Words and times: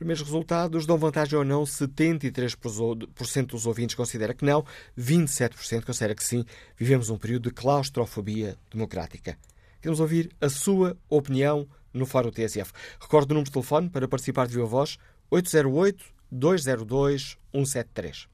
Primeiros 0.02 0.23
resultados 0.23 0.88
dão 0.88 0.97
vantagem 0.97 1.38
ou 1.38 1.45
não. 1.45 1.63
73% 1.63 3.45
dos 3.45 3.67
ouvintes 3.67 3.94
considera 3.94 4.33
que 4.33 4.44
não, 4.44 4.66
27% 4.97 5.85
considera 5.85 6.16
que 6.16 6.23
sim. 6.23 6.44
Vivemos 6.75 7.11
um 7.11 7.19
período 7.19 7.49
de 7.49 7.53
claustrofobia 7.53 8.57
democrática. 8.72 9.38
Queremos 9.79 9.99
ouvir 9.99 10.31
a 10.41 10.49
sua 10.49 10.97
opinião 11.07 11.67
no 11.94 12.07
Fórum 12.07 12.31
TSF. 12.31 12.72
Recorde 12.99 13.27
o 13.27 13.35
número 13.35 13.45
de 13.45 13.52
telefone 13.52 13.91
para 13.91 14.07
participar 14.07 14.47
de 14.47 14.55
viva 14.55 14.66
voz 14.66 14.97
808-202-173. 15.31 18.30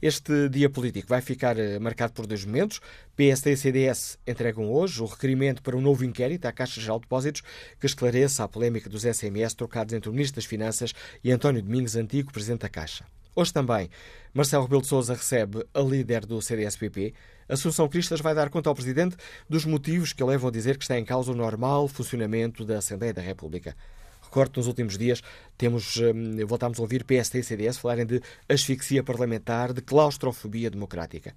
Este 0.00 0.48
dia 0.48 0.68
político 0.68 1.08
vai 1.08 1.20
ficar 1.20 1.58
eh, 1.58 1.78
marcado 1.78 2.12
por 2.12 2.26
dois 2.26 2.44
momentos. 2.44 2.80
PSD 3.16 3.52
e 3.52 3.56
CDS 3.56 4.18
entregam 4.26 4.72
hoje 4.72 5.02
o 5.02 5.06
requerimento 5.06 5.62
para 5.62 5.76
um 5.76 5.80
novo 5.80 6.04
inquérito 6.04 6.46
à 6.46 6.52
Caixa 6.52 6.80
Geral 6.80 6.98
de 6.98 7.02
Depósitos 7.02 7.42
que 7.80 7.86
esclareça 7.86 8.44
a 8.44 8.48
polémica 8.48 8.88
dos 8.88 9.02
SMS 9.02 9.54
trocados 9.54 9.94
entre 9.94 10.08
o 10.08 10.12
Ministro 10.12 10.36
das 10.36 10.44
Finanças 10.44 10.92
e 11.22 11.30
António 11.30 11.62
Domingos, 11.62 11.96
antigo 11.96 12.32
Presidente 12.32 12.62
da 12.62 12.68
Caixa. 12.68 13.04
Hoje 13.36 13.52
também, 13.52 13.90
Marcelo 14.32 14.62
Rebelo 14.62 14.82
de 14.82 14.86
Sousa 14.86 15.14
recebe 15.14 15.64
a 15.74 15.80
líder 15.80 16.24
do 16.24 16.40
CDS-PP. 16.40 17.14
Assunção 17.48 17.88
Cristas 17.88 18.20
vai 18.20 18.32
dar 18.32 18.48
conta 18.48 18.68
ao 18.68 18.74
Presidente 18.76 19.16
dos 19.48 19.64
motivos 19.64 20.12
que 20.12 20.22
levam 20.22 20.48
a 20.48 20.52
dizer 20.52 20.78
que 20.78 20.84
está 20.84 20.96
em 20.96 21.04
causa 21.04 21.32
o 21.32 21.34
normal 21.34 21.88
funcionamento 21.88 22.64
da 22.64 22.78
Assembleia 22.78 23.12
da 23.12 23.20
República. 23.20 23.76
Recordo 24.34 24.56
nos 24.56 24.66
últimos 24.66 24.98
dias 24.98 25.22
temos, 25.56 25.96
hum, 25.96 26.44
voltámos 26.44 26.80
a 26.80 26.82
ouvir 26.82 27.04
PSD 27.04 27.38
e 27.38 27.42
CDS 27.44 27.78
falarem 27.78 28.04
de 28.04 28.20
asfixia 28.48 29.00
parlamentar, 29.00 29.72
de 29.72 29.80
claustrofobia 29.80 30.68
democrática. 30.68 31.36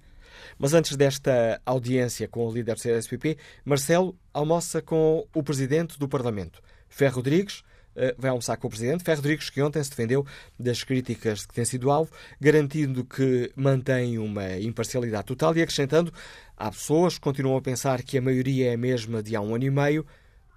Mas 0.58 0.74
antes 0.74 0.96
desta 0.96 1.62
audiência 1.64 2.26
com 2.26 2.44
o 2.44 2.52
líder 2.52 2.74
do 2.74 2.80
CDS-PP, 2.80 3.38
Marcelo 3.64 4.18
almoça 4.34 4.82
com 4.82 5.24
o 5.32 5.42
Presidente 5.44 5.96
do 5.96 6.08
Parlamento, 6.08 6.60
Ferro 6.88 7.16
Rodrigues, 7.18 7.62
eh, 7.94 8.16
vai 8.18 8.30
almoçar 8.30 8.56
com 8.56 8.66
o 8.66 8.70
Presidente. 8.70 9.04
Ferro 9.04 9.18
Rodrigues, 9.18 9.48
que 9.48 9.62
ontem 9.62 9.80
se 9.84 9.90
defendeu 9.90 10.26
das 10.58 10.82
críticas 10.82 11.46
que 11.46 11.54
tem 11.54 11.64
sido 11.64 11.92
alvo, 11.92 12.10
garantindo 12.40 13.04
que 13.04 13.52
mantém 13.54 14.18
uma 14.18 14.58
imparcialidade 14.58 15.26
total 15.26 15.56
e 15.56 15.62
acrescentando: 15.62 16.12
há 16.56 16.68
pessoas 16.68 17.14
que 17.14 17.20
continuam 17.20 17.58
a 17.58 17.62
pensar 17.62 18.02
que 18.02 18.18
a 18.18 18.20
maioria 18.20 18.72
é 18.72 18.74
a 18.74 18.78
mesma 18.78 19.22
de 19.22 19.36
há 19.36 19.40
um 19.40 19.54
ano 19.54 19.64
e 19.64 19.70
meio, 19.70 20.04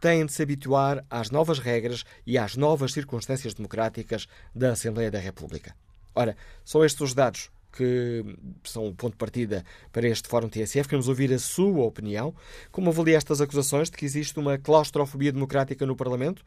têm 0.02 0.26
de 0.26 0.34
se 0.34 0.42
habituar 0.42 1.06
às 1.10 1.30
novas 1.30 1.60
regras 1.60 2.04
e 2.26 2.38
às 2.38 2.58
novas 2.58 2.92
circunstâncias 2.92 3.54
democráticas 3.54 4.28
da 4.54 4.72
Assembleia 4.72 5.12
da 5.12 5.20
República. 5.20 5.76
Ora, 6.14 6.36
são 6.66 6.84
estes 6.84 7.02
os 7.02 7.14
dados 7.14 7.50
que 7.72 8.26
são 8.66 8.88
o 8.88 8.94
ponto 8.94 9.14
de 9.14 9.18
partida 9.18 9.64
para 9.94 10.08
este 10.08 10.28
Fórum 10.28 10.50
TSF. 10.50 10.90
Queremos 10.90 11.08
ouvir 11.08 11.32
a 11.32 11.40
sua 11.40 11.86
opinião. 11.86 12.36
Como 12.70 12.90
avalia 12.90 13.16
estas 13.16 13.40
acusações 13.40 13.90
de 13.90 13.96
que 13.96 14.04
existe 14.04 14.38
uma 14.38 14.58
claustrofobia 14.58 15.32
democrática 15.32 15.86
no 15.86 15.96
Parlamento? 15.96 16.44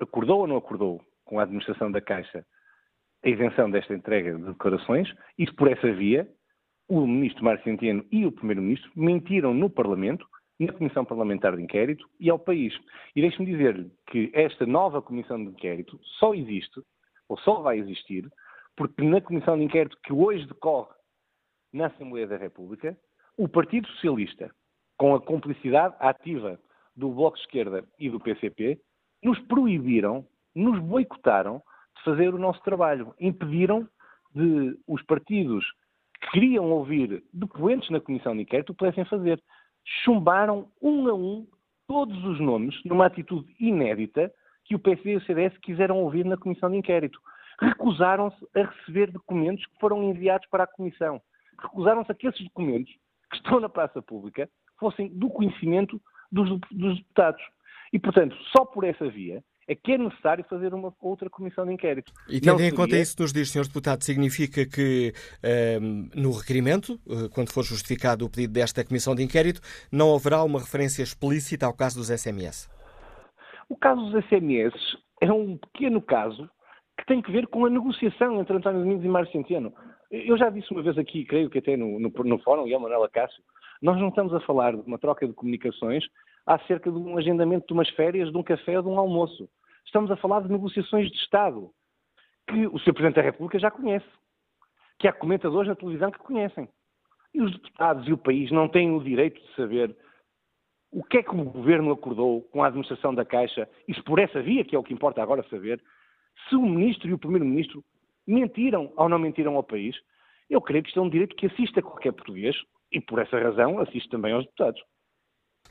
acordou 0.00 0.40
ou 0.40 0.46
não 0.46 0.56
acordou 0.56 1.00
com 1.24 1.38
a 1.38 1.42
administração 1.42 1.90
da 1.90 2.00
Caixa 2.00 2.44
a 3.24 3.28
isenção 3.28 3.70
desta 3.70 3.94
entrega 3.94 4.34
de 4.34 4.42
declarações 4.42 5.08
e 5.38 5.46
se 5.46 5.54
por 5.54 5.70
essa 5.70 5.92
via 5.92 6.28
o 6.88 7.06
Ministro 7.06 7.44
Mário 7.44 7.62
Centeno 7.62 8.04
e 8.10 8.26
o 8.26 8.32
Primeiro-Ministro 8.32 8.90
mentiram 8.96 9.54
no 9.54 9.70
Parlamento 9.70 10.26
na 10.58 10.72
Comissão 10.72 11.04
Parlamentar 11.04 11.56
de 11.56 11.62
Inquérito 11.62 12.08
e 12.20 12.30
ao 12.30 12.38
país. 12.38 12.74
E 13.16 13.20
deixe-me 13.20 13.46
dizer-lhe 13.46 13.90
que 14.08 14.30
esta 14.32 14.66
nova 14.66 15.02
Comissão 15.02 15.42
de 15.42 15.50
Inquérito 15.50 15.98
só 16.18 16.34
existe, 16.34 16.80
ou 17.28 17.38
só 17.38 17.60
vai 17.60 17.78
existir, 17.78 18.30
porque 18.76 19.02
na 19.02 19.20
Comissão 19.20 19.56
de 19.56 19.64
Inquérito 19.64 19.98
que 20.04 20.12
hoje 20.12 20.46
decorre 20.46 20.94
na 21.72 21.86
Assembleia 21.86 22.26
da 22.26 22.36
República, 22.36 22.96
o 23.36 23.48
Partido 23.48 23.88
Socialista, 23.88 24.54
com 24.96 25.14
a 25.14 25.20
complicidade 25.20 25.94
ativa 25.98 26.60
do 26.94 27.10
Bloco 27.10 27.36
de 27.36 27.42
Esquerda 27.42 27.84
e 27.98 28.10
do 28.10 28.20
PCP, 28.20 28.78
nos 29.22 29.38
proibiram, 29.40 30.26
nos 30.54 30.78
boicotaram 30.78 31.62
de 31.96 32.02
fazer 32.04 32.34
o 32.34 32.38
nosso 32.38 32.62
trabalho. 32.62 33.14
Impediram 33.18 33.88
de 34.34 34.78
os 34.86 35.02
partidos 35.02 35.64
que 36.20 36.30
queriam 36.32 36.70
ouvir 36.70 37.22
depoentes 37.32 37.90
na 37.90 38.00
Comissão 38.00 38.34
de 38.34 38.42
Inquérito 38.42 38.74
pudessem 38.74 39.04
fazer 39.06 39.42
chumbaram 39.84 40.68
um 40.80 41.08
a 41.08 41.14
um 41.14 41.46
todos 41.86 42.24
os 42.24 42.40
nomes, 42.40 42.74
numa 42.84 43.06
atitude 43.06 43.54
inédita, 43.58 44.32
que 44.64 44.74
o 44.74 44.78
PSD 44.78 45.12
e 45.12 45.16
o 45.16 45.20
CDS 45.22 45.56
quiseram 45.58 45.98
ouvir 45.98 46.24
na 46.24 46.36
Comissão 46.36 46.70
de 46.70 46.76
Inquérito. 46.76 47.20
Recusaram-se 47.60 48.46
a 48.56 48.64
receber 48.64 49.10
documentos 49.10 49.64
que 49.66 49.78
foram 49.78 50.02
enviados 50.02 50.48
para 50.48 50.64
a 50.64 50.66
Comissão. 50.66 51.20
Recusaram-se 51.60 52.10
a 52.10 52.14
que 52.14 52.26
esses 52.26 52.44
documentos, 52.44 52.92
que 53.30 53.36
estão 53.36 53.60
na 53.60 53.68
praça 53.68 54.00
pública, 54.00 54.48
fossem 54.78 55.08
do 55.08 55.28
conhecimento 55.28 56.00
dos, 56.30 56.48
dos 56.70 56.96
deputados. 56.98 57.42
E, 57.92 57.98
portanto, 57.98 58.36
só 58.56 58.64
por 58.64 58.84
essa 58.84 59.08
via 59.08 59.44
é 59.66 59.74
que 59.74 59.92
é 59.92 59.98
necessário 59.98 60.44
fazer 60.48 60.74
uma 60.74 60.92
outra 61.00 61.30
comissão 61.30 61.64
de 61.64 61.72
inquérito. 61.72 62.12
E 62.28 62.40
tendo 62.40 62.58
seria... 62.58 62.72
em 62.72 62.74
conta 62.74 62.96
isso 62.96 63.16
que 63.16 63.22
nos 63.22 63.32
diz, 63.32 63.50
Sr. 63.50 63.66
Deputado, 63.66 64.02
significa 64.02 64.66
que 64.66 65.12
um, 65.80 66.08
no 66.14 66.32
requerimento, 66.32 66.98
eh, 67.08 67.28
quando 67.32 67.52
for 67.52 67.62
justificado 67.62 68.24
o 68.24 68.30
pedido 68.30 68.54
desta 68.54 68.84
comissão 68.84 69.14
de 69.14 69.22
inquérito, 69.22 69.60
não 69.90 70.14
haverá 70.14 70.42
uma 70.42 70.58
referência 70.58 71.02
explícita 71.02 71.66
ao 71.66 71.74
caso 71.74 71.98
dos 71.98 72.08
SMS? 72.08 72.68
O 73.68 73.76
caso 73.76 74.02
dos 74.10 74.24
SMS 74.26 74.74
é 75.20 75.32
um 75.32 75.56
pequeno 75.56 76.02
caso 76.02 76.50
que 76.98 77.06
tem 77.06 77.22
que 77.22 77.32
ver 77.32 77.46
com 77.46 77.64
a 77.64 77.70
negociação 77.70 78.40
entre 78.40 78.56
António 78.56 78.80
Domingos 78.80 79.04
e 79.04 79.08
Mário 79.08 79.30
Centeno. 79.30 79.72
Eu 80.10 80.36
já 80.36 80.50
disse 80.50 80.70
uma 80.72 80.82
vez 80.82 80.98
aqui, 80.98 81.24
creio 81.24 81.48
que 81.48 81.58
até 81.58 81.76
no, 81.76 81.98
no, 81.98 82.10
no 82.10 82.38
fórum, 82.40 82.66
e 82.66 82.74
a 82.74 82.78
Manuela 82.78 83.08
Cássio, 83.08 83.42
nós 83.80 83.98
não 83.98 84.08
estamos 84.08 84.34
a 84.34 84.40
falar 84.40 84.76
de 84.76 84.82
uma 84.82 84.98
troca 84.98 85.26
de 85.26 85.32
comunicações 85.32 86.04
acerca 86.46 86.90
de 86.90 86.96
um 86.96 87.16
agendamento 87.16 87.66
de 87.66 87.72
umas 87.72 87.88
férias, 87.90 88.30
de 88.30 88.36
um 88.36 88.42
café, 88.42 88.80
de 88.80 88.88
um 88.88 88.98
almoço. 88.98 89.48
Estamos 89.84 90.10
a 90.10 90.16
falar 90.16 90.40
de 90.40 90.50
negociações 90.50 91.10
de 91.10 91.16
Estado, 91.16 91.70
que 92.48 92.66
o 92.66 92.78
Sr. 92.78 92.92
Presidente 92.92 93.16
da 93.16 93.22
República 93.22 93.58
já 93.58 93.70
conhece, 93.70 94.06
que 94.98 95.08
há 95.08 95.12
comentadores 95.12 95.68
na 95.68 95.76
televisão 95.76 96.10
que 96.10 96.18
conhecem. 96.18 96.68
E 97.34 97.40
os 97.40 97.52
deputados 97.52 98.06
e 98.06 98.12
o 98.12 98.18
país 98.18 98.50
não 98.50 98.68
têm 98.68 98.94
o 98.94 99.02
direito 99.02 99.40
de 99.40 99.54
saber 99.54 99.96
o 100.90 101.02
que 101.02 101.18
é 101.18 101.22
que 101.22 101.30
o 101.30 101.44
Governo 101.44 101.92
acordou 101.92 102.42
com 102.42 102.62
a 102.62 102.66
administração 102.66 103.14
da 103.14 103.24
Caixa, 103.24 103.68
e 103.88 103.94
se 103.94 104.02
por 104.02 104.18
essa 104.18 104.42
via, 104.42 104.64
que 104.64 104.76
é 104.76 104.78
o 104.78 104.82
que 104.82 104.92
importa 104.92 105.22
agora 105.22 105.42
saber, 105.48 105.82
se 106.48 106.54
o 106.54 106.62
Ministro 106.62 107.08
e 107.08 107.14
o 107.14 107.18
Primeiro-Ministro 107.18 107.82
mentiram 108.26 108.92
ou 108.96 109.08
não 109.08 109.18
mentiram 109.18 109.56
ao 109.56 109.62
país. 109.62 109.96
Eu 110.48 110.60
creio 110.60 110.82
que 110.82 110.90
isto 110.90 111.00
é 111.00 111.02
um 111.02 111.08
direito 111.08 111.36
que 111.36 111.46
assiste 111.46 111.78
a 111.78 111.82
qualquer 111.82 112.12
português 112.12 112.56
e, 112.90 113.00
por 113.00 113.18
essa 113.18 113.38
razão, 113.38 113.78
assiste 113.78 114.08
também 114.08 114.32
aos 114.32 114.44
deputados. 114.44 114.82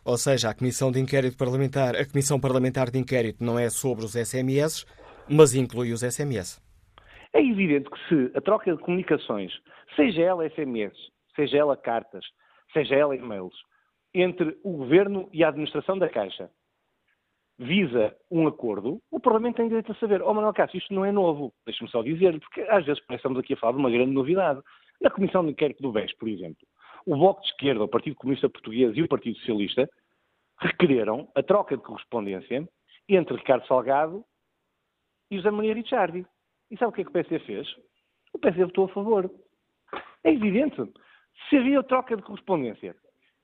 Ou 0.03 0.17
seja, 0.17 0.49
a 0.49 0.55
Comissão 0.55 0.91
de 0.91 0.99
Inquérito 0.99 1.37
Parlamentar, 1.37 1.95
a 1.95 2.05
Comissão 2.05 2.39
Parlamentar 2.39 2.89
de 2.89 2.97
Inquérito 2.97 3.43
não 3.43 3.59
é 3.59 3.69
sobre 3.69 4.03
os 4.03 4.13
SMS, 4.13 4.85
mas 5.29 5.53
inclui 5.53 5.91
os 5.91 6.01
SMS. 6.01 6.59
É 7.33 7.39
evidente 7.39 7.89
que 7.89 7.99
se 8.07 8.31
a 8.35 8.41
troca 8.41 8.75
de 8.75 8.81
comunicações, 8.81 9.51
seja 9.95 10.21
ela 10.23 10.49
SMS, 10.49 10.93
seja 11.35 11.57
ela 11.57 11.77
cartas, 11.77 12.25
seja 12.73 12.95
ela 12.95 13.15
e-mails, 13.15 13.53
entre 14.13 14.57
o 14.63 14.71
Governo 14.77 15.29
e 15.31 15.43
a 15.43 15.49
administração 15.49 15.97
da 15.97 16.09
Caixa, 16.09 16.49
visa 17.59 18.15
um 18.29 18.47
acordo, 18.47 18.99
o 19.11 19.19
Parlamento 19.19 19.57
tem 19.57 19.67
direito 19.67 19.91
a 19.91 19.95
saber. 19.95 20.23
Oh, 20.23 20.33
Manuel 20.33 20.53
Cássio, 20.53 20.79
isto 20.79 20.93
não 20.93 21.05
é 21.05 21.11
novo. 21.11 21.53
Deixe-me 21.63 21.89
só 21.91 22.01
dizer, 22.01 22.39
porque 22.39 22.61
às 22.61 22.83
vezes 22.85 23.01
estamos 23.11 23.37
aqui 23.37 23.53
a 23.53 23.57
falar 23.57 23.73
de 23.73 23.79
uma 23.79 23.91
grande 23.91 24.11
novidade. 24.11 24.61
Na 24.99 25.11
Comissão 25.11 25.45
de 25.45 25.51
Inquérito 25.51 25.81
do 25.81 25.91
BES, 25.91 26.13
por 26.17 26.27
exemplo, 26.27 26.67
o 27.05 27.15
Bloco 27.15 27.41
de 27.41 27.47
Esquerda, 27.47 27.83
o 27.83 27.87
Partido 27.87 28.15
Comunista 28.15 28.49
Português 28.49 28.95
e 28.95 29.01
o 29.01 29.07
Partido 29.07 29.37
Socialista 29.39 29.89
requereram 30.59 31.27
a 31.35 31.41
troca 31.41 31.75
de 31.75 31.83
correspondência 31.83 32.67
entre 33.09 33.35
Ricardo 33.35 33.65
Salgado 33.67 34.23
e 35.29 35.37
José 35.37 35.51
Maria 35.51 35.73
Ricciardi. 35.73 36.25
E 36.69 36.77
sabe 36.77 36.91
o 36.91 36.93
que 36.93 37.01
é 37.01 37.03
que 37.03 37.09
o 37.09 37.13
PC 37.13 37.39
fez? 37.39 37.67
O 38.33 38.39
PC 38.39 38.65
votou 38.65 38.85
a 38.85 38.89
favor. 38.89 39.31
É 40.23 40.31
evidente. 40.31 40.77
Se 41.49 41.57
havia 41.57 41.83
troca 41.83 42.15
de 42.15 42.21
correspondência 42.21 42.95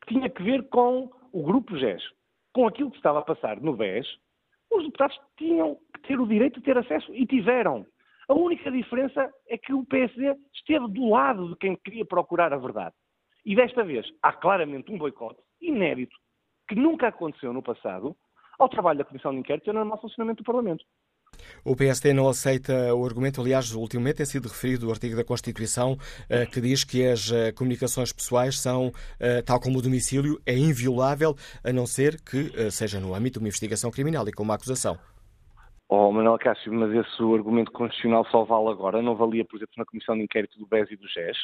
que 0.01 0.13
tinha 0.13 0.29
que 0.29 0.43
ver 0.43 0.69
com 0.69 1.11
o 1.33 1.43
Grupo 1.43 1.75
GES, 1.77 2.03
com 2.53 2.67
aquilo 2.67 2.91
que 2.91 2.97
estava 2.97 3.19
a 3.19 3.23
passar 3.23 3.59
no 3.59 3.75
BES, 3.75 4.07
os 4.71 4.83
deputados 4.83 5.19
tinham 5.37 5.77
que 5.93 6.01
ter 6.07 6.19
o 6.19 6.27
direito 6.27 6.59
de 6.59 6.65
ter 6.65 6.77
acesso 6.77 7.13
e 7.13 7.25
tiveram. 7.25 7.85
A 8.27 8.33
única 8.33 8.69
diferença 8.71 9.31
é 9.47 9.57
que 9.57 9.73
o 9.73 9.85
PSD 9.85 10.35
esteve 10.53 10.87
do 10.89 11.09
lado 11.09 11.49
de 11.49 11.55
quem 11.57 11.75
queria 11.77 12.05
procurar 12.05 12.53
a 12.53 12.57
verdade. 12.57 12.93
E 13.47 13.55
desta 13.55 13.81
vez 13.81 14.05
há 14.21 14.33
claramente 14.33 14.91
um 14.91 14.97
boicote 14.97 15.39
inédito, 15.61 16.13
que 16.67 16.75
nunca 16.75 17.07
aconteceu 17.07 17.53
no 17.53 17.63
passado, 17.63 18.13
ao 18.59 18.67
trabalho 18.67 18.99
da 18.99 19.05
Comissão 19.05 19.31
de 19.31 19.39
Inquérito 19.39 19.67
e 19.67 19.69
ao 19.69 19.75
normal 19.75 20.01
funcionamento 20.01 20.43
do 20.43 20.45
Parlamento. 20.45 20.83
O 21.63 21.73
PSD 21.73 22.11
não 22.11 22.27
aceita 22.27 22.93
o 22.93 23.05
argumento, 23.05 23.39
aliás, 23.39 23.73
ultimamente 23.73 24.17
tem 24.17 24.25
sido 24.25 24.49
referido 24.49 24.87
o 24.87 24.91
artigo 24.91 25.15
da 25.15 25.23
Constituição 25.23 25.97
eh, 26.29 26.45
que 26.45 26.59
diz 26.59 26.83
que 26.83 27.05
as 27.07 27.31
eh, 27.31 27.53
comunicações 27.53 28.11
pessoais 28.11 28.59
são, 28.59 28.91
eh, 29.17 29.41
tal 29.41 29.61
como 29.61 29.79
o 29.79 29.81
domicílio, 29.81 30.41
é 30.45 30.53
inviolável, 30.53 31.33
a 31.63 31.71
não 31.71 31.85
ser 31.85 32.19
que 32.21 32.69
seja 32.69 32.99
no 32.99 33.15
âmbito 33.15 33.39
de 33.39 33.45
uma 33.45 33.47
investigação 33.47 33.89
criminal 33.89 34.27
e 34.27 34.33
com 34.33 34.43
uma 34.43 34.55
acusação. 34.55 34.97
Oh, 35.87 36.11
Manuel 36.11 36.37
Cássio, 36.37 36.73
mas 36.73 36.91
esse 36.91 37.23
argumento 37.23 37.71
constitucional 37.71 38.25
só 38.29 38.43
vale 38.43 38.67
agora, 38.67 39.01
não 39.01 39.15
valia, 39.15 39.45
por 39.45 39.55
exemplo, 39.55 39.75
na 39.77 39.85
Comissão 39.85 40.17
de 40.17 40.23
Inquérito 40.23 40.59
do 40.59 40.67
BES 40.67 40.91
e 40.91 40.97
do 40.97 41.07
GES. 41.07 41.37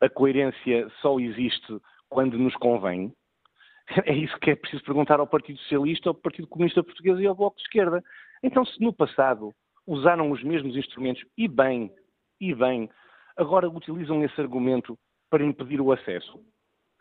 A 0.00 0.08
coerência 0.08 0.88
só 1.00 1.18
existe 1.18 1.80
quando 2.08 2.38
nos 2.38 2.54
convém. 2.56 3.12
É 4.06 4.14
isso 4.14 4.38
que 4.38 4.52
é 4.52 4.54
preciso 4.54 4.84
perguntar 4.84 5.18
ao 5.18 5.26
Partido 5.26 5.58
Socialista, 5.58 6.10
ao 6.10 6.14
Partido 6.14 6.46
Comunista 6.46 6.80
Português 6.80 7.18
e 7.18 7.26
ao 7.26 7.34
Bloco 7.34 7.56
de 7.56 7.62
Esquerda. 7.62 8.00
Então, 8.40 8.64
se 8.64 8.80
no 8.80 8.92
passado 8.92 9.52
usaram 9.84 10.30
os 10.30 10.40
mesmos 10.44 10.76
instrumentos, 10.76 11.24
e 11.36 11.48
bem, 11.48 11.92
e 12.40 12.54
bem, 12.54 12.88
agora 13.36 13.68
utilizam 13.68 14.22
esse 14.22 14.40
argumento 14.40 14.96
para 15.28 15.44
impedir 15.44 15.80
o 15.80 15.90
acesso, 15.90 16.40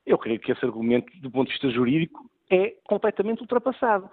eu 0.03 0.17
creio 0.17 0.39
que 0.39 0.51
esse 0.51 0.65
argumento, 0.65 1.15
do 1.21 1.29
ponto 1.29 1.47
de 1.47 1.53
vista 1.53 1.69
jurídico, 1.69 2.27
é 2.49 2.73
completamente 2.85 3.41
ultrapassado. 3.41 4.09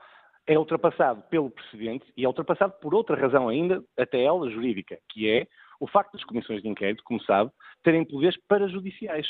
É 0.46 0.58
ultrapassado 0.58 1.22
pelo 1.30 1.50
precedente 1.50 2.04
e 2.16 2.24
é 2.24 2.28
ultrapassado 2.28 2.74
por 2.80 2.94
outra 2.94 3.16
razão 3.16 3.48
ainda, 3.48 3.82
até 3.98 4.22
ela 4.22 4.50
jurídica, 4.50 4.98
que 5.08 5.28
é 5.28 5.46
o 5.80 5.86
facto 5.86 6.12
das 6.12 6.24
comissões 6.24 6.62
de 6.62 6.68
inquérito, 6.68 7.02
como 7.04 7.22
sabe, 7.22 7.50
terem 7.82 8.04
poderes 8.04 8.36
parajudiciais. 8.48 9.26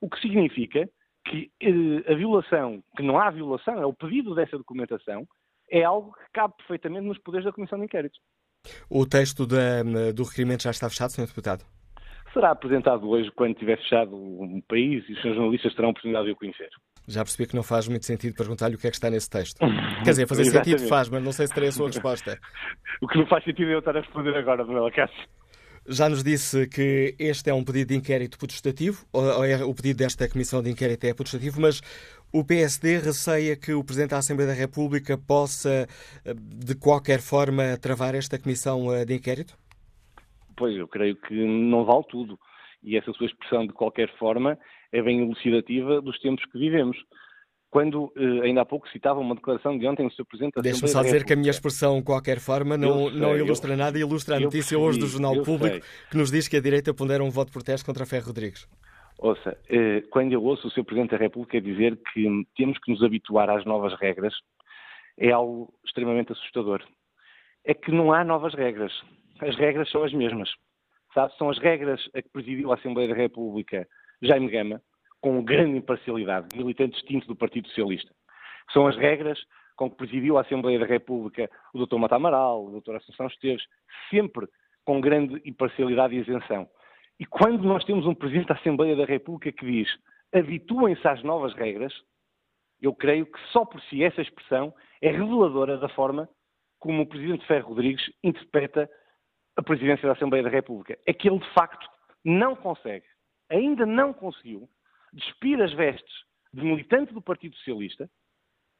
O 0.00 0.08
que 0.08 0.20
significa 0.20 0.88
que 1.28 1.50
eh, 1.60 2.12
a 2.12 2.14
violação, 2.14 2.82
que 2.96 3.02
não 3.02 3.18
há 3.18 3.30
violação, 3.30 3.80
é 3.80 3.86
o 3.86 3.92
pedido 3.92 4.34
dessa 4.34 4.56
documentação, 4.56 5.26
é 5.70 5.82
algo 5.82 6.12
que 6.12 6.24
cabe 6.32 6.54
perfeitamente 6.56 7.06
nos 7.06 7.18
poderes 7.18 7.44
da 7.44 7.52
Comissão 7.52 7.78
de 7.78 7.84
Inquérito. 7.84 8.18
O 8.88 9.06
texto 9.06 9.46
da, 9.46 9.82
do 10.12 10.24
requerimento 10.24 10.62
já 10.62 10.70
está 10.70 10.88
fechado, 10.88 11.10
Sr. 11.10 11.26
Deputado? 11.26 11.64
Será 12.32 12.50
apresentado 12.50 13.08
hoje, 13.08 13.30
quando 13.32 13.54
tiver 13.54 13.78
fechado 13.78 14.14
o 14.14 14.62
país, 14.68 15.08
e 15.08 15.12
os 15.12 15.20
senhores 15.22 15.36
jornalistas 15.36 15.74
terão 15.74 15.88
a 15.88 15.90
oportunidade 15.92 16.26
de 16.26 16.32
o 16.32 16.36
conhecer. 16.36 16.68
Já 17.08 17.22
percebi 17.22 17.48
que 17.48 17.54
não 17.54 17.62
faz 17.62 17.86
muito 17.88 18.04
sentido 18.04 18.34
perguntar-lhe 18.34 18.74
o 18.74 18.78
que 18.78 18.86
é 18.86 18.90
que 18.90 18.96
está 18.96 19.08
nesse 19.08 19.30
texto. 19.30 19.58
Quer 20.04 20.10
dizer, 20.10 20.28
fazer 20.28 20.44
sentido 20.50 20.86
faz, 20.88 21.08
mas 21.08 21.22
não 21.22 21.32
sei 21.32 21.46
se 21.46 21.54
terei 21.54 21.68
a 21.68 21.72
sua 21.72 21.86
resposta. 21.86 22.36
o 23.00 23.06
que 23.06 23.16
não 23.16 23.26
faz 23.26 23.44
sentido 23.44 23.70
é 23.70 23.74
eu 23.74 23.78
estar 23.78 23.96
a 23.96 24.00
responder 24.00 24.36
agora, 24.36 24.64
Manuela 24.64 24.90
Cássio. 24.90 25.24
Já 25.88 26.08
nos 26.08 26.24
disse 26.24 26.66
que 26.68 27.14
este 27.18 27.50
é 27.50 27.54
um 27.54 27.64
pedido 27.64 27.88
de 27.88 27.96
inquérito 27.96 28.38
putestativo, 28.38 29.06
ou 29.12 29.44
é, 29.44 29.64
o 29.64 29.74
pedido 29.74 29.98
desta 29.98 30.28
comissão 30.28 30.62
de 30.62 30.70
inquérito 30.70 31.04
é 31.04 31.14
putestativo, 31.14 31.60
mas 31.60 31.80
o 32.32 32.44
PSD 32.44 32.98
receia 32.98 33.56
que 33.56 33.72
o 33.72 33.84
Presidente 33.84 34.10
da 34.10 34.18
Assembleia 34.18 34.50
da 34.50 34.58
República 34.58 35.16
possa, 35.16 35.86
de 36.24 36.74
qualquer 36.74 37.20
forma, 37.20 37.76
travar 37.80 38.14
esta 38.14 38.38
comissão 38.38 38.92
eh, 38.92 39.04
de 39.04 39.14
inquérito? 39.14 39.56
Pois, 40.56 40.76
eu 40.76 40.88
creio 40.88 41.16
que 41.16 41.34
não 41.34 41.84
vale 41.84 42.04
tudo. 42.08 42.38
E 42.82 42.96
essa 42.96 43.12
sua 43.12 43.26
expressão, 43.26 43.66
de 43.66 43.72
qualquer 43.72 44.12
forma, 44.18 44.58
é 44.92 45.02
bem 45.02 45.20
elucidativa 45.20 46.00
dos 46.00 46.18
tempos 46.20 46.44
que 46.46 46.58
vivemos 46.58 46.96
quando 47.76 48.10
eh, 48.16 48.46
ainda 48.46 48.62
há 48.62 48.64
pouco 48.64 48.88
citava 48.88 49.20
uma 49.20 49.34
declaração 49.34 49.76
de 49.76 49.86
ontem 49.86 50.08
do 50.08 50.10
Sr. 50.10 50.24
Presidente 50.24 50.54
da 50.54 50.62
Deixe-me 50.62 50.88
só 50.88 51.02
dizer 51.02 51.26
que 51.26 51.34
a 51.34 51.36
minha 51.36 51.50
expressão, 51.50 51.98
de 51.98 52.04
qualquer 52.04 52.40
forma, 52.40 52.74
não, 52.74 53.10
sei, 53.10 53.20
não 53.20 53.36
ilustra 53.36 53.74
eu, 53.74 53.76
nada, 53.76 53.98
ilustra 53.98 54.36
a 54.36 54.40
notícia 54.40 54.78
percebi, 54.78 54.82
hoje 54.82 54.98
do 54.98 55.06
Jornal 55.06 55.42
Público, 55.42 55.84
sei. 55.84 56.08
que 56.10 56.16
nos 56.16 56.30
diz 56.30 56.48
que 56.48 56.56
a 56.56 56.60
direita 56.62 56.94
pondera 56.94 57.22
um 57.22 57.28
voto 57.28 57.48
de 57.48 57.52
protesto 57.52 57.84
contra 57.84 58.06
Ferro 58.06 58.28
Rodrigues. 58.28 58.66
Ouça, 59.18 59.58
eh, 59.68 60.00
quando 60.10 60.32
eu 60.32 60.42
ouço 60.42 60.68
o 60.68 60.70
Sr. 60.70 60.84
Presidente 60.84 61.10
da 61.10 61.18
República 61.18 61.60
dizer 61.60 61.98
que 62.14 62.46
temos 62.56 62.78
que 62.78 62.90
nos 62.90 63.02
habituar 63.02 63.50
às 63.50 63.66
novas 63.66 63.92
regras, 64.00 64.32
é 65.18 65.30
algo 65.30 65.70
extremamente 65.84 66.32
assustador. 66.32 66.82
É 67.62 67.74
que 67.74 67.92
não 67.92 68.10
há 68.10 68.24
novas 68.24 68.54
regras. 68.54 68.92
As 69.38 69.54
regras 69.54 69.90
são 69.90 70.02
as 70.02 70.14
mesmas. 70.14 70.48
Sabe? 71.12 71.30
São 71.36 71.50
as 71.50 71.58
regras 71.58 72.00
a 72.14 72.22
que 72.22 72.30
presidiu 72.30 72.72
a 72.72 72.76
Assembleia 72.76 73.10
da 73.10 73.14
República 73.14 73.86
Jaime 74.22 74.48
Gama, 74.48 74.80
com 75.20 75.42
grande 75.42 75.78
imparcialidade, 75.78 76.56
militante 76.56 76.94
distinto 76.94 77.26
do 77.26 77.36
Partido 77.36 77.68
Socialista. 77.68 78.12
São 78.72 78.86
as 78.86 78.96
regras 78.96 79.38
com 79.76 79.90
que 79.90 79.96
presidiu 79.96 80.38
a 80.38 80.40
Assembleia 80.40 80.78
da 80.78 80.86
República 80.86 81.50
o 81.74 81.84
Dr. 81.84 81.96
Mata 81.96 82.16
Amaral, 82.16 82.64
o 82.64 82.80
Dr. 82.80 82.96
Assunção 82.96 83.26
Esteves, 83.26 83.64
sempre 84.10 84.46
com 84.84 85.00
grande 85.00 85.40
imparcialidade 85.44 86.14
e 86.14 86.20
isenção. 86.20 86.68
E 87.18 87.26
quando 87.26 87.62
nós 87.64 87.84
temos 87.84 88.06
um 88.06 88.14
Presidente 88.14 88.48
da 88.48 88.54
Assembleia 88.54 88.96
da 88.96 89.04
República 89.04 89.52
que 89.52 89.66
diz 89.66 89.88
habituem-se 90.32 91.06
às 91.06 91.22
novas 91.22 91.54
regras, 91.54 91.92
eu 92.80 92.94
creio 92.94 93.26
que 93.26 93.38
só 93.52 93.64
por 93.64 93.80
si 93.82 94.02
essa 94.02 94.20
expressão 94.20 94.74
é 95.00 95.10
reveladora 95.10 95.78
da 95.78 95.88
forma 95.88 96.28
como 96.78 97.02
o 97.02 97.06
Presidente 97.06 97.46
Ferro 97.46 97.70
Rodrigues 97.70 98.04
interpreta 98.22 98.88
a 99.56 99.62
Presidência 99.62 100.06
da 100.06 100.12
Assembleia 100.12 100.44
da 100.44 100.50
República. 100.50 100.98
É 101.06 101.12
que 101.12 101.28
ele, 101.28 101.38
de 101.38 101.54
facto, 101.54 101.88
não 102.24 102.54
consegue, 102.54 103.06
ainda 103.50 103.86
não 103.86 104.12
conseguiu, 104.12 104.68
despir 105.16 105.60
as 105.60 105.72
vestes 105.72 106.14
de 106.52 106.62
militante 106.62 107.12
do 107.12 107.22
Partido 107.22 107.56
Socialista 107.56 108.08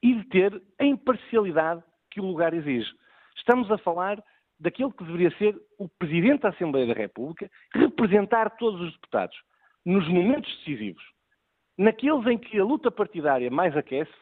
e 0.02 0.14
de 0.14 0.24
ter 0.28 0.62
a 0.78 0.84
imparcialidade 0.84 1.82
que 2.10 2.20
o 2.20 2.26
lugar 2.26 2.54
exige. 2.54 2.90
Estamos 3.36 3.70
a 3.70 3.78
falar 3.78 4.22
daquele 4.58 4.92
que 4.92 5.04
deveria 5.04 5.36
ser 5.36 5.58
o 5.78 5.88
Presidente 5.88 6.42
da 6.42 6.50
Assembleia 6.50 6.86
da 6.86 6.94
República, 6.94 7.50
representar 7.74 8.56
todos 8.56 8.80
os 8.80 8.92
deputados 8.92 9.36
nos 9.84 10.06
momentos 10.08 10.50
decisivos. 10.58 11.02
Naqueles 11.76 12.26
em 12.26 12.38
que 12.38 12.58
a 12.58 12.64
luta 12.64 12.90
partidária 12.90 13.50
mais 13.50 13.76
aquece, 13.76 14.12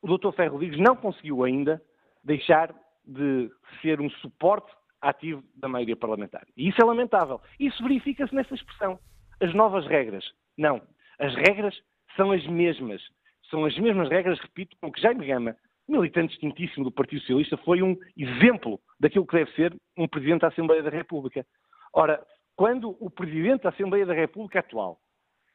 o 0.00 0.18
Dr. 0.18 0.32
Ferro 0.32 0.54
Rodrigues 0.54 0.80
não 0.80 0.96
conseguiu 0.96 1.44
ainda 1.44 1.80
deixar 2.24 2.74
de 3.04 3.50
ser 3.80 4.00
um 4.00 4.10
suporte 4.10 4.70
ativo 5.00 5.42
da 5.54 5.68
maioria 5.68 5.96
parlamentar. 5.96 6.46
E 6.56 6.68
isso 6.68 6.80
é 6.80 6.84
lamentável. 6.84 7.40
Isso 7.58 7.82
verifica-se 7.82 8.34
nessa 8.34 8.54
expressão. 8.54 8.98
As 9.40 9.52
novas 9.54 9.86
regras. 9.86 10.24
Não. 10.56 10.80
As 11.22 11.36
regras 11.36 11.80
são 12.16 12.32
as 12.32 12.44
mesmas. 12.48 13.00
São 13.48 13.64
as 13.64 13.78
mesmas 13.78 14.08
regras, 14.08 14.40
repito, 14.40 14.76
com 14.80 14.90
que 14.90 15.00
Jaime 15.00 15.24
Gama, 15.24 15.56
militante 15.88 16.30
distintíssimo 16.30 16.84
do 16.84 16.90
Partido 16.90 17.20
Socialista, 17.20 17.56
foi 17.58 17.80
um 17.80 17.96
exemplo 18.16 18.80
daquilo 18.98 19.24
que 19.24 19.36
deve 19.36 19.52
ser 19.52 19.72
um 19.96 20.08
Presidente 20.08 20.40
da 20.40 20.48
Assembleia 20.48 20.82
da 20.82 20.90
República. 20.90 21.46
Ora, 21.92 22.20
quando 22.56 22.96
o 22.98 23.08
Presidente 23.08 23.62
da 23.62 23.68
Assembleia 23.68 24.04
da 24.04 24.14
República 24.14 24.58
atual 24.58 24.98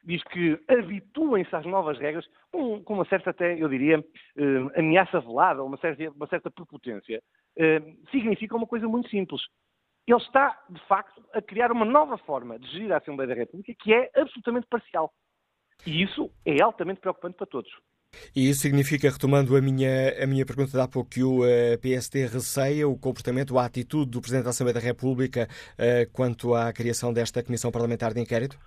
diz 0.05 0.24
que 0.24 0.57
habituem-se 0.69 1.53
às 1.53 1.65
novas 1.65 2.00
regras, 2.00 2.25
com, 2.50 2.81
uma 2.88 3.03
certa, 3.03 3.31
até, 3.31 3.62
eu 3.62 3.67
diria, 3.67 4.01
eh, 4.38 4.79
ameaça 4.79 5.19
velada, 5.19 5.62
uma 5.62 5.75
certa, 5.77 6.09
uma 6.12 6.27
certa 6.27 6.50
prepotência, 6.50 7.21
eh, 7.57 7.81
significa 8.09 8.55
uma 8.55 8.67
coisa 8.67 8.88
muito 8.88 9.09
simples. 9.09 9.41
Ele 10.07 10.17
está, 10.17 10.63
de 10.69 10.79
facto, 10.88 11.21
a 11.33 11.41
criar 11.41 11.74
uma 11.74 11.83
nova 11.83 12.17
forma 12.19 12.57
de 12.57 12.67
gerir 12.67 12.93
a 12.93 13.00
Assembleia 13.00 13.27
da 13.27 13.36
República 13.36 13.74
que 13.77 13.93
é 13.93 14.09
absolutamente 14.15 14.67
parcial. 14.67 15.12
E 15.86 16.03
isso 16.03 16.29
é 16.46 16.62
altamente 16.62 17.00
preocupante 17.00 17.38
para 17.38 17.48
todos. 17.48 17.69
E 18.36 18.50
isso 18.50 18.62
significa, 18.62 19.10
retomando 19.10 19.55
a 19.55 19.62
minha, 19.62 20.24
a 20.24 20.27
minha 20.27 20.46
pergunta 20.46 20.72
de 20.72 20.79
há 20.79 20.88
pouco, 20.88 21.10
que 21.10 21.24
o 21.24 21.39
uh, 21.39 21.46
eh, 21.46 21.77
PSD 21.77 22.25
receia 22.25 22.88
o 22.88 22.98
comportamento, 22.98 23.57
a 23.57 23.65
atitude 23.65 24.12
do 24.12 24.22
Presidente 24.22 24.46
da 24.46 24.50
Assembleia 24.51 24.74
da 24.74 24.79
República 24.79 25.48
uh, 25.74 26.12
quanto 26.13 26.55
à 26.55 26.72
criação 26.72 27.13
desta 27.13 27.43
Comissão 27.43 27.72
Parlamentar 27.72 28.13
de 28.13 28.22
Inquérito? 28.22 28.57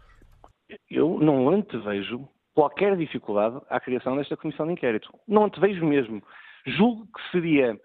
Eu 0.91 1.19
não 1.19 1.49
antevejo 1.49 2.29
qualquer 2.55 2.97
dificuldade 2.97 3.61
à 3.69 3.81
criação 3.81 4.17
desta 4.17 4.37
Comissão 4.37 4.67
de 4.67 4.73
Inquérito. 4.73 5.11
Não 5.27 5.45
antevejo 5.45 5.85
mesmo. 5.85 6.23
Julgo 6.67 7.07
que 7.07 7.31
seria 7.33 7.79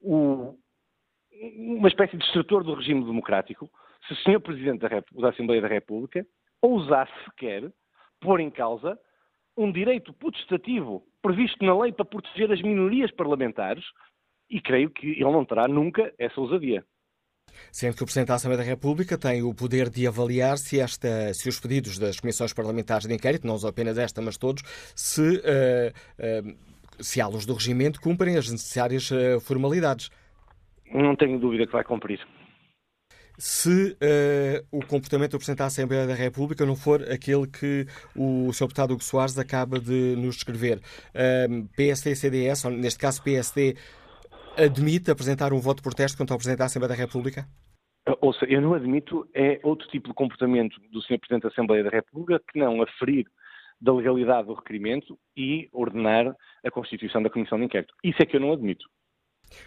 o, 0.00 0.56
uma 1.56 1.88
espécie 1.88 2.16
de 2.16 2.24
destrutor 2.24 2.64
do 2.64 2.74
regime 2.74 3.04
democrático 3.04 3.70
se 4.06 4.14
o 4.14 4.16
Sr. 4.16 4.40
Presidente 4.40 4.80
da, 4.80 4.88
da 4.88 5.28
Assembleia 5.30 5.62
da 5.62 5.68
República 5.68 6.26
ousasse 6.60 7.12
sequer 7.24 7.70
pôr 8.22 8.40
em 8.40 8.50
causa 8.50 8.98
um 9.56 9.70
direito 9.70 10.12
putestativo 10.14 11.04
previsto 11.20 11.64
na 11.64 11.78
lei 11.78 11.92
para 11.92 12.04
proteger 12.04 12.50
as 12.50 12.62
minorias 12.62 13.10
parlamentares 13.10 13.84
e 14.48 14.60
creio 14.60 14.90
que 14.90 15.06
ele 15.06 15.24
não 15.24 15.44
terá 15.44 15.68
nunca 15.68 16.12
essa 16.18 16.40
ousadia. 16.40 16.84
Sendo 17.70 17.96
que 17.96 18.02
o 18.02 18.06
Presidente 18.06 18.28
da 18.28 18.34
Assembleia 18.34 18.62
da 18.62 18.68
República 18.68 19.18
tem 19.18 19.42
o 19.42 19.54
poder 19.54 19.90
de 19.90 20.06
avaliar 20.06 20.56
se, 20.56 20.80
esta, 20.80 21.34
se 21.34 21.48
os 21.48 21.60
pedidos 21.60 21.98
das 21.98 22.18
comissões 22.18 22.52
parlamentares 22.52 23.06
de 23.06 23.14
inquérito, 23.14 23.46
não 23.46 23.56
apenas 23.68 23.98
esta, 23.98 24.22
mas 24.22 24.38
todos, 24.38 24.62
se, 24.94 25.20
uh, 25.20 26.48
uh, 26.48 27.02
se 27.02 27.20
à 27.20 27.26
luz 27.26 27.44
do 27.44 27.54
regimento, 27.54 28.00
cumprem 28.00 28.36
as 28.36 28.50
necessárias 28.50 29.10
uh, 29.10 29.40
formalidades. 29.40 30.10
Não 30.92 31.14
tenho 31.14 31.38
dúvida 31.38 31.66
que 31.66 31.72
vai 31.72 31.84
cumprir 31.84 32.20
se 33.42 33.90
uh, 33.94 34.64
o 34.70 34.86
comportamento 34.86 35.32
do 35.32 35.38
Presidente 35.38 35.58
da 35.58 35.66
Assembleia 35.66 36.06
da 36.06 36.14
República 36.14 36.64
não 36.64 36.76
for 36.76 37.02
aquele 37.10 37.48
que 37.48 37.86
o 38.14 38.52
Sr. 38.52 38.66
Deputado 38.66 38.92
Hugo 38.92 39.02
Soares 39.02 39.36
acaba 39.36 39.80
de 39.80 40.14
nos 40.16 40.36
descrever. 40.36 40.78
Uh, 40.78 41.68
PSD 41.76 42.12
e 42.12 42.14
CDS, 42.16 42.64
ou 42.64 42.70
neste 42.70 43.00
caso 43.00 43.20
PSD, 43.20 43.74
admite 44.56 45.10
apresentar 45.10 45.52
um 45.52 45.58
voto 45.58 45.78
de 45.78 45.82
protesto 45.82 46.16
contra 46.16 46.36
o 46.36 46.38
Presidente 46.38 46.60
da 46.60 46.66
Assembleia 46.66 46.90
da 46.90 46.94
República? 46.94 47.44
Ouça, 48.20 48.44
eu 48.44 48.60
não 48.60 48.74
admito 48.74 49.28
é 49.34 49.58
outro 49.64 49.88
tipo 49.88 50.10
de 50.10 50.14
comportamento 50.14 50.80
do 50.92 51.02
Sr. 51.02 51.18
Presidente 51.18 51.42
da 51.42 51.48
Assembleia 51.48 51.82
da 51.82 51.90
República 51.90 52.40
que 52.48 52.60
não 52.60 52.80
aferir 52.80 53.26
da 53.80 53.92
legalidade 53.92 54.46
do 54.46 54.54
requerimento 54.54 55.18
e 55.36 55.68
ordenar 55.72 56.32
a 56.64 56.70
constituição 56.70 57.20
da 57.20 57.28
Comissão 57.28 57.58
de 57.58 57.64
Inquérito. 57.64 57.92
Isso 58.04 58.22
é 58.22 58.24
que 58.24 58.36
eu 58.36 58.40
não 58.40 58.52
admito. 58.52 58.86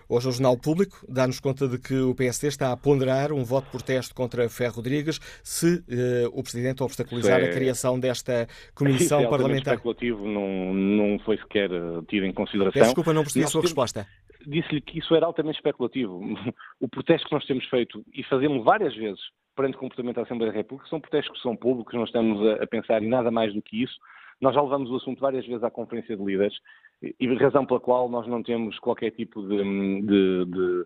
Hoje 0.07 0.27
o 0.27 0.31
Jornal 0.31 0.57
Público 0.57 1.05
dá-nos 1.07 1.39
conta 1.39 1.67
de 1.67 1.77
que 1.77 1.95
o 1.95 2.15
PSD 2.15 2.47
está 2.47 2.71
a 2.71 2.77
ponderar 2.77 3.31
um 3.31 3.43
voto 3.43 3.65
de 3.65 3.71
protesto 3.71 4.13
contra 4.13 4.49
Ferro 4.49 4.75
Rodrigues 4.75 5.19
se 5.43 5.77
uh, 5.77 6.29
o 6.33 6.43
Presidente 6.43 6.83
obstaculizar 6.83 7.41
é... 7.41 7.45
a 7.45 7.53
criação 7.53 7.99
desta 7.99 8.47
comissão 8.73 9.19
Isso 9.19 9.27
é 9.27 9.29
parlamentar. 9.29 9.73
especulativo, 9.75 10.27
não, 10.27 10.73
não 10.73 11.19
foi 11.19 11.37
sequer 11.37 11.71
eh, 11.71 12.01
tido 12.07 12.25
em 12.25 12.33
consideração. 12.33 12.73
Peço 12.73 12.85
desculpa, 12.85 13.13
não 13.13 13.21
percebi 13.21 13.45
a 13.45 13.47
sua 13.47 13.61
resposta. 13.61 14.07
Disse-lhe 14.45 14.81
que 14.81 14.99
isso 14.99 15.15
era 15.15 15.25
altamente 15.25 15.57
especulativo. 15.57 16.21
O 16.79 16.89
protesto 16.89 17.27
que 17.27 17.33
nós 17.33 17.45
temos 17.45 17.65
feito, 17.69 18.03
e 18.13 18.21
fazemos 18.23 18.63
várias 18.63 18.93
vezes 18.95 19.21
perante 19.55 19.77
o 19.77 19.79
comportamento 19.79 20.17
da 20.17 20.23
Assembleia 20.23 20.51
da 20.51 20.57
República, 20.57 20.89
são 20.89 20.99
protestos 20.99 21.35
que 21.35 21.41
são 21.41 21.55
públicos, 21.55 21.93
não 21.93 22.03
estamos 22.03 22.45
a, 22.45 22.63
a 22.63 22.67
pensar 22.67 23.01
em 23.01 23.07
nada 23.07 23.31
mais 23.31 23.53
do 23.53 23.61
que 23.61 23.81
isso. 23.81 23.95
Nós 24.41 24.53
já 24.53 24.61
levamos 24.61 24.91
o 24.91 24.97
assunto 24.97 25.21
várias 25.21 25.45
vezes 25.47 25.63
à 25.63 25.71
Conferência 25.71 26.17
de 26.17 26.23
Líderes 26.23 26.55
e 27.01 27.35
razão 27.35 27.65
pela 27.65 27.79
qual 27.79 28.09
nós 28.09 28.27
não 28.27 28.41
temos 28.41 28.79
qualquer 28.79 29.11
tipo 29.11 29.41
de, 29.47 29.57
de, 30.01 30.45
de 30.45 30.85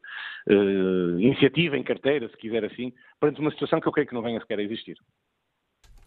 uh, 0.53 1.19
iniciativa 1.19 1.77
em 1.77 1.83
carteira, 1.83 2.27
se 2.27 2.37
quiser 2.37 2.65
assim, 2.65 2.93
perante 3.19 3.39
uma 3.39 3.51
situação 3.51 3.79
que 3.79 3.87
eu 3.87 3.91
creio 3.91 4.07
que 4.07 4.13
não 4.13 4.21
venha 4.21 4.39
sequer 4.39 4.59
a 4.59 4.63
existir. 4.63 4.97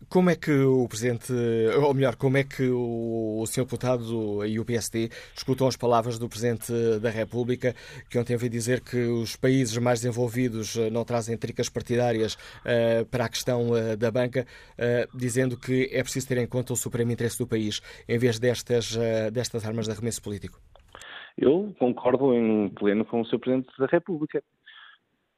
Como 0.09 0.31
é 0.31 0.37
que 0.37 0.53
o 0.53 0.89
Presidente, 0.89 1.33
ou 1.83 1.95
melhor, 1.95 2.17
como 2.17 2.37
é 2.37 2.45
que 2.45 2.69
o, 2.69 3.45
Sr. 3.47 3.63
Deputado 3.63 4.45
e 4.47 4.59
o 4.59 4.65
PSD 4.65 5.11
escutam 5.35 5.67
as 5.67 5.77
palavras 5.77 6.19
do 6.19 6.29
Presidente 6.29 6.73
da 7.01 7.11
República, 7.11 7.75
que 8.11 8.19
ontem 8.19 8.37
veio 8.37 8.51
dizer 8.51 8.81
que 8.81 8.99
os 8.99 9.37
países 9.37 9.77
mais 9.79 10.01
desenvolvidos 10.01 10.77
eh, 10.77 10.91
não 10.91 11.05
trazem 11.05 11.37
tricas 11.37 11.69
partidárias 11.69 12.35
uh, 12.35 13.05
para 13.11 13.27
a 13.27 13.29
questão 13.29 13.71
uh, 13.71 13.97
da 13.97 14.11
banca, 14.11 14.47
uh, 14.79 15.17
dizendo 15.17 15.57
que 15.57 15.89
é 15.93 16.03
preciso 16.03 16.29
ter 16.29 16.39
em 16.39 16.47
conta 16.47 16.73
o 16.73 16.77
supremo 16.77 17.13
interesse 17.13 17.39
do 17.39 17.47
país, 17.47 17.81
em 18.09 18.19
vez 18.19 18.39
destas, 18.39 18.97
destas 19.33 19.67
armas 19.67 19.87
de 19.87 19.93
arremesso 19.93 20.23
político? 20.23 20.59
Eu 21.37 21.75
concordo 21.79 22.35
em 22.35 22.69
pleno 22.69 23.05
com 23.05 23.21
o 23.21 23.25
Sr. 23.25 23.39
Presidente 23.39 23.73
da 23.79 23.87
República. 23.87 24.43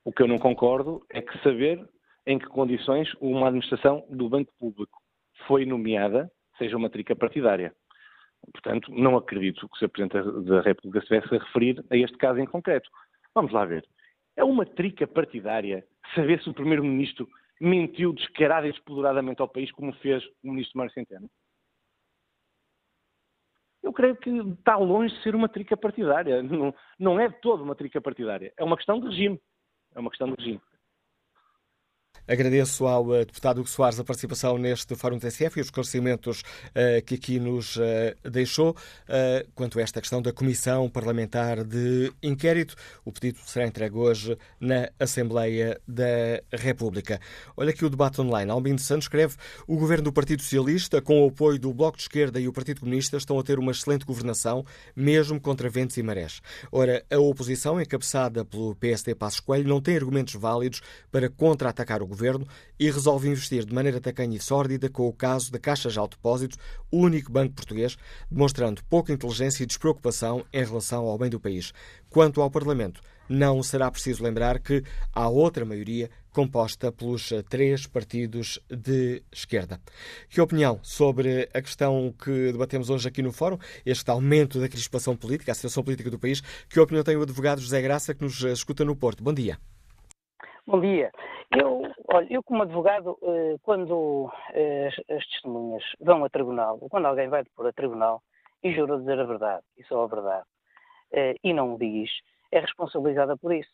O 0.04 0.12
que 0.12 0.23
eu 0.23 0.28
não 0.28 0.38
concordo 0.38 1.02
é 1.11 1.23
que 1.23 1.42
saber 1.42 1.85
em 2.26 2.38
que 2.38 2.47
condições 2.47 3.12
uma 3.21 3.49
administração 3.49 4.04
do 4.11 4.28
Banco 4.28 4.52
Público 4.59 5.00
foi 5.47 5.64
nomeada 5.64 6.31
seja 6.59 6.76
uma 6.76 6.90
trica 6.90 7.14
partidária. 7.14 7.75
Portanto, 8.52 8.90
não 8.93 9.16
acredito 9.16 9.69
que 9.69 9.75
o 9.75 9.78
Sr. 9.78 9.88
Presidente 9.88 10.45
da 10.45 10.61
República 10.61 11.00
se 11.00 11.14
estivesse 11.14 11.35
a 11.35 11.45
referir 11.45 11.85
a 11.90 11.97
este 11.97 12.16
caso 12.19 12.38
em 12.38 12.47
concreto. 12.47 12.88
Vamos 13.35 13.52
lá 13.52 13.64
ver. 13.64 13.87
É 14.37 14.45
uma 14.45 14.66
trica 14.66 15.07
partidária 15.07 15.87
saber 16.14 16.43
se 16.43 16.50
o 16.50 16.54
Primeiro-Ministro 16.54 17.28
mentiu 17.61 18.12
descarada 18.12 18.66
e 18.66 18.73
despoderadamente 18.73 19.40
ao 19.40 19.49
país, 19.49 19.71
como 19.73 19.93
fez 19.95 20.23
o 20.43 20.50
Ministro 20.50 20.78
Mário 20.78 20.93
Centeno? 20.93 21.31
Eu 23.83 23.93
creio 23.93 24.16
que 24.16 24.31
está 24.31 24.76
longe 24.76 25.14
de 25.14 25.23
ser 25.23 25.35
uma 25.35 25.49
trica 25.49 25.76
partidária. 25.76 26.43
Não, 26.43 26.75
não 26.99 27.21
é 27.21 27.28
de 27.28 27.38
todo 27.40 27.62
uma 27.62 27.75
trica 27.75 28.00
partidária. 28.00 28.52
É 28.57 28.64
uma 28.64 28.76
questão 28.76 28.99
de 28.99 29.07
regime. 29.07 29.40
É 29.95 30.00
uma 30.00 30.11
questão 30.11 30.28
de 30.28 30.37
regime. 30.37 30.61
Agradeço 32.26 32.87
ao 32.87 33.14
eh, 33.14 33.25
deputado 33.26 33.61
Hugo 33.61 33.69
Soares 33.69 34.00
a 34.00 34.04
participação 34.04 34.57
neste 34.57 34.97
Fórum 34.97 35.19
TSF 35.19 35.59
e 35.59 35.61
os 35.61 35.66
esclarecimentos 35.66 36.40
uh, 36.40 37.04
que 37.04 37.16
aqui 37.16 37.38
nos 37.38 37.76
uh, 37.76 38.31
deixou 38.31 38.75
quanto 39.54 39.78
a 39.78 39.83
esta 39.83 40.00
questão 40.00 40.23
da 40.23 40.33
Comissão 40.33 40.88
Parlamentar 40.88 41.62
de 41.64 42.12
Inquérito. 42.23 42.75
O 43.04 43.12
pedido 43.12 43.38
será 43.45 43.66
entregue 43.66 43.97
hoje 43.97 44.37
na 44.59 44.88
Assembleia 44.99 45.78
da 45.87 46.40
República. 46.52 47.21
Olha 47.57 47.71
aqui 47.71 47.85
o 47.85 47.90
debate 47.90 48.21
online. 48.21 48.50
Albino 48.50 48.78
Santos 48.78 49.04
escreve 49.04 49.37
o 49.66 49.76
governo 49.76 50.04
do 50.04 50.12
Partido 50.12 50.43
Socialista, 50.43 51.02
com 51.02 51.25
o 51.25 51.28
apoio 51.28 51.59
do 51.59 51.73
Bloco 51.73 51.99
de 51.99 52.04
Esquerda 52.04 52.40
e 52.40 52.49
o 52.49 52.52
Partido 52.52 52.81
Comunista, 52.81 53.16
estão 53.16 53.38
a 53.38 53.43
ter 53.43 53.59
uma 53.59 53.73
excelente 53.73 54.04
governação, 54.04 54.64
mesmo 54.97 55.40
contra 55.40 55.69
ventos 55.69 55.97
e 55.97 56.02
marés. 56.02 56.40
Ora, 56.73 57.04
a 57.11 57.19
oposição, 57.19 57.81
encabeçada 57.81 58.45
pelo 58.45 58.75
PSD 58.75 59.14
Passos 59.14 59.40
Coelho, 59.40 59.69
não 59.69 59.81
tem 59.81 59.97
argumentos 59.97 60.35
válidos 60.35 60.81
para 61.12 61.28
contra-atacar 61.28 62.02
o 62.02 62.07
governo 62.14 62.47
e 62.78 62.90
resolve 62.90 63.28
investir 63.28 63.64
de 63.64 63.75
maneira 63.75 64.00
tacanha 64.00 64.37
e 64.37 64.40
sórdida 64.40 64.88
com 64.88 65.06
o 65.06 65.12
caso 65.12 65.50
da 65.52 65.59
Caixa 65.59 65.88
de 65.88 65.99
Depósitos, 66.09 66.59
o 66.90 66.99
único 66.99 67.30
banco 67.30 67.54
português, 67.54 67.97
demonstrando 68.30 68.83
pouca 68.85 69.12
inteligência 69.12 69.62
e 69.62 69.66
despreocupação 69.66 70.44
em 70.52 70.64
relação 70.64 71.04
ao 71.06 71.18
bem 71.18 71.28
do 71.28 71.40
país. 71.40 71.73
Quanto 72.09 72.40
ao 72.40 72.50
Parlamento, 72.50 73.00
não 73.28 73.62
será 73.62 73.90
preciso 73.90 74.23
lembrar 74.23 74.59
que 74.61 74.83
há 75.12 75.28
outra 75.28 75.64
maioria 75.64 76.11
composta 76.33 76.90
pelos 76.90 77.33
três 77.49 77.87
partidos 77.87 78.59
de 78.68 79.23
esquerda. 79.33 79.80
Que 80.28 80.40
opinião 80.40 80.80
sobre 80.83 81.49
a 81.54 81.62
questão 81.62 82.12
que 82.12 82.52
debatemos 82.52 82.90
hoje 82.90 83.09
aqui 83.09 83.23
no 83.23 83.33
Fórum, 83.33 83.59
este 83.87 84.11
aumento 84.11 84.61
da 84.61 84.68
crispação 84.68 85.16
política, 85.16 85.52
a 85.52 85.54
situação 85.54 85.83
política 85.83 86.11
do 86.11 86.18
país? 86.18 86.40
Que 86.68 86.80
opinião 86.80 87.04
tem 87.04 87.16
o 87.16 87.23
advogado 87.23 87.61
José 87.61 87.80
Graça, 87.80 88.14
que 88.14 88.23
nos 88.23 88.42
escuta 88.42 88.85
no 88.85 88.97
Porto? 88.97 89.23
Bom 89.23 89.33
dia. 89.33 89.59
Bom 90.66 90.80
dia. 90.80 91.11
Eu, 91.56 91.82
olha, 92.08 92.26
eu 92.30 92.42
como 92.42 92.62
advogado, 92.62 93.18
eh, 93.23 93.56
quando 93.62 94.30
eh, 94.52 94.88
as 94.88 95.26
testemunhas 95.26 95.84
vão 96.00 96.25
a 96.25 96.28
tribunal, 96.28 96.78
quando 96.90 97.06
alguém 97.06 97.28
vai 97.28 97.44
depor 97.44 97.66
a 97.66 97.73
tribunal 97.73 98.23
e 98.62 98.73
jura 98.73 98.99
dizer 98.99 99.20
a 99.20 99.25
verdade, 99.25 99.64
e 99.76 99.84
só 99.84 100.02
a 100.02 100.06
verdade, 100.06 100.46
eh, 101.12 101.37
e 101.44 101.52
não 101.52 101.75
o 101.75 101.78
diz, 101.78 102.11
é 102.50 102.61
responsabilizada 102.61 103.37
por 103.37 103.52
isso. 103.52 103.70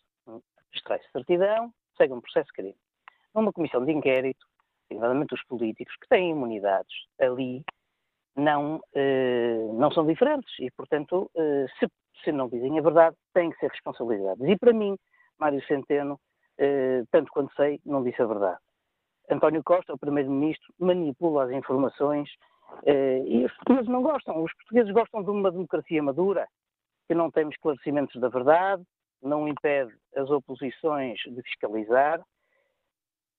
Extrai-se 0.74 1.10
certidão, 1.10 1.72
segue 1.96 2.12
um 2.12 2.20
processo 2.20 2.48
de 2.48 2.52
crime. 2.52 2.76
Numa 3.34 3.52
comissão 3.52 3.84
de 3.84 3.92
inquérito, 3.92 4.46
nomeadamente 4.90 5.34
os 5.34 5.42
políticos, 5.44 5.94
que 5.96 6.08
têm 6.08 6.30
imunidades 6.30 6.92
ali, 7.20 7.64
não, 8.36 8.80
não 9.74 9.90
são 9.90 10.06
diferentes 10.06 10.52
e, 10.58 10.70
portanto, 10.70 11.30
se, 11.78 11.88
se 12.24 12.32
não 12.32 12.48
dizem 12.48 12.78
a 12.78 12.82
verdade, 12.82 13.16
têm 13.34 13.50
que 13.50 13.58
ser 13.58 13.70
responsabilizados. 13.70 14.48
E 14.48 14.56
para 14.56 14.72
mim, 14.72 14.96
Mário 15.38 15.64
Centeno, 15.66 16.18
tanto 17.10 17.30
quanto 17.32 17.54
sei, 17.54 17.80
não 17.84 18.02
disse 18.02 18.20
a 18.22 18.26
verdade. 18.26 18.58
António 19.30 19.62
Costa, 19.62 19.94
o 19.94 19.98
Primeiro-Ministro, 19.98 20.72
manipula 20.78 21.44
as 21.44 21.50
informações 21.52 22.28
e 23.26 23.44
os 23.44 23.52
portugueses 23.54 23.88
não 23.88 24.02
gostam. 24.02 24.42
Os 24.42 24.52
portugueses 24.54 24.92
gostam 24.92 25.22
de 25.22 25.30
uma 25.30 25.50
democracia 25.50 26.02
madura, 26.02 26.46
que 27.06 27.14
não 27.14 27.30
tem 27.30 27.48
esclarecimentos 27.48 28.20
da 28.20 28.28
verdade, 28.28 28.82
não 29.22 29.46
impede 29.46 29.92
as 30.16 30.28
oposições 30.30 31.18
de 31.26 31.42
fiscalizar. 31.42 32.20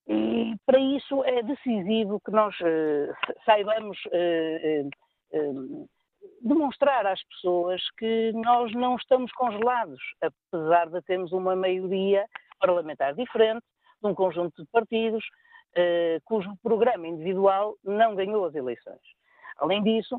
E 0.08 0.56
para 0.66 0.80
isso 0.80 1.24
é 1.24 1.44
decisivo 1.44 2.20
que 2.26 2.32
nós 2.32 2.56
uh, 2.60 3.14
saibamos 3.46 3.98
demonstrar 6.42 7.06
às 7.06 7.24
pessoas 7.26 7.82
que 7.98 8.32
nós 8.34 8.74
não 8.74 8.96
estamos 8.96 9.32
congelados, 9.34 10.00
apesar 10.22 10.90
de 10.90 11.02
termos 11.04 11.32
uma 11.32 11.56
maioria 11.56 12.26
parlamentar 12.62 13.14
diferente, 13.16 13.66
de 14.02 14.08
um 14.08 14.16
conjunto 14.16 14.64
de 14.64 14.70
partidos, 14.72 15.24
cujo 16.26 16.50
programa 16.62 17.08
individual 17.08 17.76
não 17.84 18.16
ganhou 18.16 18.46
as 18.46 18.56
eleições. 18.56 19.02
Além 19.58 19.82
disso, 19.84 20.18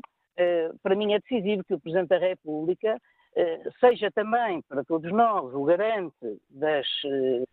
para 0.81 0.95
mim 0.95 1.13
é 1.13 1.19
decisivo 1.19 1.63
que 1.63 1.73
o 1.73 1.79
Presidente 1.79 2.09
da 2.09 2.17
República 2.17 2.99
eh, 3.35 3.63
seja 3.79 4.11
também 4.11 4.61
para 4.69 4.83
todos 4.83 5.11
nós 5.11 5.53
o 5.55 5.63
garante 5.63 6.39
das, 6.51 6.85
eh, 7.05 7.43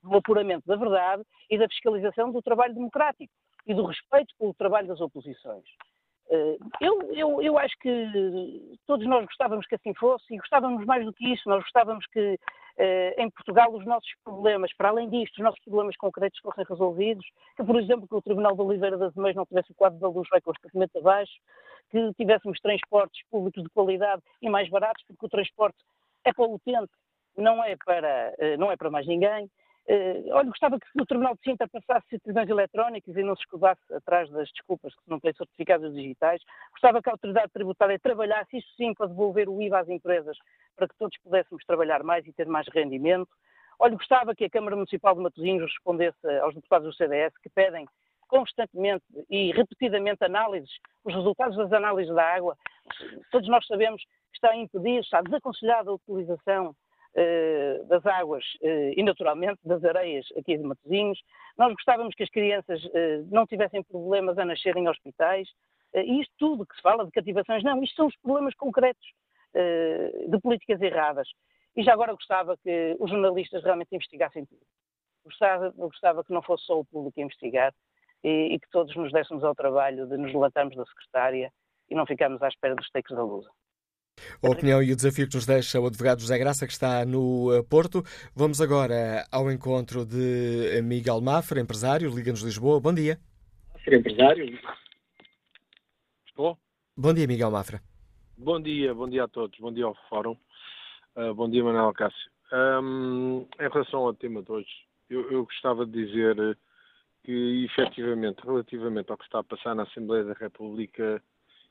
do 0.00 0.16
apuramento 0.16 0.64
da 0.66 0.76
verdade 0.76 1.24
e 1.50 1.58
da 1.58 1.66
fiscalização 1.68 2.30
do 2.30 2.40
trabalho 2.40 2.74
democrático 2.74 3.32
e 3.66 3.74
do 3.74 3.84
respeito 3.84 4.32
pelo 4.38 4.54
trabalho 4.54 4.86
das 4.86 5.00
oposições. 5.00 5.64
Eh, 6.30 6.56
eu, 6.80 7.02
eu, 7.14 7.42
eu 7.42 7.58
acho 7.58 7.76
que 7.80 8.78
todos 8.86 9.04
nós 9.08 9.24
gostávamos 9.26 9.66
que 9.66 9.74
assim 9.74 9.92
fosse 9.94 10.34
e 10.34 10.38
gostávamos 10.38 10.86
mais 10.86 11.04
do 11.04 11.12
que 11.12 11.32
isso, 11.32 11.48
nós 11.48 11.62
gostávamos 11.64 12.06
que 12.06 12.38
em 13.16 13.30
Portugal 13.30 13.72
os 13.72 13.84
nossos 13.84 14.10
problemas, 14.24 14.72
para 14.76 14.88
além 14.88 15.08
disto, 15.08 15.34
os 15.34 15.44
nossos 15.44 15.60
problemas 15.60 15.96
concretos 15.96 16.40
fossem 16.40 16.64
resolvidos, 16.68 17.26
que, 17.56 17.64
por 17.64 17.78
exemplo, 17.78 18.08
que 18.08 18.14
o 18.14 18.22
Tribunal 18.22 18.54
de 18.54 18.62
Oliveira 18.62 18.96
das 18.96 19.14
Meias 19.14 19.36
não 19.36 19.46
tivesse 19.46 19.72
o 19.72 19.74
quadro 19.74 19.98
da 19.98 20.08
luz 20.08 20.28
vai 20.30 20.40
constantemente 20.40 20.96
abaixo, 20.98 21.32
que 21.90 22.12
tivéssemos 22.14 22.58
transportes 22.60 23.22
públicos 23.30 23.62
de 23.62 23.68
qualidade 23.70 24.22
e 24.40 24.48
mais 24.48 24.68
baratos, 24.68 25.04
porque 25.06 25.26
o 25.26 25.28
transporte 25.28 25.78
é 26.24 26.32
para 26.32 26.46
o 26.46 26.54
utente, 26.54 26.92
não 27.36 27.62
é 27.62 27.76
para, 27.84 28.34
eh, 28.38 28.56
não 28.56 28.70
é 28.70 28.76
para 28.76 28.90
mais 28.90 29.06
ninguém. 29.06 29.50
Uh, 29.88 30.30
olha, 30.30 30.48
gostava 30.48 30.78
que 30.78 30.86
o 31.00 31.04
Tribunal 31.04 31.34
de 31.34 31.42
Sintra 31.42 31.68
passasse 31.68 32.06
certidões 32.08 32.48
eletrónicas 32.48 33.16
e 33.16 33.22
não 33.22 33.34
se 33.34 33.42
escudasse 33.42 33.80
atrás 33.92 34.30
das 34.30 34.48
desculpas 34.50 34.94
que 34.94 35.10
não 35.10 35.18
têm 35.18 35.32
certificados 35.32 35.92
digitais. 35.92 36.40
Gostava 36.70 37.02
que 37.02 37.08
a 37.08 37.12
autoridade 37.12 37.52
tributária 37.52 37.98
trabalhasse, 37.98 38.58
isso 38.58 38.68
sim, 38.76 38.94
para 38.94 39.08
devolver 39.08 39.48
o 39.48 39.60
IVA 39.60 39.80
às 39.80 39.88
empresas, 39.88 40.36
para 40.76 40.86
que 40.86 40.96
todos 40.96 41.18
pudéssemos 41.18 41.64
trabalhar 41.64 42.04
mais 42.04 42.24
e 42.26 42.32
ter 42.32 42.46
mais 42.46 42.66
rendimento. 42.68 43.28
Olha, 43.78 43.96
gostava 43.96 44.34
que 44.34 44.44
a 44.44 44.50
Câmara 44.50 44.76
Municipal 44.76 45.14
de 45.16 45.20
Matosinhos 45.20 45.72
respondesse 45.72 46.28
aos 46.40 46.54
deputados 46.54 46.86
do 46.86 46.94
CDS 46.94 47.36
que 47.38 47.48
pedem 47.50 47.84
constantemente 48.28 49.04
e 49.28 49.52
repetidamente 49.52 50.24
análises, 50.24 50.70
os 51.04 51.14
resultados 51.14 51.56
das 51.56 51.72
análises 51.72 52.14
da 52.14 52.24
água, 52.24 52.56
todos 53.30 53.46
nós 53.48 53.66
sabemos 53.66 54.02
que 54.02 54.36
está 54.36 54.56
impedido, 54.56 55.00
está 55.00 55.20
desaconselhada 55.20 55.90
a 55.90 55.94
utilização 55.94 56.74
das 57.88 58.04
águas 58.06 58.44
uh, 58.62 58.92
e, 58.96 59.02
naturalmente, 59.02 59.60
das 59.64 59.84
areias 59.84 60.26
aqui 60.36 60.56
de 60.56 60.64
Matosinhos. 60.64 61.20
Nós 61.58 61.72
gostávamos 61.72 62.14
que 62.14 62.22
as 62.22 62.30
crianças 62.30 62.82
uh, 62.84 63.26
não 63.30 63.46
tivessem 63.46 63.82
problemas 63.82 64.38
a 64.38 64.44
nascer 64.44 64.76
em 64.76 64.88
hospitais. 64.88 65.48
e 65.94 66.20
isto 66.20 66.32
tudo 66.38 66.66
que 66.66 66.74
se 66.74 66.82
fala 66.82 67.04
de 67.04 67.10
cativações, 67.10 67.62
não, 67.62 67.82
isto 67.82 67.96
são 67.96 68.06
os 68.06 68.16
problemas 68.16 68.54
concretos 68.54 69.06
de 70.28 70.40
políticas 70.40 70.80
erradas. 70.80 71.28
E 71.76 71.82
já 71.82 71.92
agora 71.92 72.14
gostava 72.14 72.56
que 72.56 72.96
os 72.98 73.10
jornalistas 73.10 73.62
realmente 73.62 73.94
investigassem 73.94 74.46
tudo. 74.46 74.62
Gostava, 75.26 75.70
gostava 75.76 76.24
que 76.24 76.32
não 76.32 76.40
fosse 76.40 76.64
só 76.64 76.80
o 76.80 76.84
público 76.86 77.20
a 77.20 77.24
investigar, 77.24 77.74
e, 78.24 78.54
e, 78.54 78.60
que 78.60 78.70
todos 78.70 78.94
nos 78.96 79.12
dessemos 79.12 79.42
ao 79.44 79.54
trabalho 79.54 80.06
de 80.06 80.16
nos 80.16 80.32
levantarmos 80.32 80.76
da 80.76 80.84
secretária 80.86 81.52
e 81.90 81.94
não 81.94 82.06
ficarmos 82.06 82.42
à 82.42 82.48
espera 82.48 82.74
dos 82.74 82.88
takes 82.90 83.14
da 83.14 83.22
lusa. 83.22 83.50
A 84.42 84.50
opinião 84.50 84.82
e 84.82 84.92
o 84.92 84.96
desafio 84.96 85.28
que 85.28 85.36
nos 85.36 85.46
deixa 85.46 85.80
o 85.80 85.86
advogado 85.86 86.20
José 86.20 86.36
Graça, 86.36 86.66
que 86.66 86.72
está 86.72 87.04
no 87.04 87.52
eh, 87.52 87.62
Porto. 87.62 88.02
Vamos 88.34 88.60
agora 88.60 89.24
ao 89.30 89.50
encontro 89.52 90.04
de 90.04 90.82
Miguel 90.82 91.20
Mafra, 91.20 91.60
empresário, 91.60 92.10
Liga-nos 92.10 92.42
Lisboa. 92.42 92.80
Bom 92.80 92.92
dia. 92.92 93.20
Mafra, 93.72 93.96
empresário. 93.96 94.58
Estou? 96.26 96.58
Bom 96.96 97.14
dia, 97.14 97.26
Miguel 97.26 97.50
Mafra. 97.50 97.80
Bom 98.36 98.60
dia, 98.60 98.92
bom 98.92 99.08
dia 99.08 99.24
a 99.24 99.28
todos. 99.28 99.56
Bom 99.60 99.72
dia 99.72 99.84
ao 99.84 99.94
Fórum. 100.08 100.36
Uh, 101.14 101.32
bom 101.34 101.48
dia, 101.48 101.62
Manuel 101.62 101.92
Cássio. 101.92 102.30
Um, 102.52 103.46
em 103.60 103.68
relação 103.68 104.00
ao 104.00 104.14
tema 104.14 104.42
de 104.42 104.50
hoje, 104.50 104.68
eu, 105.08 105.30
eu 105.30 105.44
gostava 105.44 105.86
de 105.86 106.04
dizer 106.04 106.58
que, 107.24 107.64
efetivamente, 107.64 108.40
relativamente 108.44 109.10
ao 109.10 109.16
que 109.16 109.24
está 109.24 109.38
a 109.38 109.44
passar 109.44 109.74
na 109.74 109.84
Assembleia 109.84 110.24
da 110.24 110.32
República 110.32 111.22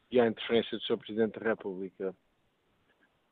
e 0.09 0.19
à 0.19 0.27
interferência 0.27 0.77
do 0.77 0.83
Sr. 0.83 0.97
Presidente 0.97 1.39
da 1.39 1.49
República 1.49 2.15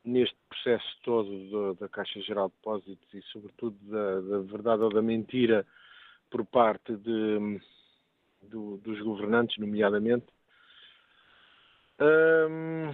neste 0.03 0.35
processo 0.47 0.97
todo 1.03 1.29
do, 1.49 1.73
da 1.75 1.87
Caixa 1.87 2.21
Geral 2.21 2.49
de 2.49 2.55
Depósitos 2.55 3.13
e, 3.13 3.21
sobretudo, 3.31 3.77
da, 3.83 4.21
da 4.21 4.39
verdade 4.39 4.83
ou 4.83 4.89
da 4.89 5.01
mentira 5.01 5.65
por 6.29 6.45
parte 6.45 6.95
de, 6.95 7.59
do, 8.43 8.77
dos 8.77 8.99
governantes, 9.01 9.57
nomeadamente, 9.57 10.27
hum, 11.99 12.93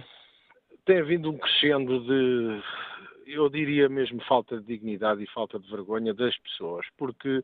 tem 0.84 1.00
havido 1.00 1.30
um 1.30 1.38
crescendo 1.38 2.00
de, 2.00 2.62
eu 3.26 3.48
diria 3.48 3.88
mesmo, 3.88 4.20
falta 4.22 4.58
de 4.58 4.66
dignidade 4.66 5.22
e 5.22 5.30
falta 5.32 5.58
de 5.58 5.70
vergonha 5.70 6.14
das 6.14 6.36
pessoas, 6.38 6.86
porque 6.96 7.42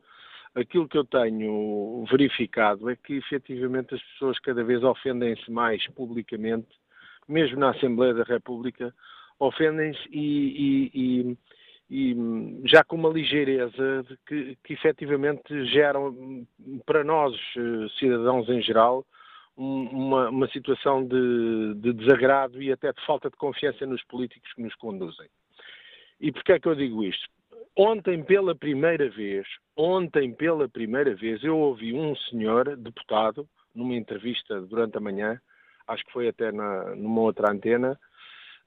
aquilo 0.55 0.87
que 0.87 0.97
eu 0.97 1.03
tenho 1.03 2.05
verificado 2.09 2.89
é 2.89 2.95
que 2.95 3.15
efetivamente 3.15 3.95
as 3.95 4.01
pessoas 4.01 4.39
cada 4.39 4.63
vez 4.63 4.83
ofendem-se 4.83 5.49
mais 5.51 5.85
publicamente, 5.89 6.69
mesmo 7.27 7.59
na 7.59 7.71
Assembleia 7.71 8.13
da 8.13 8.23
República, 8.23 8.93
ofendem-se 9.39 10.01
e, 10.11 10.91
e, 10.93 11.37
e, 11.89 12.13
e, 12.13 12.61
já 12.65 12.83
com 12.83 12.95
uma 12.95 13.09
ligeireza 13.09 14.05
que, 14.27 14.57
que 14.63 14.73
efetivamente 14.73 15.65
geram 15.65 16.45
para 16.85 17.03
nós, 17.03 17.35
eh, 17.57 17.87
cidadãos 17.99 18.47
em 18.49 18.61
geral, 18.61 19.05
uma, 19.55 20.29
uma 20.29 20.47
situação 20.47 21.05
de, 21.05 21.75
de 21.75 21.93
desagrado 21.93 22.61
e 22.61 22.71
até 22.71 22.91
de 22.91 23.05
falta 23.05 23.29
de 23.29 23.37
confiança 23.37 23.85
nos 23.85 24.03
políticos 24.05 24.51
que 24.53 24.61
nos 24.61 24.75
conduzem. 24.75 25.27
E 26.19 26.31
porquê 26.31 26.53
é 26.53 26.59
que 26.59 26.67
eu 26.67 26.75
digo 26.75 27.03
isto? 27.03 27.27
Ontem, 27.75 28.23
pela 28.23 28.55
primeira 28.55 29.09
vez, 29.09 29.47
ontem, 29.75 30.31
pela 30.33 30.69
primeira 30.69 31.15
vez, 31.15 31.43
eu 31.43 31.57
ouvi 31.57 31.93
um 31.93 32.15
senhor 32.15 32.75
deputado, 32.77 33.47
numa 33.73 33.95
entrevista 33.95 34.61
durante 34.61 34.97
a 34.97 35.01
manhã, 35.01 35.41
acho 35.87 36.05
que 36.05 36.11
foi 36.11 36.27
até 36.27 36.51
na, 36.51 36.95
numa 36.95 37.21
outra 37.21 37.51
antena, 37.51 37.99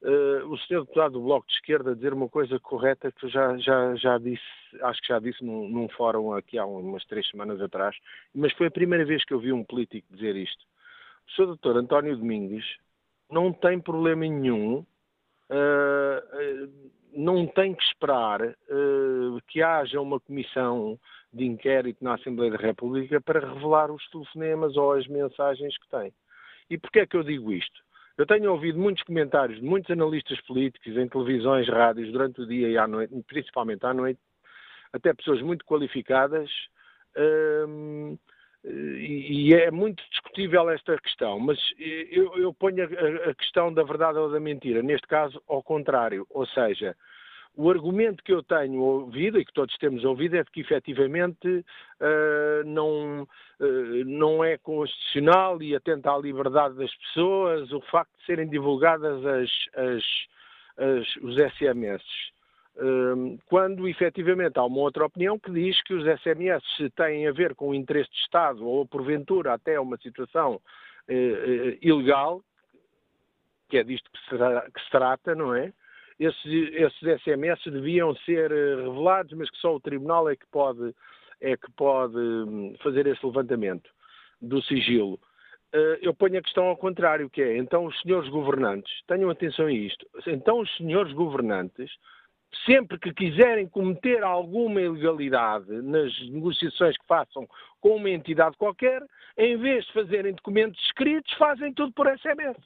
uh, 0.06 0.48
o 0.48 0.58
senhor 0.58 0.82
deputado 0.82 1.12
do 1.12 1.20
Bloco 1.20 1.46
de 1.46 1.54
Esquerda 1.54 1.94
dizer 1.94 2.12
uma 2.12 2.28
coisa 2.28 2.58
correta 2.60 3.10
que 3.12 3.28
já, 3.28 3.56
já, 3.58 3.94
já 3.96 4.18
disse, 4.18 4.42
acho 4.82 5.00
que 5.02 5.08
já 5.08 5.18
disse 5.18 5.44
num, 5.44 5.68
num 5.68 5.88
fórum 5.90 6.32
aqui 6.32 6.58
há 6.58 6.64
umas 6.64 7.04
três 7.06 7.28
semanas 7.28 7.60
atrás, 7.60 7.96
mas 8.34 8.52
foi 8.52 8.68
a 8.68 8.70
primeira 8.70 9.04
vez 9.04 9.24
que 9.24 9.34
eu 9.34 9.40
vi 9.40 9.52
um 9.52 9.64
político 9.64 10.06
dizer 10.14 10.36
isto. 10.36 10.64
O 11.28 11.32
senhor 11.32 11.48
doutor 11.48 11.76
António 11.76 12.16
Domingues 12.16 12.64
não 13.30 13.52
tem 13.52 13.80
problema 13.80 14.22
nenhum 14.22 14.86
uh, 15.50 16.96
não 17.16 17.46
tem 17.46 17.74
que 17.74 17.82
esperar 17.82 18.42
uh, 18.42 19.40
que 19.48 19.62
haja 19.62 20.00
uma 20.00 20.20
comissão 20.20 20.98
de 21.32 21.44
inquérito 21.44 22.04
na 22.04 22.14
Assembleia 22.14 22.52
da 22.52 22.58
República 22.58 23.20
para 23.20 23.40
revelar 23.40 23.90
os 23.90 24.06
telefonemas 24.10 24.76
ou 24.76 24.92
as 24.92 25.06
mensagens 25.06 25.76
que 25.78 25.88
tem. 25.88 26.12
E 26.68 26.76
porquê 26.76 27.00
é 27.00 27.06
que 27.06 27.16
eu 27.16 27.22
digo 27.22 27.52
isto? 27.52 27.85
Eu 28.16 28.26
tenho 28.26 28.50
ouvido 28.50 28.78
muitos 28.78 29.02
comentários 29.04 29.60
de 29.60 29.64
muitos 29.64 29.90
analistas 29.90 30.40
políticos 30.42 30.96
em 30.96 31.08
televisões, 31.08 31.68
rádios, 31.68 32.10
durante 32.10 32.40
o 32.40 32.46
dia 32.46 32.68
e 32.68 32.78
à 32.78 32.86
noite, 32.86 33.14
principalmente 33.26 33.84
à 33.84 33.92
noite, 33.92 34.20
até 34.92 35.12
pessoas 35.12 35.42
muito 35.42 35.64
qualificadas, 35.64 36.50
uh, 37.16 38.18
e, 38.64 39.54
é 39.54 39.70
muito 39.70 40.02
discutível 40.10 40.68
esta 40.70 40.98
questão, 40.98 41.38
mas 41.38 41.58
eu, 41.78 42.36
eu 42.36 42.52
ponho 42.52 42.82
a, 42.82 43.30
a, 43.30 43.34
questão 43.34 43.72
da 43.72 43.84
verdade 43.84 44.18
ou 44.18 44.30
da 44.30 44.40
mentira, 44.40 44.82
neste 44.82 45.06
caso 45.06 45.40
ao 45.46 45.62
contrário, 45.62 46.26
ou 46.30 46.44
seja, 46.46 46.96
o 47.56 47.70
argumento 47.70 48.22
que 48.22 48.32
eu 48.32 48.42
tenho 48.42 48.80
ouvido 48.80 49.38
e 49.38 49.44
que 49.44 49.52
todos 49.52 49.74
temos 49.78 50.04
ouvido 50.04 50.36
é 50.36 50.44
de 50.44 50.50
que 50.50 50.60
efetivamente 50.60 51.48
uh, 51.48 52.64
não, 52.66 53.22
uh, 53.22 54.04
não 54.04 54.44
é 54.44 54.58
constitucional 54.58 55.62
e 55.62 55.74
atenta 55.74 56.12
à 56.12 56.18
liberdade 56.18 56.76
das 56.76 56.94
pessoas 56.94 57.72
o 57.72 57.80
facto 57.80 58.10
de 58.18 58.26
serem 58.26 58.48
divulgadas 58.48 59.24
as, 59.24 59.50
as, 59.74 60.04
as, 60.76 61.16
os 61.22 61.36
SMS 61.54 62.02
quando 63.46 63.88
efetivamente 63.88 64.58
há 64.58 64.64
uma 64.64 64.80
outra 64.80 65.06
opinião 65.06 65.38
que 65.38 65.50
diz 65.50 65.82
que 65.82 65.94
os 65.94 66.04
SMS 66.20 66.62
têm 66.94 67.26
a 67.26 67.32
ver 67.32 67.54
com 67.54 67.70
o 67.70 67.74
interesse 67.74 68.10
de 68.10 68.18
Estado 68.18 68.66
ou 68.66 68.84
porventura 68.84 69.54
até 69.54 69.80
uma 69.80 69.96
situação 69.96 70.60
eh, 71.08 71.78
ilegal, 71.82 72.42
que 73.68 73.78
é 73.78 73.84
disto 73.84 74.10
que 74.10 74.18
se, 74.18 74.70
que 74.72 74.80
se 74.82 74.90
trata, 74.90 75.34
não 75.34 75.54
é? 75.54 75.72
Esses, 76.18 76.44
esses, 76.44 77.22
SMS 77.22 77.62
deviam 77.64 78.14
ser 78.16 78.50
revelados, 78.50 79.32
mas 79.34 79.50
que 79.50 79.58
só 79.58 79.74
o 79.74 79.80
Tribunal 79.80 80.28
é 80.28 80.36
que 80.36 80.46
pode, 80.50 80.94
é 81.40 81.56
que 81.56 81.70
pode 81.72 82.16
hum, 82.16 82.74
fazer 82.82 83.06
esse 83.06 83.24
levantamento 83.24 83.90
do 84.40 84.62
sigilo. 84.62 85.18
Eu 86.00 86.14
ponho 86.14 86.38
a 86.38 86.42
questão 86.42 86.64
ao 86.64 86.76
contrário, 86.76 87.28
que 87.28 87.42
é, 87.42 87.58
então 87.58 87.84
os 87.84 88.00
senhores 88.00 88.30
governantes, 88.30 88.90
tenham 89.06 89.28
atenção 89.28 89.66
a 89.66 89.72
isto, 89.72 90.06
então 90.26 90.60
os 90.60 90.76
senhores 90.76 91.12
governantes 91.12 91.90
sempre 92.64 92.98
que 92.98 93.12
quiserem 93.12 93.68
cometer 93.68 94.22
alguma 94.22 94.80
ilegalidade 94.80 95.70
nas 95.82 96.12
negociações 96.30 96.96
que 96.96 97.06
façam 97.06 97.46
com 97.80 97.96
uma 97.96 98.10
entidade 98.10 98.56
qualquer, 98.56 99.02
em 99.36 99.56
vez 99.56 99.84
de 99.84 99.92
fazerem 99.92 100.34
documentos 100.34 100.80
escritos, 100.84 101.32
fazem 101.34 101.72
tudo 101.74 101.92
por 101.92 102.06
SMS. 102.18 102.56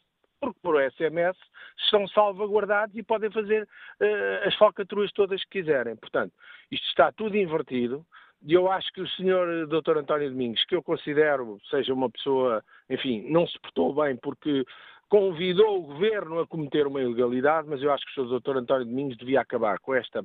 Porque 0.40 0.58
por 0.62 0.80
SMS 0.92 1.36
estão 1.84 2.08
salvaguardados 2.08 2.96
e 2.96 3.02
podem 3.02 3.30
fazer 3.30 3.64
uh, 3.64 4.48
as 4.48 4.54
falcatruas 4.56 5.12
todas 5.12 5.44
que 5.44 5.60
quiserem. 5.60 5.96
Portanto, 5.96 6.32
isto 6.70 6.86
está 6.86 7.12
tudo 7.12 7.36
invertido. 7.36 8.04
E 8.42 8.54
eu 8.54 8.70
acho 8.70 8.90
que 8.92 9.02
o 9.02 9.08
senhor 9.08 9.66
Dr. 9.66 9.98
António 9.98 10.30
Domingos, 10.30 10.64
que 10.64 10.74
eu 10.74 10.82
considero 10.82 11.58
seja 11.68 11.92
uma 11.92 12.08
pessoa, 12.08 12.64
enfim, 12.88 13.30
não 13.30 13.46
se 13.46 13.58
portou 13.60 13.94
bem 13.94 14.16
porque 14.16 14.64
convidou 15.10 15.78
o 15.78 15.82
governo 15.82 16.40
a 16.40 16.46
cometer 16.46 16.86
uma 16.86 17.02
ilegalidade, 17.02 17.68
mas 17.68 17.82
eu 17.82 17.92
acho 17.92 18.04
que 18.06 18.20
o 18.20 18.28
Sr. 18.28 18.40
Dr. 18.40 18.56
António 18.56 18.86
Domingos 18.86 19.16
devia 19.18 19.40
acabar 19.40 19.78
com 19.80 19.94
esta 19.94 20.24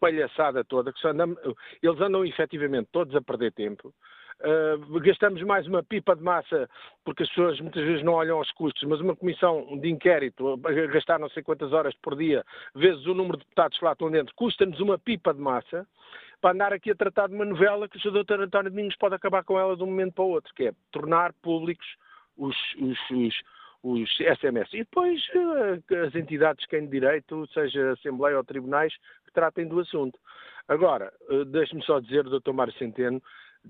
palhaçada 0.00 0.64
toda, 0.64 0.92
que 0.92 1.06
andam, 1.06 1.36
eles 1.82 2.00
andam 2.00 2.24
efetivamente 2.24 2.88
todos 2.90 3.14
a 3.14 3.20
perder 3.20 3.52
tempo. 3.52 3.92
Uh, 4.40 5.00
gastamos 5.00 5.42
mais 5.42 5.66
uma 5.66 5.82
pipa 5.82 6.16
de 6.16 6.22
massa, 6.22 6.68
porque 7.04 7.24
as 7.24 7.28
pessoas 7.28 7.60
muitas 7.60 7.84
vezes 7.84 8.02
não 8.02 8.14
olham 8.14 8.38
aos 8.38 8.50
custos, 8.52 8.82
mas 8.88 9.00
uma 9.00 9.14
comissão 9.14 9.78
de 9.78 9.90
inquérito, 9.90 10.56
gastar 10.92 11.18
não 11.18 11.28
sei 11.28 11.42
quantas 11.42 11.72
horas 11.72 11.94
por 11.96 12.16
dia, 12.16 12.42
vezes 12.74 13.04
o 13.04 13.14
número 13.14 13.36
de 13.36 13.44
deputados 13.44 13.78
que 13.78 13.84
lá 13.84 13.92
estão 13.92 14.10
dentro, 14.10 14.34
custa-nos 14.34 14.80
uma 14.80 14.98
pipa 14.98 15.34
de 15.34 15.40
massa 15.40 15.86
para 16.40 16.54
andar 16.54 16.72
aqui 16.72 16.90
a 16.90 16.94
tratar 16.94 17.28
de 17.28 17.34
uma 17.34 17.44
novela 17.44 17.86
que 17.86 17.98
o 17.98 18.00
Sr. 18.00 18.24
Dr. 18.24 18.40
António 18.40 18.70
Domingos 18.70 18.96
pode 18.96 19.14
acabar 19.14 19.44
com 19.44 19.58
ela 19.58 19.76
de 19.76 19.82
um 19.82 19.86
momento 19.86 20.14
para 20.14 20.24
o 20.24 20.30
outro, 20.30 20.54
que 20.54 20.68
é 20.68 20.72
tornar 20.90 21.34
públicos 21.42 21.86
os, 22.38 22.56
os, 22.80 22.98
os 23.10 23.34
os 23.82 24.10
SMS. 24.18 24.72
E 24.74 24.78
depois 24.78 25.20
eh, 25.34 26.06
as 26.06 26.14
entidades 26.14 26.64
que 26.66 26.76
têm 26.76 26.88
direito, 26.88 27.46
seja 27.52 27.92
Assembleia 27.92 28.36
ou 28.36 28.44
tribunais, 28.44 28.94
que 29.24 29.32
tratem 29.32 29.66
do 29.66 29.80
assunto. 29.80 30.18
Agora, 30.68 31.12
eh, 31.30 31.44
deixe-me 31.46 31.82
só 31.84 31.98
dizer, 31.98 32.24
Dr. 32.24 32.52
Mário 32.52 32.74
Centeno 32.74 33.22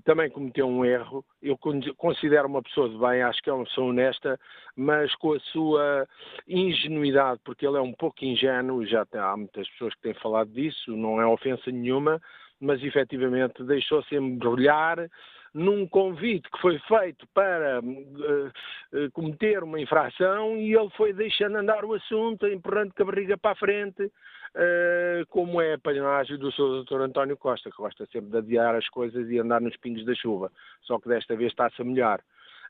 também 0.03 0.29
cometeu 0.29 0.67
um 0.67 0.85
erro. 0.85 1.23
Eu 1.41 1.57
considero 1.97 2.47
uma 2.47 2.61
pessoa 2.61 2.89
de 2.89 2.97
bem, 2.97 3.21
acho 3.21 3.41
que 3.41 3.49
é 3.49 3.53
uma 3.53 3.65
pessoa 3.65 3.87
honesta, 3.89 4.39
mas 4.75 5.13
com 5.15 5.33
a 5.33 5.39
sua 5.39 6.07
ingenuidade, 6.47 7.39
porque 7.43 7.65
ele 7.65 7.77
é 7.77 7.81
um 7.81 7.93
pouco 7.93 8.23
ingênuo, 8.23 8.85
já 8.85 9.05
há 9.13 9.37
muitas 9.37 9.69
pessoas 9.69 9.93
que 9.95 10.01
têm 10.01 10.13
falado 10.15 10.49
disso, 10.51 10.95
não 10.95 11.21
é 11.21 11.25
ofensa 11.25 11.71
nenhuma, 11.71 12.21
mas 12.59 12.83
efetivamente 12.83 13.63
deixou-se 13.63 14.15
embrulhar 14.15 15.09
num 15.53 15.85
convite 15.87 16.49
que 16.49 16.61
foi 16.61 16.79
feito 16.79 17.27
para 17.33 17.81
uh, 17.81 19.11
cometer 19.11 19.63
uma 19.63 19.79
infração 19.79 20.55
e 20.57 20.73
ele 20.73 20.89
foi 20.91 21.13
deixando 21.13 21.57
andar 21.57 21.83
o 21.83 21.93
assunto, 21.93 22.47
empurrando 22.47 22.93
com 22.93 23.03
a 23.03 23.05
barriga 23.05 23.37
para 23.37 23.51
a 23.51 23.55
frente, 23.55 24.03
uh, 24.03 25.25
como 25.29 25.61
é 25.61 25.73
a 25.73 25.79
panagem 25.79 26.37
do 26.37 26.51
Sr. 26.51 26.83
Dr. 26.83 27.01
António 27.01 27.37
Costa, 27.37 27.69
que 27.69 27.77
gosta 27.77 28.05
sempre 28.07 28.31
de 28.31 28.37
adiar 28.37 28.75
as 28.75 28.87
coisas 28.89 29.29
e 29.29 29.39
andar 29.39 29.59
nos 29.59 29.75
pingos 29.77 30.05
da 30.05 30.15
chuva, 30.15 30.51
só 30.83 30.99
que 30.99 31.09
desta 31.09 31.35
vez 31.35 31.51
está-se 31.51 31.81
a 31.81 31.85
melhor. 31.85 32.21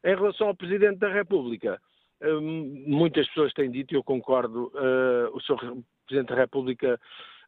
Em 0.03 0.15
relação 0.15 0.47
ao 0.47 0.55
Presidente 0.55 0.97
da 0.97 1.09
República, 1.09 1.79
uh, 2.23 2.41
muitas 2.41 3.27
pessoas 3.27 3.53
têm 3.53 3.69
dito, 3.69 3.93
e 3.93 3.97
eu 3.97 4.03
concordo, 4.03 4.71
o 5.33 5.39
Sr. 5.41 5.83
Presidente 6.07 6.29
da 6.29 6.35
República 6.35 6.99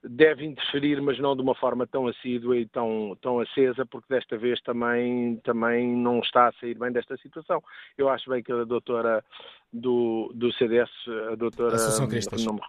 deve 0.03 0.45
interferir, 0.45 1.01
mas 1.01 1.17
não 1.19 1.35
de 1.35 1.41
uma 1.41 1.55
forma 1.55 1.87
tão 1.87 2.07
assídua 2.07 2.57
e 2.57 2.67
tão, 2.67 3.17
tão 3.21 3.39
acesa, 3.39 3.85
porque 3.85 4.13
desta 4.13 4.37
vez 4.37 4.61
também, 4.61 5.37
também 5.43 5.87
não 5.95 6.19
está 6.19 6.47
a 6.47 6.53
sair 6.53 6.77
bem 6.77 6.91
desta 6.91 7.15
situação. 7.17 7.63
Eu 7.97 8.09
acho 8.09 8.29
bem 8.29 8.43
que 8.43 8.51
a 8.51 8.63
doutora 8.65 9.23
do, 9.71 10.31
do 10.35 10.51
CDS, 10.53 10.89
a 11.31 11.35
doutora... 11.35 11.75
Associação 11.75 12.07
Cristas. 12.07 12.45
Não, 12.45 12.59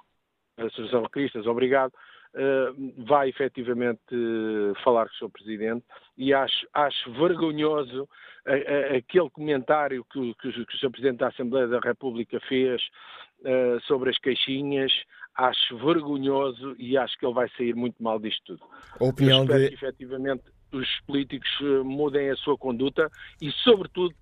Associação 0.59 1.03
Cristas, 1.05 1.47
obrigado. 1.47 1.92
Uh, 2.35 3.05
vai 3.05 3.29
efetivamente 3.29 4.12
uh, 4.12 4.75
falar 4.83 5.09
com 5.09 5.14
o 5.14 5.29
Sr. 5.29 5.31
Presidente 5.31 5.85
e 6.18 6.35
acho, 6.35 6.66
acho 6.75 7.12
vergonhoso 7.12 8.03
uh, 8.03 8.97
aquele 8.97 9.31
comentário 9.31 10.05
que, 10.12 10.35
que, 10.35 10.51
que, 10.53 10.75
o 10.75 10.79
Sr. 10.79 10.90
Presidente 10.90 11.18
da 11.18 11.29
Assembleia 11.29 11.68
da 11.68 11.79
República 11.79 12.40
fez 12.49 12.83
sobre 13.87 14.11
as 14.11 14.19
caixinhas 14.19 14.93
acho 15.37 15.77
vergonhoso 15.79 16.77
e 16.79 16.97
acho 16.97 17.19
que 17.19 17.27
ele 17.27 17.35
vai 17.35 17.49
sair 17.57 17.75
muito 17.75 18.03
mal 18.03 18.19
disto 18.19 18.57
tudo. 18.57 18.65
A 19.01 19.05
opinião 19.05 19.39
Eu 19.39 19.45
espero 19.45 19.63
de... 19.63 19.69
que 19.69 19.75
efetivamente 19.75 20.43
os 20.73 21.01
políticos 21.07 21.49
eh, 21.61 21.83
mudem 21.83 22.31
a 22.31 22.37
sua 22.37 22.57
conduta 22.57 23.11
e, 23.41 23.51
sobretudo, 23.51 24.15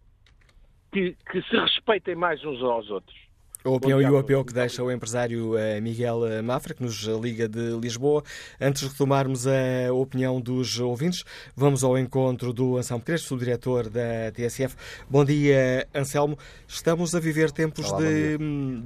que, 0.92 1.16
que 1.30 1.42
se 1.42 1.56
respeitem 1.56 2.14
mais 2.14 2.44
uns 2.44 2.62
aos 2.62 2.90
outros. 2.90 3.16
A 3.64 3.70
opinião 3.70 4.02
e 4.02 4.04
o 4.06 4.18
apelo 4.18 4.44
que 4.44 4.52
deixa 4.52 4.82
o 4.82 4.90
empresário 4.90 5.56
eh, 5.56 5.80
Miguel 5.80 6.26
eh, 6.26 6.42
Mafra, 6.42 6.74
que 6.74 6.82
nos 6.82 7.02
liga 7.04 7.48
de 7.48 7.78
Lisboa. 7.80 8.24
Antes 8.60 8.82
de 8.82 8.88
retomarmos 8.88 9.46
a 9.46 9.92
opinião 9.92 10.40
dos 10.40 10.80
ouvintes, 10.80 11.24
vamos 11.54 11.84
ao 11.84 11.96
encontro 11.96 12.52
do 12.52 12.76
Anselmo 12.76 13.04
Crespo, 13.04 13.34
o 13.34 13.38
diretor 13.38 13.88
da 13.88 14.32
TSF. 14.34 14.74
Bom 15.08 15.24
dia, 15.24 15.86
Anselmo. 15.94 16.36
Estamos 16.66 17.14
a 17.14 17.20
viver 17.20 17.52
tempos 17.52 17.88
Olá, 17.90 18.00
de, 18.00 18.38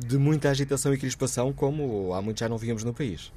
de 0.06 0.18
muita 0.18 0.50
agitação 0.50 0.92
e 0.92 0.98
crispação, 0.98 1.52
como 1.54 2.12
há 2.12 2.20
muito 2.20 2.40
já 2.40 2.48
não 2.48 2.58
víamos 2.58 2.84
no 2.84 2.92
país. 2.92 3.32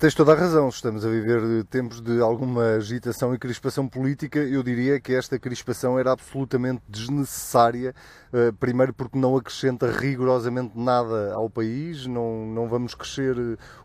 Tens 0.00 0.12
toda 0.12 0.32
a 0.32 0.34
razão, 0.34 0.68
estamos 0.68 1.06
a 1.06 1.08
viver 1.08 1.64
tempos 1.64 2.00
de 2.00 2.20
alguma 2.20 2.74
agitação 2.74 3.32
e 3.32 3.38
crispação 3.38 3.86
política. 3.86 4.40
Eu 4.40 4.60
diria 4.60 4.98
que 4.98 5.14
esta 5.14 5.38
crispação 5.38 5.96
era 5.96 6.10
absolutamente 6.10 6.82
desnecessária 6.88 7.94
eh, 8.32 8.50
primeiro 8.58 8.94
porque 8.94 9.18
não 9.18 9.36
acrescenta 9.36 9.90
rigorosamente 9.90 10.72
nada 10.74 11.34
ao 11.34 11.50
país, 11.50 12.06
não, 12.06 12.46
não 12.46 12.66
vamos 12.66 12.94
crescer 12.94 13.36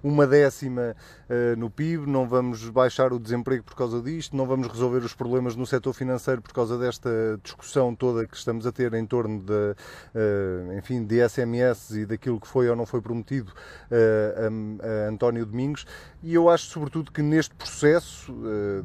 uma 0.02 0.26
décima 0.26 0.96
eh, 1.28 1.54
no 1.58 1.70
PIB, 1.70 2.10
não 2.10 2.26
vamos 2.26 2.70
baixar 2.70 3.12
o 3.12 3.20
desemprego 3.20 3.66
por 3.66 3.76
causa 3.76 4.02
disto, 4.02 4.38
não 4.38 4.48
vamos 4.48 4.68
resolver 4.68 5.00
os 5.00 5.14
problemas 5.14 5.58
no 5.58 5.66
setor 5.66 5.92
financeiro 5.92 6.42
por 6.42 6.54
causa 6.54 6.78
desta 6.78 7.10
discussão 7.44 7.94
toda 7.94 8.26
que 8.26 8.38
estamos 8.38 8.66
a 8.66 8.72
ter 8.72 8.94
em 8.94 9.06
torno 9.06 9.42
de, 9.42 9.76
eh, 10.16 10.78
enfim, 10.78 11.04
de 11.04 11.28
SMS 11.28 11.92
e 11.92 12.06
daquilo 12.06 12.40
que 12.40 12.48
foi 12.48 12.70
ou 12.70 12.76
não 12.76 12.86
foi 12.86 13.02
prometido 13.02 13.52
a, 13.92 15.10
António 15.10 15.46
Domingos. 15.46 15.67
E 16.24 16.34
eu 16.34 16.50
acho, 16.50 16.66
sobretudo, 16.66 17.12
que 17.12 17.22
neste 17.22 17.54
processo 17.56 18.34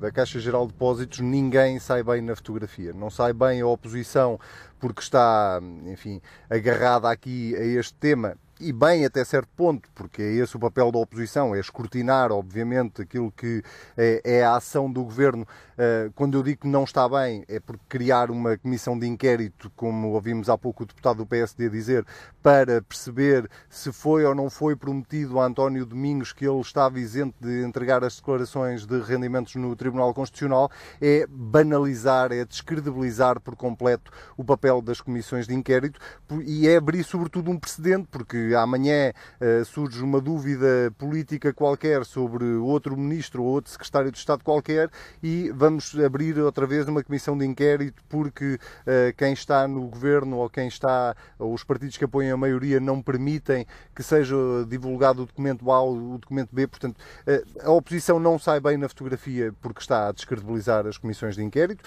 da 0.01 0.11
Caixa 0.11 0.39
Geral 0.39 0.67
de 0.67 0.73
Depósitos 0.73 1.21
ninguém 1.21 1.79
sai 1.79 2.03
bem 2.03 2.23
na 2.23 2.35
fotografia. 2.35 2.93
Não 2.93 3.11
sai 3.11 3.33
bem 3.33 3.61
a 3.61 3.67
oposição 3.67 4.39
porque 4.79 5.01
está, 5.01 5.61
enfim, 5.87 6.21
agarrada 6.51 7.11
aqui 7.11 7.55
a 7.57 7.65
este 7.65 7.95
tema 7.95 8.37
e 8.63 8.73
bem 8.73 9.05
até 9.05 9.25
certo 9.25 9.49
ponto, 9.57 9.89
porque 9.93 10.23
é 10.23 10.35
esse 10.35 10.57
o 10.57 10.61
papel 10.61 10.93
da 10.93 10.99
oposição, 10.99 11.55
é 11.55 11.59
escrutinar, 11.59 12.31
obviamente, 12.31 13.03
aquilo 13.03 13.33
que 13.33 13.63
é, 13.97 14.21
é 14.25 14.45
a 14.45 14.55
ação 14.55 14.91
do 14.91 15.03
governo. 15.03 15.47
Eh, 15.85 16.11
quando 16.15 16.39
eu 16.39 16.45
digo 16.45 16.61
que 16.61 16.69
não 16.69 16.85
está 16.85 17.09
bem, 17.09 17.45
é 17.49 17.59
porque 17.59 17.83
criar 17.89 18.31
uma 18.31 18.57
comissão 18.57 18.97
de 18.97 19.05
inquérito, 19.05 19.69
como 19.75 20.13
ouvimos 20.13 20.49
há 20.49 20.57
pouco 20.57 20.85
o 20.85 20.87
deputado 20.87 21.17
do 21.17 21.27
PSD 21.27 21.69
dizer, 21.69 22.07
para 22.41 22.81
perceber 22.83 23.51
se 23.69 23.91
foi 23.91 24.25
ou 24.25 24.33
não 24.33 24.49
foi 24.49 24.77
prometido 24.77 25.41
a 25.41 25.47
António 25.47 25.85
Domingos 25.85 26.33
que 26.33 26.47
ele 26.47 26.61
estava 26.61 27.01
isento 27.01 27.35
de 27.41 27.65
entregar 27.65 28.05
as 28.05 28.15
declarações 28.15 28.87
de 28.87 29.01
rendimentos 29.01 29.57
no 29.57 29.75
Tribunal 29.75 30.15
Constitucional, 30.15 30.71
é 31.01 31.27
banalizar, 31.29 32.31
é 32.31 32.45
descredibilizar 32.45 33.41
por 33.41 33.57
completo 33.57 34.13
o 34.37 34.45
papel 34.45 34.81
das 34.81 35.01
comissões 35.01 35.49
de 35.49 35.55
inquérito 35.55 35.99
e 36.45 36.69
é 36.69 36.77
abrir, 36.77 37.03
sobretudo, 37.03 37.51
um 37.51 37.59
precedente, 37.59 38.07
porque 38.09 38.53
amanhã 38.57 39.13
uh, 39.41 39.65
surge 39.65 40.01
uma 40.01 40.21
dúvida 40.21 40.95
política 40.97 41.53
qualquer 41.53 42.05
sobre 42.05 42.45
outro 42.45 42.97
ministro 42.97 43.43
ou 43.43 43.49
outro 43.49 43.73
secretário 43.73 44.13
de 44.13 44.19
Estado 44.19 44.45
qualquer 44.45 44.89
e 45.21 45.51
vamos 45.51 45.72
abrir 46.05 46.39
outra 46.39 46.67
vez 46.67 46.89
uma 46.89 47.03
comissão 47.03 47.37
de 47.37 47.45
inquérito 47.45 48.03
porque 48.09 48.55
uh, 48.55 49.17
quem 49.17 49.33
está 49.33 49.67
no 49.69 49.87
governo 49.87 50.39
ou 50.39 50.51
quem 50.51 50.69
está, 50.69 51.15
ou 51.39 51.53
os 51.53 51.65
partidos 51.65 51.97
que 51.97 52.05
apoiam 52.05 52.35
a 52.35 52.37
maioria 52.37 52.81
não 52.81 53.01
permitem 53.03 53.67
que 53.95 54.03
seja 54.03 54.37
divulgado 54.69 55.23
o 55.23 55.27
documento 55.27 55.71
A 55.71 55.81
ou 55.81 56.15
o 56.15 56.19
documento 56.19 56.51
B. 56.53 56.67
Portanto, 56.67 56.97
uh, 56.97 57.69
a 57.69 57.71
oposição 57.71 58.19
não 58.19 58.39
sai 58.39 58.61
bem 58.61 58.77
na 58.77 58.89
fotografia 58.89 59.55
porque 59.61 59.81
está 59.81 60.09
a 60.09 60.13
descredibilizar 60.13 60.87
as 60.87 60.99
comissões 60.99 61.37
de 61.37 61.43
inquérito. 61.43 61.85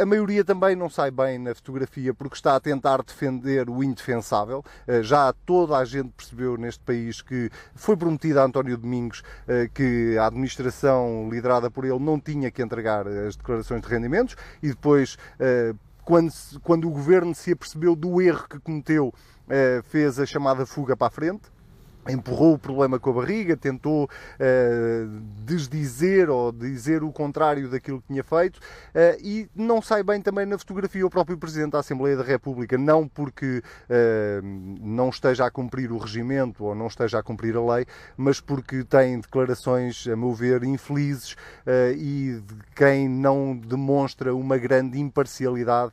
a 0.00 0.06
maioria 0.06 0.44
também 0.44 0.74
não 0.74 0.88
sai 0.88 1.10
bem 1.10 1.38
na 1.38 1.54
fotografia 1.54 2.12
porque 2.12 2.34
está 2.34 2.56
a 2.56 2.60
tentar 2.60 3.02
defender 3.02 3.68
o 3.68 3.82
indefensável. 3.82 4.64
já 5.02 5.32
toda 5.44 5.76
a 5.76 5.84
gente 5.84 6.10
percebeu 6.10 6.56
neste 6.56 6.82
país 6.82 7.22
que 7.22 7.50
foi 7.74 7.96
prometido 7.96 8.40
a 8.40 8.44
António 8.44 8.76
Domingos 8.76 9.22
que 9.74 10.16
a 10.18 10.26
administração 10.26 11.28
liderada 11.30 11.70
por 11.70 11.84
ele 11.84 11.98
não 11.98 12.18
tinha 12.18 12.50
que 12.50 12.62
entregar 12.62 12.89
as 12.98 13.36
declarações 13.36 13.80
de 13.82 13.88
rendimentos 13.88 14.36
e 14.62 14.68
depois 14.68 15.16
eh, 15.38 15.74
quando, 16.04 16.32
quando 16.62 16.88
o 16.88 16.90
governo 16.90 17.34
se 17.34 17.52
apercebeu 17.52 17.94
do 17.94 18.20
erro 18.20 18.48
que 18.48 18.58
cometeu, 18.58 19.14
fez 19.84 20.18
a 20.18 20.26
chamada 20.26 20.64
fuga 20.64 20.96
para 20.96 21.08
a 21.08 21.10
frente 21.10 21.42
empurrou 22.08 22.54
o 22.54 22.58
problema 22.58 22.98
com 22.98 23.10
a 23.10 23.12
barriga, 23.14 23.56
tentou 23.56 24.04
uh, 24.04 25.20
desdizer 25.44 26.30
ou 26.30 26.50
dizer 26.50 27.02
o 27.02 27.12
contrário 27.12 27.68
daquilo 27.68 28.00
que 28.00 28.08
tinha 28.08 28.24
feito 28.24 28.56
uh, 28.56 29.20
e 29.22 29.48
não 29.54 29.82
sai 29.82 30.02
bem 30.02 30.20
também 30.20 30.46
na 30.46 30.56
fotografia. 30.56 31.06
O 31.06 31.10
próprio 31.10 31.36
Presidente 31.36 31.72
da 31.72 31.80
Assembleia 31.80 32.16
da 32.16 32.22
República, 32.22 32.78
não 32.78 33.06
porque 33.06 33.62
uh, 33.88 34.42
não 34.80 35.10
esteja 35.10 35.46
a 35.46 35.50
cumprir 35.50 35.92
o 35.92 35.98
regimento 35.98 36.64
ou 36.64 36.74
não 36.74 36.86
esteja 36.86 37.18
a 37.18 37.22
cumprir 37.22 37.56
a 37.56 37.74
lei, 37.74 37.86
mas 38.16 38.40
porque 38.40 38.82
tem 38.84 39.20
declarações, 39.20 40.06
a 40.06 40.16
meu 40.16 40.32
ver, 40.32 40.62
infelizes 40.64 41.36
e 41.96 42.40
de 42.46 42.54
quem 42.74 43.08
não 43.08 43.56
demonstra 43.56 44.34
uma 44.34 44.56
grande 44.56 44.98
imparcialidade, 44.98 45.92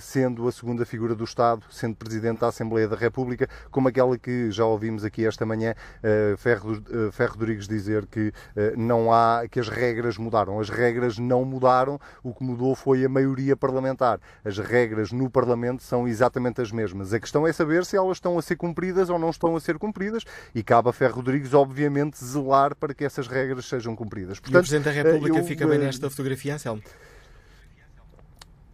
sendo 0.00 0.46
a 0.46 0.52
segunda 0.52 0.84
figura 0.84 1.14
do 1.14 1.24
Estado, 1.24 1.62
sendo 1.70 1.96
Presidente 1.96 2.40
da 2.40 2.48
Assembleia 2.48 2.88
da 2.88 2.96
República, 2.96 3.48
como 3.70 3.88
aquela 3.88 4.18
que 4.18 4.50
já 4.50 4.64
ouvimos 4.64 5.04
aqui 5.04 5.26
esta 5.26 5.45
manhã 5.46 5.74
uh, 6.02 6.36
Ferro, 6.36 6.72
uh, 6.72 7.12
Ferro 7.12 7.32
Rodrigues 7.32 7.66
dizer 7.66 8.06
que 8.06 8.28
uh, 8.28 8.32
não 8.76 9.12
há, 9.12 9.44
que 9.50 9.58
as 9.58 9.68
regras 9.68 10.18
mudaram. 10.18 10.60
As 10.60 10.68
regras 10.68 11.18
não 11.18 11.44
mudaram, 11.44 11.98
o 12.22 12.34
que 12.34 12.44
mudou 12.44 12.74
foi 12.74 13.04
a 13.04 13.08
maioria 13.08 13.56
parlamentar. 13.56 14.20
As 14.44 14.58
regras 14.58 15.12
no 15.12 15.30
Parlamento 15.30 15.82
são 15.82 16.06
exatamente 16.06 16.60
as 16.60 16.70
mesmas. 16.70 17.12
A 17.12 17.20
questão 17.20 17.46
é 17.46 17.52
saber 17.52 17.84
se 17.84 17.96
elas 17.96 18.18
estão 18.18 18.38
a 18.38 18.42
ser 18.42 18.56
cumpridas 18.56 19.08
ou 19.08 19.18
não 19.18 19.30
estão 19.30 19.56
a 19.56 19.60
ser 19.60 19.78
cumpridas 19.78 20.24
e 20.54 20.62
cabe 20.62 20.88
a 20.88 20.92
Ferro 20.92 21.16
Rodrigues, 21.16 21.54
obviamente, 21.54 22.22
zelar 22.22 22.74
para 22.74 22.92
que 22.92 23.04
essas 23.04 23.26
regras 23.26 23.66
sejam 23.66 23.94
cumpridas. 23.94 24.38
Portanto, 24.38 24.54
e 24.54 24.58
o 24.58 24.60
Presidente 24.60 24.84
da 24.84 24.90
República 24.90 25.38
eu, 25.38 25.44
fica 25.44 25.66
bem 25.66 25.78
nesta 25.78 26.10
fotografia, 26.10 26.54
Anselmo? 26.54 26.82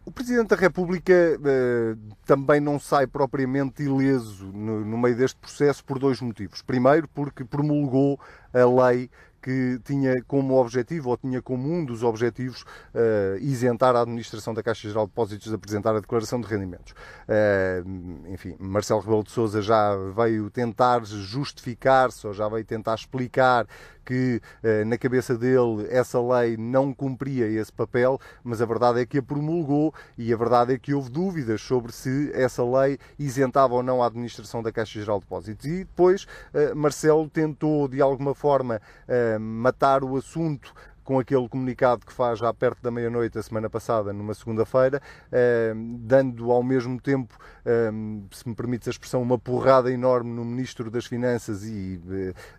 O 0.04 0.10
Presidente 0.10 0.48
da 0.48 0.56
República 0.56 1.12
uh, 1.12 2.16
também 2.26 2.60
não 2.60 2.78
sai 2.78 3.06
propriamente 3.06 3.84
ileso 3.84 4.46
no, 4.46 4.84
no, 4.84 4.98
meio 4.98 5.16
deste 5.16 5.38
processo 5.38 5.84
por 5.84 5.98
dois 5.98 6.20
motivos. 6.20 6.60
Primeiro, 6.60 7.06
porque 7.08 7.44
promulgou 7.44 8.18
a 8.52 8.88
lei 8.88 9.08
que 9.40 9.80
tinha 9.84 10.22
como 10.24 10.54
objetivo, 10.54 11.10
ou 11.10 11.16
tinha 11.16 11.42
como 11.42 11.72
um 11.72 11.84
dos 11.84 12.02
objetivos, 12.02 12.62
uh, 12.62 13.36
isentar 13.40 13.94
a 13.94 14.00
administração 14.00 14.54
da 14.54 14.62
Caixa 14.62 14.88
Geral 14.88 15.04
de 15.04 15.10
Depósitos 15.10 15.48
de 15.48 15.54
apresentar 15.54 15.94
a 15.94 16.00
declaração 16.00 16.40
de 16.40 16.46
rendimentos. 16.46 16.92
Uh, 17.28 18.32
enfim, 18.32 18.56
Marcelo 18.58 19.00
Rebelo 19.00 19.24
de 19.24 19.30
Sousa 19.30 19.60
já 19.60 19.96
veio 20.16 20.48
tentar 20.48 21.04
justificar-se, 21.04 22.26
ou 22.26 22.32
já 22.32 22.48
veio 22.48 22.64
tentar 22.64 22.94
explicar 22.94 23.66
que 24.04 24.40
eh, 24.62 24.84
na 24.84 24.98
cabeça 24.98 25.36
dele 25.36 25.86
essa 25.90 26.20
lei 26.20 26.56
não 26.56 26.92
cumpria 26.92 27.46
esse 27.46 27.72
papel, 27.72 28.18
mas 28.42 28.60
a 28.60 28.66
verdade 28.66 29.00
é 29.00 29.06
que 29.06 29.18
a 29.18 29.22
promulgou 29.22 29.94
e 30.16 30.32
a 30.32 30.36
verdade 30.36 30.74
é 30.74 30.78
que 30.78 30.94
houve 30.94 31.10
dúvidas 31.10 31.60
sobre 31.60 31.92
se 31.92 32.30
essa 32.34 32.64
lei 32.64 32.98
isentava 33.18 33.74
ou 33.74 33.82
não 33.82 34.02
a 34.02 34.06
administração 34.06 34.62
da 34.62 34.72
Caixa 34.72 35.00
Geral 35.00 35.18
de 35.18 35.24
Depósitos. 35.24 35.66
E 35.66 35.78
depois 35.84 36.26
eh, 36.52 36.74
Marcelo 36.74 37.28
tentou 37.28 37.88
de 37.88 38.00
alguma 38.00 38.34
forma 38.34 38.80
eh, 39.08 39.38
matar 39.38 40.04
o 40.04 40.16
assunto 40.16 40.72
com 41.04 41.18
aquele 41.18 41.48
comunicado 41.48 42.06
que 42.06 42.12
faz 42.12 42.38
já 42.38 42.52
perto 42.52 42.82
da 42.82 42.90
meia-noite 42.90 43.38
a 43.38 43.42
semana 43.42 43.68
passada, 43.68 44.12
numa 44.12 44.34
segunda-feira, 44.34 45.00
eh, 45.30 45.72
dando 45.98 46.50
ao 46.50 46.62
mesmo 46.62 47.00
tempo, 47.00 47.36
eh, 47.64 47.90
se 48.30 48.48
me 48.48 48.54
permites 48.54 48.88
a 48.88 48.90
expressão, 48.90 49.22
uma 49.22 49.38
porrada 49.38 49.90
enorme 49.90 50.30
no 50.30 50.44
Ministro 50.44 50.90
das 50.90 51.06
Finanças 51.06 51.64
e 51.64 52.00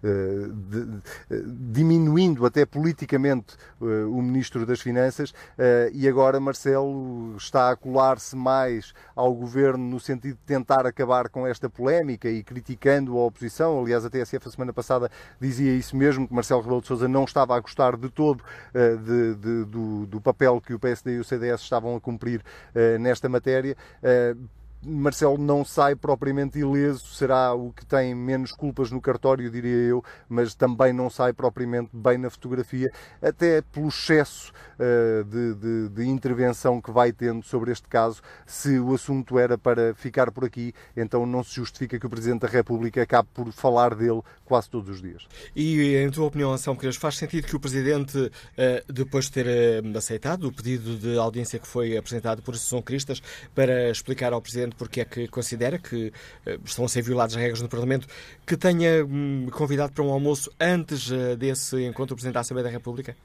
eh, 0.03 0.49
diminuindo 1.71 2.45
até 2.45 2.65
politicamente 2.65 3.56
o 3.79 4.21
Ministro 4.21 4.65
das 4.65 4.79
Finanças, 4.82 5.34
e 5.93 6.08
agora 6.08 6.39
Marcelo 6.39 7.36
está 7.38 7.71
a 7.71 7.75
colar-se 7.75 8.36
mais 8.36 8.93
ao 9.15 9.34
Governo 9.34 9.84
no 9.84 9.99
sentido 9.99 10.36
de 10.36 10.45
tentar 10.45 10.86
acabar 10.86 11.29
com 11.29 11.45
esta 11.45 11.69
polémica 11.69 12.29
e 12.29 12.43
criticando 12.43 13.17
a 13.17 13.25
oposição. 13.25 13.79
Aliás, 13.79 14.06
a 14.06 14.10
TSF 14.10 14.47
a 14.47 14.51
semana 14.51 14.73
passada 14.73 15.12
dizia 15.39 15.73
isso 15.75 15.95
mesmo, 15.95 16.27
que 16.27 16.34
Marcelo 16.34 16.62
Rebelo 16.62 16.82
de 16.82 16.88
Sousa 16.88 17.08
não 17.08 17.23
estava 17.23 17.56
a 17.56 17.60
gostar 17.60 17.97
de 17.97 18.10
todo 18.10 18.33
todo 18.36 18.43
eh, 18.74 18.96
de, 18.96 19.36
de, 19.36 19.65
do, 19.65 20.06
do, 20.06 20.22
papel 20.22 20.60
que 20.62 20.74
o 20.74 20.80
PSD 20.80 21.15
e 21.15 21.19
o 21.19 21.24
CDS 21.24 21.62
estavam 21.62 21.96
a 21.96 22.02
cumprir 22.02 22.41
eh, 22.74 22.98
nesta 22.98 23.30
matéria. 23.30 23.76
Marcelo 24.86 25.38
não 25.38 25.63
sai 25.63 25.96
propriamente 25.96 26.60
ileso, 26.60 27.06
será 27.13 27.54
o 27.54 27.72
que 27.72 27.86
tem 27.86 28.13
menos 28.13 28.52
culpas 28.52 28.91
no 28.91 29.02
cartório, 29.02 29.50
diria 29.50 29.76
eu, 29.76 30.04
mas 30.28 30.54
também 30.56 30.93
não 30.93 31.10
sai 31.10 31.34
propriamente 31.34 31.89
bem 31.93 32.17
na 32.17 32.30
fotografia, 32.30 32.91
até 33.22 33.62
pelo 33.62 33.88
excesso 33.88 34.52
uh, 34.80 35.24
de, 35.24 35.54
de, 35.56 35.89
de, 35.89 36.08
intervenção 36.08 36.82
que 36.82 36.91
vai 36.91 37.12
tendo 37.12 37.43
sobre 37.43 37.72
este 37.72 37.88
caso. 37.88 38.22
Se 38.46 38.80
o 38.80 38.93
assunto 38.93 39.39
era 39.39 39.58
para 39.58 39.93
ficar 39.93 40.32
por 40.32 40.46
aqui, 40.46 40.74
então 40.96 41.26
não 41.26 41.43
se 41.43 41.56
justifica 41.56 42.00
que 42.00 42.06
o 42.06 42.10
Presidente 42.10 42.41
da 42.41 42.48
República 42.48 43.02
acabe 43.02 43.28
por 43.34 43.52
falar 43.52 43.96
dele 43.96 44.22
quase 44.46 44.69
todos 44.69 44.89
os 44.89 45.02
dias. 45.02 45.28
E, 45.56 45.96
em 45.96 46.10
tua 46.10 46.28
opinião, 46.28 46.52
Anselmo 46.52 46.80
Queiroz, 46.80 46.98
faz 46.98 47.17
sentido 47.17 47.48
que 47.48 47.56
o 47.56 47.60
Presidente, 47.60 48.17
uh, 48.17 48.32
depois 48.93 49.26
de 49.26 49.32
ter 49.32 49.46
uh, 49.46 49.98
aceitado 49.98 50.48
o 50.48 50.52
pedido 50.52 50.98
de 50.98 51.17
audiência 51.17 51.60
que 51.60 51.67
foi 51.67 51.98
apresentado 51.98 52.41
por 52.41 52.54
Associação 52.54 52.82
Cristas 52.82 53.22
para 53.56 53.89
explicar 53.89 54.34
ao 54.34 54.41
Presidente 54.41 54.72
porque 54.77 55.01
é 55.01 55.05
que 55.05 55.27
considera 55.27 55.77
que 55.77 56.07
uh, 56.45 56.59
estão 56.65 56.86
a 56.86 56.89
ser 56.89 57.01
violadas 57.01 57.36
as 57.36 57.41
regras 57.41 57.62
no 57.62 57.69
Parlamento, 57.69 58.07
que 58.45 58.57
tenha 58.57 59.05
um, 59.05 59.47
convidado 59.51 59.93
para 59.93 60.03
um 60.03 60.12
almoço 60.12 60.51
antes 60.59 61.09
uh, 61.09 61.36
desse 61.38 61.83
encontro 61.83 62.13
o 62.13 62.15
Presidente 62.15 62.36
da 62.36 62.41
Assembleia 62.41 62.65
da 62.65 62.71
República? 62.71 63.15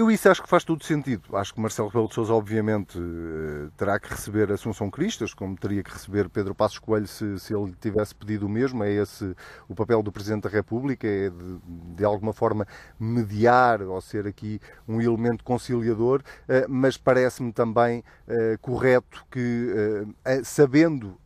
Eu 0.00 0.10
isso 0.10 0.30
acho 0.30 0.42
que 0.42 0.48
faz 0.48 0.64
todo 0.64 0.82
sentido. 0.82 1.36
Acho 1.36 1.52
que 1.52 1.60
Marcelo 1.60 1.88
Rebelo 1.88 2.08
de 2.08 2.14
Sousa, 2.14 2.32
obviamente, 2.32 2.98
eh, 2.98 3.68
terá 3.76 4.00
que 4.00 4.08
receber 4.08 4.50
Assunção 4.50 4.90
Cristas, 4.90 5.34
como 5.34 5.54
teria 5.54 5.82
que 5.82 5.92
receber 5.92 6.26
Pedro 6.30 6.54
Passos 6.54 6.78
Coelho 6.78 7.06
se, 7.06 7.38
se 7.38 7.54
ele 7.54 7.74
tivesse 7.78 8.14
pedido 8.14 8.46
o 8.46 8.48
mesmo. 8.48 8.82
É 8.82 8.90
esse 8.90 9.36
o 9.68 9.74
papel 9.74 10.02
do 10.02 10.10
Presidente 10.10 10.44
da 10.44 10.48
República, 10.48 11.06
é 11.06 11.28
de, 11.28 11.58
de 11.96 12.02
alguma 12.02 12.32
forma 12.32 12.66
mediar 12.98 13.82
ou 13.82 14.00
ser 14.00 14.26
aqui 14.26 14.58
um 14.88 15.02
elemento 15.02 15.44
conciliador, 15.44 16.22
eh, 16.48 16.64
mas 16.66 16.96
parece-me 16.96 17.52
também 17.52 18.02
eh, 18.26 18.56
correto 18.62 19.26
que, 19.30 20.06
sabendo 20.44 21.18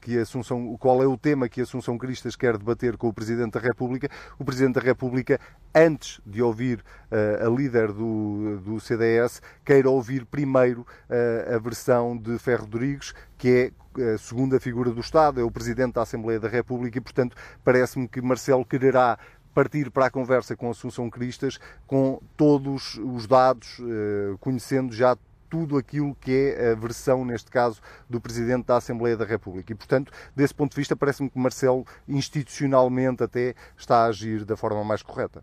que 0.00 0.18
Assunção, 0.18 0.76
qual 0.78 1.02
é 1.02 1.06
o 1.06 1.18
tema 1.18 1.48
que 1.48 1.60
Assunção 1.60 1.98
Cristas 1.98 2.36
quer 2.36 2.56
debater 2.56 2.96
com 2.96 3.08
o 3.08 3.12
Presidente 3.12 3.54
da 3.54 3.60
República, 3.60 4.08
o 4.38 4.44
Presidente 4.44 4.74
da 4.74 4.80
República, 4.80 5.40
antes 5.74 6.20
de 6.24 6.40
ouvir 6.40 6.84
a 7.10 7.48
líder 7.48 7.87
líder 7.88 7.92
do, 7.92 8.58
do 8.60 8.80
CDS 8.80 9.40
queira 9.64 9.88
ouvir 9.88 10.24
primeiro 10.26 10.82
uh, 10.82 11.56
a 11.56 11.58
versão 11.58 12.16
de 12.16 12.38
Ferro 12.38 12.62
Rodrigues, 12.62 13.14
que 13.36 13.72
é 13.96 14.14
a 14.14 14.18
segunda 14.18 14.60
figura 14.60 14.90
do 14.90 15.00
Estado, 15.00 15.40
é 15.40 15.44
o 15.44 15.50
Presidente 15.50 15.94
da 15.94 16.02
Assembleia 16.02 16.38
da 16.38 16.48
República 16.48 16.98
e, 16.98 17.00
portanto, 17.00 17.36
parece-me 17.64 18.06
que 18.06 18.20
Marcelo 18.20 18.64
quererá 18.64 19.18
partir 19.52 19.90
para 19.90 20.06
a 20.06 20.10
conversa 20.10 20.56
com 20.56 20.70
Assunção 20.70 21.10
Cristas 21.10 21.58
com 21.86 22.20
todos 22.36 22.94
os 22.96 23.26
dados, 23.26 23.78
uh, 23.80 24.38
conhecendo 24.38 24.92
já 24.92 25.16
tudo 25.50 25.78
aquilo 25.78 26.14
que 26.14 26.54
é 26.54 26.72
a 26.72 26.74
versão, 26.74 27.24
neste 27.24 27.50
caso, 27.50 27.80
do 28.08 28.20
Presidente 28.20 28.66
da 28.66 28.76
Assembleia 28.76 29.16
da 29.16 29.24
República. 29.24 29.72
E, 29.72 29.74
portanto, 29.74 30.12
desse 30.36 30.54
ponto 30.54 30.72
de 30.72 30.76
vista, 30.76 30.94
parece-me 30.94 31.30
que 31.30 31.38
Marcelo, 31.38 31.86
institucionalmente 32.06 33.22
até, 33.22 33.54
está 33.76 34.04
a 34.04 34.06
agir 34.06 34.44
da 34.44 34.56
forma 34.58 34.84
mais 34.84 35.02
correta. 35.02 35.42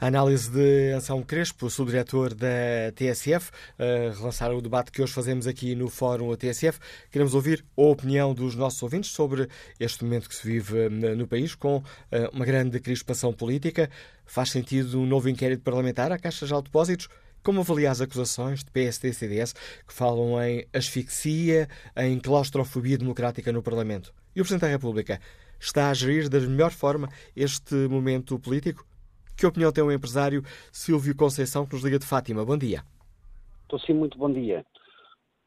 A 0.00 0.06
análise 0.06 0.50
de 0.50 0.92
Anselmo 0.92 1.24
Crespo, 1.24 1.70
subdiretor 1.70 2.34
da 2.34 2.92
TSF, 2.94 3.50
relançar 4.16 4.52
o 4.52 4.60
debate 4.60 4.90
que 4.90 5.02
hoje 5.02 5.12
fazemos 5.12 5.46
aqui 5.46 5.74
no 5.74 5.88
Fórum 5.88 6.34
TSF. 6.36 6.78
Queremos 7.10 7.34
ouvir 7.34 7.64
a 7.76 7.82
opinião 7.82 8.34
dos 8.34 8.54
nossos 8.54 8.82
ouvintes 8.82 9.10
sobre 9.10 9.48
este 9.78 10.04
momento 10.04 10.28
que 10.28 10.34
se 10.34 10.46
vive 10.46 10.86
eh, 10.86 10.88
no 10.88 11.26
país, 11.26 11.54
com 11.54 11.82
eh, 12.10 12.28
uma 12.32 12.44
grande 12.44 12.78
crispação 12.80 13.32
política. 13.32 13.90
Faz 14.26 14.50
sentido 14.50 15.00
um 15.00 15.06
novo 15.06 15.28
inquérito 15.28 15.62
parlamentar 15.62 16.12
à 16.12 16.18
Caixa 16.18 16.46
de 16.46 16.62
Depósitos? 16.62 17.08
Como 17.42 17.60
avalia 17.60 17.90
as 17.90 18.00
acusações 18.00 18.64
de 18.64 18.70
PSD 18.70 19.08
e 19.08 19.14
CDS 19.14 19.52
que 19.86 19.92
falam 19.92 20.42
em 20.42 20.66
asfixia, 20.72 21.68
em 21.96 22.18
claustrofobia 22.18 22.96
democrática 22.96 23.52
no 23.52 23.62
Parlamento? 23.62 24.14
E 24.34 24.40
o 24.40 24.44
Presidente 24.44 24.62
da 24.62 24.68
República 24.68 25.20
está 25.60 25.90
a 25.90 25.94
gerir 25.94 26.28
da 26.28 26.40
melhor 26.40 26.72
forma 26.72 27.08
este 27.36 27.74
momento 27.74 28.38
político? 28.38 28.86
Que 29.36 29.46
opinião 29.46 29.72
tem 29.72 29.82
o 29.82 29.90
empresário 29.90 30.42
Silvio 30.72 31.14
Conceição, 31.16 31.66
que 31.66 31.74
nos 31.74 31.82
liga 31.82 31.98
de 31.98 32.06
Fátima? 32.06 32.44
Bom 32.44 32.56
dia. 32.56 32.84
Estou 33.62 33.80
sim, 33.80 33.92
muito 33.92 34.16
bom 34.16 34.32
dia. 34.32 34.64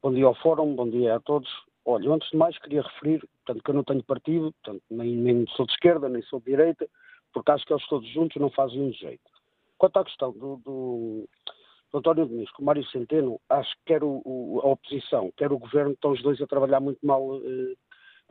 Bom 0.04 0.14
dia 0.14 0.26
ao 0.26 0.36
Fórum, 0.36 0.76
bom 0.76 0.90
dia 0.90 1.16
a 1.16 1.20
todos. 1.22 1.50
Olha, 1.86 2.12
antes 2.12 2.30
de 2.30 2.36
mais 2.38 2.58
queria 2.60 2.82
referir, 2.82 3.26
portanto, 3.46 3.64
que 3.64 3.72
eu 3.72 3.76
não 3.76 3.84
tenho 3.86 4.04
partido, 4.04 4.52
portanto, 4.52 4.84
nem, 4.92 5.16
nem 5.16 5.48
sou 5.56 5.66
de 5.66 5.72
esquerda, 5.72 6.10
nem 6.10 6.22
sou 6.24 6.40
de 6.40 6.48
direita, 6.48 6.86
porque 7.34 7.50
acho 7.50 7.66
que 7.66 7.72
eles 7.72 7.88
todos 7.88 8.08
juntos 8.10 8.42
não 8.42 8.50
fazem 8.50 8.82
um 8.82 8.92
jeito. 8.92 9.24
Quanto 9.78 9.98
à 9.98 10.04
questão 10.04 10.34
do, 10.34 10.58
do, 10.58 11.30
do 11.92 11.98
António 11.98 12.28
Diniz 12.28 12.52
com 12.52 12.64
o 12.64 12.66
Mário 12.66 12.86
Centeno, 12.90 13.40
acho 13.50 13.74
que 13.78 13.86
quer 13.86 14.04
o, 14.04 14.22
o, 14.26 14.60
a 14.66 14.68
oposição, 14.68 15.32
quer 15.38 15.54
o 15.54 15.58
governo, 15.58 15.94
estão 15.94 16.12
os 16.12 16.22
dois 16.22 16.42
a 16.42 16.48
trabalhar 16.48 16.82
muito 16.82 17.00
mal 17.06 17.38
eh, 17.38 17.76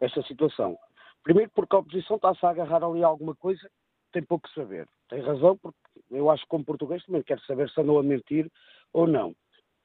esta 0.02 0.22
situação. 0.24 0.76
Primeiro 1.22 1.50
porque 1.54 1.74
a 1.74 1.78
oposição 1.78 2.16
está-se 2.16 2.44
a 2.44 2.50
agarrar 2.50 2.84
ali 2.84 3.02
a 3.02 3.06
alguma 3.06 3.34
coisa 3.34 3.70
tem 4.16 4.22
pouco 4.22 4.48
que 4.48 4.54
saber. 4.54 4.88
Tem 5.10 5.20
razão, 5.20 5.58
porque 5.58 5.78
eu 6.10 6.30
acho 6.30 6.42
que 6.44 6.48
como 6.48 6.64
português 6.64 7.04
também 7.04 7.22
quero 7.22 7.40
saber 7.42 7.68
se 7.68 7.78
andou 7.78 7.98
a 7.98 8.02
mentir 8.02 8.50
ou 8.94 9.06
não. 9.06 9.36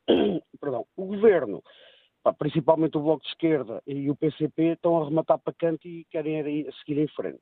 perdão, 0.59 0.85
o 0.95 1.05
governo, 1.05 1.61
principalmente 2.39 2.97
o 2.97 3.01
Bloco 3.01 3.23
de 3.23 3.29
Esquerda 3.29 3.83
e 3.85 4.09
o 4.09 4.15
PCP, 4.15 4.73
estão 4.73 5.01
a 5.01 5.05
rematar 5.05 5.37
para 5.39 5.53
canto 5.53 5.85
e 5.85 6.05
querem 6.05 6.71
seguir 6.79 7.01
em 7.01 7.07
frente. 7.09 7.41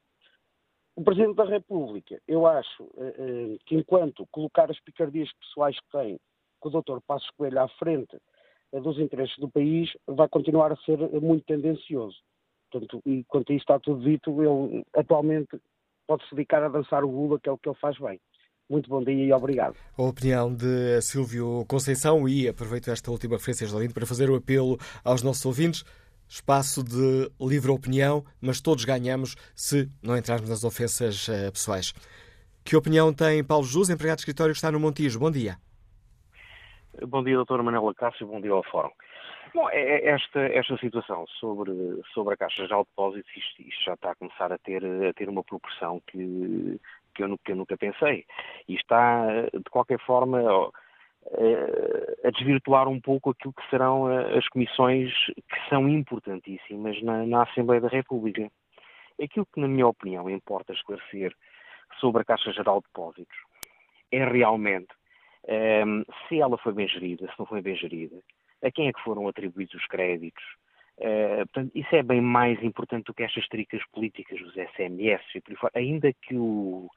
O 0.95 1.03
Presidente 1.03 1.35
da 1.35 1.45
República, 1.45 2.19
eu 2.27 2.47
acho 2.47 2.83
eh, 2.97 3.15
eh, 3.17 3.57
que 3.65 3.75
enquanto 3.75 4.27
colocar 4.31 4.69
as 4.69 4.79
picardias 4.81 5.31
pessoais 5.33 5.79
que 5.79 5.91
tem 5.91 6.19
com 6.59 6.69
o 6.69 6.81
Dr. 6.81 6.99
Passos 7.05 7.29
Coelho 7.37 7.61
à 7.61 7.67
frente 7.69 8.17
eh, 8.73 8.81
dos 8.81 8.97
interesses 8.97 9.37
do 9.37 9.47
país, 9.47 9.95
vai 10.07 10.27
continuar 10.27 10.71
a 10.71 10.77
ser 10.77 10.97
muito 11.21 11.45
tendencioso. 11.45 12.17
Portanto, 12.69 13.01
e 13.05 13.23
quanto 13.25 13.53
isso 13.53 13.61
está 13.61 13.79
tudo 13.79 14.03
dito, 14.03 14.31
ele 14.41 14.83
atualmente 14.93 15.61
pode 16.09 16.27
se 16.27 16.33
dedicar 16.33 16.63
a 16.63 16.69
dançar 16.69 17.03
o 17.03 17.11
Lula, 17.11 17.39
que 17.39 17.47
é 17.47 17.51
o 17.51 17.57
que 17.57 17.69
ele 17.69 17.77
faz 17.79 17.95
bem. 17.99 18.19
Muito 18.67 18.89
bom 18.89 19.03
dia 19.03 19.25
e 19.25 19.31
obrigado. 19.31 19.75
A 19.95 20.01
opinião 20.01 20.51
de 20.51 20.99
Silvio 21.01 21.63
Conceição 21.67 22.27
e 22.27 22.47
aproveito 22.47 22.89
esta 22.89 23.11
última 23.11 23.35
referência, 23.35 23.67
Jolino, 23.67 23.93
para 23.93 24.07
fazer 24.07 24.27
o 24.27 24.35
apelo 24.35 24.79
aos 25.03 25.21
nossos 25.21 25.45
ouvintes 25.45 25.83
espaço 26.27 26.83
de 26.83 27.31
livre 27.39 27.71
opinião, 27.71 28.23
mas 28.39 28.61
todos 28.61 28.85
ganhamos 28.85 29.35
se 29.55 29.89
não 30.01 30.15
entrarmos 30.15 30.49
nas 30.49 30.63
ofensas 30.63 31.27
uh, 31.27 31.51
pessoais. 31.51 31.93
Que 32.63 32.75
opinião 32.75 33.11
tem 33.11 33.43
Paulo 33.43 33.65
Jus, 33.65 33.89
empregado 33.89 34.17
de 34.17 34.21
escritório 34.21 34.53
que 34.53 34.57
está 34.57 34.71
no 34.71 34.79
Montijo? 34.79 35.19
Bom 35.19 35.31
dia. 35.31 35.57
Bom 37.07 37.23
dia, 37.23 37.35
doutora 37.35 37.63
Manuela 37.63 37.93
Cássio, 37.95 38.27
bom 38.27 38.41
dia 38.41 38.51
ao 38.51 38.63
Fórum. 38.63 38.91
Bom, 39.53 39.69
é, 39.69 39.79
é 39.79 40.09
esta, 40.09 40.39
esta 40.39 40.77
situação 40.77 41.25
sobre, 41.39 41.71
sobre 42.13 42.33
a 42.33 42.37
Caixa 42.37 42.63
Geral 42.63 42.83
de 42.83 42.89
Depósitos, 42.89 43.31
isto, 43.35 43.61
isto, 43.61 43.83
já 43.83 43.93
está 43.93 44.11
a 44.11 44.15
começar 44.15 44.51
a 44.51 44.57
ter, 44.57 44.83
a 44.85 45.13
ter 45.13 45.27
uma 45.27 45.43
proporção 45.43 46.01
que, 46.07 46.79
que, 47.15 47.23
eu, 47.23 47.37
que 47.43 47.51
eu 47.51 47.55
nunca 47.55 47.77
pensei. 47.77 48.25
E 48.67 48.75
está, 48.75 49.25
de 49.51 49.69
qualquer 49.71 49.99
forma, 49.99 50.39
eh, 51.31 52.27
a 52.27 52.29
desvirtuar 52.31 52.87
um 52.87 52.99
pouco 52.99 53.31
aquilo 53.31 53.53
que 53.53 53.69
serão 53.69 54.11
eh, 54.11 54.37
as 54.37 54.47
comissões 54.49 55.11
que 55.27 55.69
são 55.69 55.89
importantíssimas 55.89 57.01
na, 57.01 57.25
na 57.25 57.43
Assembleia 57.43 57.81
da 57.81 57.87
República. 57.87 58.51
Aquilo 59.21 59.45
que, 59.45 59.59
na 59.59 59.67
minha 59.67 59.87
opinião, 59.87 60.29
importa 60.29 60.73
esclarecer 60.73 61.35
sobre 61.99 62.21
a 62.21 62.25
Caixa 62.25 62.51
Geral 62.53 62.81
de 62.81 62.87
Depósitos 62.87 63.37
é 64.11 64.23
realmente 64.25 64.89
um, 65.47 65.51
ehm, 65.53 66.03
se 66.27 66.39
ela 66.39 66.57
foi 66.57 66.73
bem 66.73 66.87
gerida, 66.87 67.27
se 67.27 67.39
não 67.39 67.45
foi 67.45 67.61
bem 67.61 67.75
gerida, 67.75 68.15
a 68.63 68.71
quem 68.71 68.87
é 68.87 68.93
que 68.93 69.01
foram 69.01 69.27
atribuídos 69.27 69.73
os 69.75 69.85
créditos. 69.87 70.43
Uh, 70.97 71.47
portanto, 71.47 71.71
isso 71.75 71.95
é 71.95 72.03
bem 72.03 72.19
mais 72.19 72.61
importante 72.61 73.05
do 73.05 73.13
que 73.13 73.23
estas 73.23 73.47
tricas 73.47 73.81
políticas 73.93 74.39
dos 74.39 74.53
SMS 74.53 75.23
e 75.33 75.41
por 75.41 75.51
aí 75.51 75.57
fora. 75.57 75.73
Ainda 75.75 76.11
que 76.13 76.35
o, 76.35 76.89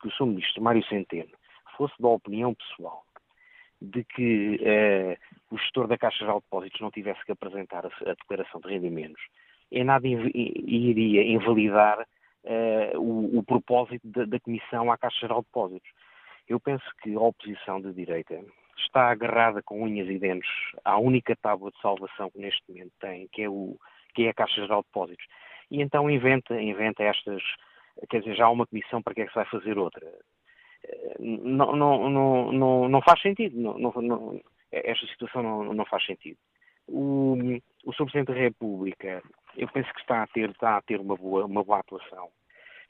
que 0.00 0.08
o 0.08 0.10
Sr. 0.12 0.26
Ministro 0.26 0.62
Mário 0.62 0.84
Centeno 0.86 1.32
fosse 1.76 1.94
da 2.00 2.08
opinião 2.08 2.54
pessoal 2.54 3.04
de 3.82 4.04
que 4.04 4.56
uh, 4.56 5.54
o 5.54 5.58
gestor 5.58 5.88
da 5.88 5.98
Caixa 5.98 6.20
Geral 6.20 6.38
de 6.38 6.44
Depósitos 6.44 6.80
não 6.80 6.90
tivesse 6.90 7.24
que 7.24 7.32
apresentar 7.32 7.84
a, 7.84 7.88
a 7.88 8.14
declaração 8.14 8.60
de 8.60 8.68
rendimentos, 8.68 9.22
em 9.70 9.84
nada 9.84 10.06
iria 10.06 11.22
invalidar 11.24 12.06
uh, 12.44 13.00
o, 13.00 13.38
o, 13.38 13.42
propósito 13.42 14.06
da, 14.06 14.24
da, 14.24 14.40
Comissão 14.40 14.92
à 14.92 14.96
Caixa 14.96 15.20
Geral 15.20 15.40
de 15.40 15.46
Depósitos. 15.46 15.90
Eu 16.48 16.60
penso 16.60 16.84
que 17.02 17.14
a 17.14 17.20
oposição 17.20 17.80
de 17.80 17.92
direita 17.92 18.40
está 18.78 19.10
agarrada 19.10 19.62
com 19.62 19.82
unhas 19.82 20.08
e 20.08 20.18
dentes 20.18 20.50
à 20.84 20.98
única 20.98 21.36
tábua 21.36 21.70
de 21.70 21.80
salvação 21.80 22.30
que 22.30 22.38
neste 22.38 22.62
momento 22.68 22.92
tem, 23.00 23.28
que 23.28 23.42
é, 23.42 23.48
o, 23.48 23.76
que 24.14 24.26
é 24.26 24.30
a 24.30 24.34
Caixa 24.34 24.62
Geral 24.62 24.82
de 24.82 24.88
Depósitos. 24.88 25.26
E 25.70 25.80
então 25.80 26.10
inventa, 26.10 26.60
inventa 26.60 27.02
estas, 27.02 27.42
quer 28.10 28.20
dizer, 28.20 28.36
já 28.36 28.46
há 28.46 28.50
uma 28.50 28.66
comissão, 28.66 29.02
para 29.02 29.14
que 29.14 29.22
é 29.22 29.24
que 29.24 29.30
se 29.30 29.36
vai 29.36 29.46
fazer 29.46 29.78
outra? 29.78 30.06
não, 31.18 31.76
não, 31.76 32.10
não, 32.10 32.52
não, 32.52 32.88
não 32.88 33.02
faz 33.02 33.20
sentido. 33.20 33.58
Não, 33.58 33.78
não, 33.78 34.40
esta 34.70 35.06
situação 35.06 35.42
não, 35.42 35.74
não 35.74 35.84
faz 35.84 36.04
sentido. 36.04 36.38
O, 36.88 37.36
o 37.84 37.92
Sr. 37.92 38.04
Presidente 38.04 38.28
da 38.28 38.34
República, 38.34 39.22
eu 39.56 39.68
penso 39.68 39.92
que 39.92 40.00
está 40.00 40.22
a 40.22 40.26
ter, 40.26 40.50
está 40.50 40.76
a 40.76 40.82
ter 40.82 41.00
uma, 41.00 41.16
boa, 41.16 41.46
uma 41.46 41.62
boa 41.62 41.78
atuação. 41.78 42.28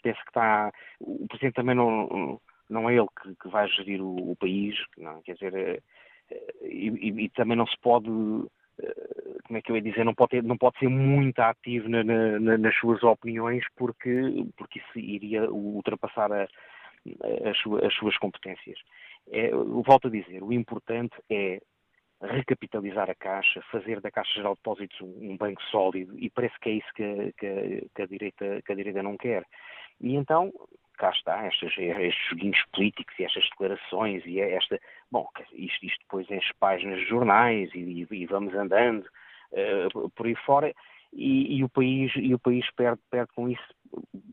Penso 0.03 0.21
que 0.23 0.31
está. 0.31 0.73
O 1.01 1.27
Presidente 1.29 1.55
também 1.55 1.75
não, 1.75 2.40
não 2.68 2.88
é 2.88 2.94
ele 2.96 3.09
que, 3.22 3.35
que 3.35 3.48
vai 3.48 3.68
gerir 3.68 4.01
o, 4.01 4.33
o, 4.33 4.37
país, 4.37 4.75
não, 4.96 5.22
quer 5.22 5.35
dizer, 5.35 5.55
eh, 5.55 5.83
e, 6.62 6.88
e, 6.88 7.25
e, 7.25 7.29
também 7.31 7.57
não 7.57 7.66
se 7.66 7.79
pode. 7.81 8.09
Eh, 8.81 9.38
como 9.44 9.59
é 9.59 9.62
que 9.62 9.70
eu 9.70 9.77
ia 9.77 9.83
dizer? 9.83 10.05
Não 10.05 10.14
pode, 10.14 10.40
não 10.42 10.57
pode 10.57 10.79
ser 10.79 10.88
muito 10.88 11.38
ativo 11.40 11.88
na, 11.88 12.03
na, 12.05 12.59
nas 12.59 12.77
suas 12.77 13.03
opiniões, 13.03 13.64
porque, 13.77 14.46
porque 14.57 14.79
isso 14.79 14.98
iria 14.98 15.51
ultrapassar 15.51 16.33
a, 16.33 16.48
as, 17.48 17.59
suas, 17.59 17.85
as 17.85 17.94
suas 17.94 18.16
competências. 18.18 18.79
É, 19.31 19.51
volto 19.51 20.09
a 20.09 20.11
dizer, 20.11 20.42
o 20.42 20.53
importante 20.53 21.14
é 21.31 21.61
recapitalizar 22.20 23.11
a 23.11 23.14
Caixa, 23.14 23.61
fazer 23.70 24.01
da 24.01 24.11
Caixa 24.11 24.35
Geral 24.35 24.55
de 24.55 24.61
Depósitos 24.61 25.01
um, 25.01 25.33
um 25.33 25.37
banco 25.37 25.62
sólido, 25.64 26.16
e 26.18 26.31
parece 26.31 26.59
que 26.61 26.68
é 26.68 26.72
isso 26.72 26.88
que, 26.94 27.33
que, 27.37 27.88
que, 27.94 28.03
a 28.03 28.07
direita, 28.07 28.62
que 28.64 28.72
a 28.72 28.77
direita 28.77 29.03
não 29.03 29.16
quer. 29.16 29.44
E 30.01 30.14
então, 30.14 30.53
cá 30.98 31.11
está, 31.11 31.46
estes, 31.46 31.76
estes 31.76 32.28
joguinhos 32.31 32.62
políticos 32.72 33.14
e 33.18 33.24
estas 33.24 33.44
declarações 33.50 34.24
e 34.26 34.40
esta. 34.40 34.81
Bom, 35.11 35.28
isto, 35.52 35.87
isto 35.87 35.98
depois 36.00 36.31
enche 36.31 36.52
páginas 36.59 36.98
de 37.00 37.07
jornais 37.07 37.70
e, 37.74 38.07
e, 38.11 38.26
vamos 38.26 38.55
andando 38.55 39.05
uh, 39.52 40.11
por 40.11 40.26
aí 40.26 40.35
fora 40.37 40.72
e, 41.12 41.59
e, 41.59 41.64
o 41.64 41.68
país, 41.68 42.12
e 42.16 42.35
o 42.35 42.38
país 42.38 42.64
perde, 42.74 43.00
perde 43.11 43.31
com 43.35 43.48
isso, 43.48 43.74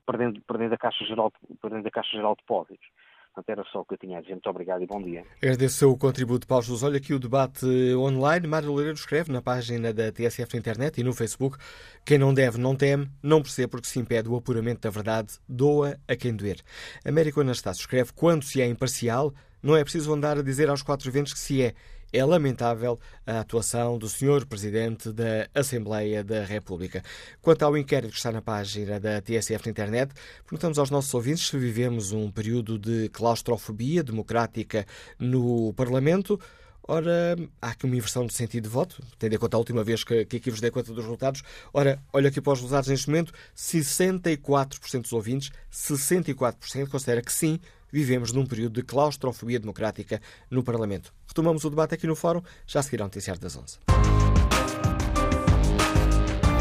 perdendo, 0.06 0.42
perdendo, 0.42 0.74
a 0.74 0.78
Caixa 0.78 1.06
Geral, 1.06 1.32
perdendo 1.62 1.88
a 1.88 1.92
Caixa 1.92 2.12
Geral 2.12 2.36
de 2.36 2.42
Depósitos. 2.42 2.88
Portanto, 3.34 3.50
era 3.50 3.64
só 3.72 3.82
o 3.82 3.86
que 3.86 3.94
eu 3.94 3.98
tinha 3.98 4.18
a 4.18 4.22
dizer. 4.22 4.34
Muito 4.34 4.50
obrigado 4.50 4.84
e 4.84 4.88
bom 4.88 5.02
dia. 5.02 5.24
Agradeço 5.38 5.90
o 5.90 5.98
contributo, 5.98 6.48
Paulo 6.48 6.64
Jesus. 6.64 6.84
Olha 6.84 6.98
aqui 6.98 7.14
o 7.14 7.20
debate 7.20 7.66
online. 7.96 8.48
Mário 8.48 8.70
Loureiro 8.70 8.96
escreve 8.96 9.32
na 9.32 9.42
página 9.42 9.94
da 9.94 10.12
TSF 10.12 10.54
na 10.54 10.60
internet 10.60 11.00
e 11.00 11.04
no 11.04 11.14
Facebook: 11.14 11.58
quem 12.04 12.18
não 12.18 12.34
deve, 12.34 12.58
não 12.58 12.76
teme, 12.76 13.10
não 13.22 13.42
percebe 13.42 13.68
porque 13.70 13.88
se 13.88 14.00
impede 14.00 14.28
o 14.28 14.36
apuramento 14.36 14.82
da 14.82 14.90
verdade, 14.90 15.34
doa 15.48 15.98
a 16.08 16.16
quem 16.16 16.36
doer. 16.36 16.62
Américo 17.06 17.42
Anastácio 17.42 17.82
escreve: 17.82 18.12
quando 18.14 18.44
se 18.44 18.62
é 18.62 18.66
imparcial, 18.66 19.34
não 19.62 19.76
é 19.76 19.84
preciso 19.84 20.14
andar 20.14 20.38
a 20.38 20.42
dizer 20.42 20.70
aos 20.70 20.82
quatro 20.82 21.12
ventos 21.12 21.34
que 21.34 21.40
se 21.40 21.62
é. 21.62 21.74
É 22.12 22.26
lamentável 22.26 23.00
a 23.26 23.42
atuação 23.42 24.00
do 24.00 24.10
Sr. 24.10 24.44
Presidente 24.48 25.12
da 25.12 25.48
Assembleia 25.54 26.24
da 26.24 26.44
República. 26.44 27.04
Quanto 27.40 27.62
ao 27.64 27.78
inquérito 27.78 28.12
que 28.12 28.18
está 28.18 28.32
na 28.32 28.42
página 28.42 29.00
da 29.00 29.22
TSF 29.22 29.66
na 29.66 29.72
internet, 29.72 30.14
perguntamos 30.44 30.80
aos 30.80 30.90
nossos 30.90 31.14
ouvintes 31.14 31.48
se 31.48 31.58
vivemos 31.58 32.12
um 32.12 32.32
período 32.32 32.80
de 32.80 33.10
claustrofobia 33.10 34.04
democrática 34.04 34.88
no 35.20 35.72
Parlamento. 35.74 36.40
Ora, 36.88 37.38
há 37.62 37.70
aqui 37.70 37.86
uma 37.86 37.96
inversão 37.96 38.26
de 38.26 38.34
sentido 38.34 38.64
de 38.64 38.70
voto, 38.70 39.00
tendo 39.20 39.36
em 39.36 39.38
conta 39.38 39.56
a 39.56 39.60
última 39.60 39.84
vez 39.84 40.04
que, 40.04 40.26
que 40.26 40.38
aqui 40.38 40.50
vos 40.50 40.60
dei 40.60 40.72
conta 40.72 40.92
dos 40.92 41.04
resultados. 41.04 41.44
Ora, 41.72 42.02
olha 42.12 42.30
aqui 42.30 42.42
para 42.42 42.54
os 42.54 42.60
resultados 42.60 42.90
neste 42.90 43.08
momento: 43.08 43.32
64% 43.56 45.02
dos 45.04 45.14
ouvintes, 45.14 45.52
64% 45.72 46.90
considera 46.90 47.22
que 47.22 47.32
sim, 47.32 47.60
vivemos 47.92 48.32
num 48.32 48.46
período 48.46 48.74
de 48.74 48.84
claustrofobia 48.84 49.60
democrática 49.60 50.22
no 50.50 50.64
Parlamento. 50.64 51.14
Retomamos 51.28 51.64
o 51.64 51.70
debate 51.70 51.96
aqui 51.96 52.08
no 52.08 52.16
Fórum, 52.16 52.42
já 52.66 52.82
seguirá 52.82 53.04
o 53.04 53.08
noticiário 53.08 53.42
das 53.42 53.56
11. 53.56 53.80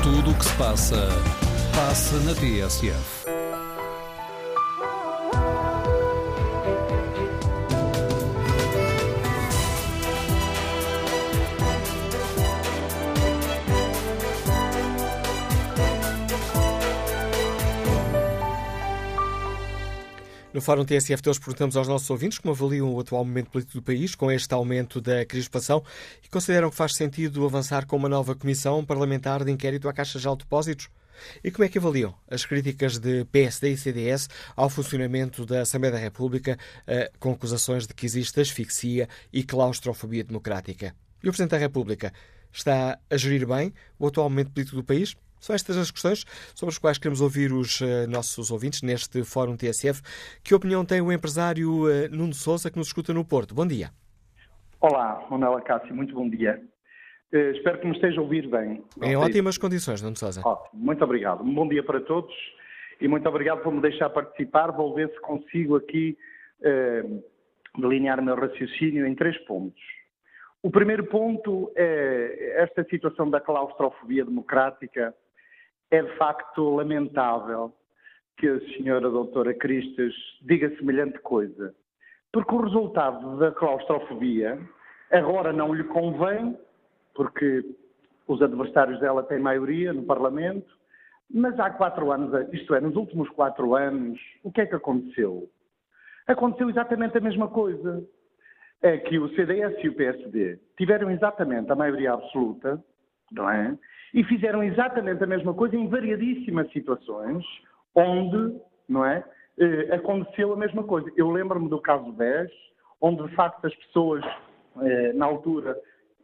Tudo 0.03 0.31
o 0.31 0.35
que 0.39 0.45
se 0.45 0.55
passa, 0.55 1.09
passa 1.75 2.19
na 2.21 2.35
TSF. 2.35 3.18
No 20.59 20.63
Fórum 20.63 20.85
TSF 20.85 21.23
hoje 21.29 21.39
perguntamos 21.39 21.77
aos 21.77 21.87
nossos 21.87 22.11
ouvintes 22.11 22.41
como 22.41 22.53
avaliam 22.53 22.93
o 22.93 22.99
atual 22.99 23.25
momento 23.25 23.49
político 23.49 23.79
do 23.79 23.83
país 23.83 24.17
com 24.17 24.29
este 24.29 24.53
aumento 24.53 25.01
da 25.01 25.25
crispação 25.25 25.85
e 26.21 26.29
consideram 26.29 26.69
que 26.69 26.75
faz 26.75 26.97
sentido 26.97 27.47
avançar 27.47 27.87
com 27.87 27.97
uma 27.97 28.09
nova 28.09 28.35
comissão 28.35 28.85
parlamentar 28.85 29.45
de 29.45 29.53
inquérito 29.53 29.89
à 29.89 29.93
Caixa 29.93 30.19
de 30.19 30.27
Depósitos. 30.37 30.89
E 31.45 31.53
como 31.53 31.65
é 31.65 31.69
que 31.69 31.79
avaliam 31.79 32.13
as 32.29 32.45
críticas 32.45 32.99
de 32.99 33.25
PSD 33.27 33.71
e 33.71 33.77
CDS 33.77 34.29
ao 34.57 34.69
funcionamento 34.69 35.47
da 35.47 35.61
Assembleia 35.61 35.93
da 35.93 36.01
República 36.01 36.59
eh, 36.89 37.09
com 37.21 37.31
acusações 37.31 37.87
de 37.87 37.95
que 37.95 38.05
existe 38.05 38.41
asfixia 38.41 39.09
e 39.33 39.45
claustrofobia 39.45 40.25
democrática? 40.25 40.93
E 41.23 41.29
o 41.29 41.31
Presidente 41.31 41.53
da 41.53 41.59
República 41.59 42.13
está 42.53 42.99
a 43.09 43.17
gerir 43.17 43.47
bem 43.47 43.73
o 43.97 44.09
atual 44.09 44.29
momento 44.29 44.51
político 44.51 44.75
do 44.75 44.83
país? 44.83 45.15
São 45.41 45.55
estas 45.55 45.77
as 45.77 45.91
questões 45.91 46.25
sobre 46.55 46.73
as 46.73 46.79
quais 46.79 46.99
queremos 46.99 47.21
ouvir 47.21 47.53
os 47.53 47.81
uh, 47.81 48.09
nossos 48.09 48.51
ouvintes 48.51 48.83
neste 48.83 49.25
Fórum 49.25 49.57
TSF. 49.57 50.03
Que 50.43 50.55
opinião 50.55 50.85
tem 50.85 51.01
o 51.01 51.13
empresário 51.13 51.85
uh, 51.85 52.09
Nuno 52.11 52.35
Souza 52.35 52.71
que 52.71 52.77
nos 52.77 52.89
escuta 52.89 53.13
no 53.13 53.25
Porto? 53.25 53.55
Bom 53.55 53.67
dia. 53.67 53.91
Olá, 54.81 55.27
Manuela 55.31 55.61
Cássio, 55.61 55.95
muito 55.95 56.15
bom 56.15 56.29
dia. 56.29 56.61
Uh, 57.33 57.53
espero 57.57 57.81
que 57.81 57.87
me 57.87 57.95
esteja 57.95 58.21
a 58.21 58.23
ouvir 58.23 58.49
bem. 58.49 58.83
Em 59.03 59.17
ótimas 59.17 59.59
condições, 59.59 60.03
Nuno 60.03 60.17
Souza. 60.17 60.41
Ótimo, 60.45 60.85
muito 60.85 61.03
obrigado. 61.05 61.43
Um 61.43 61.55
bom 61.55 61.69
dia 61.69 61.83
para 61.83 62.01
todos 62.01 62.35
e 63.01 63.07
muito 63.07 63.29
obrigado 63.29 63.63
por 63.63 63.73
me 63.73 63.81
deixar 63.81 64.11
participar. 64.11 64.73
Vou 64.73 64.95
ver 64.95 65.09
se 65.11 65.21
consigo 65.21 65.77
aqui 65.77 66.17
delinear 67.79 68.19
o 68.19 68.23
meu 68.25 68.35
raciocínio 68.35 69.07
em 69.07 69.15
três 69.15 69.39
pontos. 69.47 69.81
O 70.63 70.71
primeiro 70.71 71.05
ponto 71.07 71.73
é 71.77 72.63
esta 72.63 72.85
situação 72.85 73.31
da 73.31 73.41
claustrofobia 73.41 74.25
democrática. 74.25 75.15
É 75.91 76.03
de 76.03 76.17
facto 76.17 76.77
lamentável 76.77 77.73
que 78.37 78.49
a 78.49 78.61
senhora 78.77 79.11
doutora 79.11 79.55
Cristas 79.55 80.15
diga 80.43 80.75
semelhante 80.77 81.19
coisa, 81.21 81.75
porque 82.33 82.55
o 82.55 82.61
resultado 82.61 83.39
da 83.39 83.51
claustrofobia 83.53 84.59
agora 85.11 85.53
não 85.53 85.75
lhe 85.75 85.85
convém, 85.85 86.57
porque 87.15 87.65
os 88.27 88.41
adversários 88.43 89.01
dela 89.01 89.23
têm 89.23 89.39
maioria 89.39 89.93
no 89.93 90.05
Parlamento, 90.05 90.79
mas 91.31 91.59
há 91.59 91.71
quatro 91.71 92.13
anos, 92.13 92.33
isto 92.53 92.75
é, 92.75 92.81
nos 92.81 92.97
últimos 92.97 93.29
quatro 93.31 93.75
anos, 93.75 94.19
o 94.43 94.53
que 94.53 94.61
é 94.61 94.67
que 94.67 94.75
aconteceu? 94.75 95.49
Aconteceu 96.27 96.71
exatamente 96.71 97.17
a 97.17 97.21
mesma 97.21 97.49
coisa. 97.49 98.05
É 98.81 98.97
que 98.99 99.19
o 99.19 99.29
CDS 99.35 99.83
e 99.83 99.89
o 99.89 99.95
PSD 99.95 100.59
tiveram 100.77 101.11
exatamente 101.11 101.73
a 101.73 101.75
maioria 101.75 102.13
absoluta, 102.13 102.83
não 103.33 103.51
é? 103.51 103.77
E 104.15 104.25
fizeram 104.25 104.63
exatamente 104.63 105.23
a 105.23 105.27
mesma 105.27 105.53
coisa 105.55 105.77
em 105.77 105.89
variadíssimas 105.89 106.71
situações, 106.73 107.45
onde, 107.95 108.59
não 108.89 109.05
é? 109.05 109.25
Eh, 109.59 109.95
aconteceu 109.95 110.53
a 110.53 110.57
mesma 110.57 110.85
coisa. 110.85 111.11
Eu 111.17 111.31
lembro-me 111.31 111.69
do 111.69 111.81
caso 111.81 112.13
10, 112.13 112.51
onde 113.01 113.27
de 113.27 113.35
facto 113.35 113.65
as 113.67 113.75
pessoas, 113.75 114.25
eh, 114.81 115.13
na 115.13 115.27
altura, 115.27 115.77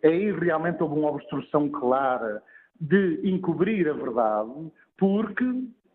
aí 0.02 0.32
realmente 0.32 0.82
houve 0.82 0.98
uma 0.98 1.10
obstrução 1.10 1.68
clara 1.68 2.42
de 2.80 3.20
encobrir 3.24 3.88
a 3.88 3.92
verdade, 3.92 4.70
porque, 4.96 5.44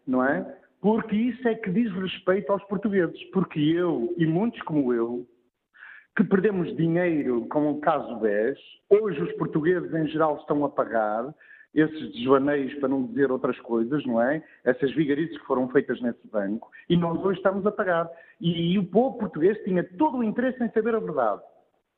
não 0.05 0.23
é? 0.23 0.57
Porque 0.81 1.15
isso 1.15 1.47
é 1.47 1.55
que 1.55 1.69
diz 1.71 1.91
respeito 1.93 2.51
aos 2.51 2.63
portugueses. 2.65 3.21
Porque 3.31 3.59
eu, 3.59 4.13
e 4.17 4.25
muitos 4.25 4.61
como 4.61 4.93
eu, 4.93 5.25
que 6.15 6.23
perdemos 6.23 6.75
dinheiro 6.75 7.47
com 7.47 7.71
o 7.71 7.79
caso 7.79 8.17
BES, 8.17 8.57
hoje 8.89 9.21
os 9.21 9.31
portugueses 9.33 9.93
em 9.93 10.07
geral 10.07 10.37
estão 10.37 10.65
a 10.65 10.69
pagar 10.69 11.33
esses 11.73 12.11
desvaneios, 12.13 12.73
para 12.75 12.89
não 12.89 13.05
dizer 13.05 13.31
outras 13.31 13.59
coisas, 13.59 14.03
não 14.05 14.21
é? 14.21 14.43
Essas 14.63 14.91
vigarices 14.93 15.37
que 15.37 15.45
foram 15.45 15.69
feitas 15.69 16.01
nesse 16.01 16.27
banco, 16.27 16.69
e 16.89 16.97
nós 16.97 17.19
hoje 17.23 17.37
estamos 17.37 17.65
a 17.65 17.71
pagar. 17.71 18.09
E, 18.41 18.73
e 18.73 18.79
o 18.79 18.85
povo 18.85 19.17
português 19.17 19.57
tinha 19.63 19.83
todo 19.97 20.17
o 20.17 20.23
interesse 20.23 20.63
em 20.63 20.69
saber 20.71 20.95
a 20.95 20.99
verdade. 20.99 21.41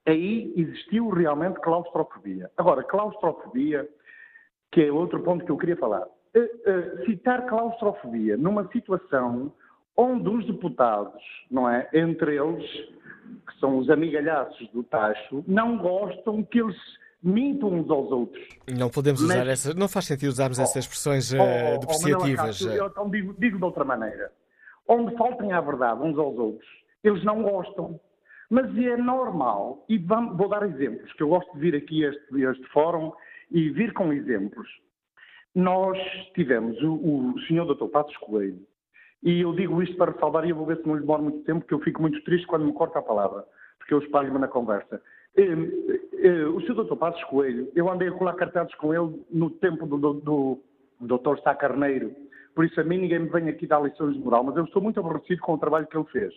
Aí 0.05 0.53
existiu 0.57 1.09
realmente 1.09 1.59
claustrofobia. 1.59 2.49
Agora, 2.57 2.83
claustrofobia, 2.83 3.87
que 4.71 4.81
é 4.81 4.91
outro 4.91 5.21
ponto 5.21 5.45
que 5.45 5.51
eu 5.51 5.57
queria 5.57 5.77
falar. 5.77 6.05
Uh, 6.35 6.39
uh, 6.39 7.05
citar 7.05 7.45
claustrofobia 7.45 8.37
numa 8.37 8.67
situação 8.71 9.53
onde 9.95 10.29
os 10.29 10.45
deputados, 10.47 11.21
não 11.49 11.69
é, 11.69 11.87
entre 11.93 12.37
eles, 12.37 12.69
que 13.47 13.59
são 13.59 13.77
os 13.77 13.89
amigalhaços 13.89 14.67
do 14.69 14.83
tacho, 14.83 15.43
não 15.47 15.77
gostam 15.77 16.43
que 16.43 16.59
eles 16.59 16.77
mintam 17.23 17.69
uns 17.69 17.89
aos 17.89 18.11
outros. 18.11 18.47
Não 18.77 18.89
podemos 18.89 19.21
usar 19.21 19.45
Mas, 19.45 19.47
essa, 19.47 19.73
não 19.73 19.87
faz 19.87 20.05
sentido 20.05 20.29
usarmos 20.29 20.59
oh, 20.59 20.61
essas 20.63 20.85
expressões 20.85 21.31
uh, 21.33 21.79
depreciativas. 21.79 22.61
Oh, 22.61 22.69
eu, 22.69 22.87
então 22.87 23.09
digo, 23.09 23.35
digo 23.37 23.57
de 23.57 23.63
outra 23.63 23.83
maneira. 23.83 24.31
Onde 24.87 25.15
faltem 25.15 25.51
à 25.51 25.61
verdade 25.61 26.01
uns 26.01 26.17
aos 26.17 26.37
outros, 26.37 26.67
eles 27.03 27.23
não 27.23 27.43
gostam. 27.43 27.99
Mas 28.49 28.77
é 28.77 28.97
normal, 28.97 29.85
e 29.87 29.97
vamos, 29.97 30.35
vou 30.35 30.49
dar 30.49 30.63
exemplos, 30.63 31.13
que 31.13 31.23
eu 31.23 31.29
gosto 31.29 31.53
de 31.53 31.59
vir 31.59 31.73
aqui 31.73 32.05
a 32.05 32.09
este, 32.09 32.43
este 32.43 32.67
fórum 32.67 33.13
e 33.49 33.69
vir 33.69 33.93
com 33.93 34.11
exemplos. 34.11 34.67
Nós 35.55 35.97
tivemos 36.35 36.77
o, 36.81 37.33
o 37.33 37.39
senhor 37.47 37.65
Dr. 37.73 37.85
Passos 37.85 38.17
Coelho, 38.17 38.59
e 39.23 39.39
eu 39.39 39.53
digo 39.53 39.81
isto 39.81 39.95
para 39.95 40.13
salvar, 40.19 40.45
e 40.45 40.49
eu 40.49 40.55
vou 40.57 40.65
ver 40.65 40.77
se 40.77 40.85
não 40.85 40.95
lhe 40.95 41.01
demora 41.01 41.21
muito 41.21 41.45
tempo, 41.45 41.61
porque 41.61 41.73
eu 41.73 41.79
fico 41.79 42.01
muito 42.01 42.21
triste 42.25 42.45
quando 42.45 42.65
me 42.65 42.73
corta 42.73 42.99
a 42.99 43.01
palavra, 43.01 43.45
porque 43.77 43.93
eu 43.93 43.99
espalho-me 43.99 44.39
na 44.39 44.49
conversa. 44.49 45.01
Eh, 46.23 46.45
o 46.45 46.61
senhor 46.61 46.83
Dr. 46.83 46.95
Passos 46.97 47.23
Coelho, 47.23 47.71
eu 47.75 47.89
andei 47.89 48.07
a 48.07 48.11
colar 48.11 48.33
cartazes 48.33 48.75
com 48.75 48.93
ele 48.93 49.25
no 49.31 49.49
tempo 49.49 49.87
do, 49.87 49.97
do, 49.97 50.61
do 50.99 51.17
Dr. 51.17 51.39
Sá 51.43 51.55
Carneiro, 51.55 52.15
por 52.53 52.63
isso 52.63 52.79
a 52.79 52.83
mim 52.83 52.99
ninguém 52.99 53.19
me 53.19 53.29
vem 53.29 53.49
aqui 53.49 53.65
dar 53.65 53.81
lições 53.81 54.13
de 54.13 54.19
moral, 54.19 54.43
mas 54.43 54.55
eu 54.55 54.65
estou 54.65 54.83
muito 54.83 54.99
aborrecido 54.99 55.41
com 55.41 55.53
o 55.53 55.57
trabalho 55.57 55.87
que 55.87 55.97
ele 55.97 56.05
fez. 56.11 56.31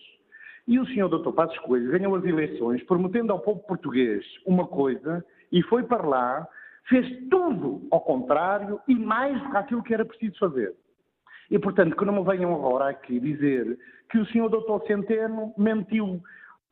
E 0.67 0.79
o 0.79 0.87
senhor 0.87 1.11
Dr. 1.11 1.33
Passos 1.33 1.59
Coelho 1.59 1.91
ganhou 1.91 2.17
as 2.17 2.25
eleições 2.25 2.83
prometendo 2.85 3.31
ao 3.31 3.41
povo 3.41 3.61
português 3.61 4.25
uma 4.47 4.67
coisa 4.67 5.23
e 5.53 5.63
foi 5.65 5.83
para 5.83 6.07
lá, 6.07 6.49
fez 6.89 7.07
tudo 7.29 7.87
ao 7.91 8.01
contrário 8.01 8.81
e 8.89 8.95
mais 8.95 9.39
do 9.43 9.51
que 9.51 9.57
aquilo 9.59 9.83
que 9.83 9.93
era 9.93 10.07
preciso 10.07 10.39
fazer. 10.39 10.75
E, 11.51 11.59
portanto, 11.59 11.95
que 11.95 12.05
não 12.07 12.25
me 12.25 12.25
venham 12.25 12.55
agora 12.55 12.89
aqui 12.89 13.21
dizer 13.21 13.79
que 14.11 14.19
o 14.19 14.27
senhor 14.29 14.49
Dr. 14.49 14.87
Centeno 14.87 15.53
mentiu. 15.59 16.23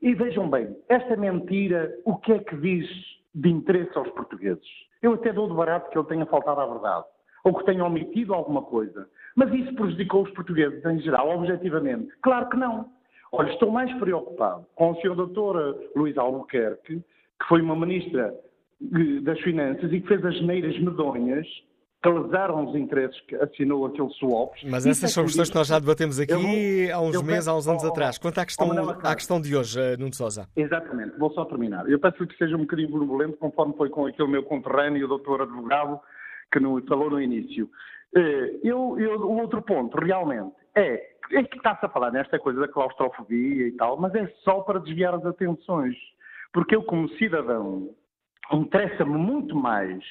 E 0.03 0.13
vejam 0.13 0.49
bem, 0.49 0.75
esta 0.89 1.15
mentira, 1.15 1.97
o 2.03 2.17
que 2.17 2.33
é 2.33 2.39
que 2.39 2.57
diz 2.57 2.85
de 3.33 3.49
interesse 3.49 3.97
aos 3.97 4.09
portugueses? 4.09 4.67
Eu 5.01 5.13
até 5.13 5.31
dou 5.31 5.47
de 5.47 5.55
barato 5.55 5.89
que 5.89 5.97
ele 5.97 6.07
tenha 6.09 6.25
faltado 6.25 6.59
à 6.59 6.65
verdade, 6.65 7.05
ou 7.45 7.53
que 7.53 7.63
tenha 7.63 7.85
omitido 7.85 8.33
alguma 8.33 8.63
coisa. 8.63 9.07
Mas 9.33 9.53
isso 9.53 9.73
prejudicou 9.73 10.23
os 10.23 10.31
portugueses 10.31 10.83
em 10.83 10.99
geral, 10.99 11.29
objetivamente? 11.29 12.11
Claro 12.21 12.49
que 12.49 12.57
não. 12.57 12.91
Olha, 13.31 13.49
estou 13.53 13.71
mais 13.71 13.93
preocupado 13.93 14.65
com 14.75 14.91
o 14.91 14.95
Sr. 14.95 15.15
Doutor 15.15 15.79
Luís 15.95 16.17
Albuquerque, 16.17 16.97
que 16.97 17.47
foi 17.47 17.61
uma 17.61 17.73
ministra 17.73 18.35
eh, 18.81 19.21
das 19.21 19.39
Finanças 19.39 19.89
e 19.93 20.01
que 20.01 20.07
fez 20.09 20.25
as 20.25 20.35
geneiras 20.35 20.77
medonhas 20.79 21.47
que 22.03 22.09
lesaram 22.09 22.65
os 22.65 22.75
interesses 22.75 23.19
que 23.21 23.35
assinou 23.37 23.85
aquele 23.85 24.09
swap. 24.15 24.53
Mas 24.69 24.85
essas 24.85 25.11
é 25.11 25.13
são 25.13 25.23
questões 25.23 25.49
que 25.49 25.55
nós 25.55 25.67
já 25.67 25.79
debatemos 25.79 26.19
aqui 26.19 26.91
há 26.91 26.99
uns 26.99 27.21
meses, 27.21 27.47
há 27.47 27.55
uns 27.55 27.67
anos 27.67 27.85
atrás. 27.85 28.17
Quanto 28.17 28.39
à 28.39 28.45
questão, 28.45 28.69
à 29.01 29.15
questão 29.15 29.39
de 29.39 29.55
hoje, 29.55 29.79
eh, 29.79 29.95
Nuno 29.97 30.13
Sousa. 30.13 30.47
Exatamente, 30.55 31.17
vou 31.17 31.31
só 31.31 31.45
terminar. 31.45 31.89
Eu 31.89 31.97
peço 31.99 32.27
que 32.27 32.37
seja 32.37 32.57
um 32.57 32.61
bocadinho 32.61 32.91
benevolente, 32.91 33.37
conforme 33.37 33.73
foi 33.77 33.89
com 33.89 34.05
aquele 34.05 34.27
meu 34.27 34.43
conterrâneo, 34.43 35.05
o 35.05 35.07
doutor 35.07 35.43
advogado, 35.43 35.97
que 36.51 36.59
no, 36.59 36.85
falou 36.85 37.09
no 37.09 37.21
início. 37.21 37.69
Eh, 38.13 38.59
eu, 38.63 38.99
eu, 38.99 39.21
o 39.21 39.39
outro 39.39 39.61
ponto, 39.61 39.97
realmente, 39.97 40.51
é 40.75 41.13
é 41.31 41.41
que 41.41 41.57
está-se 41.57 41.85
a 41.85 41.89
falar 41.89 42.11
nesta 42.11 42.37
coisa 42.37 42.59
da 42.59 42.67
claustrofobia 42.67 43.67
e 43.67 43.71
tal, 43.71 43.97
mas 43.97 44.13
é 44.13 44.27
só 44.43 44.59
para 44.59 44.79
desviar 44.79 45.15
as 45.15 45.25
atenções. 45.25 45.95
Porque 46.51 46.75
eu, 46.75 46.83
como 46.83 47.09
cidadão, 47.15 47.89
interessa-me 48.51 49.17
muito 49.17 49.55
mais 49.55 50.03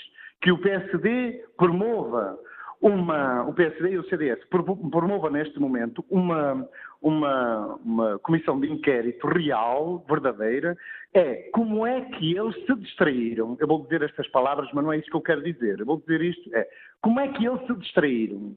que 0.42 0.52
o 0.52 0.58
PSD 0.58 1.44
promova 1.56 2.38
uma, 2.80 3.44
o 3.44 3.54
PSD 3.54 3.92
e 3.92 3.98
o 3.98 4.08
CDS 4.08 4.44
promova 4.46 5.30
neste 5.30 5.58
momento 5.60 6.04
uma, 6.10 6.68
uma, 7.00 7.76
uma 7.76 8.18
comissão 8.18 8.60
de 8.60 8.68
inquérito 8.68 9.24
real, 9.28 10.04
verdadeira, 10.08 10.76
é 11.14 11.48
como 11.52 11.86
é 11.86 12.00
que 12.00 12.36
eles 12.36 12.56
se 12.66 12.74
distraíram, 12.74 13.56
eu 13.60 13.68
vou 13.68 13.84
dizer 13.84 14.02
estas 14.02 14.26
palavras, 14.28 14.68
mas 14.74 14.84
não 14.84 14.92
é 14.92 14.98
isso 14.98 15.08
que 15.08 15.16
eu 15.16 15.20
quero 15.20 15.44
dizer, 15.44 15.78
eu 15.78 15.86
vou 15.86 15.98
dizer 15.98 16.20
isto, 16.22 16.54
é 16.56 16.68
como 17.00 17.20
é 17.20 17.28
que 17.28 17.46
eles 17.46 17.64
se 17.68 17.74
distraíram 17.76 18.56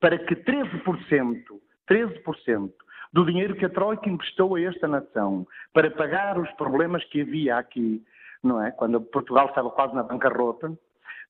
para 0.00 0.18
que 0.18 0.34
13% 0.34 1.44
13% 1.88 2.72
do 3.12 3.26
dinheiro 3.26 3.56
que 3.56 3.64
a 3.64 3.70
Troika 3.70 4.08
emprestou 4.08 4.54
a 4.54 4.60
esta 4.62 4.86
nação 4.86 5.46
para 5.72 5.90
pagar 5.90 6.38
os 6.38 6.50
problemas 6.52 7.04
que 7.04 7.22
havia 7.22 7.56
aqui, 7.56 8.02
não 8.42 8.62
é? 8.62 8.70
Quando 8.70 9.00
Portugal 9.00 9.46
estava 9.46 9.70
quase 9.70 9.94
na 9.94 10.04
bancarrota, 10.04 10.72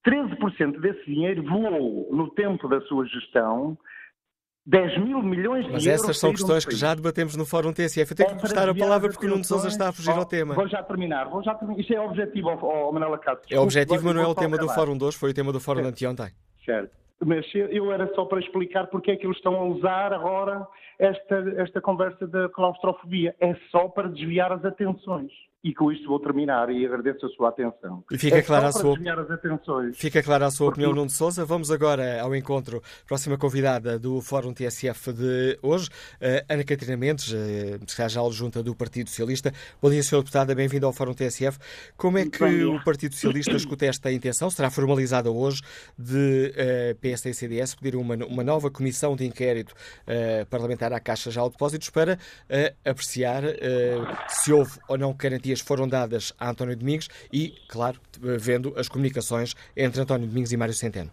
13% 0.07 0.81
desse 0.81 1.05
dinheiro 1.05 1.43
voou 1.45 2.09
no 2.15 2.31
tempo 2.31 2.69
da 2.69 2.81
sua 2.83 3.07
gestão 3.07 3.77
10 4.67 4.99
mil 5.05 5.23
milhões 5.23 5.67
de 5.67 5.73
Mas 5.73 5.87
euros. 5.87 6.01
Mas 6.01 6.11
essas 6.11 6.19
são 6.19 6.31
questões 6.31 6.65
que 6.65 6.75
já 6.75 6.95
debatemos 6.95 7.37
no 7.37 7.47
Fórum 7.47 7.73
TSF. 7.73 8.13
Eu 8.13 8.17
tenho 8.17 8.31
é 8.31 8.35
que 8.35 8.41
prestar 8.41 8.69
a 8.69 8.75
palavra 8.75 9.11
porque 9.11 9.27
o 9.27 9.29
Nuno 9.29 9.45
Sousa 9.45 9.69
está 9.69 9.89
a 9.89 9.93
fugir 9.93 10.13
oh, 10.15 10.21
ao 10.21 10.25
tema. 10.25 10.55
Vou 10.55 10.69
já 10.69 10.83
terminar. 10.83 11.29
Vou 11.29 11.43
já 11.43 11.55
terminar. 11.55 11.81
Isto 11.81 11.95
é 11.95 12.01
objetivo, 12.01 12.51
oh, 12.51 12.89
oh, 12.89 12.93
Manuela 12.93 13.19
Cássio. 13.19 13.47
É 13.51 13.59
objetivo, 13.59 14.05
mas 14.05 14.15
não 14.15 14.23
é 14.23 14.27
o 14.27 14.35
tema 14.35 14.57
do 14.57 14.69
Fórum 14.69 14.97
de 14.97 15.05
hoje, 15.05 15.17
foi 15.17 15.31
o 15.31 15.35
tema 15.35 15.53
do 15.53 15.61
Fórum 15.61 15.83
de 15.83 15.89
anteontem. 15.89 16.31
Certo. 16.65 16.91
Mas 17.25 17.45
eu 17.55 17.93
era 17.93 18.13
só 18.15 18.25
para 18.25 18.41
explicar 18.41 18.87
porque 18.87 19.11
é 19.11 19.17
que 19.17 19.27
eles 19.27 19.37
estão 19.37 19.55
a 19.55 19.65
usar 19.65 20.13
agora 20.13 20.67
esta, 20.99 21.37
esta 21.59 21.81
conversa 21.81 22.27
da 22.27 22.49
claustrofobia. 22.49 23.35
É 23.41 23.55
só 23.71 23.89
para 23.89 24.09
desviar 24.09 24.53
as 24.53 24.65
atenções. 24.65 25.33
E 25.63 25.75
com 25.75 25.93
isto 25.93 26.09
vou 26.09 26.19
terminar 26.19 26.71
e 26.71 26.87
agradeço 26.87 27.27
a 27.27 27.29
sua 27.29 27.51
atenção. 27.51 28.03
E 28.11 28.17
fica 28.17 28.39
é 28.39 28.43
clara 28.43 28.69
a 28.69 28.73
sua 28.73 28.97
Fica 29.93 30.23
clara 30.23 30.47
a 30.47 30.51
sua 30.51 30.69
Porque... 30.69 30.81
opinião, 30.81 30.95
Nuno 30.95 31.09
de 31.09 31.13
Souza. 31.13 31.45
Vamos 31.45 31.71
agora 31.71 32.23
ao 32.23 32.35
encontro, 32.35 32.83
próxima 33.07 33.37
convidada 33.37 33.99
do 33.99 34.23
Fórum 34.23 34.55
TSF 34.55 35.13
de 35.13 35.59
hoje, 35.61 35.89
uh, 35.89 36.45
Ana 36.49 36.65
Catarina 36.65 36.97
Mendes, 36.97 37.31
uh, 37.31 37.79
secretária 37.87 38.31
junta 38.31 38.63
do 38.63 38.75
Partido 38.75 39.11
Socialista. 39.11 39.53
Bom 39.83 39.91
dia, 39.91 40.01
Sra. 40.01 40.21
Deputada, 40.21 40.55
bem-vindo 40.55 40.87
ao 40.87 40.95
Fórum 40.95 41.13
TSF. 41.13 41.59
Como 41.95 42.17
é 42.17 42.25
que 42.25 42.65
o 42.65 42.83
Partido 42.83 43.13
Socialista 43.15 43.53
escuta 43.53 43.85
esta 43.85 44.11
intenção? 44.11 44.49
Será 44.49 44.71
formalizada 44.71 45.31
hoje 45.31 45.61
de 45.99 46.55
uh, 46.95 46.99
PSD 47.01 47.31
e 47.31 47.35
CDS 47.35 47.75
pedir 47.75 47.97
uma, 47.97 48.15
uma 48.25 48.43
nova 48.43 48.71
comissão 48.71 49.15
de 49.15 49.27
inquérito 49.27 49.73
uh, 49.73 50.47
parlamentar 50.47 50.91
à 50.95 51.01
Caixa 51.01 51.31
de 51.31 51.39
Depósitos 51.39 51.91
para 51.91 52.15
uh, 52.15 52.91
apreciar 52.91 53.43
se 54.29 54.53
houve 54.53 54.79
ou 54.89 54.97
não 54.97 55.13
garantia 55.13 55.50
garantias 55.51 55.61
foram 55.61 55.89
dadas 55.89 56.33
a 56.39 56.51
António 56.51 56.77
Domingos 56.77 57.09
e, 57.33 57.55
claro, 57.69 58.01
vendo 58.39 58.73
as 58.79 58.89
comunicações 58.89 59.55
entre 59.77 60.01
António 60.01 60.29
Domingos 60.29 60.53
e 60.53 60.57
Mário 60.57 60.75
Centeno. 60.75 61.11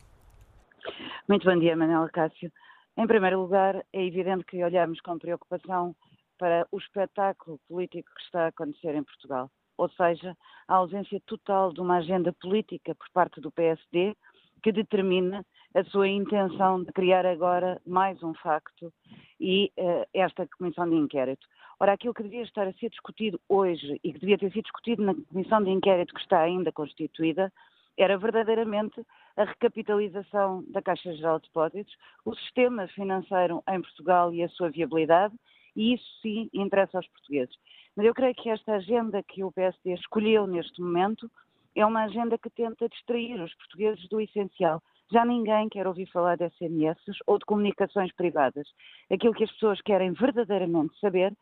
Muito 1.28 1.46
bom 1.46 1.58
dia, 1.60 1.76
Manuela 1.76 2.10
Cássio. 2.10 2.52
Em 2.98 3.08
primeiro 3.08 3.42
lugar, 3.42 3.84
é 3.94 4.06
evidente 4.06 4.46
que 4.46 4.64
olhamos 4.64 5.00
com 5.02 5.18
preocupação 5.18 5.96
para 6.38 6.68
o 6.72 6.78
espetáculo 6.78 7.60
político 7.68 8.10
que 8.16 8.22
está 8.24 8.46
a 8.46 8.48
acontecer 8.48 8.96
em 8.96 9.04
Portugal. 9.04 9.50
ou 9.80 9.90
seja, 9.90 10.36
a 10.68 10.76
ausência 10.76 11.22
total 11.28 11.72
de 11.72 11.80
uma 11.80 11.98
agenda 11.98 12.34
política 12.42 12.96
por 12.96 13.08
parte 13.14 13.40
do 13.40 13.52
PSD 13.52 14.16
que 14.64 14.72
determina 14.72 15.46
a 15.76 15.84
sua 15.84 16.08
intenção 16.08 16.84
de 16.84 16.92
criar 16.92 17.28
agora 17.28 17.80
mais 17.86 18.22
um 18.24 18.34
facto 18.34 18.92
e 19.40 19.72
uh, 19.78 20.04
esta 20.16 20.48
comissão 20.58 20.90
de 20.90 20.96
inquérito. 20.96 21.46
Ora, 21.80 21.94
aquilo 21.94 22.14
que 22.14 22.24
devia 22.24 22.42
estar 22.42 22.68
a 22.68 22.74
ser 22.74 22.90
discutido 22.90 23.40
hoje 23.48 24.00
e 24.04 24.12
que 24.12 24.20
devia 24.20 24.38
ter 24.38 24.52
sido 24.52 24.64
discutido 24.64 25.04
na 25.04 25.14
comissão 25.14 25.64
de 25.64 25.70
inquérito 25.70 26.14
que 26.14 26.22
está 26.22 26.42
ainda 26.42 26.72
constituída 26.72 27.54
era 27.96 28.18
verdadeiramente 28.18 29.06
a 29.36 29.44
recapitalização 29.44 30.64
da 30.70 30.82
Caixa 30.82 31.14
Geral 31.14 31.40
de 31.40 31.48
Depósitos, 31.48 31.96
o 32.26 32.36
sistema 32.36 32.88
financeiro 32.90 33.64
em 33.70 33.82
Portugal 33.82 34.34
e 34.34 34.44
a 34.44 34.50
sua 34.50 34.70
viabilidade, 34.70 35.36
e 35.76 35.94
isso 35.94 36.06
sim 36.22 36.50
interessa 36.52 36.98
aos 36.98 37.08
portugueses. 37.08 37.56
Mas 37.96 38.06
eu 38.06 38.14
creio 38.14 38.34
que 38.34 38.50
esta 38.50 38.74
agenda 38.74 39.22
que 39.24 39.44
o 39.44 39.52
PSD 39.52 39.94
escolheu 39.94 40.48
neste 40.48 40.82
momento 40.82 41.30
é 41.76 41.86
uma 41.86 42.06
agenda 42.06 42.38
que 42.38 42.50
tenta 42.50 42.90
distrair 42.90 43.40
os 43.40 43.54
portugueses 43.54 44.08
do 44.10 44.20
essencial. 44.20 44.82
Já 45.12 45.24
ninguém 45.24 45.70
quer 45.70 45.88
ouvir 45.88 46.08
falar 46.08 46.38
de 46.38 46.50
SMS 46.50 47.00
ou 47.28 47.38
de 47.38 47.46
comunicações 47.46 48.12
privadas. 48.14 48.68
Aquilo 49.12 49.34
que 49.34 49.44
as 49.44 49.52
pessoas 49.52 49.80
querem 49.82 50.12
verdadeiramente 50.12 51.00
saber 51.00 51.34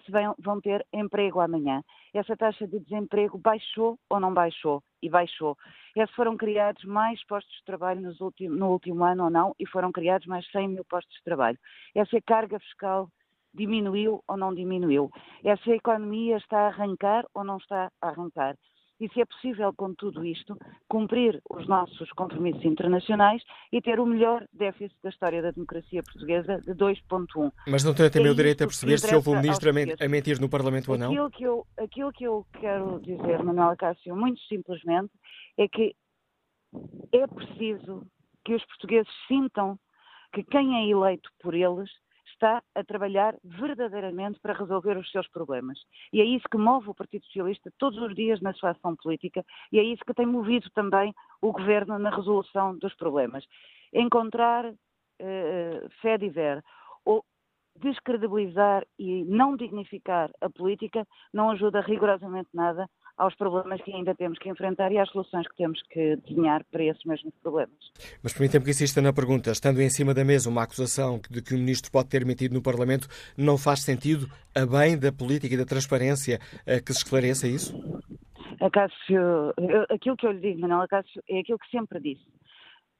se 0.00 0.12
vão 0.38 0.60
ter 0.60 0.84
emprego 0.92 1.40
amanhã. 1.40 1.82
Essa 2.12 2.36
taxa 2.36 2.66
de 2.66 2.80
desemprego 2.80 3.38
baixou 3.38 3.98
ou 4.10 4.18
não 4.18 4.34
baixou? 4.34 4.82
E 5.02 5.08
baixou. 5.08 5.56
Se 5.94 6.06
foram 6.14 6.36
criados 6.36 6.84
mais 6.84 7.24
postos 7.26 7.54
de 7.58 7.64
trabalho 7.64 8.00
últimos, 8.20 8.58
no 8.58 8.70
último 8.70 9.04
ano 9.04 9.24
ou 9.24 9.30
não, 9.30 9.54
e 9.58 9.66
foram 9.66 9.92
criados 9.92 10.26
mais 10.26 10.46
100 10.50 10.68
mil 10.68 10.84
postos 10.84 11.14
de 11.16 11.22
trabalho. 11.22 11.58
Essa 11.94 12.20
carga 12.20 12.58
fiscal 12.58 13.08
diminuiu 13.54 14.22
ou 14.26 14.36
não 14.36 14.54
diminuiu. 14.54 15.10
Essa 15.44 15.70
economia 15.70 16.36
está 16.36 16.62
a 16.62 16.66
arrancar 16.66 17.24
ou 17.32 17.44
não 17.44 17.56
está 17.58 17.90
a 18.02 18.08
arrancar 18.08 18.56
e 18.98 19.08
se 19.10 19.20
é 19.20 19.24
possível, 19.24 19.72
com 19.74 19.94
tudo 19.94 20.24
isto, 20.24 20.56
cumprir 20.88 21.40
os 21.50 21.66
nossos 21.68 22.10
compromissos 22.12 22.64
internacionais 22.64 23.42
e 23.70 23.80
ter 23.80 24.00
o 24.00 24.06
melhor 24.06 24.46
déficit 24.52 24.96
da 25.02 25.10
história 25.10 25.42
da 25.42 25.50
democracia 25.50 26.02
portuguesa 26.02 26.58
de 26.60 26.72
2,1. 26.72 27.52
Mas 27.68 27.84
não 27.84 27.94
tem 27.94 28.10
também 28.10 28.28
é 28.28 28.30
o 28.30 28.34
direito 28.34 28.64
a 28.64 28.66
perceber 28.66 28.98
se 28.98 29.14
houve 29.14 29.30
um 29.30 29.36
ministro 29.36 29.70
a 29.70 30.08
mentir 30.08 30.40
no 30.40 30.48
Parlamento 30.48 30.92
ou 30.92 30.98
não? 30.98 31.08
Aquilo 31.08 31.30
que 31.30 31.44
eu, 31.44 31.66
aquilo 31.76 32.12
que 32.12 32.24
eu 32.24 32.46
quero 32.58 33.00
dizer, 33.00 33.42
Manuel 33.42 33.76
Cássio, 33.76 34.16
muito 34.16 34.40
simplesmente, 34.42 35.12
é 35.58 35.68
que 35.68 35.94
é 37.12 37.26
preciso 37.26 38.06
que 38.44 38.54
os 38.54 38.64
portugueses 38.66 39.12
sintam 39.28 39.78
que 40.32 40.42
quem 40.44 40.76
é 40.76 40.90
eleito 40.90 41.30
por 41.40 41.54
eles 41.54 41.90
está 42.36 42.62
a 42.74 42.84
trabalhar 42.84 43.34
verdadeiramente 43.42 44.38
para 44.40 44.54
resolver 44.54 44.96
os 44.96 45.10
seus 45.10 45.26
problemas. 45.28 45.78
E 46.12 46.20
é 46.20 46.24
isso 46.24 46.48
que 46.50 46.56
move 46.56 46.90
o 46.90 46.94
Partido 46.94 47.24
Socialista 47.26 47.72
todos 47.78 47.98
os 47.98 48.14
dias 48.14 48.40
na 48.40 48.52
sua 48.52 48.70
ação 48.70 48.94
política 48.96 49.44
e 49.72 49.78
é 49.78 49.82
isso 49.82 50.04
que 50.06 50.14
tem 50.14 50.26
movido 50.26 50.70
também 50.70 51.12
o 51.42 51.52
governo 51.52 51.98
na 51.98 52.14
resolução 52.14 52.78
dos 52.78 52.94
problemas. 52.94 53.44
Encontrar 53.92 54.66
uh, 54.66 55.90
fé 56.00 56.18
de 56.18 56.28
ver 56.28 56.62
ou 57.04 57.24
descredibilizar 57.80 58.86
e 58.98 59.24
não 59.24 59.56
dignificar 59.56 60.30
a 60.40 60.48
política 60.48 61.06
não 61.32 61.50
ajuda 61.50 61.80
rigorosamente 61.80 62.48
nada 62.54 62.88
aos 63.16 63.34
problemas 63.34 63.80
que 63.82 63.92
ainda 63.92 64.14
temos 64.14 64.38
que 64.38 64.48
enfrentar 64.48 64.92
e 64.92 64.98
às 64.98 65.08
soluções 65.10 65.48
que 65.48 65.56
temos 65.56 65.80
que 65.90 66.16
desenhar 66.16 66.64
para 66.70 66.84
esses 66.84 67.04
mesmos 67.04 67.32
problemas. 67.42 67.76
Mas 68.22 68.32
permitam-me 68.32 68.64
que 68.64 68.70
insista 68.70 69.00
na 69.00 69.12
pergunta. 69.12 69.50
Estando 69.50 69.80
em 69.80 69.88
cima 69.88 70.12
da 70.12 70.24
mesa 70.24 70.50
uma 70.50 70.62
acusação 70.62 71.20
de 71.30 71.42
que 71.42 71.54
o 71.54 71.58
Ministro 71.58 71.90
pode 71.90 72.08
ter 72.08 72.24
metido 72.26 72.54
no 72.54 72.62
Parlamento, 72.62 73.08
não 73.36 73.56
faz 73.56 73.80
sentido, 73.80 74.26
a 74.54 74.66
bem 74.66 74.98
da 74.98 75.12
política 75.12 75.54
e 75.54 75.58
da 75.58 75.64
transparência, 75.64 76.38
eh, 76.66 76.80
que 76.80 76.92
se 76.92 76.98
esclareça 76.98 77.48
isso? 77.48 77.74
Acácio, 78.60 79.54
aquilo 79.90 80.16
que 80.16 80.26
eu 80.26 80.32
lhe 80.32 80.40
digo, 80.40 80.60
Manuel 80.60 80.82
Acácio, 80.82 81.22
é 81.28 81.40
aquilo 81.40 81.58
que 81.58 81.70
sempre 81.70 82.00
disse. 82.00 82.24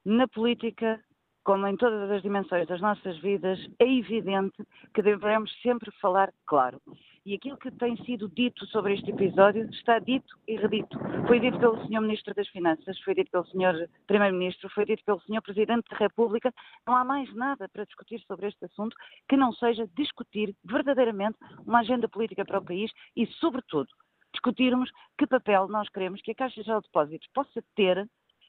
Na 0.05 0.29
política, 0.29 1.01
como 1.47 1.65
em 1.69 1.77
todas 1.77 2.11
as 2.11 2.23
dimensões 2.23 2.67
das 2.67 2.81
nossas 2.81 3.17
vidas, 3.19 3.57
é 3.79 3.87
evidente 3.87 4.57
que 4.93 5.01
devemos 5.01 5.49
sempre 5.63 5.93
falar 6.01 6.35
claro. 6.45 6.83
E 7.25 7.35
aquilo 7.35 7.57
que 7.57 7.71
tem 7.71 7.97
sido 8.05 8.29
dito 8.29 8.67
sobre 8.67 8.95
este 8.95 9.13
episódio 9.13 9.71
está 9.71 10.01
dito 10.01 10.37
e 10.49 10.57
redito. 10.57 10.99
Foi 11.29 11.39
dito 11.39 11.57
pelo 11.61 11.77
Sr. 11.87 12.01
Ministro 12.01 12.35
das 12.35 12.49
Finanças, 12.49 12.99
foi 12.99 13.15
dito 13.15 13.31
pelo 13.31 13.47
Sr. 13.47 13.89
Primeiro-Ministro, 14.09 14.69
foi 14.71 14.87
dito 14.87 15.05
pelo 15.05 15.21
Sr. 15.21 15.41
Presidente 15.41 15.89
da 15.89 15.97
República. 15.97 16.53
Não 16.85 16.97
há 16.97 17.05
mais 17.05 17.33
nada 17.33 17.69
para 17.69 17.85
discutir 17.85 18.21
sobre 18.27 18.49
este 18.49 18.65
assunto 18.65 18.97
que 19.29 19.37
não 19.37 19.53
seja 19.53 19.89
discutir 19.97 20.53
verdadeiramente 20.65 21.39
uma 21.65 21.79
agenda 21.79 22.09
política 22.09 22.45
para 22.45 22.59
o 22.59 22.65
país 22.65 22.91
e, 23.15 23.25
sobretudo, 23.25 23.89
discutirmos 24.33 24.91
que 25.17 25.29
papel 25.29 25.69
nós 25.69 25.89
queremos 25.91 26.21
que 26.23 26.33
a 26.33 26.35
Caixa 26.35 26.65
de 26.65 26.73
Depósitos 26.83 27.29
possa 27.33 27.63
ter, 27.77 28.05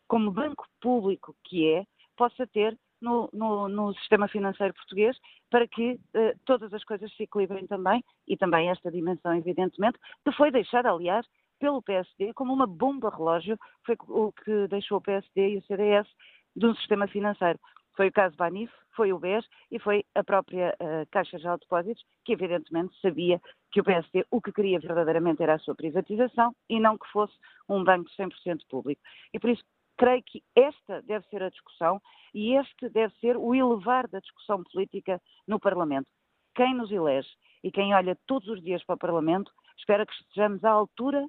como 0.07 0.31
banco 0.31 0.65
público 0.81 1.35
que 1.43 1.71
é, 1.71 1.85
possa 2.15 2.47
ter 2.47 2.75
no, 3.01 3.29
no, 3.33 3.67
no, 3.67 3.93
sistema 3.95 4.27
financeiro 4.27 4.73
português 4.73 5.17
para 5.49 5.67
que 5.67 5.93
uh, 5.93 6.39
todas 6.45 6.73
as 6.73 6.83
coisas 6.83 7.11
se 7.15 7.23
equilibrem 7.23 7.67
também, 7.67 8.03
e 8.27 8.35
também 8.35 8.69
esta 8.69 8.91
dimensão, 8.91 9.35
evidentemente, 9.35 9.97
que 10.25 10.31
foi 10.33 10.51
deixada, 10.51 10.89
aliás, 10.89 11.25
pelo 11.59 11.81
PSD 11.81 12.33
como 12.33 12.53
uma 12.53 12.67
bomba 12.67 13.09
relógio, 13.09 13.57
foi 13.85 13.95
o 14.07 14.31
que 14.31 14.67
deixou 14.67 14.97
o 14.97 15.01
PSD 15.01 15.49
e 15.49 15.57
o 15.57 15.63
CDS 15.63 16.07
de 16.55 16.65
um 16.65 16.75
sistema 16.75 17.07
financeiro. 17.07 17.59
Foi 17.95 18.09
o 18.09 18.11
caso 18.11 18.35
Banif, 18.35 18.71
foi 18.95 19.11
o 19.11 19.19
BES 19.19 19.45
e 19.71 19.79
foi 19.79 20.03
a 20.13 20.23
própria 20.23 20.75
uh, 20.79 21.07
Caixa 21.11 21.37
de 21.37 21.43
Depósitos, 21.43 22.03
que 22.23 22.33
evidentemente 22.33 22.95
sabia 23.01 23.41
que 23.71 23.79
o 23.79 23.83
PSD 23.83 24.25
o 24.29 24.39
que 24.39 24.51
queria 24.51 24.79
verdadeiramente 24.79 25.41
era 25.41 25.55
a 25.55 25.59
sua 25.59 25.75
privatização 25.75 26.53
e 26.69 26.79
não 26.79 26.97
que 26.97 27.07
fosse 27.11 27.33
um 27.67 27.83
banco 27.83 28.09
100% 28.19 28.61
público. 28.69 29.01
E 29.33 29.39
por 29.39 29.49
isso 29.49 29.63
creio 29.97 30.23
que 30.23 30.43
esta 30.55 31.01
deve 31.01 31.25
ser 31.27 31.43
a 31.43 31.49
discussão 31.49 32.01
e 32.33 32.53
este 32.53 32.89
deve 32.89 33.13
ser 33.15 33.35
o 33.37 33.53
elevar 33.53 34.07
da 34.07 34.19
discussão 34.19 34.63
política 34.63 35.21
no 35.47 35.59
Parlamento. 35.59 36.07
Quem 36.55 36.75
nos 36.75 36.91
elege 36.91 37.29
e 37.63 37.71
quem 37.71 37.93
olha 37.93 38.17
todos 38.27 38.47
os 38.47 38.63
dias 38.63 38.83
para 38.85 38.95
o 38.95 38.99
Parlamento 38.99 39.51
espera 39.77 40.05
que 40.05 40.13
estejamos 40.13 40.63
à 40.63 40.71
altura 40.71 41.27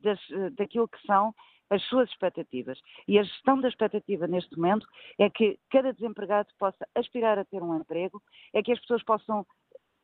das, 0.00 0.18
daquilo 0.56 0.88
que 0.88 1.00
são 1.06 1.34
as 1.70 1.82
suas 1.84 2.08
expectativas. 2.10 2.78
E 3.08 3.18
a 3.18 3.22
gestão 3.22 3.60
da 3.60 3.68
expectativa 3.68 4.26
neste 4.26 4.56
momento 4.56 4.86
é 5.18 5.28
que 5.28 5.58
cada 5.70 5.92
desempregado 5.92 6.48
possa 6.58 6.86
aspirar 6.94 7.38
a 7.38 7.44
ter 7.44 7.62
um 7.62 7.76
emprego, 7.76 8.22
é 8.52 8.62
que 8.62 8.72
as 8.72 8.80
pessoas 8.80 9.02
possam 9.02 9.44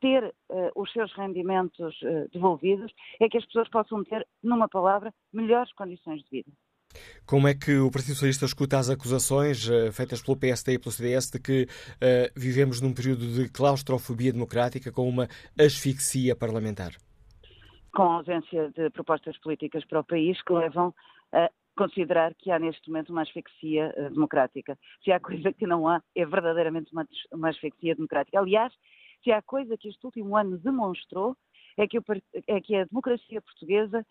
ter 0.01 0.25
uh, 0.25 0.73
os 0.75 0.91
seus 0.93 1.13
rendimentos 1.13 2.03
uh, 2.03 2.29
devolvidos, 2.33 2.93
é 3.21 3.29
que 3.29 3.39
as 3.39 3.47
pessoas 3.47 3.69
possam 3.69 4.03
ter, 4.03 4.27
numa 4.43 4.69
palavra, 4.69 5.15
melhores 5.33 5.73
condições 5.75 6.23
de 6.25 6.31
vida. 6.31 6.51
Como 7.27 7.49
é 7.49 7.55
que 7.55 7.79
o 7.79 7.91
Partido 7.91 8.15
Socialista 8.15 8.45
escuta 8.45 8.79
as 8.79 8.91
acusações 8.91 9.69
uh, 9.69 9.93
feitas 9.93 10.23
pelo 10.23 10.37
PSD 10.37 10.75
e 10.75 10.79
pelo 10.79 10.91
CDS 10.91 11.31
de 11.31 11.41
que 11.41 11.63
uh, 11.63 12.33
vivemos 12.37 12.81
num 12.81 12.93
período 12.93 13.27
de 13.27 13.49
claustrofobia 13.49 14.33
democrática 14.33 14.93
com 14.93 15.09
uma 15.09 15.29
asfixia 15.59 16.37
parlamentar? 16.37 16.93
Com 17.95 18.03
a 18.03 18.15
ausência 18.17 18.71
de 18.77 18.91
propostas 18.91 19.39
políticas 19.39 19.85
para 19.85 20.01
o 20.01 20.05
país 20.05 20.43
que 20.43 20.53
levam 20.53 20.95
a 21.33 21.51
considerar 21.77 22.35
que 22.35 22.51
há 22.51 22.59
neste 22.59 22.89
momento 22.89 23.11
uma 23.11 23.23
asfixia 23.23 23.95
uh, 23.97 24.11
democrática. 24.11 24.79
Se 25.03 25.13
há 25.13 25.21
coisa 25.21 25.53
que 25.53 25.67
não 25.67 25.89
há, 25.89 26.03
é 26.15 26.25
verdadeiramente 26.27 26.93
uma, 26.93 27.49
asfixia 27.49 27.95
democrática. 27.95 28.39
Aliás, 28.39 28.73
se 29.23 29.31
há 29.31 29.41
coisa 29.41 29.77
que 29.77 29.89
este 29.89 30.05
último 30.05 30.37
ano 30.37 30.59
demonstrou, 30.59 31.37
é 31.77 31.87
que, 31.87 31.99
é 32.47 32.61
que 32.61 32.77
a 32.77 32.85
democracia 32.85 33.41
portuguesa 33.41 34.05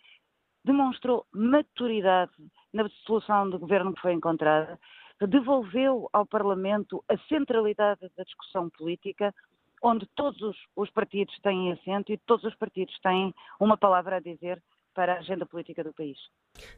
demonstrou 0.63 1.25
maturidade 1.31 2.31
na 2.73 2.87
solução 3.05 3.49
do 3.49 3.59
governo 3.59 3.93
que 3.93 4.01
foi 4.01 4.13
encontrada, 4.13 4.79
devolveu 5.27 6.09
ao 6.11 6.25
Parlamento 6.25 7.03
a 7.09 7.17
centralidade 7.27 8.09
da 8.17 8.23
discussão 8.23 8.69
política, 8.69 9.33
onde 9.81 10.05
todos 10.15 10.57
os 10.75 10.89
partidos 10.91 11.37
têm 11.39 11.71
assento 11.71 12.11
e 12.11 12.17
todos 12.17 12.43
os 12.45 12.55
partidos 12.55 12.97
têm 12.99 13.33
uma 13.59 13.77
palavra 13.77 14.17
a 14.17 14.19
dizer 14.19 14.61
para 14.93 15.13
a 15.13 15.19
agenda 15.19 15.45
política 15.45 15.83
do 15.83 15.93
país. 15.93 16.17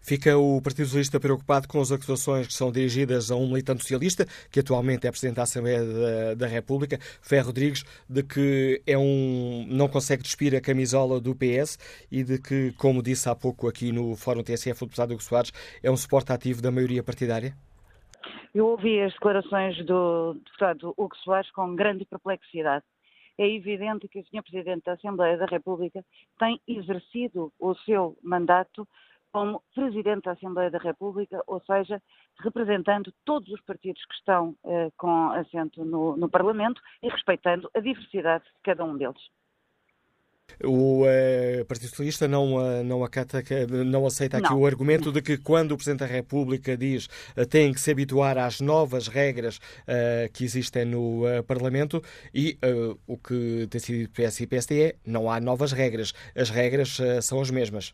Fica 0.02 0.38
o 0.38 0.62
Partido 0.62 0.86
Socialista 0.86 1.20
preocupado 1.20 1.68
com 1.68 1.82
as 1.82 1.92
acusações 1.92 2.48
que 2.48 2.54
são 2.54 2.72
dirigidas 2.72 3.32
a 3.32 3.36
um 3.36 3.48
militante 3.48 3.82
socialista, 3.82 4.26
que 4.52 4.60
atualmente 4.60 5.08
é 5.08 5.12
Presidente 5.12 5.38
da 5.38 5.44
Assembleia 5.44 5.84
da, 5.84 6.34
da 6.36 6.48
República, 6.48 6.98
Ferro 7.22 7.48
Rodrigues, 7.48 7.84
de 8.08 8.24
que 8.24 8.82
é 8.86 8.98
um, 8.98 9.66
não 9.68 9.88
consegue 9.88 10.24
despir 10.24 10.56
a 10.56 10.62
camisola 10.62 11.20
do 11.20 11.36
PS 11.36 11.78
e 12.12 12.24
de 12.24 12.40
que, 12.40 12.72
como 12.74 13.02
disse 13.02 13.30
há 13.30 13.36
pouco 13.36 13.68
aqui 13.68 13.92
no 13.92 14.16
Fórum 14.16 14.44
TSF, 14.44 14.84
o 14.84 14.86
deputado 14.86 15.12
Hugo 15.14 15.24
Soares, 15.24 15.52
é 15.82 15.90
um 15.90 15.98
suporte 15.98 16.32
ativo 16.32 16.62
da 16.62 16.72
maioria 16.72 17.04
partidária? 17.04 17.54
Eu 18.54 18.68
ouvi 18.68 19.02
as 19.02 19.12
declarações 19.14 19.84
do 19.86 20.36
deputado 20.36 20.94
Hugo 20.96 21.16
Soares 21.18 21.50
com 21.52 21.76
grande 21.76 22.06
perplexidade 22.06 22.86
é 23.38 23.48
evidente 23.48 24.08
que 24.08 24.20
o 24.20 24.26
Sr. 24.26 24.44
Presidente 24.44 24.86
da 24.86 24.94
Assembleia 24.94 25.38
da 25.38 25.46
República 25.46 26.04
tem 26.38 26.60
exercido 26.68 27.52
o 27.60 27.74
seu 27.76 28.18
mandato 28.22 28.88
como 29.32 29.64
Presidente 29.74 30.26
da 30.26 30.34
Assembleia 30.34 30.70
da 30.70 30.78
República, 30.78 31.44
ou 31.48 31.60
seja, 31.62 32.00
representando 32.40 33.12
todos 33.26 33.50
os 33.50 33.62
partidos 33.62 34.06
que 34.06 34.14
estão 34.14 34.56
eh, 34.64 34.92
com 34.96 35.32
assento 35.32 35.84
no, 35.84 36.16
no 36.16 36.30
Parlamento 36.30 36.80
e 37.02 37.10
respeitando 37.10 37.68
a 37.74 37.80
diversidade 37.80 38.44
de 38.44 38.62
cada 38.62 38.86
um 38.86 38.96
deles. 38.96 39.22
O 40.64 41.04
uh, 41.04 41.66
Partido 41.66 41.90
Socialista 41.90 42.28
não, 42.28 42.56
uh, 42.56 42.84
não, 42.84 43.04
acata, 43.04 43.44
não 43.86 44.06
aceita 44.06 44.38
aqui 44.38 44.50
não. 44.50 44.62
o 44.62 44.66
argumento 44.66 45.12
de 45.12 45.22
que 45.22 45.38
quando 45.38 45.72
o 45.72 45.76
Presidente 45.76 46.02
da 46.02 46.06
República 46.06 46.78
diz 46.78 47.08
uh, 47.38 47.46
tem 47.46 47.74
que 47.74 47.80
se 47.80 47.92
habituar 47.92 48.38
às 48.38 48.60
novas 48.60 49.08
regras 49.08 49.60
que 50.34 50.44
existem 50.44 50.86
no 50.86 51.24
Parlamento 51.48 52.02
e 52.34 52.58
o 53.08 53.18
que 53.18 53.68
tem 53.70 53.80
sido 53.80 54.10
PS 54.12 54.42
e 54.42 54.48
PSD 54.48 54.82
é 54.82 54.96
não 55.06 55.30
há 55.30 55.40
novas 55.40 55.72
regras. 55.72 56.14
As 56.36 56.50
regras 56.50 56.98
são 57.22 57.42
as 57.42 57.52
mesmas. 57.52 57.94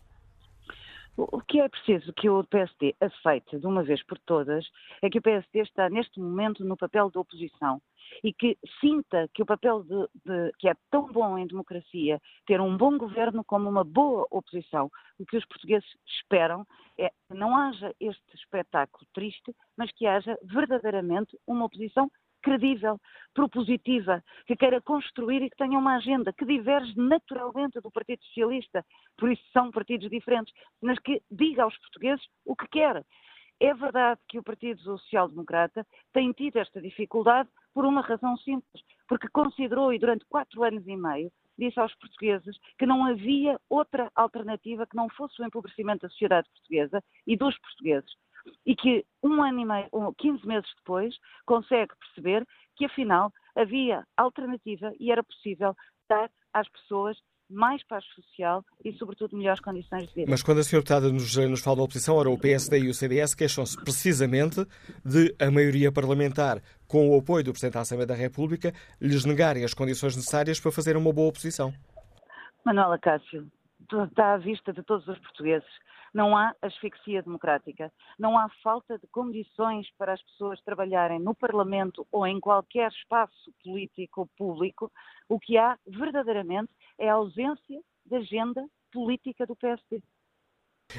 O 1.17 1.41
que 1.41 1.59
é 1.59 1.67
preciso 1.67 2.13
que 2.13 2.29
o 2.29 2.43
PSD 2.45 2.95
aceite 2.99 3.59
de 3.59 3.65
uma 3.65 3.83
vez 3.83 4.01
por 4.03 4.17
todas 4.19 4.65
é 5.01 5.09
que 5.09 5.17
o 5.17 5.21
PSD 5.21 5.59
está 5.61 5.89
neste 5.89 6.19
momento 6.19 6.63
no 6.63 6.77
papel 6.77 7.09
de 7.09 7.17
oposição 7.17 7.81
e 8.23 8.33
que 8.33 8.57
sinta 8.79 9.29
que 9.33 9.41
o 9.41 9.45
papel 9.45 9.83
de, 9.83 10.07
de, 10.25 10.51
que 10.59 10.69
é 10.69 10.73
tão 10.89 11.07
bom 11.11 11.37
em 11.37 11.47
democracia 11.47 12.19
ter 12.45 12.61
um 12.61 12.75
bom 12.75 12.97
governo 12.97 13.43
como 13.43 13.69
uma 13.69 13.83
boa 13.83 14.25
oposição. 14.31 14.89
O 15.17 15.25
que 15.25 15.37
os 15.37 15.45
portugueses 15.45 15.89
esperam 16.05 16.65
é 16.97 17.09
que 17.09 17.33
não 17.33 17.55
haja 17.55 17.93
este 17.99 18.35
espetáculo 18.35 19.05
triste, 19.13 19.55
mas 19.77 19.91
que 19.91 20.05
haja 20.05 20.37
verdadeiramente 20.43 21.37
uma 21.47 21.65
oposição 21.65 22.09
credível, 22.41 22.99
propositiva, 23.33 24.23
que 24.45 24.55
queira 24.55 24.81
construir 24.81 25.41
e 25.41 25.49
que 25.49 25.57
tenha 25.57 25.77
uma 25.77 25.97
agenda 25.97 26.33
que 26.33 26.45
diverge 26.45 26.93
naturalmente 26.97 27.79
do 27.81 27.91
Partido 27.91 28.23
Socialista, 28.23 28.85
por 29.17 29.31
isso 29.31 29.43
são 29.51 29.71
partidos 29.71 30.09
diferentes, 30.09 30.53
mas 30.81 30.97
que 30.99 31.21
diga 31.29 31.63
aos 31.63 31.77
portugueses 31.77 32.25
o 32.45 32.55
que 32.55 32.67
quer. 32.69 33.03
É 33.59 33.73
verdade 33.73 34.21
que 34.27 34.39
o 34.39 34.43
Partido 34.43 34.81
Social 34.81 35.27
Democrata 35.27 35.85
tem 36.13 36.31
tido 36.31 36.57
esta 36.57 36.81
dificuldade 36.81 37.49
por 37.73 37.85
uma 37.85 38.01
razão 38.01 38.37
simples, 38.37 38.83
porque 39.07 39.27
considerou 39.27 39.93
e 39.93 39.99
durante 39.99 40.25
quatro 40.25 40.63
anos 40.63 40.87
e 40.87 40.95
meio 40.95 41.29
disse 41.57 41.77
aos 41.77 41.93
portugueses 41.95 42.57
que 42.77 42.85
não 42.85 43.05
havia 43.05 43.59
outra 43.69 44.09
alternativa 44.15 44.87
que 44.87 44.95
não 44.95 45.09
fosse 45.09 45.41
o 45.41 45.45
empobrecimento 45.45 46.03
da 46.03 46.09
sociedade 46.09 46.49
portuguesa 46.49 47.03
e 47.27 47.35
dos 47.35 47.57
portugueses. 47.59 48.09
E 48.65 48.73
que 48.73 49.05
um 49.21 49.43
ano 49.43 49.59
e 49.59 49.65
meio, 49.65 49.89
15 50.17 50.47
meses 50.47 50.69
depois, 50.77 51.13
consegue 51.45 51.93
perceber 51.97 52.47
que 52.77 52.85
afinal 52.85 53.33
havia 53.53 54.07
alternativa 54.15 54.93
e 54.97 55.11
era 55.11 55.21
possível 55.21 55.75
dar 56.07 56.31
às 56.53 56.67
pessoas 56.69 57.17
mais 57.49 57.83
paz 57.83 58.05
social 58.15 58.63
e, 58.83 58.93
sobretudo, 58.93 59.35
melhores 59.35 59.59
condições 59.59 60.07
de 60.07 60.13
vida. 60.13 60.29
Mas 60.29 60.43
quando 60.43 60.59
a 60.59 60.63
senhora 60.63 60.83
deputada 60.83 61.11
nos, 61.11 61.35
nos 61.35 61.61
fala 61.61 61.77
da 61.77 61.83
oposição, 61.83 62.15
ora, 62.15 62.29
o 62.29 62.37
PSD 62.37 62.79
e 62.79 62.89
o 62.89 62.93
CDS 62.93 63.33
queixam-se 63.33 63.75
precisamente 63.83 64.65
de 65.03 65.35
a 65.39 65.49
maioria 65.49 65.91
parlamentar, 65.91 66.61
com 66.87 67.09
o 67.09 67.17
apoio 67.17 67.43
do 67.43 67.51
Presidente 67.51 67.73
da 67.73 67.81
Assembleia 67.81 68.07
da 68.07 68.15
República, 68.15 68.73
lhes 69.01 69.25
negarem 69.25 69.63
as 69.63 69.73
condições 69.73 70.15
necessárias 70.15 70.59
para 70.59 70.71
fazer 70.71 70.95
uma 70.95 71.11
boa 71.11 71.29
oposição. 71.29 71.73
Manuela 72.65 72.99
Cássio, 72.99 73.47
está 74.09 74.33
à 74.33 74.37
vista 74.37 74.71
de 74.71 74.83
todos 74.83 75.07
os 75.07 75.17
portugueses 75.19 75.67
não 76.13 76.35
há 76.35 76.55
asfixia 76.61 77.21
democrática, 77.21 77.91
não 78.17 78.37
há 78.37 78.49
falta 78.63 78.97
de 78.97 79.07
condições 79.07 79.89
para 79.97 80.13
as 80.13 80.21
pessoas 80.23 80.61
trabalharem 80.61 81.19
no 81.19 81.35
Parlamento 81.35 82.07
ou 82.11 82.25
em 82.25 82.39
qualquer 82.39 82.89
espaço 82.91 83.53
político 83.63 84.29
público. 84.37 84.91
O 85.27 85.39
que 85.39 85.57
há 85.57 85.77
verdadeiramente 85.87 86.71
é 86.97 87.09
a 87.09 87.13
ausência 87.13 87.81
de 88.05 88.15
agenda 88.15 88.65
política 88.91 89.45
do 89.45 89.55
PSD. 89.55 90.01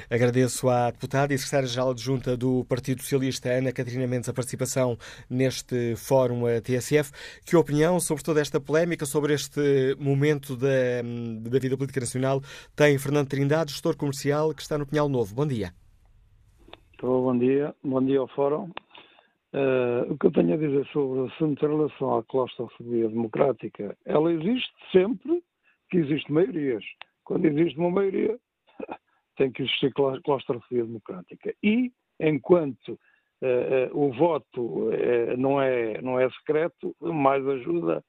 Agradeço 0.09 0.69
à 0.69 0.89
deputada 0.89 1.33
e 1.33 1.37
secretária-geral 1.37 1.91
adjunta 1.91 2.37
do 2.37 2.63
Partido 2.65 3.01
Socialista, 3.01 3.49
Ana 3.49 3.73
Catarina 3.73 4.07
Mendes, 4.07 4.29
a 4.29 4.33
participação 4.33 4.97
neste 5.29 5.95
fórum 5.97 6.43
TSF. 6.63 7.11
Que 7.45 7.57
opinião 7.57 7.99
sobre 7.99 8.23
toda 8.23 8.39
esta 8.39 8.59
polémica, 8.59 9.05
sobre 9.05 9.33
este 9.33 9.95
momento 9.99 10.55
da, 10.55 11.01
da 11.41 11.59
vida 11.59 11.75
política 11.75 11.99
nacional, 11.99 12.41
tem 12.75 12.97
Fernando 12.97 13.27
Trindade, 13.27 13.71
gestor 13.71 13.97
comercial, 13.97 14.53
que 14.53 14.61
está 14.61 14.77
no 14.77 14.87
Pinhal 14.87 15.09
Novo. 15.09 15.35
Bom 15.35 15.45
dia. 15.45 15.71
Bom 17.01 17.37
dia. 17.37 17.75
Bom 17.83 18.03
dia 18.03 18.19
ao 18.19 18.27
fórum. 18.29 18.69
Uh, 19.53 20.13
o 20.13 20.17
que 20.17 20.27
eu 20.27 20.31
tenho 20.31 20.53
a 20.53 20.57
dizer 20.57 20.85
sobre 20.93 21.19
o 21.19 21.25
assunto 21.25 21.65
em 21.65 21.69
relação 21.69 22.17
à 22.17 22.23
claustrofobia 22.23 23.09
democrática, 23.09 23.97
ela 24.05 24.31
existe 24.31 24.71
sempre 24.93 25.43
que 25.89 25.97
existem 25.97 26.33
maiorias. 26.33 26.83
Quando 27.25 27.45
existe 27.45 27.77
uma 27.77 27.91
maioria, 27.91 28.39
tem 29.35 29.51
que 29.51 29.63
existir 29.63 29.93
claustrofobia 29.93 30.85
democrática. 30.85 31.53
E, 31.63 31.91
enquanto 32.19 32.89
uh, 33.41 33.95
uh, 33.95 34.05
o 34.05 34.13
voto 34.13 34.61
uh, 34.61 35.37
não, 35.37 35.61
é, 35.61 36.01
não 36.01 36.19
é 36.19 36.29
secreto, 36.31 36.95
mais 37.01 37.45
ajuda 37.47 38.03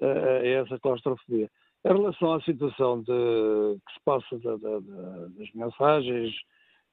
a 0.00 0.46
essa 0.46 0.78
claustrofobia. 0.80 1.48
Em 1.84 1.88
relação 1.88 2.32
à 2.32 2.40
situação 2.42 3.02
de, 3.02 3.78
que 3.86 3.92
se 3.92 4.00
passa 4.04 4.38
da, 4.38 4.56
da, 4.56 4.80
da, 4.80 5.28
das 5.28 5.52
mensagens 5.54 6.34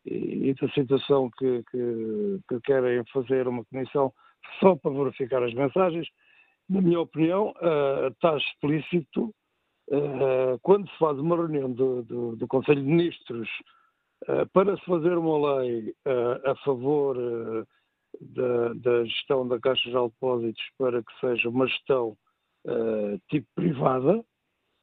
e, 0.06 0.50
e, 0.50 0.54
da 0.54 0.68
situação 0.70 1.30
que, 1.38 1.64
que, 1.72 2.40
que, 2.48 2.62
querem 2.62 3.04
fazer 3.14 3.48
uma 3.48 3.64
comissão 3.66 4.12
só 4.60 4.76
para 4.76 4.92
verificar 4.92 5.42
as 5.42 5.54
mensagens, 5.54 6.08
na 6.70 6.82
minha 6.82 7.00
opinião, 7.00 7.54
está 8.12 8.38
explícito 8.38 9.34
quando 10.62 10.90
se 10.90 10.98
faz 10.98 11.18
uma 11.18 11.36
reunião 11.36 11.72
do, 11.72 12.04
do, 12.04 12.36
do 12.36 12.48
Conselho 12.48 12.82
de 12.82 12.88
Ministros 12.88 13.50
uh, 14.28 14.48
para 14.54 14.78
se 14.78 14.86
fazer 14.86 15.18
uma 15.18 15.60
lei 15.60 15.90
uh, 15.90 16.50
a 16.50 16.56
favor 16.64 17.18
da, 18.22 18.74
da, 18.76 19.06
gestão 19.06 19.48
da 19.48 19.60
Caixa 19.60 19.90
de 19.90 19.96
Depósitos 19.96 20.64
para 20.78 21.02
que 21.02 21.20
seja 21.20 21.50
uma 21.50 21.68
gestão 21.68 22.18
tipo 23.30 23.48
privada, 23.56 24.24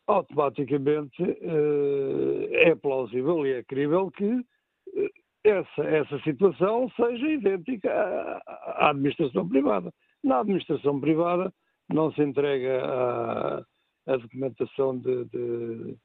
automaticamente 0.07 1.23
é 2.53 2.75
plausível 2.75 3.47
e 3.47 3.53
é 3.53 3.63
crível 3.65 4.11
que 4.11 4.43
essa, 5.45 5.83
essa 5.83 6.19
situação 6.21 6.91
seja 6.97 7.29
idêntica 7.29 7.93
à, 7.93 8.87
à 8.87 8.91
administração 8.91 9.47
privada. 9.47 9.93
Na 10.25 10.41
administração 10.41 10.99
privada 10.99 11.53
não 11.89 12.11
se 12.13 12.23
entrega 12.23 12.85
a 12.85 13.65
a 14.07 14.17
documentação 14.17 14.97
de, 14.99 15.25
de, 15.27 15.97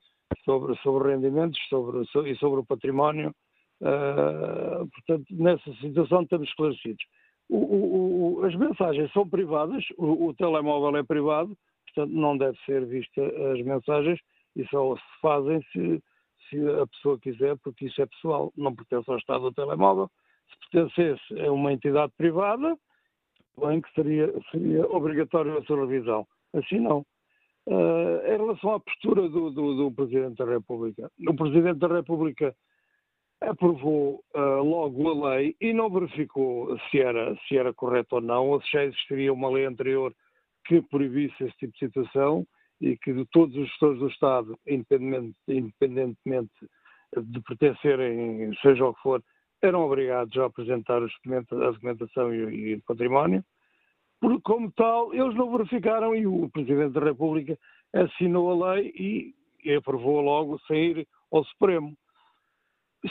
sobre, 0.44 0.76
sobre 0.78 1.14
rendimentos 1.14 1.60
sobre, 1.70 2.06
sobre, 2.08 2.32
e 2.32 2.38
sobre 2.38 2.60
o 2.62 2.66
património. 2.66 3.34
Uh, 3.82 4.88
portanto, 4.90 5.26
nessa 5.32 5.74
situação 5.76 6.22
estamos 6.22 6.48
esclarecidos. 6.48 7.04
O, 7.50 7.58
o, 7.58 8.40
o, 8.40 8.46
as 8.46 8.56
mensagens 8.56 9.12
são 9.12 9.28
privadas, 9.28 9.84
o, 9.98 10.34
telemóvel 10.36 10.98
é 10.98 11.04
privado, 11.04 11.58
portanto 11.86 12.14
não 12.14 12.38
deve 12.38 12.58
ser 12.66 12.86
vista 12.86 13.22
as 13.52 13.62
mensagens 13.62 14.20
e 14.56 14.66
só 14.68 14.96
se 14.96 15.22
fazem 15.22 15.62
se, 15.72 16.02
se 16.50 16.70
a 16.70 16.88
pessoa 16.88 17.20
quiser, 17.20 17.58
porque 17.58 17.88
isso 17.88 18.02
é 18.02 18.06
pessoal, 18.06 18.54
não 18.56 18.74
pertence 18.74 19.10
ao 19.10 19.18
Estado 19.18 19.42
do 19.42 19.54
telemóvel. 19.54 20.10
Se 20.50 20.70
pertencesse 20.70 21.42
a 21.42 21.52
uma 21.52 21.74
entidade 21.74 22.14
privada, 22.18 22.78
bem 23.60 23.82
que 23.82 23.94
seria, 23.94 24.32
seria 24.52 24.86
obrigatório 24.88 25.58
a 25.58 25.64
sua 25.64 25.86
revisão. 25.86 26.26
Assim 26.54 26.80
não. 26.80 27.06
Uh, 27.72 28.28
em 28.28 28.38
relação 28.38 28.74
à 28.74 28.80
postura 28.82 29.30
do, 29.30 29.50
do, 29.50 29.76
do, 29.76 29.92
Presidente 29.94 30.36
da 30.36 30.44
República, 30.44 31.10
o 31.26 31.34
Presidente 31.34 31.80
da 31.80 31.88
República 31.88 32.54
aprovou 33.40 34.22
uh, 34.36 34.62
logo 34.62 35.08
a 35.08 35.30
lei 35.30 35.56
e 35.62 35.72
não 35.72 35.90
verificou 35.90 36.78
se 36.90 37.00
era, 37.00 37.34
se 37.48 37.56
era 37.56 37.74
correto 37.74 38.16
ou 38.16 38.22
não, 38.22 38.50
ou 38.50 38.62
se 38.62 38.74
já 38.74 38.84
existiria 38.84 39.32
uma 39.32 39.50
lei 39.50 39.64
anterior 39.64 40.14
que 40.66 40.82
proibisse 40.82 41.46
esse 41.46 41.56
tipo 41.60 41.72
de 41.72 41.80
situação 41.80 42.46
e 42.82 42.98
que 42.98 43.26
todos 43.32 43.56
os 43.56 43.70
gestores 43.70 44.00
do 44.00 44.10
Estado, 44.10 44.60
independentemente, 44.68 45.38
independentemente 45.48 46.70
de 47.24 47.42
pertencerem, 47.42 48.54
seja 48.62 48.86
o 48.86 48.94
que 48.94 49.02
for, 49.02 49.24
eram 49.62 49.86
obrigados 49.86 50.38
a 50.38 50.46
apresentar 50.46 51.02
a 51.02 51.72
documentação 51.72 52.36
e, 52.36 52.72
e 52.72 52.76
o 52.76 52.82
património 52.82 53.42
como 54.44 54.72
tal, 54.72 55.14
eles 55.14 55.36
não 55.36 55.52
verificaram 55.52 56.16
e 56.16 56.28
o 56.28 56.50
Presidente 56.50 56.94
da 56.94 57.02
República 57.02 57.58
assinou 57.94 58.64
a 58.64 58.74
lei 58.74 58.94
e, 58.96 59.36
e 59.64 59.76
aprovou 59.76 60.22
logo 60.22 60.60
sair 60.68 61.08
ao 61.32 61.44
Supremo. 61.46 61.96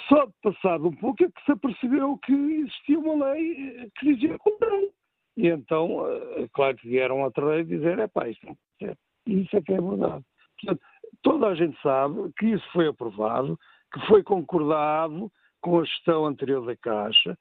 Só 0.09 0.29
passado 0.43 0.87
um 0.87 0.97
pouco 0.97 1.25
é 1.25 1.29
que 1.29 1.45
se 1.45 1.53
apercebeu 1.53 2.17
que 2.19 2.33
existia 2.33 2.99
uma 2.99 3.33
lei 3.33 3.81
eh, 3.83 3.89
que 3.99 4.15
dizia 4.15 4.39
contrário. 4.39 4.93
E 5.37 5.49
então, 5.49 6.07
eh, 6.07 6.49
claro 6.53 6.77
que 6.77 6.89
vieram 6.89 7.25
atrás 7.25 7.67
dizer, 7.67 7.99
é 7.99 8.07
pá, 8.07 8.29
isso, 8.29 8.41
é, 8.83 8.95
isso 9.27 9.57
é 9.57 9.61
que 9.61 9.73
é 9.73 9.81
verdade. 9.81 10.25
Portanto, 10.61 10.83
toda 11.23 11.49
a 11.49 11.55
gente 11.57 11.77
sabe 11.83 12.33
que 12.39 12.47
isso 12.47 12.73
foi 12.73 12.87
aprovado, 12.87 13.59
que 13.93 14.07
foi 14.07 14.23
concordado 14.23 15.31
com 15.61 15.81
a 15.81 15.85
gestão 15.85 16.25
anterior 16.25 16.65
da 16.65 16.77
Caixa, 16.77 17.37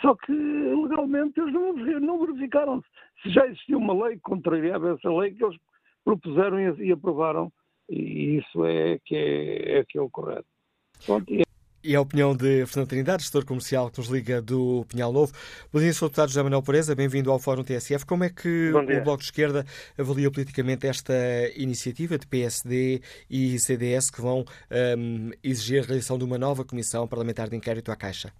só 0.00 0.14
que 0.14 0.32
legalmente 0.32 1.40
eles 1.40 1.52
não, 1.52 1.72
não 2.00 2.26
verificaram 2.26 2.82
se 3.22 3.30
já 3.30 3.46
existia 3.46 3.76
uma 3.76 4.06
lei 4.06 4.16
que 4.16 4.22
contrariava 4.22 4.92
essa 4.92 5.10
lei 5.10 5.32
que 5.32 5.44
eles 5.44 5.56
propuseram 6.04 6.60
e, 6.60 6.88
e 6.88 6.92
aprovaram, 6.92 7.52
e 7.88 8.38
isso 8.38 8.64
é 8.64 8.98
que 9.04 9.16
é, 9.16 9.78
é, 9.78 9.84
que 9.84 9.98
é 9.98 10.00
o 10.00 10.10
correto. 10.10 10.46
Pronto, 11.04 11.32
e 11.32 11.42
E 11.82 11.94
a 11.94 12.00
opinião 12.00 12.34
de 12.34 12.66
Fernando 12.66 12.88
Trindade, 12.88 13.22
gestor 13.22 13.44
comercial 13.44 13.90
que 13.90 13.98
nos 13.98 14.08
liga 14.08 14.42
do 14.42 14.84
Pinhal 14.88 15.12
Novo. 15.12 15.32
Bom 15.72 15.80
dia, 15.80 15.92
Sr. 15.92 16.06
Deputado 16.06 16.28
José 16.28 16.42
Manuel 16.42 16.62
Pereza, 16.62 16.94
bem-vindo 16.94 17.30
ao 17.30 17.38
Fórum 17.38 17.64
TSF. 17.64 18.04
Como 18.04 18.24
é 18.24 18.30
que 18.30 18.72
o 18.72 19.04
Bloco 19.04 19.18
de 19.18 19.24
Esquerda 19.24 19.64
avalia 19.98 20.30
politicamente 20.30 20.86
esta 20.86 21.14
iniciativa 21.56 22.18
de 22.18 22.26
PSD 22.26 23.00
e 23.30 23.58
CDS 23.58 24.10
que 24.10 24.20
vão 24.20 24.44
um, 24.98 25.30
exigir 25.42 25.82
a 25.82 25.86
realização 25.86 26.18
de 26.18 26.24
uma 26.24 26.38
nova 26.38 26.64
comissão 26.64 27.08
parlamentar 27.08 27.48
de 27.48 27.56
inquérito 27.56 27.90
à 27.90 27.96
Caixa? 27.96 28.32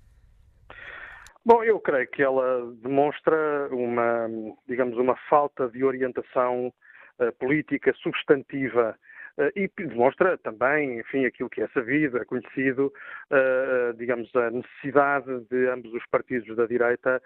Bom, 1.47 1.63
eu 1.63 1.79
creio 1.79 2.09
que 2.09 2.25
ela 2.25 2.75
demonstra 2.83 3.69
uma, 3.71 4.29
digamos, 4.67 4.99
uma 4.99 5.15
falta 5.29 5.69
de 5.69 5.85
orientação 5.85 6.75
uh, 7.21 7.33
política 7.39 7.93
substantiva 8.03 8.99
eh, 9.39 9.53
e 9.55 9.71
demonstra 9.77 10.39
também, 10.39 10.99
enfim, 10.99 11.27
aquilo 11.27 11.51
que 11.51 11.63
é 11.63 11.69
sabido, 11.69 12.19
é 12.19 12.25
conhecido, 12.25 12.93
eh, 13.31 13.93
digamos, 13.97 14.35
a 14.35 14.51
necessidade 14.51 15.41
de 15.51 15.69
ambos 15.69 15.93
os 15.93 16.07
partidos 16.07 16.57
da 16.57 16.67
direita 16.67 17.23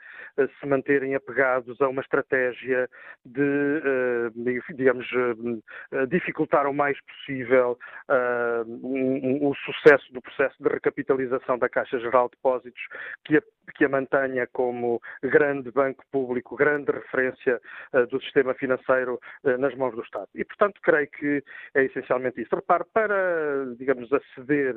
se 0.59 0.67
manterem 0.67 1.15
apegados 1.15 1.81
a 1.81 1.89
uma 1.89 2.03
estratégia 2.03 2.89
de, 3.25 4.61
digamos, 4.75 5.07
dificultar 6.09 6.67
o 6.67 6.75
mais 6.75 6.99
possível 7.03 7.79
o 8.83 9.55
sucesso 9.65 10.13
do 10.13 10.21
processo 10.21 10.57
de 10.63 10.69
recapitalização 10.69 11.59
da 11.59 11.69
Caixa 11.69 11.99
Geral 11.99 12.29
de 12.29 12.37
Depósitos, 12.37 12.83
que 13.25 13.37
a, 13.37 13.43
que 13.75 13.85
a 13.85 13.89
mantenha 13.89 14.47
como 14.53 15.01
grande 15.23 15.71
banco 15.71 16.05
público, 16.11 16.57
grande 16.57 16.91
referência 16.93 17.61
do 18.11 18.21
sistema 18.23 18.55
financeiro 18.55 19.19
nas 19.59 19.75
mãos 19.75 19.95
do 19.95 20.03
Estado. 20.03 20.29
E, 20.35 20.45
portanto, 20.45 20.81
creio 20.83 21.09
que 21.09 21.43
é 21.75 21.85
essencial 21.85 22.11
essencialmente 22.11 22.41
isso. 22.41 22.55
Repare, 22.55 22.85
para, 22.93 23.75
digamos, 23.79 24.11
aceder 24.13 24.75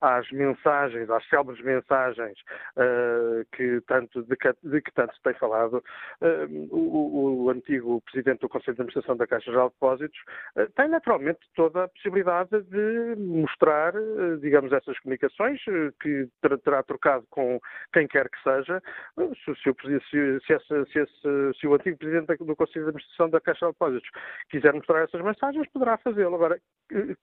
às 0.00 0.30
mensagens, 0.30 1.10
às 1.10 1.26
célebres 1.28 1.60
mensagens 1.62 2.38
uh, 2.76 3.44
que 3.52 3.80
tanto, 3.86 4.22
de, 4.22 4.36
que, 4.36 4.52
de, 4.62 4.80
que, 4.80 4.92
tanto 4.92 5.14
se 5.14 5.22
tem 5.22 5.34
falado, 5.34 5.82
o, 6.70 7.44
o, 7.44 7.50
antigo 7.50 8.00
Presidente 8.02 8.40
do 8.40 8.48
Conselho 8.48 8.76
de 8.76 8.82
Administração 8.82 9.16
da 9.16 9.26
Caixa 9.26 9.50
Geral 9.50 9.68
de 9.68 9.74
Depósitos 9.74 10.18
tem 10.74 10.88
naturalmente 10.88 11.40
toda 11.54 11.84
a 11.84 11.88
possibilidade 11.88 12.62
de 12.62 13.16
mostrar, 13.18 13.92
digamos, 14.40 14.72
essas 14.72 14.98
comunicações 15.00 15.60
que 16.00 16.28
terá 16.62 16.82
trocado 16.82 17.26
com 17.30 17.60
quem 17.92 18.06
quer 18.06 18.28
que 18.28 18.35
seja, 18.42 18.82
se, 19.44 19.54
se, 19.54 20.40
se, 20.40 20.86
se, 20.92 20.98
esse, 20.98 21.58
se 21.60 21.66
o 21.66 21.74
antigo 21.74 21.96
Presidente 21.98 22.36
do 22.44 22.56
Conselho 22.56 22.84
de 22.84 22.88
Administração 22.90 23.30
da 23.30 23.40
Caixa 23.40 23.66
de 23.66 23.72
Depósitos 23.72 24.10
quiser 24.50 24.72
mostrar 24.72 25.02
essas 25.02 25.20
mensagens, 25.22 25.68
poderá 25.70 25.96
fazê-lo. 25.98 26.34
Agora, 26.34 26.58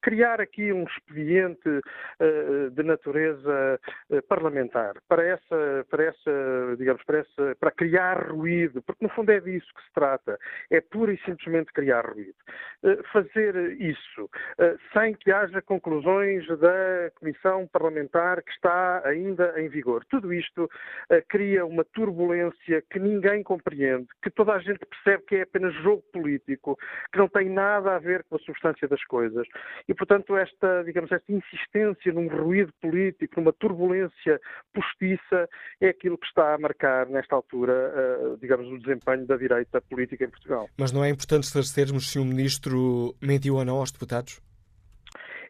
criar 0.02 0.42
aqui 0.42 0.74
um 0.74 0.84
expediente 0.84 1.70
uh, 1.70 2.70
de 2.72 2.84
natureza 2.84 3.80
uh, 4.10 4.22
parlamentar 4.24 4.96
para 5.08 5.24
essa, 5.24 5.86
para 5.90 6.04
essa, 6.04 6.76
digamos, 6.78 7.04
para 7.04 7.20
essa, 7.20 7.56
para 7.60 7.72
criar 7.72 8.30
ruído, 8.30 8.82
porque 8.82 9.06
no 9.06 9.12
fundo 9.12 9.32
é 9.32 9.40
disso 9.40 9.68
que 9.76 9.84
se 9.84 9.94
trata, 9.94 10.38
é 10.70 10.82
pura 10.82 11.14
e 11.14 11.18
simplesmente 11.20 11.72
criar 11.72 12.06
ruído. 12.06 12.36
Uh, 12.84 13.04
fazer 13.12 13.56
isso 13.82 14.30
sem 14.94 15.14
que 15.14 15.32
haja 15.32 15.62
conclusões 15.62 16.46
da 16.60 17.12
comissão 17.16 17.68
parlamentar 17.68 18.42
que 18.42 18.52
está 18.52 19.02
ainda 19.06 19.60
em 19.60 19.70
vigor. 19.70 20.04
Tudo 20.10 20.34
isto 20.34 20.70
cria 21.30 21.66
uma 21.66 21.84
turbulência 21.84 22.84
que 22.90 23.00
ninguém 23.00 23.44
compreende, 23.44 24.08
que 24.22 24.30
toda 24.30 24.54
a 24.54 24.60
gente 24.60 24.80
percebe 24.86 25.24
que 25.28 25.36
é 25.36 25.42
apenas 25.44 25.74
jogo 25.76 26.04
político, 26.12 26.78
que 27.12 27.18
não 27.18 27.28
tem 27.28 27.50
nada 27.50 27.96
a 27.96 28.00
ver 28.00 28.24
com 28.30 28.36
a 28.36 28.40
substância 28.40 28.88
das 28.88 29.04
coisas. 29.06 29.48
E, 29.88 29.94
portanto, 29.94 30.36
esta, 30.36 30.84
digamos, 30.84 31.12
esta 31.12 31.32
insistência 31.32 32.14
num 32.14 32.28
ruído 32.28 32.72
político, 32.82 33.40
numa 33.40 33.54
turbulência 33.54 34.40
postiça, 34.74 35.50
é 35.82 35.90
aquilo 35.90 36.18
que 36.18 36.28
está 36.28 36.54
a 36.54 36.58
marcar, 36.58 37.08
nesta 37.08 37.36
altura, 37.36 37.74
uh, 37.74 38.38
digamos, 38.38 38.68
o 38.68 38.78
desempenho 38.78 39.26
da 39.26 39.38
direita 39.38 39.82
política 39.82 40.26
em 40.26 40.30
Portugal. 40.30 40.68
Mas 40.78 40.92
não 40.92 41.04
é 41.04 41.10
importante 41.10 41.44
esclarecermos 41.44 42.12
se 42.12 42.20
o 42.20 42.26
Ministro 42.26 43.16
mentiu 43.22 43.56
ou 43.56 43.66
não 43.66 43.78
aos 43.78 43.92
deputados? 43.92 44.42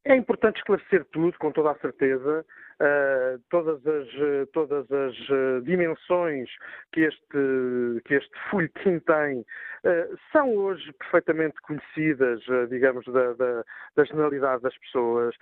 É 0.06 0.16
importante 0.16 0.58
esclarecer 0.58 1.06
tudo, 1.12 1.38
com 1.40 1.52
toda 1.52 1.72
a 1.72 1.76
certeza. 1.76 2.46
Uh, 2.84 3.40
todas 3.50 3.80
as, 3.88 4.50
todas 4.52 4.86
as 4.92 5.16
dimensões 5.64 6.50
que 6.92 7.02
este, 7.02 8.02
que 8.04 8.16
este 8.16 8.32
folhetim 8.50 9.00
tem 9.00 9.46
eh, 9.86 10.10
são 10.32 10.56
hoje 10.56 10.92
perfeitamente 10.94 11.56
conhecidas, 11.62 12.42
digamos, 12.70 13.06
da, 13.06 13.34
da, 13.34 13.64
da, 13.96 14.04
generalidade 14.06 14.62
das 14.64 14.78
pessoas 14.78 15.36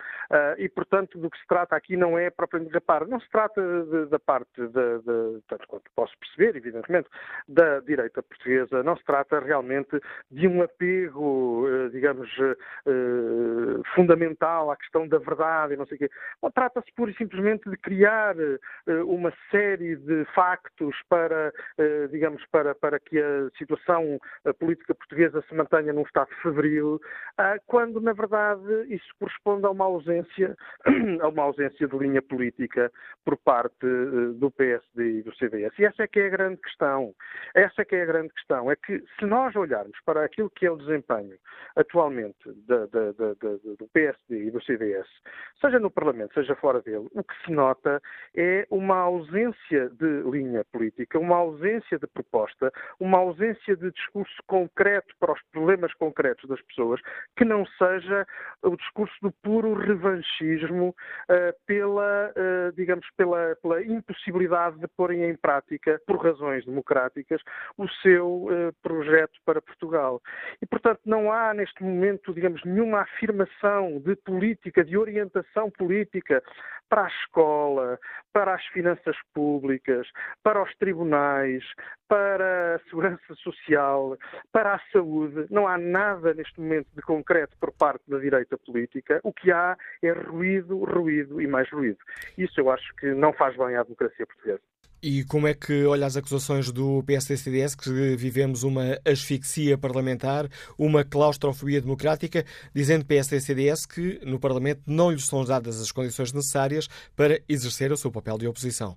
e, 0.57 0.67
portanto, 0.69 1.19
do 1.19 1.29
que 1.29 1.37
se 1.37 1.45
trata 1.47 1.75
aqui 1.75 1.95
não 1.95 2.17
é 2.17 2.29
propriamente 2.29 2.73
da 2.73 2.81
parte, 2.81 3.09
não 3.09 3.19
se 3.19 3.29
trata 3.29 3.61
de, 3.61 4.07
da 4.07 4.17
parte, 4.17 4.49
de, 4.55 4.67
de, 4.67 5.41
tanto 5.47 5.67
quanto 5.67 5.91
posso 5.95 6.17
perceber, 6.17 6.57
evidentemente, 6.57 7.07
da 7.47 7.79
direita 7.81 8.23
portuguesa, 8.23 8.81
não 8.81 8.97
se 8.97 9.03
trata 9.03 9.39
realmente 9.39 9.99
de 10.31 10.47
um 10.47 10.63
apego, 10.63 11.67
digamos, 11.91 12.29
fundamental 13.93 14.71
à 14.71 14.75
questão 14.75 15.07
da 15.07 15.19
verdade 15.19 15.73
e 15.73 15.77
não 15.77 15.85
sei 15.85 15.97
o 15.97 15.99
quê. 15.99 16.09
Trata-se 16.53 16.91
pura 16.95 17.11
e 17.11 17.15
simplesmente 17.15 17.30
de 17.32 17.77
criar 17.77 18.36
uma 19.05 19.34
série 19.49 19.95
de 19.95 20.25
factos 20.34 20.95
para, 21.09 21.53
digamos, 22.09 22.43
para, 22.51 22.75
para 22.75 22.99
que 22.99 23.19
a 23.19 23.49
situação 23.57 24.19
a 24.45 24.53
política 24.53 24.93
portuguesa 24.95 25.43
se 25.47 25.55
mantenha 25.55 25.93
num 25.93 26.03
estado 26.03 26.29
febril, 26.41 26.99
ah, 27.38 27.57
quando 27.67 27.99
na 28.01 28.13
verdade 28.13 28.93
isso 28.93 29.07
corresponde 29.19 29.65
a 29.65 29.69
uma 29.69 29.86
ausência, 29.86 30.55
a 31.21 31.27
uma 31.27 31.43
ausência 31.43 31.88
de 31.88 31.97
linha 31.97 32.21
política 32.21 32.91
por 33.23 33.38
parte 33.38 33.86
eh, 33.86 34.34
do 34.36 34.49
PSD 34.51 35.19
e 35.19 35.21
do 35.23 35.36
CDS. 35.36 35.77
E 35.77 35.86
essa 35.86 36.03
é 36.03 36.07
que 36.07 36.19
é 36.19 36.27
a 36.27 36.29
grande 36.29 36.61
questão. 36.61 37.13
Essa 37.53 37.82
é 37.82 37.86
que 37.86 37.95
é 37.95 38.03
a 38.03 38.05
grande 38.05 38.34
questão. 38.34 38.71
É 38.71 38.75
que 38.75 39.03
se 39.19 39.25
nós 39.25 39.55
olharmos 39.55 39.97
para 40.05 40.25
aquilo 40.25 40.49
que 40.49 40.65
é 40.65 40.71
o 40.71 40.77
desempenho 40.77 41.38
atualmente 41.75 42.51
da, 42.67 42.86
da, 42.88 43.11
da, 43.11 43.34
do 43.34 43.88
PSD 43.93 44.45
e 44.45 44.51
do 44.51 44.63
CDS, 44.63 45.07
seja 45.59 45.79
no 45.79 45.91
Parlamento, 45.91 46.34
seja 46.34 46.55
fora 46.55 46.82
dele, 46.82 47.07
o 47.14 47.24
que 47.24 47.34
se 47.45 47.51
nota 47.51 48.01
é 48.36 48.66
uma 48.70 48.97
ausência 48.97 49.89
de 49.89 50.22
linha 50.30 50.64
política, 50.72 51.20
uma 51.20 51.36
ausência 51.36 51.99
de 51.99 52.07
proposta, 52.07 52.72
uma 52.99 53.18
ausência 53.18 53.76
de 53.76 53.91
discurso 53.91 54.36
concreto 54.47 55.14
para 55.20 55.34
os 55.34 55.41
problemas 55.51 55.93
concretos 55.93 56.49
das 56.49 56.62
pessoas, 56.62 57.01
que 57.36 57.45
não 57.45 57.66
seja 57.66 58.26
o 58.64 58.76
discurso 58.76 59.14
do 59.22 59.32
puro 59.43 59.74
revanchismo 59.74 60.89
uh, 60.89 61.53
pela, 61.66 62.32
uh, 62.32 62.72
digamos, 62.76 63.05
pela, 63.18 63.55
pela, 63.62 63.84
impossibilidade 63.84 64.80
de 64.80 64.88
porem 64.88 65.24
em 65.24 65.36
prática, 65.36 66.01
por 66.05 66.18
razões 66.18 66.66
democráticas, 66.66 67.41
o 67.78 67.88
seu 68.01 68.45
uh, 68.45 68.74
projeto 68.82 69.39
para 69.45 69.62
Portugal. 69.62 70.22
E, 70.62 70.66
portanto, 70.66 71.01
não 71.05 71.32
há 71.32 71.53
neste 71.53 71.84
momento, 71.84 72.34
digamos, 72.34 72.64
nenhuma 72.64 73.01
afirmação 73.01 73.99
de 73.99 74.16
política, 74.16 74.84
de 74.84 74.97
orientação 74.97 75.70
política 75.70 76.41
para 76.89 77.00
a 77.03 77.07
escola, 77.07 77.99
para 78.33 78.53
as 78.53 78.65
finanças 78.67 79.15
públicas, 79.33 80.07
para 80.43 80.61
os 80.61 80.73
tribunais, 80.75 81.63
para 82.07 82.75
a 82.75 82.79
segurança 82.89 83.35
social, 83.35 84.17
para 84.51 84.75
a 84.75 84.79
saúde. 84.91 85.47
Não 85.49 85.67
há 85.67 85.77
nada 85.77 86.33
neste 86.33 86.59
momento 86.59 86.87
de 86.95 87.01
concreto 87.01 87.55
por 87.59 87.71
parte 87.71 88.03
da 88.07 88.17
direita 88.19 88.57
política. 88.57 89.19
O 89.23 89.33
que 89.33 89.51
há 89.51 89.77
é 90.01 90.11
ruído, 90.11 90.83
ruído 90.83 91.41
e 91.41 91.47
mais 91.47 91.69
ruído. 91.69 91.99
Isso 92.37 92.59
eu 92.59 92.69
acho 92.69 92.93
que 92.95 93.13
não 93.13 93.33
faz 93.33 93.55
bem 93.57 93.75
à 93.75 93.83
democracia 93.83 94.25
portuguesa. 94.25 94.70
E 95.03 95.25
como 95.25 95.47
é 95.47 95.55
que 95.55 95.83
olha 95.85 96.05
as 96.05 96.15
acusações 96.15 96.71
do 96.71 97.03
PSD-CDS 97.03 97.73
que 97.73 97.89
vivemos 98.15 98.61
uma 98.61 98.99
asfixia 99.03 99.75
parlamentar, 99.75 100.45
uma 100.77 101.03
claustrofobia 101.03 101.81
democrática, 101.81 102.43
dizendo 102.71 103.07
PSD-CDS 103.07 103.87
que 103.87 104.23
no 104.23 104.39
Parlamento 104.39 104.81
não 104.85 105.09
lhes 105.09 105.25
são 105.25 105.43
dadas 105.43 105.81
as 105.81 105.91
condições 105.91 106.31
necessárias 106.31 106.87
para 107.15 107.39
exercer 107.49 107.91
o 107.91 107.97
seu 107.97 108.11
papel 108.11 108.37
de 108.37 108.47
oposição? 108.47 108.95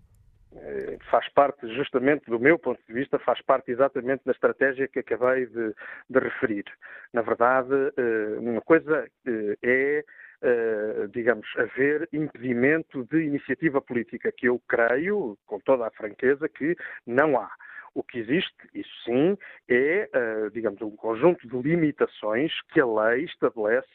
Eh, 0.54 0.98
faz 1.10 1.26
parte, 1.32 1.66
justamente 1.74 2.26
do 2.26 2.38
meu 2.38 2.58
ponto 2.58 2.80
de 2.86 2.92
vista, 2.92 3.18
faz 3.18 3.40
parte 3.40 3.70
exatamente 3.70 4.26
da 4.26 4.32
estratégia 4.32 4.86
que 4.86 4.98
acabei 4.98 5.46
de, 5.46 5.74
de 6.10 6.18
referir. 6.18 6.64
Na 7.14 7.22
verdade, 7.22 7.72
eh, 7.96 8.38
uma 8.40 8.60
coisa 8.60 9.08
eh, 9.26 9.56
é 9.62 10.04
digamos, 11.12 11.46
haver 11.56 12.08
impedimento 12.12 13.04
de 13.04 13.22
iniciativa 13.22 13.80
política, 13.80 14.32
que 14.32 14.48
eu 14.48 14.60
creio, 14.68 15.38
com 15.46 15.58
toda 15.60 15.86
a 15.86 15.90
franqueza, 15.90 16.48
que 16.48 16.76
não 17.06 17.38
há. 17.38 17.50
O 17.94 18.02
que 18.02 18.18
existe, 18.18 18.56
isso 18.74 18.90
sim, 19.04 19.38
é, 19.68 20.10
uh, 20.12 20.50
digamos, 20.50 20.82
um 20.82 20.96
conjunto 20.96 21.46
de 21.46 21.56
limitações 21.56 22.52
que 22.72 22.80
a 22.80 22.86
lei 22.86 23.24
estabelece 23.24 23.88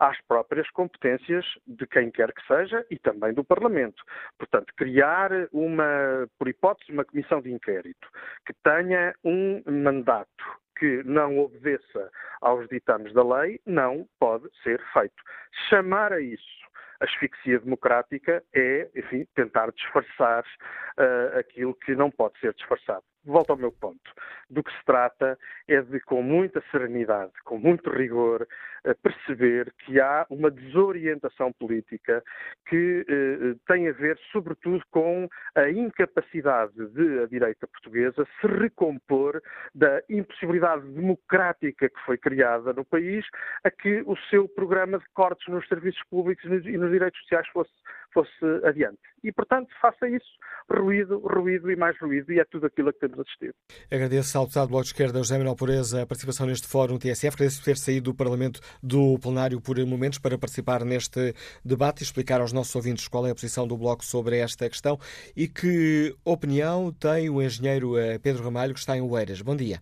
às 0.00 0.20
próprias 0.22 0.68
competências 0.70 1.46
de 1.64 1.86
quem 1.86 2.10
quer 2.10 2.32
que 2.32 2.44
seja 2.48 2.84
e 2.90 2.98
também 2.98 3.32
do 3.32 3.44
Parlamento. 3.44 4.02
Portanto, 4.38 4.74
criar 4.76 5.30
uma, 5.52 6.28
por 6.36 6.48
hipótese, 6.48 6.90
uma 6.90 7.04
comissão 7.04 7.40
de 7.40 7.52
inquérito 7.52 8.08
que 8.44 8.52
tenha 8.64 9.14
um 9.24 9.62
mandato 9.66 10.63
que 10.84 11.02
não 11.04 11.38
obedeça 11.38 12.10
aos 12.42 12.68
ditames 12.68 13.14
da 13.14 13.22
lei 13.22 13.58
não 13.64 14.06
pode 14.20 14.50
ser 14.62 14.78
feito. 14.92 15.22
Chamar 15.70 16.12
a 16.12 16.20
isso 16.20 16.64
asfixia 17.00 17.58
democrática 17.58 18.44
é, 18.54 18.90
enfim, 18.94 19.26
tentar 19.34 19.70
disfarçar 19.72 20.44
uh, 20.44 21.38
aquilo 21.38 21.74
que 21.74 21.94
não 21.94 22.10
pode 22.10 22.38
ser 22.38 22.52
disfarçado 22.52 23.04
volto 23.24 23.50
ao 23.50 23.56
meu 23.56 23.72
ponto. 23.72 24.12
Do 24.50 24.62
que 24.62 24.70
se 24.72 24.84
trata 24.84 25.38
é 25.68 25.80
de, 25.80 26.00
com 26.00 26.22
muita 26.22 26.62
serenidade, 26.70 27.32
com 27.44 27.58
muito 27.58 27.90
rigor, 27.90 28.46
eh, 28.84 28.94
perceber 29.02 29.72
que 29.78 29.98
há 29.98 30.26
uma 30.28 30.50
desorientação 30.50 31.52
política 31.52 32.22
que 32.68 33.06
eh, 33.08 33.56
tem 33.66 33.88
a 33.88 33.92
ver, 33.92 34.18
sobretudo, 34.30 34.84
com 34.90 35.28
a 35.54 35.70
incapacidade 35.70 36.74
de 36.74 37.20
a 37.20 37.26
direita 37.26 37.66
portuguesa 37.66 38.26
se 38.40 38.46
recompor 38.46 39.42
da 39.74 40.02
impossibilidade 40.08 40.86
democrática 40.88 41.88
que 41.88 42.00
foi 42.04 42.18
criada 42.18 42.72
no 42.72 42.84
país 42.84 43.24
a 43.64 43.70
que 43.70 44.02
o 44.06 44.16
seu 44.28 44.46
programa 44.48 44.98
de 44.98 45.04
cortes 45.14 45.46
nos 45.48 45.66
serviços 45.66 46.02
públicos 46.10 46.44
e 46.44 46.76
nos 46.76 46.90
direitos 46.90 47.18
sociais 47.20 47.48
fosse 47.48 47.72
fosse 48.14 48.66
adiante. 48.66 48.98
E, 49.22 49.32
portanto, 49.32 49.68
faça 49.82 50.08
isso, 50.08 50.26
ruído, 50.70 51.18
ruído 51.18 51.70
e 51.70 51.76
mais 51.76 51.98
ruído, 51.98 52.32
e 52.32 52.38
é 52.38 52.44
tudo 52.44 52.66
aquilo 52.66 52.88
a 52.88 52.92
que 52.92 53.00
temos 53.00 53.18
assistido. 53.18 53.54
Agradeço 53.90 54.38
ao 54.38 54.44
deputado 54.44 54.66
do 54.66 54.70
Bloco 54.70 54.84
de 54.84 54.90
Esquerda, 54.90 55.18
José 55.18 55.36
Manuel 55.36 55.56
Pureza, 55.56 56.02
a 56.02 56.06
participação 56.06 56.46
neste 56.46 56.68
fórum 56.68 56.98
TSF. 56.98 57.34
Agradeço 57.34 57.64
ter 57.64 57.76
saído 57.76 58.12
do 58.12 58.14
Parlamento 58.14 58.60
do 58.82 59.18
plenário 59.18 59.60
por 59.60 59.78
momentos 59.84 60.18
para 60.18 60.38
participar 60.38 60.84
neste 60.84 61.34
debate 61.64 62.02
e 62.02 62.04
explicar 62.04 62.40
aos 62.40 62.52
nossos 62.52 62.74
ouvintes 62.74 63.08
qual 63.08 63.26
é 63.26 63.30
a 63.30 63.34
posição 63.34 63.66
do 63.66 63.76
Bloco 63.76 64.04
sobre 64.04 64.38
esta 64.38 64.68
questão 64.68 64.98
e 65.36 65.48
que 65.48 66.14
opinião 66.24 66.92
tem 66.92 67.28
o 67.28 67.42
engenheiro 67.42 67.98
eh, 67.98 68.18
Pedro 68.18 68.44
Ramalho, 68.44 68.72
que 68.72 68.80
está 68.80 68.96
em 68.96 69.00
Oeiras. 69.00 69.42
Bom 69.42 69.56
dia. 69.56 69.80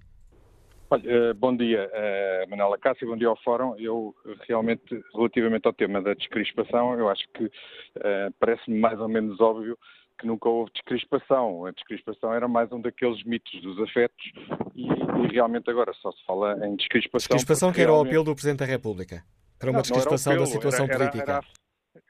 Olha, 0.93 1.11
eh, 1.11 1.33
bom 1.33 1.57
dia, 1.57 1.91
uh, 1.91 2.51
Manuela 2.51 2.77
Cássio, 2.77 3.09
bom 3.09 3.17
dia 3.17 3.29
ao 3.29 3.43
Fórum. 3.43 3.75
Eu 3.79 4.15
realmente, 4.47 5.03
relativamente 5.15 5.67
ao 5.67 5.73
tema 5.73 6.03
da 6.03 6.13
descrispação, 6.13 6.99
eu 6.99 7.09
acho 7.09 7.27
que 7.33 7.45
uh, 7.45 8.31
parece-me 8.39 8.79
mais 8.79 9.01
ou 9.01 9.09
menos 9.09 9.41
óbvio 9.41 9.79
que 10.21 10.27
nunca 10.27 10.51
houve 10.51 10.71
descrispação. 10.75 11.65
A 11.65 11.71
descrispação 11.71 12.35
era 12.35 12.47
mais 12.47 12.71
um 12.73 12.79
daqueles 12.79 13.25
mitos 13.25 13.59
dos 13.63 13.81
afetos 13.81 14.23
e, 14.75 14.87
e 14.87 15.33
realmente 15.33 15.71
agora 15.71 15.95
só 15.95 16.13
se 16.13 16.23
fala 16.27 16.59
em 16.67 16.77
descrispação. 16.77 17.37
Descrispação 17.37 17.73
que 17.73 17.81
era 17.81 17.91
realmente... 17.91 18.09
o 18.09 18.11
apelo 18.11 18.25
do 18.25 18.35
Presidente 18.35 18.59
da 18.59 18.67
República 18.67 19.25
para 19.59 19.71
uma 19.71 19.79
não, 19.79 19.81
descrispação 19.81 20.35
não 20.35 20.41
da 20.41 20.47
situação 20.47 20.85
era, 20.85 20.99
política. 20.99 21.41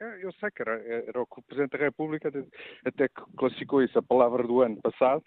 Era, 0.01 0.18
eu 0.18 0.33
sei 0.41 0.51
que 0.51 0.61
era, 0.61 0.72
era 1.07 1.22
o 1.22 1.26
que 1.26 1.39
o 1.39 1.43
Presidente 1.43 1.78
da 1.78 1.85
República 1.85 2.33
até 2.85 3.07
que 3.07 3.22
classificou 3.37 3.80
isso, 3.80 3.97
a 3.97 4.03
palavra 4.03 4.43
do 4.43 4.61
ano 4.61 4.80
passado, 4.83 5.22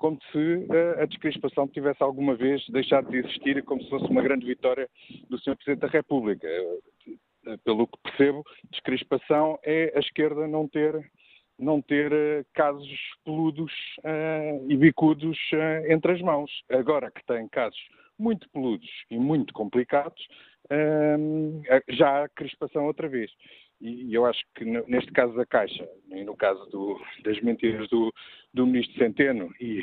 como 0.00 0.18
se 0.32 0.66
eh, 0.72 1.02
a 1.02 1.04
descrispação 1.04 1.68
tivesse 1.68 2.02
alguma 2.02 2.34
vez 2.34 2.66
deixado 2.70 3.10
de 3.10 3.18
existir, 3.18 3.62
como 3.64 3.82
se 3.82 3.90
fosse 3.90 4.06
uma 4.06 4.22
grande 4.22 4.46
vitória 4.46 4.88
do 5.28 5.38
Sr. 5.38 5.54
Presidente 5.56 5.80
da 5.80 5.88
República. 5.88 6.48
Eh, 6.48 7.56
pelo 7.64 7.86
que 7.86 7.98
percebo, 8.02 8.42
descrispação 8.70 9.58
é 9.62 9.92
a 9.94 10.00
esquerda 10.00 10.48
não 10.48 10.66
ter 10.66 11.10
não 11.58 11.82
ter 11.82 12.10
eh, 12.10 12.42
casos 12.54 12.98
peludos 13.22 13.70
uh, 13.98 14.70
e 14.70 14.74
bicudos 14.78 15.38
uh, 15.52 15.92
entre 15.92 16.12
as 16.12 16.22
mãos. 16.22 16.50
Agora 16.70 17.10
que 17.10 17.22
tem 17.26 17.46
casos 17.48 17.78
muito 18.18 18.48
peludos 18.48 18.88
e 19.10 19.18
muito 19.18 19.52
complicados, 19.52 20.26
uh, 20.72 21.72
já 21.90 22.24
há 22.24 22.28
crispação 22.30 22.86
outra 22.86 23.06
vez. 23.06 23.30
E 23.80 24.12
eu 24.12 24.26
acho 24.26 24.44
que 24.54 24.64
neste 24.64 25.10
caso 25.12 25.34
da 25.34 25.46
Caixa, 25.46 25.88
e 26.10 26.22
no 26.22 26.36
caso 26.36 26.64
do, 26.66 27.00
das 27.24 27.40
mentiras 27.40 27.88
do, 27.88 28.12
do 28.52 28.66
Ministro 28.66 28.98
Centeno 28.98 29.50
e, 29.58 29.82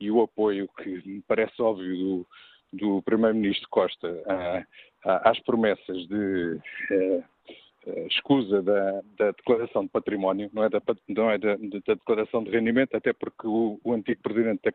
e, 0.00 0.10
o 0.10 0.20
apoio 0.22 0.68
que 0.78 1.06
me 1.08 1.22
parece 1.22 1.62
óbvio 1.62 1.96
do, 1.96 2.26
do 2.72 3.02
Primeiro-Ministro 3.02 3.68
Costa 3.70 4.08
às 5.04 5.38
promessas 5.40 6.08
de 6.08 6.60
uh, 6.90 7.24
escusa 8.08 8.62
da, 8.62 9.00
da, 9.18 9.30
declaração 9.32 9.84
de 9.84 9.90
património, 9.90 10.50
não 10.52 10.64
é, 10.64 10.68
da, 10.68 10.80
não 11.08 11.30
é 11.30 11.38
da, 11.38 11.56
da 11.56 11.94
declaração 11.94 12.42
de 12.42 12.50
rendimento, 12.50 12.94
até 12.94 13.12
porque 13.12 13.46
o, 13.46 13.78
o 13.82 13.92
antigo 13.92 14.20
presidente 14.22 14.60
da, 14.62 14.70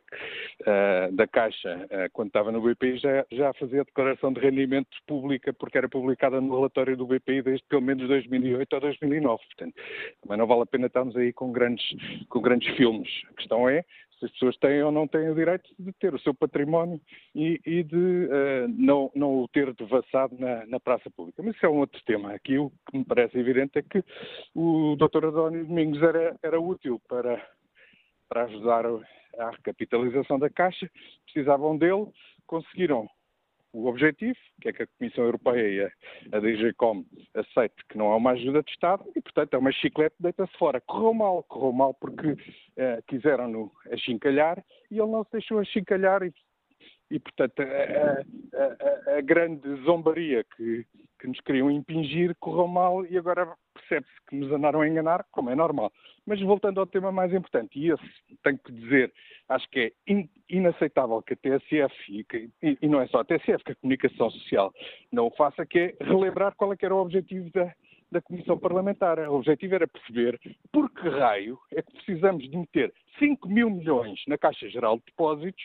uh, 1.07 1.15
da 1.15 1.27
Caixa, 1.27 1.75
uh, 1.85 2.09
quando 2.13 2.27
estava 2.27 2.51
no 2.51 2.61
BPI, 2.61 2.97
já, 2.97 3.25
já 3.31 3.53
fazia 3.53 3.81
a 3.81 3.85
declaração 3.85 4.31
de 4.31 4.39
rendimento 4.39 4.89
pública, 5.07 5.53
porque 5.53 5.77
era 5.77 5.89
publicada 5.89 6.39
no 6.39 6.55
relatório 6.55 6.95
do 6.95 7.07
BPI 7.07 7.41
desde 7.41 7.65
pelo 7.67 7.81
menos 7.81 8.07
2008 8.07 8.73
ou 8.73 8.79
2009. 8.81 9.43
Portanto, 9.45 9.75
também 10.21 10.37
não 10.37 10.47
vale 10.47 10.61
a 10.61 10.65
pena 10.65 10.87
estarmos 10.87 11.15
aí 11.15 11.33
com 11.33 11.51
grandes, 11.51 11.85
com 12.29 12.41
grandes 12.41 12.75
filmes. 12.75 13.09
A 13.31 13.33
questão 13.33 13.67
é 13.67 13.83
se 14.19 14.25
as 14.25 14.31
pessoas 14.31 14.57
têm 14.57 14.83
ou 14.83 14.91
não 14.91 15.07
têm 15.07 15.29
o 15.29 15.35
direito 15.35 15.69
de 15.79 15.93
ter 15.93 16.13
o 16.13 16.19
seu 16.19 16.33
património 16.33 16.99
e, 17.33 17.59
e 17.65 17.83
de 17.83 17.95
uh, 17.95 18.67
não, 18.67 19.09
não 19.15 19.43
o 19.43 19.47
ter 19.47 19.73
devassado 19.73 20.35
na, 20.37 20.65
na, 20.65 20.79
praça 20.79 21.09
pública. 21.09 21.41
Mas 21.41 21.55
isso 21.55 21.65
é 21.65 21.69
um 21.69 21.79
outro 21.79 22.01
tema. 22.05 22.33
Aqui 22.33 22.57
o 22.57 22.69
que 22.89 22.97
me 22.97 23.05
parece 23.05 23.37
evidente 23.37 23.79
é 23.79 23.81
que 23.81 24.03
o 24.53 24.95
Dr. 24.97 25.27
Adónio 25.27 25.65
Domingos 25.65 26.01
era, 26.03 26.37
era 26.43 26.59
útil 26.59 27.01
para, 27.07 27.41
para 28.27 28.43
ajudar 28.43 28.85
a 28.85 29.51
recapitalização 29.51 30.37
da 30.37 30.49
Caixa, 30.49 30.89
precisavam 31.25 31.77
dele, 31.77 32.07
conseguiram 32.45 33.07
o 33.73 33.87
objetivo, 33.87 34.37
que 34.61 34.69
é 34.69 34.73
que 34.73 34.83
a 34.83 34.87
Comissão 34.87 35.23
Europeia 35.23 35.91
e 36.31 36.35
a, 36.35 36.39
DGCOM 36.39 37.05
aceite 37.35 37.75
que 37.87 37.97
não 37.97 38.11
é 38.11 38.15
uma 38.15 38.31
ajuda 38.31 38.63
de 38.63 38.71
Estado 38.71 39.05
e, 39.15 39.21
portanto, 39.21 39.53
é 39.53 39.57
uma 39.57 39.71
chiclete 39.71 40.15
deita-se 40.19 40.57
fora. 40.57 40.81
Correu 40.81 41.13
mal, 41.13 41.43
correu 41.43 41.71
mal 41.71 41.93
porque 41.93 42.35
eh, 42.77 43.01
quiseram-no 43.07 43.71
achincalhar 43.91 44.63
e 44.89 44.99
ele 44.99 45.11
não 45.11 45.23
se 45.23 45.31
deixou 45.31 45.59
achincalhar 45.59 46.23
e, 46.23 46.33
e 47.11 47.19
portanto, 47.19 47.61
a, 47.61 49.13
a, 49.13 49.17
a, 49.17 49.21
grande 49.21 49.67
zombaria 49.83 50.43
que, 50.55 50.85
que 51.19 51.27
nos 51.27 51.39
queriam 51.41 51.69
impingir 51.69 52.35
correu 52.39 52.67
mal 52.67 53.05
e 53.05 53.17
agora 53.17 53.53
percebe-se 53.79 54.13
que 54.27 54.35
nos 54.35 54.51
andaram 54.51 54.81
a 54.81 54.87
enganar, 54.87 55.25
como 55.31 55.49
é 55.49 55.55
normal. 55.55 55.91
Mas 56.25 56.39
voltando 56.41 56.79
ao 56.79 56.85
tema 56.85 57.11
mais 57.11 57.33
importante, 57.33 57.79
e 57.79 57.91
esse 57.91 58.03
tenho 58.43 58.57
que 58.59 58.71
dizer, 58.71 59.11
acho 59.47 59.69
que 59.69 59.79
é 59.79 59.91
in, 60.13 60.29
inaceitável 60.49 61.21
que 61.21 61.33
a 61.33 61.37
TSF, 61.37 61.93
e, 62.09 62.23
que, 62.23 62.49
e, 62.61 62.87
não 62.87 63.01
é 63.01 63.07
só 63.07 63.19
a 63.19 63.25
TSF, 63.25 63.63
que 63.63 63.71
a 63.71 63.75
comunicação 63.75 64.29
social 64.29 64.73
não 65.11 65.27
o 65.27 65.31
faça, 65.31 65.65
que 65.65 65.79
é 65.79 65.95
relembrar 66.03 66.55
qual 66.55 66.73
é 66.73 66.77
que 66.77 66.85
era 66.85 66.95
o 66.95 67.01
objetivo 67.01 67.49
da, 67.51 67.73
da 68.11 68.21
Comissão 68.21 68.57
Parlamentar. 68.57 69.19
O 69.29 69.35
objetivo 69.35 69.75
era 69.75 69.87
perceber 69.87 70.39
por 70.71 70.89
que 70.91 71.07
raio 71.07 71.57
é 71.71 71.81
que 71.81 71.91
precisamos 71.93 72.49
de 72.49 72.57
meter 72.57 72.93
5 73.17 73.47
mil 73.47 73.69
milhões 73.69 74.19
na 74.27 74.37
Caixa 74.37 74.69
Geral 74.69 74.97
de 74.97 75.05
Depósitos 75.05 75.63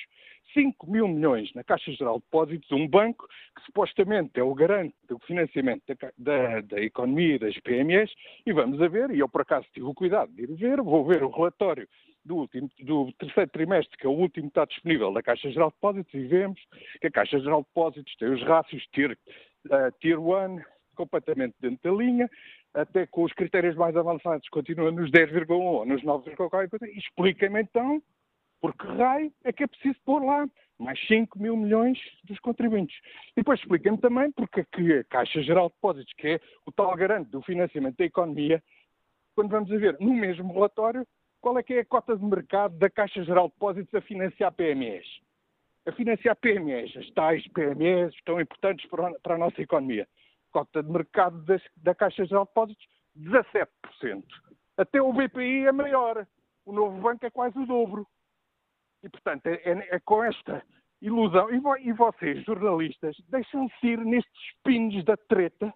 5 0.52 0.90
mil 0.90 1.08
milhões 1.08 1.52
na 1.54 1.64
Caixa 1.64 1.90
Geral 1.92 2.18
de 2.18 2.24
Depósitos, 2.24 2.70
um 2.72 2.86
banco 2.86 3.26
que 3.56 3.64
supostamente 3.64 4.38
é 4.38 4.42
o 4.42 4.54
garante 4.54 4.94
do 5.08 5.18
financiamento 5.20 5.82
da, 5.86 6.12
da, 6.18 6.60
da, 6.60 6.80
economia 6.80 7.36
e 7.36 7.38
das 7.38 7.58
PMEs, 7.60 8.10
e 8.44 8.52
vamos 8.52 8.80
a 8.80 8.88
ver, 8.88 9.10
e 9.10 9.20
eu 9.20 9.28
por 9.28 9.40
acaso 9.40 9.66
tive 9.72 9.86
o 9.86 9.94
cuidado 9.94 10.30
de 10.32 10.42
ir 10.42 10.54
ver, 10.54 10.80
vou 10.82 11.04
ver 11.04 11.22
o 11.22 11.30
relatório 11.30 11.88
do, 12.24 12.36
último, 12.36 12.70
do 12.80 13.12
terceiro 13.18 13.50
trimestre, 13.50 13.96
que 13.96 14.06
é 14.06 14.10
o 14.10 14.12
último 14.12 14.50
que 14.50 14.50
está 14.50 14.64
disponível 14.64 15.12
da 15.12 15.22
Caixa 15.22 15.50
Geral 15.50 15.70
de 15.70 15.76
Depósitos, 15.76 16.14
e 16.14 16.26
vemos 16.26 16.60
que 17.00 17.06
a 17.06 17.10
Caixa 17.10 17.38
Geral 17.40 17.62
de 17.62 17.68
Depósitos 17.68 18.16
tem 18.16 18.28
os 18.28 18.42
rácios 18.42 18.86
Tier, 18.92 19.18
uh, 19.66 19.92
tier 20.00 20.18
1 20.18 20.60
completamente 20.94 21.54
dentro 21.60 21.90
da 21.90 21.96
linha, 21.96 22.30
até 22.72 23.06
com 23.06 23.24
os 23.24 23.32
critérios 23.32 23.76
mais 23.76 23.96
avançados 23.96 24.48
continua 24.48 24.90
nos 24.90 25.10
10,1 25.10 25.50
ou 25.50 25.84
nos 25.84 26.02
9, 26.02 26.34
qualquer 26.36 26.68
coisa. 26.68 26.88
Explica-me 26.90 27.62
então 27.62 28.02
porque 28.64 28.86
raio 28.86 29.30
é 29.44 29.52
que 29.52 29.64
é 29.64 29.66
preciso 29.66 29.98
pôr 30.06 30.24
lá 30.24 30.48
mais 30.78 30.98
5 31.06 31.38
mil 31.38 31.54
milhões 31.54 31.98
dos 32.24 32.38
contribuintes. 32.38 32.96
E 33.32 33.40
depois 33.40 33.60
expliquem-me 33.60 33.98
também 33.98 34.32
porque 34.32 34.60
é 34.60 34.64
que 34.64 34.92
a 34.94 35.04
Caixa 35.04 35.42
Geral 35.42 35.68
de 35.68 35.74
Depósitos, 35.74 36.12
que 36.16 36.28
é 36.28 36.40
o 36.64 36.72
tal 36.72 36.96
garante 36.96 37.30
do 37.30 37.42
financiamento 37.42 37.96
da 37.98 38.06
economia, 38.06 38.62
quando 39.34 39.50
vamos 39.50 39.70
a 39.70 39.76
ver 39.76 39.98
no 40.00 40.14
mesmo 40.14 40.50
relatório, 40.52 41.06
qual 41.40 41.58
é 41.58 41.62
que 41.62 41.74
é 41.74 41.80
a 41.80 41.84
cota 41.84 42.16
de 42.16 42.24
mercado 42.24 42.78
da 42.78 42.88
Caixa 42.88 43.22
Geral 43.22 43.48
de 43.48 43.54
Depósitos 43.54 43.94
a 43.94 44.00
financiar 44.00 44.52
PMEs? 44.52 45.04
A 45.86 45.92
financiar 45.92 46.34
PMEs, 46.36 46.96
as 46.96 47.10
tais 47.10 47.46
PMEs 47.48 48.14
tão 48.24 48.40
importantes 48.40 48.88
para 48.88 49.34
a 49.34 49.38
nossa 49.38 49.60
economia. 49.60 50.08
Cota 50.54 50.84
de 50.84 50.88
mercado 50.88 51.42
das, 51.42 51.60
da 51.76 51.96
Caixa 51.96 52.24
Geral 52.24 52.44
de 52.44 52.50
Depósitos, 52.50 52.86
17%. 53.18 54.24
Até 54.76 55.02
o 55.02 55.12
BPI 55.12 55.66
é 55.66 55.72
maior. 55.72 56.24
O 56.64 56.72
novo 56.72 56.96
banco 57.00 57.26
é 57.26 57.30
quase 57.30 57.58
o 57.58 57.66
dobro. 57.66 58.06
E, 59.02 59.08
portanto, 59.08 59.48
é, 59.48 59.54
é, 59.64 59.96
é 59.96 59.98
com 59.98 60.22
esta 60.22 60.62
ilusão. 61.02 61.52
E, 61.52 61.58
vo, 61.58 61.76
e, 61.76 61.92
vocês, 61.92 62.44
jornalistas, 62.44 63.16
deixam-se 63.28 63.84
ir 63.84 63.98
nestes 63.98 64.54
pinos 64.62 65.04
da 65.04 65.16
treta 65.16 65.74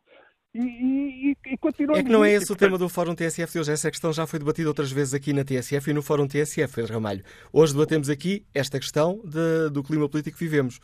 e, 0.55 0.61
e, 0.61 1.31
e. 1.33 1.59
É 1.97 2.03
que 2.03 2.09
não 2.09 2.25
é 2.25 2.31
esse 2.31 2.45
o 2.45 2.49
portanto... 2.49 2.59
tema 2.59 2.79
do 2.79 2.89
Fórum 2.89 3.17
TSF 3.17 3.53
de 3.53 3.59
hoje. 3.59 3.73
Essa 3.73 3.91
questão 3.91 4.13
já 4.13 4.29
foi 4.29 4.39
debatida 4.39 4.69
outras 4.69 4.93
vezes 4.93 5.13
aqui 5.13 5.33
na 5.33 5.45
TSF 5.45 5.91
e 5.91 5.93
no 5.93 6.03
Fórum 6.03 6.29
TSF, 6.29 6.83
Ramalho. 6.83 7.25
Hoje 7.53 7.73
debatemos 7.75 8.09
aqui 8.09 8.47
esta 8.55 8.79
questão 8.79 9.21
de, 9.25 9.71
do 9.71 9.83
clima 9.83 10.09
político 10.09 10.39
que 10.39 10.45
vivemos. 10.45 10.79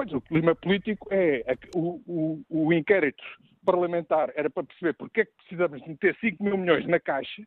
Pois, 0.00 0.14
o 0.14 0.20
clima 0.22 0.54
político 0.54 1.08
é. 1.10 1.44
O, 1.74 2.00
o, 2.06 2.44
o 2.48 2.72
inquérito 2.72 3.22
parlamentar 3.66 4.32
era 4.34 4.48
para 4.48 4.64
perceber 4.64 4.94
porque 4.94 5.20
é 5.20 5.24
que 5.26 5.32
precisamos 5.32 5.86
meter 5.86 6.16
5 6.18 6.42
mil 6.42 6.56
milhões 6.56 6.86
na 6.86 6.98
Caixa 6.98 7.42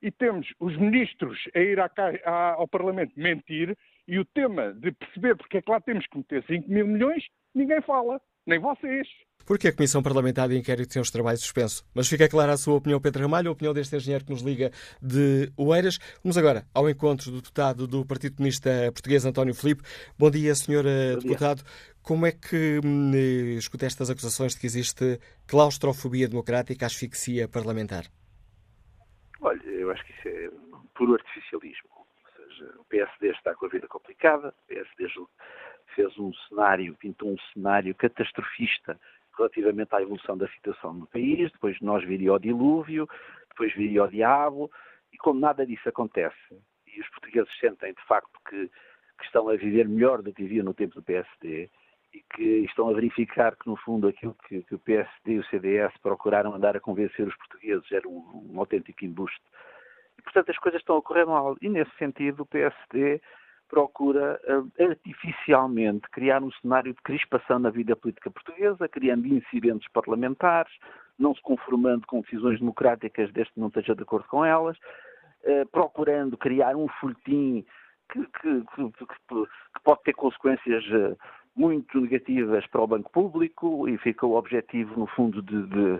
e 0.00 0.12
temos 0.12 0.46
os 0.60 0.76
ministros 0.76 1.36
a 1.52 1.58
ir 1.58 1.80
à, 1.80 1.90
à, 2.24 2.52
ao 2.52 2.68
Parlamento 2.68 3.12
mentir 3.16 3.76
e 4.06 4.20
o 4.20 4.24
tema 4.24 4.72
de 4.72 4.92
perceber 4.92 5.36
porque 5.36 5.56
é 5.58 5.62
que 5.62 5.70
lá 5.72 5.80
temos 5.80 6.06
que 6.06 6.18
meter 6.18 6.44
5 6.44 6.70
mil 6.70 6.86
milhões, 6.86 7.24
ninguém 7.52 7.82
fala, 7.82 8.20
nem 8.46 8.60
vocês. 8.60 9.08
Porque 9.46 9.68
a 9.68 9.72
Comissão 9.72 10.02
Parlamentar 10.02 10.48
de 10.48 10.56
Inquérito 10.56 10.92
tem 10.92 11.02
os 11.02 11.10
trabalhos 11.10 11.40
suspensos. 11.40 11.84
Mas 11.94 12.08
fica 12.08 12.28
clara 12.28 12.52
a 12.52 12.56
sua 12.56 12.74
opinião, 12.74 13.00
Pedro 13.00 13.22
Ramalho, 13.22 13.48
a 13.48 13.52
opinião 13.52 13.74
deste 13.74 13.96
engenheiro 13.96 14.24
que 14.24 14.30
nos 14.30 14.42
liga 14.42 14.70
de 15.00 15.52
Oeiras. 15.56 15.98
Vamos 16.22 16.38
agora 16.38 16.64
ao 16.74 16.88
encontro 16.88 17.30
do 17.30 17.36
deputado 17.38 17.86
do 17.86 18.04
Partido 18.04 18.36
Comunista 18.36 18.70
Português, 18.92 19.24
António 19.24 19.54
Filipe. 19.54 19.82
Bom 20.18 20.30
dia, 20.30 20.54
senhor 20.54 20.84
Bom 20.84 21.20
deputado. 21.20 21.62
Como 22.02 22.26
é 22.26 22.32
que 22.32 22.80
hum, 22.84 23.12
escuta 23.56 23.86
estas 23.86 24.10
acusações 24.10 24.54
de 24.54 24.60
que 24.60 24.66
existe 24.66 25.20
claustrofobia 25.46 26.28
democrática, 26.28 26.84
asfixia 26.84 27.48
parlamentar? 27.48 28.04
Olha, 29.40 29.62
eu 29.66 29.90
acho 29.90 30.04
que 30.04 30.12
isso 30.12 30.28
é 30.28 30.50
puro 30.96 31.14
artificialismo. 31.14 31.88
Ou 31.96 32.06
seja, 32.36 32.74
o 32.78 32.84
PSD 32.84 33.30
está 33.30 33.54
com 33.54 33.66
a 33.66 33.68
vida 33.68 33.86
complicada, 33.86 34.48
o 34.48 34.66
PSD 34.68 35.08
fez 35.94 36.18
um 36.18 36.32
cenário, 36.48 36.96
pintou 36.96 37.32
um 37.32 37.36
cenário 37.52 37.94
catastrofista 37.94 38.98
relativamente 39.36 39.94
à 39.94 40.02
evolução 40.02 40.36
da 40.36 40.48
situação 40.48 40.92
no 40.92 41.06
país, 41.06 41.50
depois 41.52 41.78
nós 41.80 42.04
viria 42.04 42.32
o 42.32 42.38
dilúvio, 42.38 43.08
depois 43.50 43.72
viria 43.74 44.04
o 44.04 44.08
diabo, 44.08 44.70
e 45.12 45.16
como 45.18 45.40
nada 45.40 45.66
disso 45.66 45.88
acontece, 45.88 46.36
e 46.86 47.00
os 47.00 47.08
portugueses 47.10 47.50
sentem 47.58 47.92
de 47.92 48.04
facto 48.06 48.38
que, 48.48 48.68
que 48.68 49.24
estão 49.24 49.48
a 49.48 49.56
viver 49.56 49.88
melhor 49.88 50.22
do 50.22 50.32
que 50.32 50.42
viviam 50.42 50.64
no 50.64 50.74
tempo 50.74 50.94
do 50.94 51.02
PSD, 51.02 51.70
e 52.14 52.22
que 52.34 52.64
estão 52.66 52.88
a 52.90 52.92
verificar 52.92 53.56
que, 53.56 53.66
no 53.66 53.76
fundo, 53.76 54.06
aquilo 54.06 54.36
que, 54.46 54.62
que, 54.62 54.74
o 54.74 54.78
PSD 54.78 55.32
e 55.32 55.38
o 55.38 55.44
CDS 55.46 55.96
procuraram 56.02 56.54
andar 56.54 56.76
a 56.76 56.80
convencer 56.80 57.26
os 57.26 57.36
portugueses 57.36 57.90
era 57.90 58.06
um, 58.06 58.50
um 58.52 58.60
autêntico 58.60 59.04
embuste. 59.04 59.42
E, 60.18 60.22
portanto, 60.22 60.50
as 60.50 60.58
coisas 60.58 60.80
estão 60.80 60.98
a 60.98 61.02
correr 61.02 61.24
mal. 61.24 61.56
E, 61.62 61.68
nesse 61.70 61.90
sentido, 61.96 62.42
o 62.42 62.46
PSD 62.46 63.20
procura 63.72 64.38
uh, 64.46 64.84
artificialmente 64.84 66.06
criar 66.10 66.42
um 66.42 66.52
cenário 66.60 66.92
de 66.92 67.00
crispação 67.00 67.58
na 67.58 67.70
vida 67.70 67.96
política 67.96 68.30
portuguesa, 68.30 68.86
criando 68.86 69.26
incidentes 69.26 69.90
parlamentares, 69.90 70.70
não 71.18 71.34
se 71.34 71.40
conformando 71.40 72.06
com 72.06 72.20
decisões 72.20 72.60
democráticas 72.60 73.32
desde 73.32 73.54
que 73.54 73.60
não 73.60 73.68
esteja 73.68 73.94
de 73.94 74.02
acordo 74.02 74.28
com 74.28 74.44
elas, 74.44 74.76
uh, 74.76 75.66
procurando 75.72 76.36
criar 76.36 76.76
um 76.76 76.86
folhetim 77.00 77.64
que, 78.12 78.20
que, 78.20 78.60
que, 78.60 78.92
que, 78.92 79.82
pode 79.82 80.02
ter 80.02 80.12
consequências 80.12 80.84
uh, 80.88 81.16
muito 81.56 81.98
negativas 81.98 82.66
para 82.66 82.82
o 82.82 82.86
banco 82.86 83.10
público 83.10 83.88
e 83.88 83.96
fica 83.96 84.26
o 84.26 84.36
objetivo, 84.36 85.00
no 85.00 85.06
fundo, 85.06 85.40
de, 85.40 85.62
de, 85.62 85.98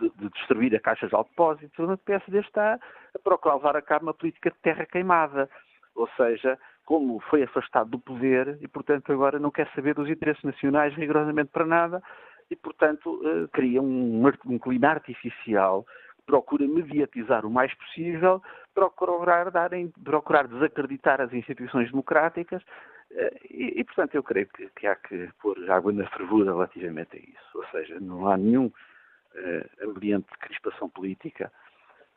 de, 0.00 0.10
de 0.18 0.28
destruir 0.30 0.72
a 0.76 0.80
caixa 0.80 1.08
de 1.08 1.16
alto 1.16 1.30
depósito. 1.30 1.82
O 1.82 1.98
PSD 1.98 2.38
está 2.38 2.74
a 2.74 3.18
procurar 3.18 3.56
levar 3.56 3.76
a 3.76 3.82
cabo 3.82 4.06
uma 4.06 4.14
política 4.14 4.52
de 4.52 4.58
terra 4.58 4.86
queimada, 4.86 5.50
ou 5.96 6.08
seja, 6.16 6.56
como 6.88 7.20
foi 7.28 7.42
afastado 7.42 7.90
do 7.90 7.98
poder 7.98 8.56
e, 8.62 8.66
portanto, 8.66 9.12
agora 9.12 9.38
não 9.38 9.50
quer 9.50 9.70
saber 9.74 9.94
dos 9.94 10.08
interesses 10.08 10.42
nacionais 10.42 10.94
rigorosamente 10.94 11.50
para 11.50 11.66
nada 11.66 12.02
e, 12.50 12.56
portanto, 12.56 13.20
eh, 13.26 13.46
cria 13.52 13.82
um, 13.82 14.26
um 14.46 14.58
clima 14.58 14.88
artificial 14.88 15.84
procura 16.24 16.66
mediatizar 16.66 17.44
o 17.44 17.50
mais 17.50 17.74
possível, 17.74 18.42
procurar, 18.74 19.50
dar, 19.50 19.70
procurar 20.02 20.48
desacreditar 20.48 21.20
as 21.20 21.30
instituições 21.34 21.90
democráticas 21.90 22.62
eh, 23.10 23.38
e, 23.50 23.80
e 23.80 23.84
portanto, 23.84 24.14
eu 24.14 24.22
creio 24.22 24.46
que, 24.48 24.70
que, 24.70 24.86
há 24.86 24.96
que 24.96 25.28
pôr 25.42 25.70
água 25.70 25.92
na 25.92 26.08
fervura 26.08 26.52
relativamente 26.52 27.18
a 27.18 27.20
isso. 27.20 27.50
Ou 27.54 27.66
seja, 27.66 28.00
não 28.00 28.30
há 28.30 28.38
nenhum 28.38 28.64
uh, 28.66 29.90
ambiente 29.90 30.26
de 30.32 30.38
crispação 30.38 30.88
política. 30.88 31.52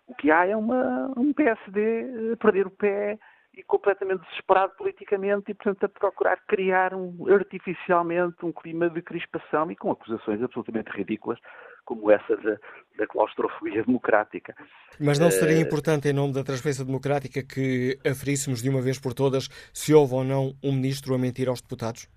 O 0.08 0.16
que 0.16 0.32
há 0.32 0.48
é 0.48 0.56
uma, 0.56 1.12
um 1.18 1.34
PSD 1.34 2.38
perder 2.40 2.68
o 2.68 2.72
pé 2.72 3.20
e 3.54 3.64
completamente 3.64 4.22
desesperado 4.30 4.74
politicamente 4.78 5.52
e, 5.52 5.54
portanto, 5.54 5.84
a 5.84 5.90
procurar 5.90 6.38
criar 6.48 6.94
um, 6.94 7.26
artificialmente 7.30 8.46
um 8.46 8.52
clima 8.52 8.90
de 8.90 9.02
crispação 9.02 9.70
e 9.70 9.76
com 9.76 9.92
acusações 9.92 10.42
absolutamente 10.42 10.90
ridículas, 10.92 11.38
como 11.84 12.10
essa 12.10 12.38
da, 12.38 12.58
da 12.98 13.08
claustrofobia 13.08 13.84
democrática. 13.84 14.56
Mas 15.00 15.20
não 15.20 15.30
seria 15.30 15.58
uh... 15.58 15.62
importante, 15.62 16.08
em 16.08 16.14
nome 16.14 16.34
da 16.34 16.44
transferência 16.44 16.86
democrática, 16.86 17.44
que 17.44 18.00
aferíssemos 18.10 18.62
de 18.62 18.70
uma 18.70 18.82
vez 18.82 19.00
por 19.00 19.14
todas 19.14 19.50
se 19.74 19.94
houve 19.94 20.14
ou 20.14 20.24
não 20.24 20.54
um 20.64 20.72
ministro 20.72 21.14
a 21.14 21.18
mentir 21.18 21.50
aos 21.50 21.62
deputados? 21.62 22.08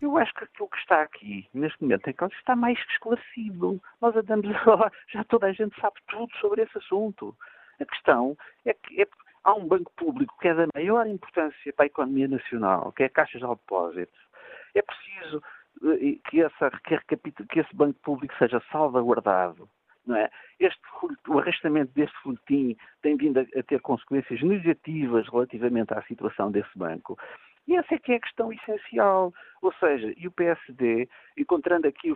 Eu 0.00 0.16
acho 0.16 0.32
que 0.32 0.44
aquilo 0.44 0.68
que 0.68 0.78
está 0.78 1.02
aqui, 1.02 1.46
neste 1.52 1.80
momento 1.82 2.08
em 2.08 2.14
causa, 2.14 2.34
está 2.34 2.56
mais 2.56 2.82
que 2.84 2.92
esclarecido. 2.92 3.80
Nós 4.00 4.16
andamos, 4.16 4.46
já 5.12 5.22
toda 5.24 5.46
a 5.46 5.52
gente 5.52 5.78
sabe 5.78 5.96
tudo 6.08 6.34
sobre 6.40 6.62
esse 6.62 6.78
assunto. 6.78 7.36
A 7.78 7.84
questão 7.84 8.36
é 8.64 8.72
que 8.72 9.02
é, 9.02 9.06
há 9.44 9.54
um 9.54 9.66
banco 9.66 9.90
público 9.96 10.34
que 10.40 10.48
é 10.48 10.54
da 10.54 10.66
maior 10.74 11.06
importância 11.06 11.72
para 11.72 11.84
a 11.84 11.86
economia 11.86 12.28
nacional, 12.28 12.92
que 12.92 13.02
é 13.02 13.06
a 13.06 13.10
Caixa 13.10 13.38
de 13.38 13.46
Depósitos. 13.46 14.20
É 14.74 14.82
preciso 14.82 15.42
eh, 15.84 16.18
que, 16.28 16.42
essa, 16.42 16.70
que, 16.84 17.60
esse 17.60 17.76
banco 17.76 17.98
público 18.00 18.34
seja 18.38 18.62
salvaguardado. 18.70 19.68
Não 20.06 20.16
é? 20.16 20.30
este, 20.58 20.80
o 21.28 21.38
arrastamento 21.38 21.92
deste 21.94 22.16
folhetim 22.22 22.76
tem 23.02 23.16
vindo 23.16 23.38
a, 23.38 23.42
a 23.58 23.62
ter 23.62 23.80
consequências 23.80 24.42
negativas 24.42 25.28
relativamente 25.28 25.92
à 25.94 26.02
situação 26.02 26.50
desse 26.50 26.70
banco. 26.76 27.18
E 27.66 27.76
essa 27.76 27.94
é 27.94 27.98
que 27.98 28.12
é 28.12 28.16
a 28.16 28.20
questão 28.20 28.52
essencial. 28.52 29.32
Ou 29.62 29.72
seja, 29.74 30.12
e 30.16 30.26
o 30.26 30.32
PSD, 30.32 31.08
encontrando 31.36 31.86
aqui, 31.86 32.12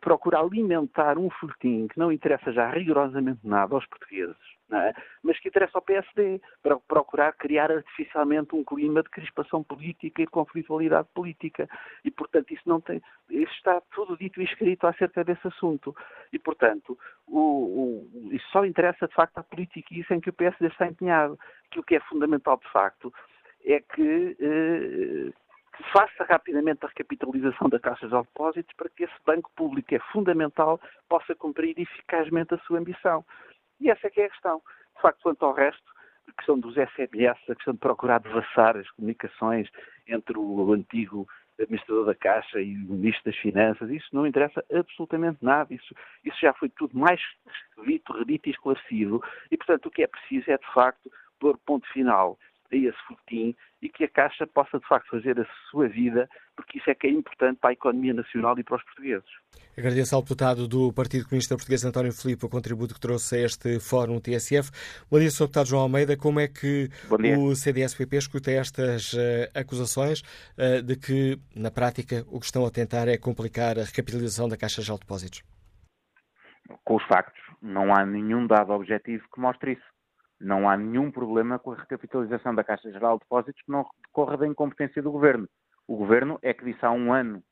procura 0.00 0.40
alimentar 0.40 1.18
um 1.18 1.30
folhetim 1.30 1.88
que 1.88 1.98
não 1.98 2.12
interessa 2.12 2.52
já 2.52 2.70
rigorosamente 2.70 3.40
nada 3.44 3.74
aos 3.74 3.86
portugueses, 3.86 4.36
é? 4.72 4.92
mas 5.22 5.38
que 5.38 5.48
interessa 5.48 5.78
ao 5.78 5.82
PSD, 5.82 6.40
para 6.62 6.76
procurar 6.76 7.32
criar 7.34 7.70
artificialmente 7.70 8.54
um 8.54 8.64
clima 8.64 9.02
de 9.02 9.10
crispação 9.10 9.62
política 9.62 10.22
e 10.22 10.24
de 10.24 10.30
conflitualidade 10.30 11.08
política. 11.14 11.68
E, 12.04 12.10
portanto, 12.10 12.52
isso 12.52 12.62
não 12.66 12.80
tem. 12.80 13.00
Isso 13.30 13.52
está 13.52 13.80
tudo 13.92 14.16
dito 14.16 14.40
e 14.40 14.44
escrito 14.44 14.86
acerca 14.86 15.22
desse 15.22 15.46
assunto. 15.46 15.94
E, 16.32 16.38
portanto, 16.38 16.98
o, 17.26 17.38
o, 17.38 18.28
isso 18.32 18.48
só 18.50 18.64
interessa 18.64 19.06
de 19.06 19.14
facto 19.14 19.38
à 19.38 19.42
política 19.42 19.94
e 19.94 20.00
isso 20.00 20.12
em 20.12 20.20
que 20.20 20.30
o 20.30 20.32
PSD 20.32 20.66
está 20.66 20.86
empenhado. 20.86 21.38
Que 21.70 21.78
o 21.78 21.84
que 21.84 21.96
é 21.96 22.00
fundamental, 22.00 22.56
de 22.56 22.70
facto, 22.72 23.12
é 23.64 23.80
que 23.80 24.36
eh, 24.40 25.32
faça 25.92 26.24
rapidamente 26.24 26.84
a 26.84 26.88
recapitalização 26.88 27.68
da 27.68 27.78
Caixa 27.78 28.08
de 28.08 28.16
Depósitos 28.16 28.74
para 28.76 28.88
que 28.88 29.04
esse 29.04 29.14
banco 29.24 29.50
público, 29.56 29.88
que 29.88 29.96
é 29.96 30.00
fundamental, 30.12 30.80
possa 31.08 31.34
cumprir 31.34 31.78
eficazmente 31.78 32.54
a 32.54 32.58
sua 32.58 32.78
ambição. 32.78 33.24
E 33.80 33.90
essa 33.90 34.06
é 34.06 34.10
que 34.10 34.20
é 34.20 34.26
a 34.26 34.30
questão. 34.30 34.62
De 34.96 35.02
facto, 35.02 35.20
quanto 35.22 35.44
ao 35.44 35.52
resto, 35.52 35.84
a 36.28 36.32
questão 36.32 36.58
dos 36.58 36.74
SMS, 36.74 37.38
a 37.48 37.54
questão 37.54 37.74
de 37.74 37.80
procurar 37.80 38.20
devassar 38.20 38.76
as 38.76 38.90
comunicações 38.92 39.68
entre 40.06 40.38
o 40.38 40.72
antigo 40.72 41.26
administrador 41.58 42.04
da 42.06 42.14
Caixa 42.14 42.60
e 42.60 42.74
o 42.74 42.92
Ministro 42.92 43.24
das 43.24 43.36
Finanças, 43.40 43.88
isso 43.90 44.08
não 44.12 44.26
interessa 44.26 44.64
absolutamente 44.72 45.38
nada. 45.42 45.72
Isso, 45.72 45.94
isso 46.24 46.38
já 46.40 46.52
foi 46.52 46.68
tudo 46.68 46.98
mais 46.98 47.20
dito, 47.86 48.12
redito 48.12 48.48
e 48.48 48.52
esclarecido. 48.52 49.22
E, 49.50 49.56
portanto, 49.56 49.86
o 49.86 49.90
que 49.90 50.02
é 50.02 50.06
preciso 50.06 50.50
é, 50.50 50.58
de 50.58 50.72
facto, 50.72 51.10
pôr 51.38 51.56
ponto 51.58 51.86
final 51.92 52.38
a 52.72 52.76
esse 52.76 52.98
futim 53.06 53.54
e 53.82 53.88
que 53.88 54.04
a 54.04 54.08
Caixa 54.08 54.46
possa, 54.46 54.78
de 54.78 54.86
facto, 54.86 55.10
fazer 55.10 55.38
a 55.38 55.46
sua 55.70 55.88
vida, 55.88 56.28
porque 56.56 56.78
isso 56.78 56.90
é 56.90 56.94
que 56.94 57.06
é 57.06 57.10
importante 57.10 57.58
para 57.60 57.70
a 57.70 57.72
economia 57.72 58.14
nacional 58.14 58.58
e 58.58 58.64
para 58.64 58.76
os 58.76 58.82
portugueses. 58.84 59.28
Agradeço 59.76 60.14
ao 60.14 60.22
deputado 60.22 60.66
do 60.66 60.92
Partido 60.92 61.24
Comunista 61.24 61.54
Português, 61.54 61.84
António 61.84 62.12
Filipe, 62.12 62.46
o 62.46 62.48
contributo 62.48 62.94
que 62.94 63.00
trouxe 63.00 63.36
a 63.36 63.40
este 63.40 63.78
Fórum 63.78 64.18
TSF. 64.20 64.70
Bom 65.10 65.18
dia, 65.18 65.30
Sr. 65.30 65.44
Deputado 65.44 65.68
João 65.68 65.82
Almeida. 65.82 66.16
Como 66.16 66.40
é 66.40 66.48
que 66.48 66.88
o 67.38 67.54
CDS-PP 67.54 68.16
escuta 68.16 68.50
estas 68.50 69.12
uh, 69.12 69.18
acusações 69.54 70.22
uh, 70.56 70.82
de 70.82 70.96
que, 70.96 71.38
na 71.54 71.70
prática, 71.70 72.24
o 72.28 72.40
que 72.40 72.46
estão 72.46 72.64
a 72.66 72.70
tentar 72.70 73.06
é 73.08 73.18
complicar 73.18 73.78
a 73.78 73.84
recapitalização 73.84 74.48
da 74.48 74.56
Caixa 74.56 74.82
de 74.82 74.98
Depósitos? 74.98 75.42
Com 76.84 76.96
os 76.96 77.04
factos, 77.04 77.40
não 77.62 77.94
há 77.94 78.04
nenhum 78.04 78.46
dado 78.46 78.72
objetivo 78.72 79.24
que 79.32 79.40
mostre 79.40 79.72
isso. 79.72 79.95
Não 80.40 80.68
há 80.68 80.76
nenhum 80.76 81.10
problema 81.10 81.58
com 81.58 81.72
a 81.72 81.76
recapitalização 81.76 82.54
da 82.54 82.64
Caixa 82.64 82.90
Geral 82.90 83.16
de 83.16 83.20
Depósitos 83.24 83.62
que 83.62 83.70
não 83.70 83.86
decorra 84.06 84.36
da 84.36 84.46
incompetência 84.46 85.02
do 85.02 85.10
Governo. 85.10 85.48
O 85.88 85.96
Governo 85.96 86.38
é 86.42 86.52
que 86.52 86.64
disse 86.64 86.84
há 86.84 86.90
um 86.90 87.12
ano 87.12 87.42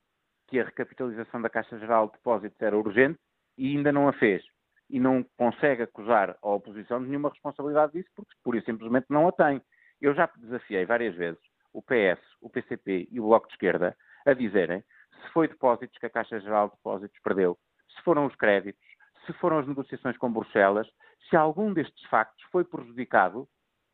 que 0.49 0.61
a 0.61 0.65
recapitalização 0.65 1.41
da 1.41 1.49
Caixa 1.49 1.79
Geral 1.79 2.07
de 2.07 2.13
Depósitos 2.13 2.61
era 2.61 2.77
urgente 2.77 3.19
e 3.57 3.77
ainda 3.77 3.91
não 3.91 4.09
a 4.09 4.13
fez. 4.13 4.43
E 4.91 5.01
não 5.01 5.25
consegue 5.39 5.83
acusar 5.83 6.37
a 6.43 6.49
oposição 6.49 7.03
de 7.03 7.09
nenhuma 7.09 7.31
responsabilidade 7.31 7.93
disso, 7.93 8.11
porque 8.15 8.35
pura 8.43 8.59
e 8.59 8.65
simplesmente 8.65 9.07
não 9.09 9.27
a 9.29 9.33
tem. 9.33 9.63
Eu 10.01 10.15
já 10.15 10.29
desafiei 10.37 10.85
várias 10.85 11.15
vezes 11.15 11.41
o 11.75 11.83
PS, 11.83 12.21
o 12.41 12.49
PCP 12.49 13.09
e 13.11 13.21
o 13.21 13.25
Bloco 13.25 13.49
de 13.49 13.55
Esquerda 13.55 13.97
a 14.25 14.33
dizerem 14.33 14.83
se 15.11 15.33
foi 15.33 15.49
depósitos 15.49 15.99
que 15.99 16.07
a 16.07 16.11
Caixa 16.11 16.39
Geral 16.41 16.69
de 16.69 16.77
Depósitos 16.77 17.19
perdeu, 17.23 17.59
se 17.89 18.03
foram 18.03 18.27
os 18.27 18.37
créditos, 18.37 18.83
se 19.27 19.33
foram 19.35 19.59
as 19.59 19.67
negociações 19.67 20.17
com 20.17 20.33
Bruxelas, 20.33 20.89
se 21.29 21.37
algum 21.37 21.73
destes 21.73 22.05
factos 22.09 22.45
foi 22.51 22.65
prejudicado 22.65 23.49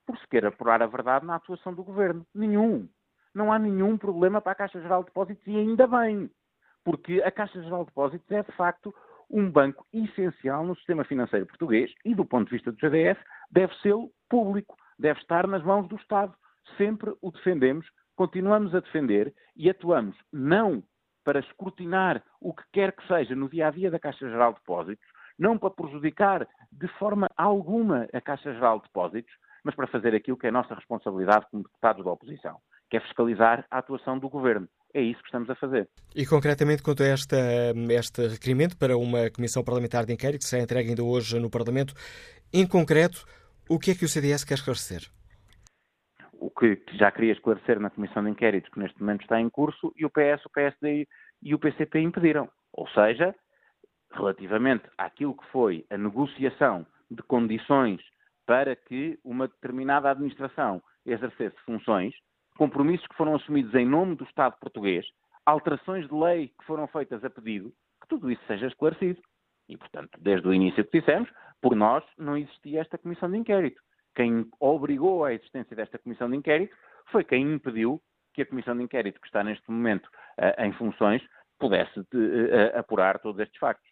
por 0.06 0.18
se 0.18 0.46
apurar 0.46 0.82
a 0.82 0.86
verdade 0.86 1.24
na 1.24 1.36
atuação 1.36 1.72
do 1.72 1.84
governo. 1.84 2.26
Nenhum. 2.34 2.88
Não 3.34 3.52
há 3.52 3.58
nenhum 3.58 3.96
problema 3.96 4.40
para 4.40 4.52
a 4.52 4.56
Caixa 4.56 4.80
Geral 4.80 5.00
de 5.00 5.06
Depósitos 5.06 5.46
e 5.46 5.56
ainda 5.56 5.86
bem, 5.86 6.28
porque 6.84 7.22
a 7.22 7.30
Caixa 7.30 7.62
Geral 7.62 7.80
de 7.80 7.86
Depósitos 7.86 8.30
é 8.30 8.42
de 8.42 8.52
facto 8.52 8.92
um 9.30 9.48
banco 9.48 9.86
essencial 9.92 10.66
no 10.66 10.74
sistema 10.74 11.04
financeiro 11.04 11.46
português 11.46 11.92
e, 12.04 12.14
do 12.14 12.24
ponto 12.24 12.46
de 12.46 12.56
vista 12.56 12.72
do 12.72 12.80
CDS, 12.80 13.16
deve 13.50 13.72
ser 13.76 13.94
público, 14.28 14.76
deve 14.98 15.20
estar 15.20 15.46
nas 15.46 15.62
mãos 15.62 15.86
do 15.88 15.94
Estado. 15.96 16.34
Sempre 16.76 17.14
o 17.22 17.30
defendemos, 17.30 17.86
continuamos 18.16 18.74
a 18.74 18.80
defender 18.80 19.32
e 19.54 19.70
atuamos 19.70 20.16
não 20.32 20.82
para 21.24 21.38
escrutinar 21.40 22.24
o 22.40 22.52
que 22.52 22.64
quer 22.72 22.92
que 22.92 23.06
seja 23.06 23.36
no 23.36 23.48
dia 23.48 23.68
a 23.68 23.70
dia 23.70 23.90
da 23.90 24.00
Caixa 24.00 24.28
Geral 24.28 24.52
de 24.52 24.58
Depósitos, 24.58 25.06
não 25.40 25.56
para 25.56 25.70
prejudicar 25.70 26.46
de 26.70 26.86
forma 26.98 27.26
alguma 27.34 28.06
a 28.12 28.20
Caixa 28.20 28.52
Geral 28.52 28.78
de 28.78 28.84
Depósitos, 28.84 29.32
mas 29.64 29.74
para 29.74 29.86
fazer 29.86 30.14
aquilo 30.14 30.36
que 30.36 30.46
é 30.46 30.50
a 30.50 30.52
nossa 30.52 30.74
responsabilidade 30.74 31.46
como 31.50 31.62
deputados 31.62 32.04
da 32.04 32.12
oposição, 32.12 32.58
que 32.90 32.98
é 32.98 33.00
fiscalizar 33.00 33.64
a 33.70 33.78
atuação 33.78 34.18
do 34.18 34.28
governo. 34.28 34.68
É 34.92 35.00
isso 35.00 35.20
que 35.20 35.28
estamos 35.28 35.48
a 35.48 35.54
fazer. 35.54 35.88
E 36.14 36.26
concretamente 36.26 36.82
quanto 36.82 37.02
a 37.02 37.06
esta, 37.06 37.36
este 37.90 38.26
requerimento 38.26 38.76
para 38.76 38.98
uma 38.98 39.30
comissão 39.30 39.64
parlamentar 39.64 40.04
de 40.04 40.12
inquérito 40.12 40.42
que 40.42 40.48
será 40.48 40.62
entregue 40.62 40.90
ainda 40.90 41.02
hoje 41.02 41.38
no 41.38 41.48
Parlamento, 41.48 41.94
em 42.52 42.66
concreto, 42.66 43.24
o 43.68 43.78
que 43.78 43.92
é 43.92 43.94
que 43.94 44.04
o 44.04 44.08
CDS 44.08 44.44
quer 44.44 44.54
esclarecer? 44.54 45.08
O 46.32 46.50
que 46.50 46.82
já 46.98 47.10
queria 47.10 47.32
esclarecer 47.32 47.80
na 47.80 47.88
comissão 47.88 48.24
de 48.24 48.30
inquérito, 48.30 48.70
que 48.70 48.78
neste 48.78 49.00
momento 49.00 49.22
está 49.22 49.40
em 49.40 49.48
curso, 49.48 49.92
e 49.96 50.04
o 50.04 50.10
PS, 50.10 50.44
o 50.44 50.50
PSD 50.50 51.06
e 51.42 51.54
o 51.54 51.58
PCP 51.58 52.00
impediram. 52.00 52.48
Ou 52.72 52.88
seja, 52.88 53.34
relativamente 54.12 54.84
àquilo 54.98 55.36
que 55.36 55.46
foi 55.46 55.84
a 55.90 55.96
negociação 55.96 56.86
de 57.10 57.22
condições 57.22 58.00
para 58.46 58.74
que 58.74 59.18
uma 59.24 59.46
determinada 59.48 60.10
administração 60.10 60.82
exercesse 61.06 61.56
funções, 61.64 62.14
compromissos 62.56 63.06
que 63.06 63.16
foram 63.16 63.36
assumidos 63.36 63.74
em 63.74 63.86
nome 63.86 64.16
do 64.16 64.24
Estado 64.24 64.56
português, 64.60 65.06
alterações 65.46 66.06
de 66.08 66.14
lei 66.14 66.48
que 66.48 66.64
foram 66.64 66.86
feitas 66.88 67.24
a 67.24 67.30
pedido, 67.30 67.72
que 68.00 68.08
tudo 68.08 68.30
isso 68.30 68.42
seja 68.46 68.66
esclarecido. 68.66 69.20
E, 69.68 69.76
portanto, 69.76 70.18
desde 70.20 70.48
o 70.48 70.52
início 70.52 70.84
que 70.84 70.98
dissemos, 70.98 71.30
por 71.60 71.76
nós 71.76 72.04
não 72.18 72.36
existia 72.36 72.80
esta 72.80 72.98
comissão 72.98 73.30
de 73.30 73.38
inquérito. 73.38 73.80
Quem 74.14 74.46
obrigou 74.58 75.24
à 75.24 75.32
existência 75.32 75.76
desta 75.76 75.98
comissão 75.98 76.28
de 76.28 76.36
inquérito 76.36 76.74
foi 77.10 77.24
quem 77.24 77.54
impediu 77.54 78.00
que 78.34 78.42
a 78.42 78.46
comissão 78.46 78.76
de 78.76 78.82
inquérito, 78.82 79.20
que 79.20 79.26
está 79.26 79.42
neste 79.42 79.70
momento 79.70 80.06
uh, 80.06 80.62
em 80.62 80.72
funções, 80.72 81.22
pudesse 81.58 82.00
de, 82.12 82.18
uh, 82.18 82.78
apurar 82.78 83.18
todos 83.18 83.40
estes 83.40 83.58
factos. 83.58 83.89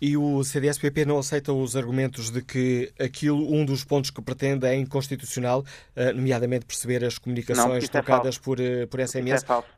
E 0.00 0.14
o 0.14 0.44
CDS-PP 0.44 1.06
não 1.06 1.18
aceita 1.18 1.54
os 1.54 1.74
argumentos 1.74 2.30
de 2.30 2.42
que 2.42 2.92
aquilo, 3.00 3.50
um 3.50 3.64
dos 3.64 3.82
pontos 3.82 4.10
que 4.10 4.20
pretende 4.20 4.66
é 4.66 4.74
inconstitucional, 4.74 5.60
uh, 5.60 6.12
nomeadamente 6.14 6.66
perceber 6.66 7.02
as 7.02 7.16
comunicações 7.16 7.66
não, 7.66 7.76
é 7.76 8.02
trocadas 8.02 8.36
é 8.36 8.40
por, 8.40 8.58
por 8.90 9.00
SMS. 9.00 9.42
É. 9.42 9.76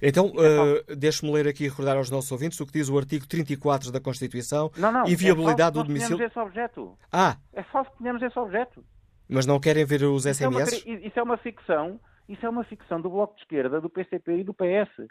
Então, 0.00 0.28
uh, 0.28 0.96
deixe-me 0.96 1.32
ler 1.32 1.46
aqui 1.46 1.64
e 1.64 1.68
recordar 1.68 1.96
aos 1.96 2.10
nossos 2.10 2.30
ouvintes 2.32 2.58
o 2.60 2.66
que 2.66 2.72
diz 2.72 2.88
o 2.88 2.96
artigo 2.96 3.26
34 3.26 3.90
da 3.90 4.00
Constituição 4.00 4.70
não, 4.76 4.92
não, 4.92 5.06
e 5.06 5.14
viabilidade 5.14 5.78
é 5.78 5.82
do 5.82 5.84
domicílio. 5.84 6.24
esse 6.24 6.38
objeto. 6.38 6.96
Ah! 7.12 7.36
É 7.52 7.62
falso 7.64 7.90
que 7.92 7.98
tenhamos 7.98 8.22
esse 8.22 8.38
objeto. 8.38 8.84
Mas 9.28 9.44
não 9.44 9.60
querem 9.60 9.84
ver 9.84 10.04
os 10.04 10.24
SMS? 10.24 10.72
Isso 10.72 10.88
é, 10.88 10.92
uma, 10.94 11.06
isso 11.06 11.18
é 11.18 11.22
uma 11.22 11.36
ficção. 11.36 12.00
Isso 12.28 12.46
é 12.46 12.48
uma 12.48 12.64
ficção 12.64 13.00
do 13.00 13.10
Bloco 13.10 13.34
de 13.36 13.42
Esquerda, 13.42 13.80
do 13.80 13.90
PCP 13.90 14.38
e 14.38 14.44
do 14.44 14.54
PS. 14.54 15.06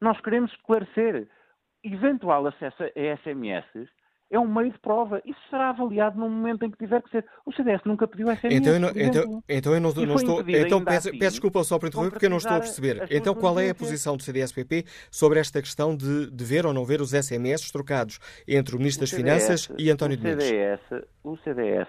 Nós 0.00 0.20
queremos 0.20 0.52
esclarecer. 0.52 1.28
Eventual 1.84 2.46
acesso 2.46 2.82
a 2.82 3.16
SMS 3.16 3.88
é 4.30 4.38
um 4.38 4.46
meio 4.46 4.70
de 4.72 4.78
prova. 4.78 5.22
Isso 5.24 5.40
será 5.48 5.70
avaliado 5.70 6.18
no 6.18 6.28
momento 6.28 6.64
em 6.64 6.70
que 6.70 6.76
tiver 6.76 7.02
que 7.02 7.10
ser. 7.10 7.24
O 7.46 7.52
CDS 7.52 7.80
nunca 7.84 8.06
pediu 8.06 8.26
SMS. 8.26 8.54
Então 8.54 8.72
eu 8.74 8.80
não, 8.80 8.88
então, 8.90 9.42
então 9.48 9.74
eu 9.74 9.80
não, 9.80 9.92
não 9.92 10.16
estou. 10.16 10.40
Então 10.48 10.84
peço, 10.84 11.08
assim, 11.08 11.18
peço, 11.18 11.32
desculpa 11.32 11.64
só 11.64 11.78
por 11.78 11.88
interromper 11.88 12.10
porque 12.10 12.26
eu 12.26 12.30
não 12.30 12.36
estou 12.36 12.56
a 12.56 12.60
perceber. 12.60 13.06
Então 13.10 13.34
qual 13.34 13.58
é 13.58 13.70
a 13.70 13.74
posição 13.74 14.16
do 14.16 14.22
CDS-PP 14.22 14.84
sobre 15.10 15.40
esta 15.40 15.60
questão 15.60 15.96
de, 15.96 16.30
de, 16.30 16.44
ver 16.44 16.66
ou 16.66 16.74
não 16.74 16.84
ver 16.84 17.00
os 17.00 17.10
SMS 17.10 17.70
trocados 17.70 18.18
entre 18.46 18.74
o 18.74 18.78
Ministro 18.78 19.02
o 19.02 19.04
das 19.04 19.10
CDS, 19.10 19.44
Finanças 19.44 19.74
e 19.78 19.90
António 19.90 20.16
o 20.16 20.20
Domingos? 20.20 20.44
CDS, 20.44 20.80
o 21.24 21.36
CDS, 21.38 21.88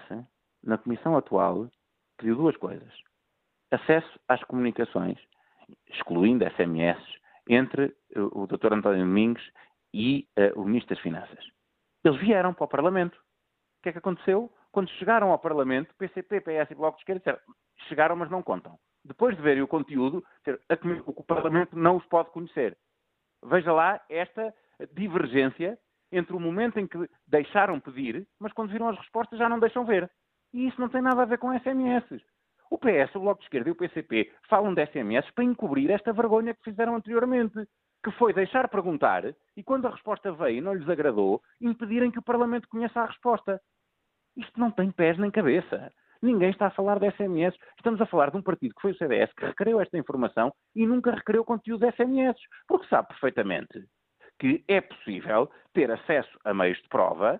na 0.64 0.78
Comissão 0.78 1.16
atual, 1.16 1.68
pediu 2.16 2.36
duas 2.36 2.56
coisas. 2.56 2.88
Acesso 3.70 4.18
às 4.26 4.42
comunicações, 4.44 5.18
excluindo 5.92 6.44
SMS, 6.56 6.98
entre 7.48 7.94
o 8.16 8.46
Dr. 8.46 8.72
António 8.72 9.04
Domingos 9.04 9.42
e 9.92 10.28
uh, 10.38 10.60
o 10.60 10.64
Ministro 10.64 10.94
das 10.94 11.02
Finanças. 11.02 11.44
Eles 12.04 12.20
vieram 12.20 12.54
para 12.54 12.64
o 12.64 12.68
Parlamento. 12.68 13.14
O 13.14 13.82
que 13.82 13.88
é 13.88 13.92
que 13.92 13.98
aconteceu? 13.98 14.52
Quando 14.72 14.90
chegaram 14.92 15.30
ao 15.30 15.38
Parlamento, 15.38 15.94
PCP, 15.96 16.40
PS 16.40 16.70
e 16.70 16.74
Bloco 16.74 16.96
de 16.96 17.02
Esquerda 17.02 17.20
disseram 17.20 17.40
chegaram, 17.88 18.16
mas 18.16 18.30
não 18.30 18.42
contam. 18.42 18.78
Depois 19.04 19.34
de 19.34 19.42
verem 19.42 19.62
o 19.62 19.68
conteúdo, 19.68 20.22
o 21.06 21.24
Parlamento 21.24 21.76
não 21.76 21.96
os 21.96 22.04
pode 22.06 22.30
conhecer. 22.30 22.76
Veja 23.44 23.72
lá 23.72 24.00
esta 24.08 24.54
divergência 24.92 25.78
entre 26.12 26.34
o 26.34 26.40
momento 26.40 26.78
em 26.78 26.86
que 26.86 27.08
deixaram 27.26 27.80
pedir, 27.80 28.26
mas 28.38 28.52
quando 28.52 28.70
viram 28.70 28.88
as 28.88 28.98
respostas 28.98 29.38
já 29.38 29.48
não 29.48 29.58
deixam 29.58 29.84
ver. 29.84 30.10
E 30.52 30.66
isso 30.66 30.80
não 30.80 30.88
tem 30.88 31.00
nada 31.00 31.22
a 31.22 31.26
ver 31.26 31.38
com 31.38 31.56
SMS. 31.58 32.22
O 32.70 32.78
PS, 32.78 33.14
o 33.14 33.20
Bloco 33.20 33.40
de 33.40 33.46
Esquerda 33.46 33.68
e 33.68 33.72
o 33.72 33.76
PCP 33.76 34.32
falam 34.48 34.74
de 34.74 34.84
SMS 34.86 35.28
para 35.32 35.44
encobrir 35.44 35.90
esta 35.90 36.12
vergonha 36.12 36.54
que 36.54 36.62
fizeram 36.62 36.94
anteriormente 36.94 37.66
que 38.02 38.10
foi 38.12 38.32
deixar 38.32 38.68
perguntar 38.68 39.24
e, 39.56 39.62
quando 39.62 39.86
a 39.86 39.90
resposta 39.90 40.32
veio 40.32 40.58
e 40.58 40.60
não 40.60 40.74
lhes 40.74 40.88
agradou, 40.88 41.42
impedirem 41.60 42.10
que 42.10 42.18
o 42.18 42.22
Parlamento 42.22 42.68
conheça 42.68 43.00
a 43.00 43.06
resposta. 43.06 43.60
Isto 44.36 44.58
não 44.58 44.70
tem 44.70 44.90
pés 44.90 45.18
nem 45.18 45.30
cabeça. 45.30 45.92
Ninguém 46.22 46.50
está 46.50 46.66
a 46.66 46.70
falar 46.70 46.98
de 46.98 47.10
SMS. 47.10 47.56
Estamos 47.76 48.00
a 48.00 48.06
falar 48.06 48.30
de 48.30 48.36
um 48.36 48.42
partido 48.42 48.74
que 48.74 48.80
foi 48.80 48.92
o 48.92 48.96
CDS 48.96 49.32
que 49.34 49.46
requereu 49.46 49.80
esta 49.80 49.98
informação 49.98 50.52
e 50.74 50.86
nunca 50.86 51.12
requereu 51.12 51.44
conteúdo 51.44 51.86
de 51.86 51.92
SMS, 51.92 52.38
porque 52.66 52.88
sabe 52.88 53.08
perfeitamente 53.08 53.86
que 54.38 54.64
é 54.66 54.80
possível 54.80 55.50
ter 55.74 55.90
acesso 55.90 56.38
a 56.44 56.54
meios 56.54 56.78
de 56.78 56.88
prova, 56.88 57.38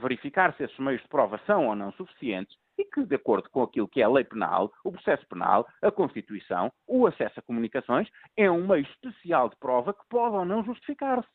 verificar 0.00 0.54
se 0.56 0.64
esses 0.64 0.78
meios 0.78 1.02
de 1.02 1.08
prova 1.08 1.38
são 1.46 1.68
ou 1.68 1.76
não 1.76 1.92
suficientes 1.92 2.56
e 2.78 2.84
que, 2.84 3.04
de 3.04 3.14
acordo 3.14 3.48
com 3.50 3.62
aquilo 3.62 3.88
que 3.88 4.00
é 4.00 4.04
a 4.04 4.08
lei 4.08 4.24
penal, 4.24 4.72
o 4.84 4.90
processo 4.90 5.26
penal, 5.28 5.66
a 5.82 5.90
Constituição, 5.90 6.72
o 6.86 7.06
acesso 7.06 7.38
a 7.38 7.42
comunicações, 7.42 8.08
é 8.36 8.50
um 8.50 8.66
meio 8.66 8.84
especial 8.84 9.48
de 9.48 9.56
prova 9.56 9.92
que 9.92 10.02
pode 10.08 10.36
ou 10.36 10.44
não 10.44 10.64
justificar-se. 10.64 11.28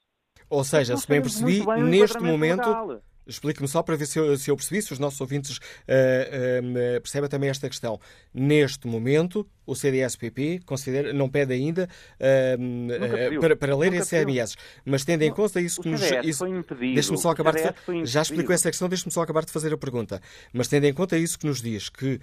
Ou 0.49 0.63
seja, 0.63 0.95
se 0.97 1.07
bem 1.07 1.21
percebi, 1.21 1.65
bem 1.65 1.83
neste 1.83 2.19
momento, 2.19 2.67
legal. 2.67 3.01
Explique-me 3.29 3.67
só 3.67 3.83
para 3.83 3.95
ver 3.95 4.07
se 4.07 4.17
eu, 4.17 4.35
se 4.37 4.49
eu, 4.49 4.55
percebi, 4.55 4.81
se 4.81 4.91
os 4.91 4.99
nossos 4.99 5.21
ouvintes 5.21 5.57
uh, 5.57 5.61
uh, 5.87 7.01
percebem 7.01 7.29
também 7.29 7.49
esta 7.49 7.69
questão. 7.69 7.99
Neste 8.33 8.87
momento, 8.87 9.47
o 9.65 9.75
CDS-PP 9.75 10.61
considera, 10.65 11.13
não 11.13 11.29
pede 11.29 11.53
ainda 11.53 11.87
uh, 12.19 13.39
para, 13.39 13.55
para, 13.55 13.77
ler 13.77 13.93
esse 13.93 14.19
SMS, 14.19 14.55
mas 14.83 15.05
tendo 15.05 15.21
em 15.21 15.31
conta 15.31 15.61
isso 15.61 15.81
que 15.81 15.89
nos. 15.89 16.01
Deixe-me 16.01 17.17
só 17.17 17.29
acabar 17.29 17.53
de, 17.53 18.05
Já 18.05 18.21
explicou 18.21 18.53
essa 18.53 18.69
questão, 18.69 18.89
deixe-me 18.89 19.11
só 19.11 19.21
acabar 19.21 19.45
de 19.45 19.51
fazer 19.51 19.71
a 19.73 19.77
pergunta. 19.77 20.21
Mas 20.51 20.67
tendo 20.67 20.85
em 20.85 20.93
conta 20.93 21.17
isso 21.17 21.37
que 21.37 21.45
nos 21.45 21.61
diz 21.61 21.89
que 21.89 22.19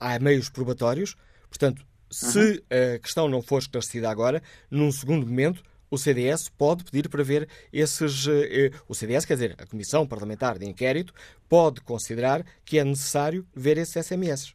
há 0.00 0.18
meios 0.18 0.50
probatórios, 0.50 1.16
portanto, 1.48 1.84
se 2.10 2.38
uhum. 2.38 2.94
a 2.94 2.98
questão 2.98 3.28
não 3.28 3.42
for 3.42 3.58
esclarecida 3.58 4.10
agora, 4.10 4.42
num 4.70 4.90
segundo 4.92 5.26
momento 5.26 5.62
o 5.90 5.96
CDS 5.96 6.48
pode 6.48 6.84
pedir 6.84 7.08
para 7.08 7.22
ver 7.22 7.48
esses. 7.72 8.26
Eh, 8.26 8.70
o 8.88 8.94
CDS, 8.94 9.24
quer 9.24 9.34
dizer, 9.34 9.56
a 9.58 9.66
Comissão 9.66 10.06
Parlamentar 10.06 10.58
de 10.58 10.68
Inquérito, 10.68 11.12
pode 11.48 11.80
considerar 11.82 12.42
que 12.64 12.78
é 12.78 12.84
necessário 12.84 13.44
ver 13.54 13.78
esses 13.78 14.06
SMS. 14.06 14.54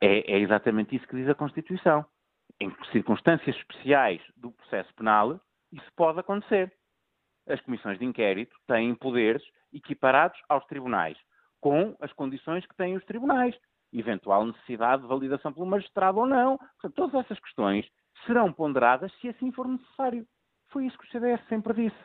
É, 0.00 0.32
é 0.32 0.38
exatamente 0.38 0.94
isso 0.94 1.06
que 1.06 1.16
diz 1.16 1.28
a 1.28 1.34
Constituição. 1.34 2.04
Em 2.60 2.72
circunstâncias 2.92 3.56
especiais 3.56 4.20
do 4.36 4.50
processo 4.50 4.92
penal, 4.94 5.40
isso 5.72 5.86
pode 5.96 6.20
acontecer. 6.20 6.72
As 7.48 7.60
comissões 7.62 7.98
de 7.98 8.04
inquérito 8.04 8.54
têm 8.66 8.94
poderes 8.94 9.42
equiparados 9.72 10.38
aos 10.48 10.64
tribunais, 10.66 11.16
com 11.60 11.96
as 12.00 12.12
condições 12.12 12.66
que 12.66 12.76
têm 12.76 12.96
os 12.96 13.04
tribunais. 13.04 13.54
Eventual 13.92 14.46
necessidade 14.46 15.02
de 15.02 15.08
validação 15.08 15.52
pelo 15.52 15.66
magistrado 15.66 16.18
ou 16.18 16.26
não. 16.26 16.58
Portanto, 16.58 16.94
todas 16.94 17.24
essas 17.24 17.40
questões 17.40 17.86
serão 18.26 18.52
ponderadas 18.52 19.12
se 19.20 19.28
assim 19.28 19.52
for 19.52 19.68
necessário. 19.68 20.26
Foi 20.70 20.86
isso 20.86 20.98
que 20.98 21.06
o 21.06 21.10
CDS 21.10 21.40
sempre 21.48 21.74
disse. 21.74 22.04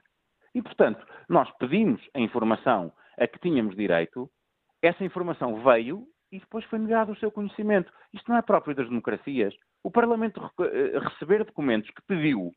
E, 0.56 0.61
portanto, 0.61 1.06
nós 1.27 1.49
pedimos 1.57 2.02
a 2.14 2.19
informação 2.19 2.94
a 3.18 3.27
que 3.27 3.40
tínhamos 3.40 3.76
direito, 3.76 4.30
essa 4.81 5.03
informação 5.03 5.64
veio 5.64 6.06
e 6.31 6.40
depois 6.40 6.65
foi 6.65 6.80
negado 6.80 7.11
o 7.11 7.15
seu 7.18 7.31
conhecimento. 7.31 7.91
Isto 8.11 8.30
não 8.30 8.38
é 8.38 8.41
próprio 8.41 8.76
das 8.76 8.88
democracias. 8.88 9.53
O 9.84 9.91
Parlamento 9.91 10.41
eh, 10.61 10.99
receber 10.99 11.44
documentos 11.44 11.90
que 11.91 12.02
pediu 12.07 12.52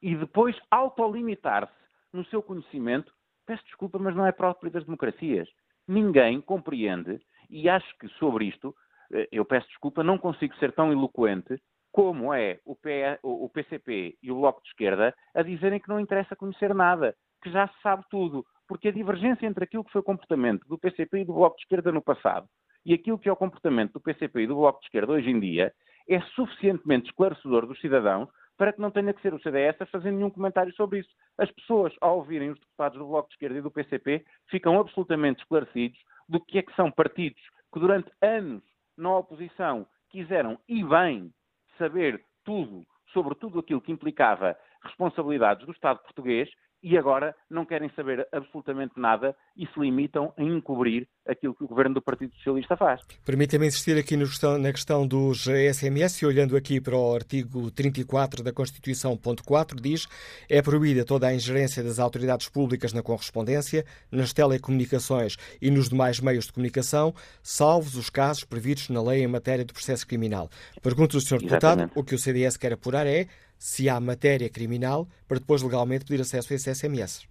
e 0.00 0.14
depois 0.14 0.56
autolimitar-se 0.70 1.72
no 2.12 2.24
seu 2.26 2.42
conhecimento, 2.42 3.12
peço 3.44 3.64
desculpa, 3.64 3.98
mas 3.98 4.14
não 4.14 4.26
é 4.26 4.32
próprio 4.32 4.70
das 4.70 4.84
democracias. 4.84 5.48
Ninguém 5.88 6.40
compreende, 6.40 7.20
e 7.50 7.68
acho 7.68 7.96
que 7.98 8.08
sobre 8.10 8.46
isto, 8.46 8.74
eh, 9.12 9.28
eu 9.32 9.44
peço 9.44 9.66
desculpa, 9.68 10.02
não 10.02 10.18
consigo 10.18 10.54
ser 10.56 10.72
tão 10.72 10.92
eloquente 10.92 11.60
como 11.96 12.34
é 12.34 12.60
o, 12.66 12.76
P, 12.76 13.18
o 13.22 13.48
PCP 13.48 14.18
e 14.22 14.30
o 14.30 14.34
Bloco 14.34 14.62
de 14.62 14.68
Esquerda 14.68 15.14
a 15.34 15.40
dizerem 15.40 15.80
que 15.80 15.88
não 15.88 15.98
interessa 15.98 16.36
conhecer 16.36 16.74
nada, 16.74 17.16
que 17.42 17.50
já 17.50 17.66
se 17.68 17.80
sabe 17.80 18.04
tudo, 18.10 18.44
porque 18.68 18.88
a 18.88 18.92
divergência 18.92 19.46
entre 19.46 19.64
aquilo 19.64 19.82
que 19.82 19.92
foi 19.92 20.02
o 20.02 20.04
comportamento 20.04 20.68
do 20.68 20.78
PCP 20.78 21.20
e 21.20 21.24
do 21.24 21.32
Bloco 21.32 21.56
de 21.56 21.62
Esquerda 21.62 21.90
no 21.90 22.02
passado 22.02 22.46
e 22.84 22.92
aquilo 22.92 23.18
que 23.18 23.30
é 23.30 23.32
o 23.32 23.36
comportamento 23.36 23.94
do 23.94 24.00
PCP 24.02 24.42
e 24.42 24.46
do 24.46 24.56
Bloco 24.56 24.78
de 24.80 24.86
Esquerda 24.88 25.12
hoje 25.12 25.30
em 25.30 25.40
dia 25.40 25.72
é 26.06 26.20
suficientemente 26.34 27.06
esclarecedor 27.06 27.66
dos 27.66 27.80
cidadãos 27.80 28.28
para 28.58 28.74
que 28.74 28.80
não 28.80 28.90
tenha 28.90 29.14
que 29.14 29.22
ser 29.22 29.32
o 29.32 29.40
CDS 29.40 29.80
a 29.80 29.86
fazer 29.86 30.10
nenhum 30.10 30.28
comentário 30.28 30.74
sobre 30.74 30.98
isso. 30.98 31.08
As 31.38 31.50
pessoas, 31.50 31.94
ao 32.02 32.18
ouvirem 32.18 32.50
os 32.50 32.60
deputados 32.60 32.98
do 32.98 33.06
Bloco 33.06 33.28
de 33.28 33.36
Esquerda 33.36 33.58
e 33.58 33.62
do 33.62 33.70
PCP, 33.70 34.22
ficam 34.50 34.78
absolutamente 34.78 35.40
esclarecidos 35.40 35.98
do 36.28 36.44
que 36.44 36.58
é 36.58 36.62
que 36.62 36.76
são 36.76 36.90
partidos 36.90 37.40
que 37.72 37.80
durante 37.80 38.12
anos 38.20 38.62
na 38.98 39.16
oposição 39.16 39.86
quiseram 40.10 40.58
e 40.68 40.84
bem 40.84 41.32
saber 41.76 42.24
tudo 42.44 42.86
sobre 43.12 43.34
tudo 43.34 43.58
aquilo 43.58 43.80
que 43.80 43.92
implicava 43.92 44.56
responsabilidades 44.82 45.66
do 45.66 45.72
Estado 45.72 46.00
português 46.00 46.48
e 46.82 46.96
agora 46.96 47.34
não 47.50 47.64
querem 47.64 47.90
saber 47.96 48.26
absolutamente 48.32 48.94
nada 48.96 49.34
e 49.56 49.66
se 49.66 49.80
limitam 49.80 50.32
a 50.36 50.42
encobrir 50.42 51.08
aquilo 51.26 51.54
que 51.54 51.64
o 51.64 51.66
governo 51.66 51.94
do 51.94 52.02
Partido 52.02 52.32
Socialista 52.36 52.76
faz. 52.76 53.00
Permita-me 53.24 53.66
insistir 53.66 53.98
aqui 53.98 54.16
na 54.16 54.72
questão 54.72 55.06
dos 55.06 55.44
SMS, 55.44 56.22
e 56.22 56.26
olhando 56.26 56.56
aqui 56.56 56.80
para 56.80 56.96
o 56.96 57.14
artigo 57.14 57.70
34 57.70 58.42
da 58.42 58.52
Constituição, 58.52 59.16
ponto 59.16 59.42
4, 59.42 59.80
diz 59.80 60.06
é 60.48 60.62
proibida 60.62 61.04
toda 61.04 61.26
a 61.26 61.34
ingerência 61.34 61.82
das 61.82 61.98
autoridades 61.98 62.48
públicas 62.48 62.92
na 62.92 63.02
correspondência, 63.02 63.84
nas 64.10 64.32
telecomunicações 64.32 65.36
e 65.60 65.70
nos 65.70 65.88
demais 65.88 66.20
meios 66.20 66.46
de 66.46 66.52
comunicação, 66.52 67.14
salvos 67.42 67.96
os 67.96 68.10
casos 68.10 68.44
previstos 68.44 68.90
na 68.90 69.02
lei 69.02 69.24
em 69.24 69.26
matéria 69.26 69.64
de 69.64 69.72
processo 69.72 70.06
criminal. 70.06 70.48
Pergunto 70.82 71.16
ao 71.16 71.20
Sr. 71.20 71.38
Deputado, 71.38 71.90
o 71.94 72.04
que 72.04 72.14
o 72.14 72.18
CDS 72.18 72.56
quer 72.56 72.72
apurar 72.72 73.06
é 73.06 73.26
se 73.58 73.88
há 73.88 74.00
matéria 74.00 74.50
criminal 74.50 75.06
para 75.28 75.38
depois 75.38 75.62
legalmente 75.62 76.04
pedir 76.04 76.20
acesso 76.20 76.52
a 76.52 76.56
esses 76.56 76.78
SMS. 76.78 77.28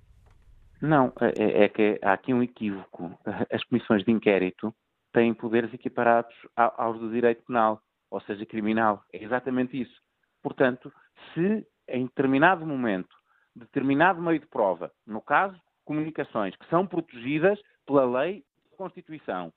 Não, 0.81 1.13
é, 1.21 1.63
é 1.63 1.69
que 1.69 1.99
há 2.01 2.13
aqui 2.13 2.33
um 2.33 2.43
equívoco. 2.43 3.17
As 3.51 3.63
comissões 3.65 4.03
de 4.03 4.11
inquérito 4.11 4.73
têm 5.13 5.33
poderes 5.33 5.73
equiparados 5.73 6.35
aos 6.55 6.99
do 6.99 7.09
direito 7.09 7.43
penal, 7.45 7.81
ou 8.11 8.19
seja, 8.21 8.45
criminal. 8.45 9.03
É 9.13 9.23
exatamente 9.23 9.79
isso. 9.79 9.95
Portanto, 10.43 10.91
se 11.33 11.65
em 11.87 12.05
determinado 12.05 12.65
momento, 12.65 13.15
determinado 13.55 14.21
meio 14.21 14.39
de 14.39 14.47
prova, 14.47 14.91
no 15.05 15.21
caso, 15.21 15.59
comunicações 15.85 16.55
que 16.55 16.67
são 16.69 16.85
protegidas 16.85 17.59
pela 17.85 18.05
lei 18.21 18.43
e 18.65 18.75
Constituição, 18.75 19.53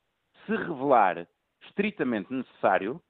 se 0.46 0.52
revelar 0.52 1.26
estritamente 1.66 2.32
necessário, 2.32 3.02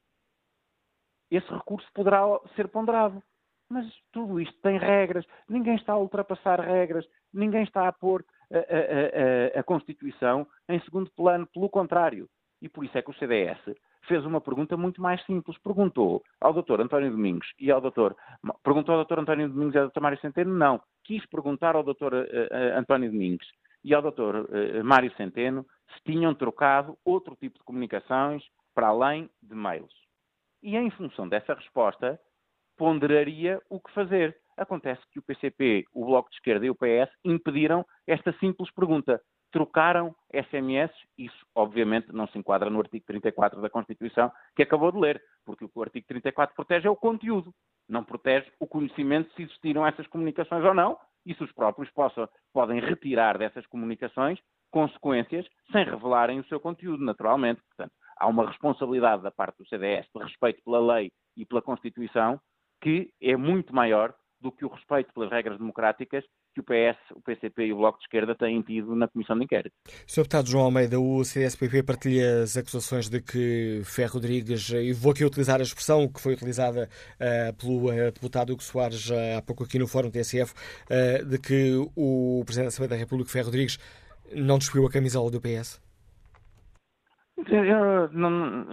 esse 1.31 1.47
recurso 1.53 1.87
poderá 1.93 2.23
ser 2.57 2.69
ponderado. 2.69 3.23
Mas 3.71 3.87
tudo 4.13 4.41
isto 4.41 4.59
tem 4.63 4.79
regras, 4.79 5.27
ninguém 5.49 5.77
está 5.77 5.93
a 5.93 5.99
ultrapassar 5.99 6.61
regras, 6.61 7.07
ninguém 7.33 7.63
está 7.65 7.87
a 7.87 7.93
pôr 7.93 8.25
a, 8.51 8.57
a, 8.57 9.57
a, 9.57 9.61
a 9.61 9.63
Constituição 9.63 10.47
em 10.69 10.81
segundo 10.81 11.11
plano, 11.11 11.47
pelo 11.47 11.69
contrário. 11.69 12.29
E 12.61 12.69
por 12.69 12.85
isso 12.85 12.97
é 12.97 13.03
que 13.03 13.11
o 13.11 13.15
CDS 13.15 13.61
fez 14.07 14.25
uma 14.25 14.41
pergunta 14.41 14.77
muito 14.77 15.01
mais 15.01 15.25
simples. 15.27 15.59
Perguntou 15.59 16.23
ao 16.41 16.53
Dr. 16.53 16.81
António 16.81 17.11
Domingos 17.11 17.47
e 17.59 17.71
ao 17.71 17.81
Dr. 17.81 18.15
Perguntou 18.65 18.95
ao 18.95 19.05
Dr. 19.05 19.21
António 19.21 19.49
Domingos 19.49 19.75
e 19.75 19.79
ao 19.79 19.89
Dr. 19.89 20.01
Mário 20.01 20.21
Centeno? 20.21 20.53
Não. 20.55 20.81
Quis 21.05 21.25
perguntar 21.27 21.77
ao 21.77 21.85
Dr. 21.85 22.15
Eh, 22.15 22.49
eh, 22.51 22.79
António 22.79 23.11
Domingos 23.11 23.47
e 23.85 23.95
ao 23.95 24.03
Dr. 24.03 24.47
Eh, 24.51 24.83
Mário 24.83 25.15
Centeno 25.17 25.65
se 25.95 26.03
tinham 26.05 26.35
trocado 26.35 26.99
outro 27.05 27.37
tipo 27.37 27.59
de 27.59 27.65
comunicações 27.65 28.43
para 28.75 28.89
além 28.89 29.31
de 29.43 29.55
mails. 29.55 29.93
E 30.63 30.77
em 30.77 30.91
função 30.91 31.29
dessa 31.29 31.55
resposta, 31.55 32.19
ponderaria 32.79 33.61
o 33.69 33.81
que 33.81 33.93
fazer. 33.93 34.37
Acontece 34.57 35.03
que 35.13 35.19
o 35.19 35.23
PCP, 35.23 35.85
o 35.93 36.07
Bloco 36.07 36.31
de 36.31 36.37
Esquerda 36.37 36.65
e 36.65 36.71
o 36.71 36.75
PS 36.75 37.13
impediram 37.25 37.85
esta 38.07 38.33
simples 38.39 38.71
pergunta. 38.73 39.21
Trocaram 39.51 40.15
SMS, 40.33 40.93
isso 41.17 41.47
obviamente 41.55 42.13
não 42.13 42.27
se 42.29 42.39
enquadra 42.39 42.69
no 42.69 42.81
artigo 42.81 43.05
34 43.07 43.61
da 43.61 43.71
Constituição 43.71 44.31
que 44.55 44.63
acabou 44.63 44.93
de 44.93 44.99
ler, 44.99 45.23
porque 45.45 45.65
o 45.65 45.69
que 45.69 45.79
o 45.79 45.83
artigo 45.83 46.07
34 46.07 46.55
protege 46.55 46.87
é 46.87 46.91
o 46.91 46.97
conteúdo, 46.97 47.53
não 47.89 48.05
protege 48.05 48.51
o 48.61 48.67
conhecimento 48.67 49.33
se 49.35 49.43
existiram 49.43 49.87
essas 49.87 50.07
comunicações 50.07 50.65
ou 50.65 50.75
não, 50.75 50.99
e 51.25 51.35
se 51.35 51.43
os 51.43 51.53
próprios 51.53 51.91
possam, 51.91 52.29
podem 52.53 52.81
retirar 52.81 53.39
dessas 53.39 53.67
comunicações 53.67 54.39
consequências 54.71 55.47
sem 55.73 55.85
revelarem 55.85 56.41
o 56.41 56.47
seu 56.47 56.61
conteúdo, 56.61 57.03
naturalmente. 57.03 57.63
Portanto, 57.69 57.93
há 58.19 58.27
uma 58.27 58.47
responsabilidade 58.47 59.23
da 59.23 59.31
parte 59.31 59.57
do 59.59 59.69
CDS 59.69 60.07
de 60.15 60.23
respeito 60.23 60.63
pela 60.65 60.95
lei 60.95 61.11
e 61.37 61.47
pela 61.47 61.63
Constituição 61.63 62.41
que 62.81 63.11
é 63.21 63.37
muito 63.37 63.75
maior 63.75 64.15
do 64.41 64.53
que 64.53 64.65
o 64.65 64.69
respeito 64.69 65.13
pelas 65.13 65.31
regras 65.31 65.59
democráticas 65.59 66.25
que 66.55 66.61
o 66.61 66.65
PS, 66.65 66.99
o 67.15 67.21
PCP 67.21 67.67
e 67.67 67.73
o 67.73 67.77
Bloco 67.77 67.99
de 67.99 68.05
Esquerda 68.05 68.35
têm 68.35 68.61
tido 68.63 68.95
na 68.95 69.07
Comissão 69.09 69.37
de 69.37 69.45
Inquérito. 69.45 69.75
Sr. 70.07 70.23
Deputado 70.23 70.49
João 70.49 70.65
Almeida, 70.65 70.99
o 70.99 71.23
CSPP 71.23 71.83
partilha 71.83 72.43
as 72.43 72.57
acusações 72.57 73.09
de 73.09 73.21
que 73.21 73.83
Ferro 73.85 74.15
Rodrigues, 74.15 74.71
e 74.71 74.93
vou 74.93 75.13
aqui 75.13 75.25
utilizar 75.25 75.61
a 75.61 75.63
expressão 75.63 76.09
que 76.09 76.21
foi 76.21 76.35
utilizada 76.35 76.89
uh, 77.15 77.55
pelo 77.57 77.91
uh, 77.91 78.13
deputado 78.13 78.53
Hugo 78.53 78.63
Soares 78.63 79.11
uh, 79.11 79.39
há 79.39 79.43
pouco 79.43 79.65
aqui 79.65 79.79
no 79.79 79.87
Fórum 79.87 80.11
TSF, 80.11 80.55
de 81.27 81.39
que 81.39 81.75
o 81.97 82.43
Presidente 82.45 82.67
da 82.67 82.69
Assembleia 82.69 82.91
da 82.91 82.97
República, 82.97 83.31
Ferro 83.31 83.47
Rodrigues, 83.47 83.79
não 84.35 84.59
despiu 84.59 84.87
a 84.87 84.91
camisola 84.91 85.31
do 85.31 85.41
PS? 85.41 85.88
Eu, 87.47 88.09
não, 88.13 88.67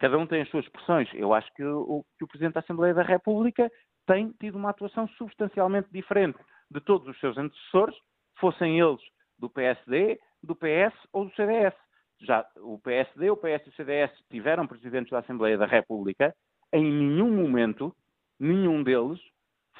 cada 0.00 0.18
um 0.18 0.26
tem 0.26 0.42
as 0.42 0.48
suas 0.48 0.64
expressões. 0.64 1.08
Eu 1.12 1.34
acho 1.34 1.52
que 1.54 1.62
o, 1.62 2.04
que 2.18 2.24
o 2.24 2.28
Presidente 2.28 2.54
da 2.54 2.60
Assembleia 2.60 2.94
da 2.94 3.02
República 3.02 3.70
tem 4.06 4.30
tido 4.40 4.56
uma 4.56 4.70
atuação 4.70 5.06
substancialmente 5.08 5.88
diferente 5.92 6.38
de 6.70 6.80
todos 6.80 7.06
os 7.08 7.18
seus 7.20 7.36
antecessores, 7.36 7.94
fossem 8.38 8.80
eles 8.80 9.00
do 9.38 9.50
PSD, 9.50 10.18
do 10.42 10.54
PS 10.54 10.94
ou 11.12 11.26
do 11.26 11.34
CDS. 11.34 11.74
Já 12.20 12.46
o 12.56 12.78
PSD, 12.78 13.30
o 13.30 13.36
PS 13.36 13.66
e 13.66 13.68
o 13.68 13.74
CDS 13.74 14.10
tiveram 14.30 14.66
presidentes 14.66 15.10
da 15.10 15.18
Assembleia 15.18 15.58
da 15.58 15.66
República, 15.66 16.34
em 16.72 16.84
nenhum 16.84 17.30
momento, 17.30 17.94
nenhum 18.38 18.82
deles 18.82 19.20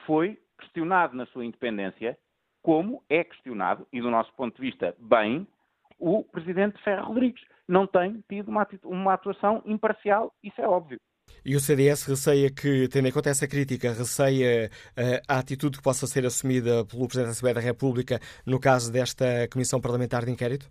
foi 0.06 0.39
questionado 0.59 1.16
na 1.16 1.26
sua 1.26 1.44
independência, 1.44 2.16
como 2.62 3.02
é 3.09 3.24
questionado, 3.24 3.86
e 3.93 4.01
do 4.01 4.10
nosso 4.10 4.32
ponto 4.35 4.56
de 4.56 4.62
vista, 4.62 4.94
bem, 4.98 5.47
o 6.05 6.22
Presidente 6.22 6.78
Ferro 6.85 7.06
Rodrigues 7.06 7.43
não 7.66 7.86
tem 7.86 8.22
tido 8.28 8.51
uma, 8.51 8.68
uma 8.85 9.14
atuação 9.14 9.62
imparcial, 9.64 10.35
isso 10.43 10.60
é 10.60 10.68
óbvio. 10.68 10.98
E 11.43 11.56
o 11.56 11.60
CDS 11.60 12.06
receia 12.06 12.51
que, 12.51 12.86
tendo 12.89 13.09
em 13.09 13.12
conta 13.12 13.31
essa 13.31 13.48
crítica, 13.48 13.89
receia 13.89 14.68
uh, 14.68 15.24
a 15.26 15.39
atitude 15.39 15.78
que 15.78 15.82
possa 15.82 16.06
ser 16.06 16.26
assumida 16.26 16.85
pelo 16.85 17.06
Presidente 17.06 17.28
da 17.28 17.31
Assembleia 17.31 17.55
da 17.55 17.60
República 17.62 18.20
no 18.47 18.60
caso 18.60 18.93
desta 18.93 19.48
Comissão 19.51 19.81
Parlamentar 19.81 20.26
de 20.26 20.31
Inquérito? 20.31 20.66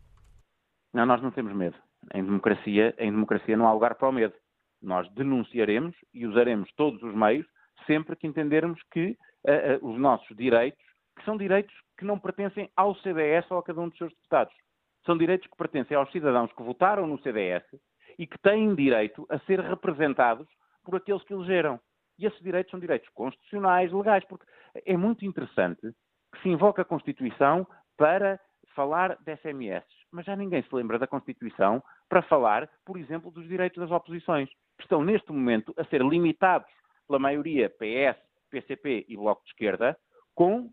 Não, 0.94 1.04
nós 1.08 1.20
não 1.24 1.32
temos 1.32 1.56
medo. 1.56 1.76
Em 2.14 2.24
democracia, 2.24 2.94
em 3.00 3.10
democracia 3.10 3.58
não 3.58 3.66
há 3.66 3.74
lugar 3.74 3.96
para 3.96 4.10
o 4.10 4.12
medo. 4.12 4.36
Nós 4.84 5.12
denunciaremos 5.16 5.96
e 6.14 6.28
usaremos 6.28 6.70
todos 6.76 7.02
os 7.02 7.16
meios 7.16 7.48
sempre 7.88 8.16
que 8.16 8.28
entendermos 8.28 8.80
que 8.92 9.18
uh, 9.48 9.84
uh, 9.84 9.92
os 9.92 10.00
nossos 10.00 10.38
direitos, 10.38 10.84
que 11.18 11.26
são 11.26 11.38
direitos 11.38 11.74
que 11.98 12.06
não 12.06 12.20
pertencem 12.20 12.70
ao 12.76 12.96
CDS 12.98 13.50
ou 13.50 13.58
a 13.58 13.64
cada 13.64 13.82
um 13.82 13.90
dos 13.90 13.98
seus 13.98 14.12
deputados, 14.12 14.54
são 15.06 15.18
direitos 15.18 15.48
que 15.48 15.58
pertencem 15.58 15.96
aos 15.96 16.12
cidadãos 16.12 16.52
que 16.54 16.64
votaram 16.64 17.08
no 17.08 17.22
CDS 17.22 17.64
e 18.18 18.28
que 18.28 18.38
têm 18.40 18.74
direito 18.76 19.26
a 19.30 19.40
ser 19.40 19.60
representados 19.60 20.48
por 20.84 20.96
aqueles 20.96 21.24
que 21.24 21.34
elegeram. 21.34 21.80
E 22.18 22.26
esses 22.26 22.42
direitos 22.42 22.72
são 22.72 22.80
direitos 22.80 23.10
constitucionais, 23.10 23.92
legais, 23.92 24.24
porque 24.26 24.46
é 24.86 24.96
muito 24.96 25.26
interessante 25.26 25.82
que 26.34 26.42
se 26.42 26.50
invoque 26.50 26.82
a 26.82 26.86
Constituição 26.86 27.68
para 27.98 28.40
falar 28.76 29.18
de 29.22 29.36
SMS, 29.38 29.86
mas 30.12 30.26
já 30.26 30.36
ninguém 30.36 30.62
se 30.64 30.76
lembra 30.76 30.98
da 30.98 31.08
Constituição 31.08 31.82
para 32.10 32.22
falar, 32.24 32.70
por 32.86 32.98
exemplo, 32.98 33.32
dos 33.32 33.48
direitos 33.48 33.80
das 33.80 33.92
oposições, 33.92 34.50
que 34.78 34.84
estão 34.84 35.04
neste 35.04 35.32
momento 35.32 35.74
a 35.78 35.84
ser 35.86 36.02
limitados 36.02 36.70
pela 37.08 37.20
maioria 37.20 37.70
PS, 37.70 38.20
PCP 38.50 39.06
e 39.08 39.16
Bloco 39.16 39.44
de 39.44 39.52
Esquerda, 39.52 39.98
com 40.36 40.72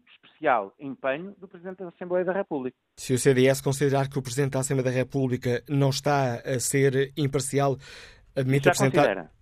empenho 0.79 1.35
do 1.39 1.47
Presidente 1.47 1.79
da 1.79 1.89
Assembleia 1.89 2.25
da 2.25 2.33
República. 2.33 2.77
Se 2.97 3.13
o 3.13 3.19
CDS 3.19 3.61
considerar 3.61 4.09
que 4.09 4.19
o 4.19 4.23
Presidente 4.23 4.53
da 4.53 4.61
Assembleia 4.61 4.91
da 4.91 4.97
República 4.97 5.63
não 5.69 5.91
está 5.91 6.37
a 6.37 6.59
ser 6.59 7.13
imparcial, 7.17 7.77
admite 8.35 8.65
Já 8.65 8.71
apresentar. 8.71 9.03
Considera. 9.03 9.41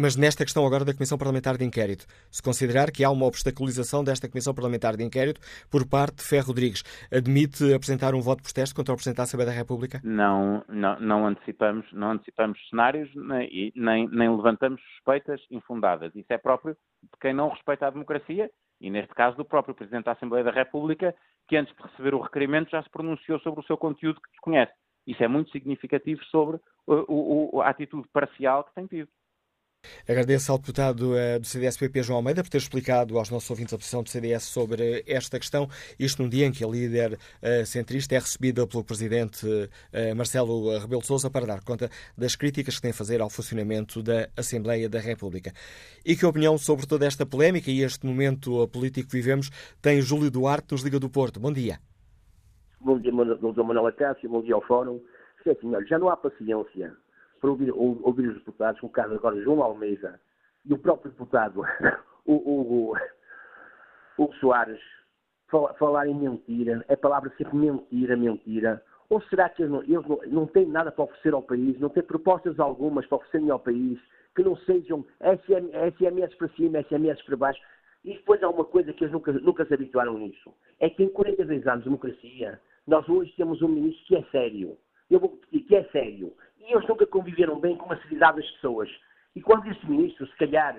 Mas 0.00 0.14
nesta 0.14 0.44
questão 0.44 0.64
agora 0.64 0.84
da 0.84 0.94
Comissão 0.94 1.18
Parlamentar 1.18 1.56
de 1.56 1.64
Inquérito, 1.64 2.06
se 2.30 2.40
considerar 2.40 2.92
que 2.92 3.02
há 3.02 3.10
uma 3.10 3.26
obstaculização 3.26 4.04
desta 4.04 4.28
Comissão 4.28 4.54
Parlamentar 4.54 4.96
de 4.96 5.02
Inquérito 5.02 5.40
por 5.68 5.88
parte 5.88 6.18
de 6.18 6.22
Ferro 6.22 6.46
Rodrigues, 6.46 6.84
admite 7.12 7.74
apresentar 7.74 8.14
um 8.14 8.20
voto 8.20 8.38
de 8.38 8.44
protesto 8.44 8.76
contra 8.76 8.94
o 8.94 8.96
Presidente 8.96 9.16
da 9.16 9.24
Assembleia 9.24 9.50
da 9.50 9.56
República? 9.56 10.00
Não, 10.04 10.62
não, 10.68 11.00
não 11.00 11.26
antecipamos, 11.26 11.84
não 11.92 12.12
antecipamos 12.12 12.60
cenários 12.70 13.10
nem, 13.16 13.72
nem, 13.74 14.08
nem 14.08 14.36
levantamos 14.36 14.80
suspeitas 14.94 15.40
infundadas. 15.50 16.14
Isso 16.14 16.32
é 16.32 16.38
próprio 16.38 16.76
de 17.02 17.18
quem 17.20 17.34
não 17.34 17.48
respeita 17.48 17.88
a 17.88 17.90
democracia 17.90 18.48
e 18.80 18.90
neste 18.90 19.14
caso 19.14 19.36
do 19.36 19.44
próprio 19.44 19.74
Presidente 19.74 20.04
da 20.04 20.12
Assembleia 20.12 20.44
da 20.44 20.50
República, 20.50 21.14
que 21.48 21.56
antes 21.56 21.74
de 21.74 21.82
receber 21.82 22.14
o 22.14 22.20
requerimento 22.20 22.70
já 22.70 22.82
se 22.82 22.90
pronunciou 22.90 23.38
sobre 23.40 23.60
o 23.60 23.64
seu 23.64 23.76
conteúdo 23.76 24.20
que 24.20 24.30
desconhece. 24.30 24.72
Isso 25.06 25.22
é 25.22 25.28
muito 25.28 25.50
significativo 25.50 26.22
sobre 26.26 26.60
o, 26.86 27.56
o, 27.56 27.62
a 27.62 27.70
atitude 27.70 28.06
parcial 28.12 28.64
que 28.64 28.74
tem 28.74 28.86
tido. 28.86 29.08
Agradeço 30.08 30.50
ao 30.50 30.58
deputado 30.58 31.12
uh, 31.12 31.38
do 31.38 31.46
CDS-PP, 31.46 32.02
João 32.02 32.16
Almeida, 32.16 32.42
por 32.42 32.48
ter 32.48 32.56
explicado 32.56 33.18
aos 33.18 33.30
nossos 33.30 33.50
ouvintes 33.50 33.74
a 33.74 33.76
posição 33.76 34.02
do 34.02 34.08
CDS 34.08 34.44
sobre 34.44 35.04
esta 35.06 35.38
questão. 35.38 35.68
Isto 35.98 36.22
num 36.22 36.30
dia 36.30 36.46
em 36.46 36.50
que 36.50 36.64
a 36.64 36.66
líder 36.66 37.12
uh, 37.12 37.66
centrista 37.66 38.14
é 38.14 38.18
recebida 38.18 38.66
pelo 38.66 38.82
presidente 38.82 39.46
uh, 39.46 40.16
Marcelo 40.16 40.78
Rebelo 40.78 41.04
Sousa 41.04 41.30
para 41.30 41.44
dar 41.44 41.62
conta 41.62 41.90
das 42.16 42.34
críticas 42.34 42.76
que 42.76 42.80
tem 42.82 42.90
a 42.90 42.94
fazer 42.94 43.20
ao 43.20 43.28
funcionamento 43.28 44.02
da 44.02 44.28
Assembleia 44.34 44.88
da 44.88 44.98
República. 44.98 45.52
E 46.04 46.16
que 46.16 46.24
opinião 46.24 46.56
sobre 46.56 46.86
toda 46.86 47.04
esta 47.04 47.26
polémica 47.26 47.70
e 47.70 47.82
este 47.82 48.06
momento 48.06 48.66
político 48.68 49.10
que 49.10 49.16
vivemos 49.16 49.50
tem 49.82 50.00
Júlio 50.00 50.30
Duarte, 50.30 50.72
nos 50.72 50.82
Liga 50.82 50.98
do 50.98 51.10
Porto. 51.10 51.38
Bom 51.38 51.52
dia. 51.52 51.78
Bom 52.80 52.98
dia. 52.98 53.12
Manuel 53.12 53.88
Acácio, 53.88 54.28
bom 54.30 54.40
dia 54.40 54.54
ao 54.54 54.62
Fórum. 54.62 55.00
Sim, 55.44 55.54
senhor, 55.60 55.84
já 55.86 55.98
não 55.98 56.08
há 56.08 56.16
paciência 56.16 56.96
para 57.40 57.50
ouvir, 57.50 57.72
ouvir 57.72 58.28
os 58.28 58.36
deputados, 58.36 58.80
como 58.80 58.90
o 58.90 58.92
caso 58.92 59.14
agora 59.14 59.40
João 59.42 59.62
Almeida 59.62 60.20
e 60.64 60.72
o 60.74 60.78
próprio 60.78 61.10
deputado, 61.10 61.62
o, 62.26 62.34
o, 62.34 62.94
o, 64.18 64.32
Soares, 64.34 64.80
falar 65.78 66.06
em 66.06 66.14
mentira, 66.14 66.84
é 66.88 66.96
palavra 66.96 67.32
sempre 67.38 67.56
mentira, 67.56 68.16
mentira. 68.16 68.82
Ou 69.08 69.22
será 69.22 69.48
que 69.48 69.62
eles, 69.62 69.72
não, 69.72 69.82
eles 69.82 70.30
não, 70.30 70.46
têm 70.46 70.66
nada 70.66 70.92
para 70.92 71.04
oferecer 71.04 71.32
ao 71.32 71.42
país, 71.42 71.80
não 71.80 71.88
têm 71.88 72.02
propostas 72.02 72.60
algumas 72.60 73.06
para 73.06 73.16
oferecerem 73.16 73.50
ao 73.50 73.58
país, 73.58 73.98
que 74.36 74.42
não 74.42 74.54
sejam 74.58 75.04
SM, 75.20 75.70
SMS 75.96 76.34
para 76.34 76.48
cima, 76.48 76.82
SMS 76.82 77.22
para 77.22 77.36
baixo? 77.36 77.60
E 78.04 78.14
depois 78.14 78.42
há 78.42 78.48
uma 78.50 78.64
coisa 78.64 78.92
que 78.92 79.04
eles 79.04 79.12
nunca, 79.12 79.32
nunca 79.32 79.64
se 79.64 79.74
habituaram 79.74 80.18
nisso. 80.18 80.52
É 80.78 80.90
que 80.90 81.02
em 81.02 81.08
42 81.08 81.66
anos 81.66 81.80
de 81.80 81.84
democracia, 81.84 82.60
nós 82.86 83.08
hoje 83.08 83.32
temos 83.36 83.62
um 83.62 83.68
ministro 83.68 84.04
que 84.06 84.16
é 84.16 84.22
sério. 84.30 84.76
Eu 85.10 85.20
vou 85.20 85.30
repetir, 85.30 85.62
que 85.62 85.76
é 85.76 85.84
sério. 85.84 86.34
E 86.68 86.72
eles 86.74 86.86
nunca 86.86 87.06
conviveram 87.06 87.58
bem 87.58 87.76
com 87.76 87.90
a 87.92 87.96
seriedade 88.02 88.36
das 88.36 88.50
pessoas. 88.52 88.90
E 89.34 89.40
quando 89.40 89.66
este 89.70 89.88
ministro, 89.90 90.26
se 90.26 90.36
calhar, 90.36 90.76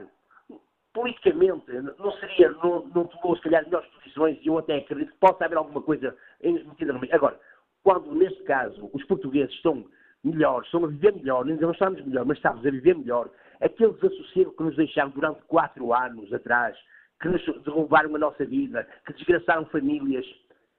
politicamente, 0.94 1.72
não 1.98 2.12
seria, 2.14 2.52
não, 2.52 2.86
não 2.88 3.06
tomou, 3.06 3.36
se 3.36 3.42
calhar, 3.42 3.66
melhores 3.66 3.90
posições, 3.90 4.38
e 4.42 4.48
eu 4.48 4.58
até 4.60 4.78
acredito 4.78 5.12
que 5.12 5.20
possa 5.20 5.46
haver 5.46 5.58
alguma 5.58 5.82
coisa 5.82 6.16
metida 6.42 6.94
no 6.94 7.00
meio. 7.00 7.14
Agora, 7.16 7.40
quando, 7.84 8.14
neste 8.14 8.44
caso, 8.44 8.90
os 8.94 9.04
portugueses 9.06 9.54
estão 9.56 9.86
melhores, 10.24 10.68
estão 10.68 10.86
a 10.86 10.88
viver 10.88 11.14
melhor, 11.14 11.48
ainda 11.48 11.62
não 11.62 11.72
estamos 11.72 12.06
melhor, 12.06 12.26
mas 12.26 12.38
estamos 12.38 12.66
a 12.66 12.70
viver 12.70 12.96
melhor, 12.96 13.30
aquele 13.60 13.94
desassossego 13.94 14.52
que 14.52 14.64
nos 14.64 14.76
deixaram 14.76 15.10
durante 15.10 15.42
quatro 15.44 15.94
anos 15.94 16.32
atrás, 16.32 16.78
que 17.22 17.30
nos 17.30 17.44
derrubaram 17.64 18.16
a 18.16 18.20
nossa 18.20 18.46
vida, 18.46 18.88
que 19.06 19.14
desgraçaram 19.14 19.66
famílias, 19.66 20.26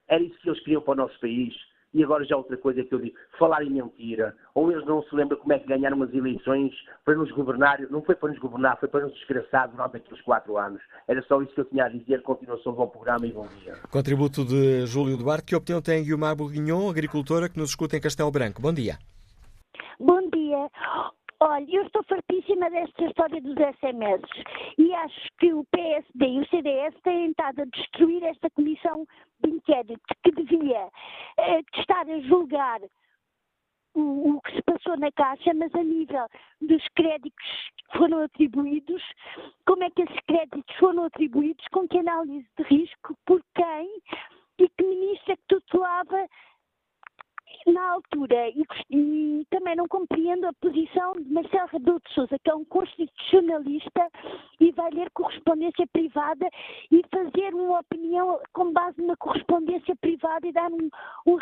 era 0.07 0.23
isso 0.23 0.39
que 0.39 0.49
eles 0.49 0.59
queriam 0.61 0.81
para 0.81 0.93
o 0.93 0.95
nosso 0.95 1.19
país. 1.19 1.53
E 1.93 2.03
agora 2.03 2.23
já 2.23 2.37
outra 2.37 2.55
coisa 2.57 2.83
que 2.83 2.93
eu 2.93 2.99
digo, 2.99 3.15
falar 3.37 3.63
em 3.63 3.69
mentira. 3.69 4.35
Ou 4.55 4.71
eles 4.71 4.85
não 4.85 5.03
se 5.03 5.15
lembram 5.15 5.37
como 5.37 5.53
é 5.53 5.59
que 5.59 5.67
ganharam 5.67 6.01
as 6.03 6.13
eleições 6.13 6.73
para 7.03 7.15
nos 7.15 7.31
governar. 7.31 7.79
Não 7.89 8.01
foi 8.01 8.15
para 8.15 8.29
nos 8.29 8.39
governar, 8.39 8.79
foi 8.79 8.87
para 8.87 9.01
nos 9.01 9.13
desgraçar 9.13 9.69
durante 9.69 9.97
aqueles 9.97 10.21
quatro 10.21 10.57
anos. 10.57 10.81
Era 11.07 11.21
só 11.23 11.41
isso 11.41 11.53
que 11.53 11.61
eu 11.61 11.65
tinha 11.65 11.85
a 11.85 11.89
dizer. 11.89 12.21
Continuação 12.21 12.71
do 12.71 12.77
bom 12.77 12.87
programa 12.87 13.25
e 13.25 13.31
bom 13.31 13.47
dia. 13.59 13.73
Contributo 13.91 14.45
de 14.45 14.85
Júlio 14.85 15.17
Duarte. 15.17 15.45
Que 15.45 15.55
opinião 15.55 15.81
tem 15.81 16.03
Guilmar 16.03 16.35
Bourguignon, 16.35 16.89
agricultora 16.89 17.49
que 17.49 17.59
nos 17.59 17.71
escuta 17.71 17.97
em 17.97 18.01
Castelo 18.01 18.31
Branco? 18.31 18.61
Bom 18.61 18.73
dia. 18.73 18.97
Bom 19.99 20.21
dia. 20.29 20.69
Olha, 21.43 21.65
eu 21.75 21.81
estou 21.87 22.03
fartíssima 22.03 22.69
desta 22.69 23.03
história 23.03 23.41
dos 23.41 23.55
SMS 23.55 24.21
e 24.77 24.93
acho 24.93 25.27
que 25.39 25.51
o 25.51 25.65
PSD 25.71 26.25
e 26.27 26.39
o 26.39 26.47
CDS 26.47 26.93
têm 27.03 27.31
estado 27.31 27.61
a 27.61 27.65
destruir 27.65 28.23
esta 28.23 28.47
comissão 28.51 29.07
de 29.43 29.49
inquérito 29.49 29.99
que 30.23 30.31
devia 31.41 31.59
eh, 31.59 31.63
estar 31.75 32.07
a 32.07 32.19
julgar 32.21 32.81
o, 33.93 34.35
o, 34.35 34.41
que 34.41 34.55
se 34.55 34.61
passou 34.61 34.97
na 34.97 35.11
Caixa, 35.11 35.53
mas 35.53 35.73
a 35.75 35.83
nível 35.83 36.27
dos 36.61 36.83
créditos 36.95 37.45
que 37.91 37.97
foram 37.97 38.23
atribuídos, 38.23 39.03
como 39.65 39.83
é 39.83 39.89
que 39.89 40.03
esses 40.03 40.19
créditos 40.27 40.75
foram 40.77 41.05
atribuídos, 41.05 41.65
com 41.71 41.87
que 41.87 41.97
análise 41.97 42.47
de 42.57 42.63
risco, 42.63 43.17
por 43.25 43.43
quem 43.55 44.01
e 44.59 44.69
que 44.69 44.83
ministra 44.83 45.35
que 45.35 45.43
tutelava 45.47 46.27
na 47.67 47.91
altura, 47.91 48.49
e, 48.49 48.63
e, 48.89 49.45
também 49.49 49.75
não 49.75 49.87
compreendo 49.87 50.47
a 50.47 50.53
posição 50.53 51.13
de 51.13 51.31
Marcelo 51.31 51.67
Rebelo 51.67 52.01
de 52.05 52.13
Sousa, 52.13 52.39
que 52.39 52.49
é 52.49 52.55
um 52.55 52.65
constitucionalista 52.65 54.09
e 54.59 54.71
vai 54.71 54.89
ler 54.91 55.09
correspondência 55.11 55.85
privada 55.87 56.49
e 56.91 57.01
fazer 57.13 57.53
uma 57.53 57.79
opinião 57.79 58.39
com 58.53 58.71
base 58.71 59.01
na 59.01 59.15
correspondência 59.17 59.95
privada 59.97 60.47
e 60.47 60.51
dar 60.51 60.71
um, 60.71 60.89
um 61.25 61.37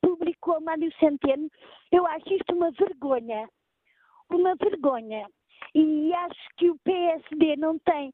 público 0.00 0.52
ao 0.52 0.60
Mário 0.60 0.92
Centeno. 0.98 1.50
Eu 1.92 2.06
acho 2.06 2.32
isto 2.32 2.54
uma 2.54 2.70
vergonha. 2.70 3.48
Uma 4.30 4.54
vergonha. 4.54 5.26
E 5.74 6.12
acho 6.12 6.48
que 6.56 6.70
o 6.70 6.78
PSD 6.78 7.56
não 7.56 7.78
tem 7.80 8.12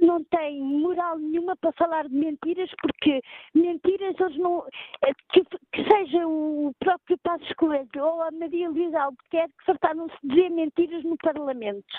não 0.00 0.22
tem 0.24 0.60
moral 0.60 1.18
nenhuma 1.18 1.56
para 1.56 1.72
falar 1.72 2.08
de 2.08 2.14
mentiras, 2.14 2.70
porque 2.80 3.22
mentiras 3.54 4.18
eles 4.18 4.36
não. 4.38 4.66
Eh, 5.04 5.12
que, 5.32 5.44
que 5.44 5.84
seja 5.88 6.26
o 6.26 6.72
próprio 6.78 7.18
Passos 7.18 7.52
Coelho 7.54 7.88
ou 7.96 8.22
a 8.22 8.30
Maria 8.30 8.68
Luísa 8.68 9.00
Albuquerque 9.00 9.54
que 9.58 9.64
fartaram-se 9.64 10.16
de 10.22 10.28
dizer 10.28 10.50
mentiras 10.50 11.04
no 11.04 11.16
Parlamento. 11.18 11.94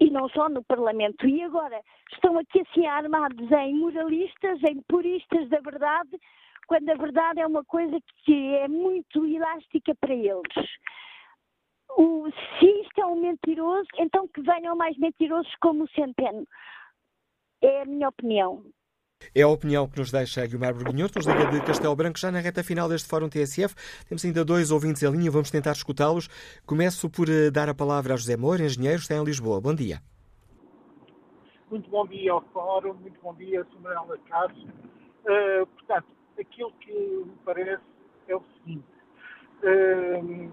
E 0.00 0.10
não 0.10 0.28
só 0.28 0.48
no 0.48 0.62
Parlamento. 0.64 1.26
E 1.26 1.42
agora 1.42 1.80
estão 2.12 2.38
aqui 2.38 2.60
assim 2.60 2.86
armados 2.86 3.50
em 3.50 3.74
moralistas, 3.74 4.62
em 4.64 4.82
puristas 4.88 5.48
da 5.48 5.60
verdade, 5.60 6.18
quando 6.66 6.88
a 6.90 6.94
verdade 6.94 7.40
é 7.40 7.46
uma 7.46 7.64
coisa 7.64 7.96
que 8.24 8.54
é 8.56 8.68
muito 8.68 9.24
elástica 9.24 9.94
para 9.94 10.14
eles 10.14 10.68
o, 11.96 12.28
se 12.58 12.66
isto 12.66 13.00
é 13.00 13.06
um 13.06 13.20
mentiroso, 13.20 13.88
então 13.98 14.28
que 14.28 14.42
venham 14.42 14.76
mais 14.76 14.96
mentirosos 14.98 15.52
como 15.60 15.84
o 15.84 15.88
Centeno. 15.88 16.46
É 17.62 17.82
a 17.82 17.84
minha 17.84 18.08
opinião. 18.08 18.64
É 19.34 19.42
a 19.42 19.48
opinião 19.48 19.88
que 19.88 19.98
nos 19.98 20.10
deixa 20.10 20.46
Guilherme 20.46 20.82
Borguinhor, 20.82 21.08
que 21.10 21.16
nos 21.16 21.26
liga 21.26 21.46
de 21.46 21.62
Castelo 21.62 21.96
Branco, 21.96 22.18
já 22.18 22.30
na 22.30 22.40
reta 22.40 22.62
final 22.62 22.88
deste 22.88 23.08
Fórum 23.08 23.28
TSF. 23.28 23.74
Temos 24.06 24.24
ainda 24.24 24.44
dois 24.44 24.70
ouvintes 24.70 25.02
em 25.02 25.10
linha, 25.10 25.30
vamos 25.30 25.50
tentar 25.50 25.72
escutá-los. 25.72 26.28
Começo 26.66 27.08
por 27.08 27.28
eh, 27.28 27.50
dar 27.50 27.68
a 27.68 27.74
palavra 27.74 28.14
a 28.14 28.16
José 28.16 28.36
Moura, 28.36 28.64
engenheiro, 28.64 28.98
está 28.98 29.14
em 29.14 29.24
Lisboa. 29.24 29.60
Bom 29.60 29.74
dia. 29.74 30.00
Muito 31.70 31.88
bom 31.88 32.06
dia 32.06 32.32
ao 32.32 32.42
Fórum, 32.52 32.94
muito 32.94 33.18
bom 33.22 33.34
dia, 33.34 33.64
Sr. 33.64 33.80
Manuel 33.80 34.18
Cássio. 34.28 34.68
Uh, 35.24 35.66
portanto, 35.66 36.06
aquilo 36.38 36.72
que 36.80 36.92
me 36.92 37.32
parece 37.44 37.82
é 38.28 38.36
o 38.36 38.42
seguinte. 38.58 38.84
Uh, 39.62 40.52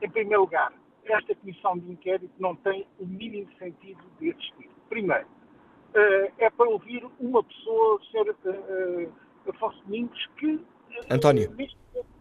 em 0.00 0.10
primeiro 0.10 0.42
lugar, 0.42 0.72
esta 1.04 1.34
comissão 1.34 1.78
de 1.78 1.90
inquérito 1.90 2.32
não 2.38 2.54
tem 2.56 2.86
o 2.98 3.06
mínimo 3.06 3.48
sentido 3.58 4.02
de 4.20 4.28
existir. 4.28 4.70
Primeiro, 4.88 5.26
uh, 5.26 6.32
é 6.38 6.50
para 6.50 6.68
ouvir 6.68 7.04
uma 7.18 7.42
pessoa, 7.42 7.96
o 7.96 8.04
Sr. 8.04 8.34
Uh, 8.44 9.12
Afonso 9.50 9.82
Domingos, 9.84 10.26
que. 10.36 10.54
Uh, 10.54 10.64
António. 11.10 11.50
Neste, 11.54 11.78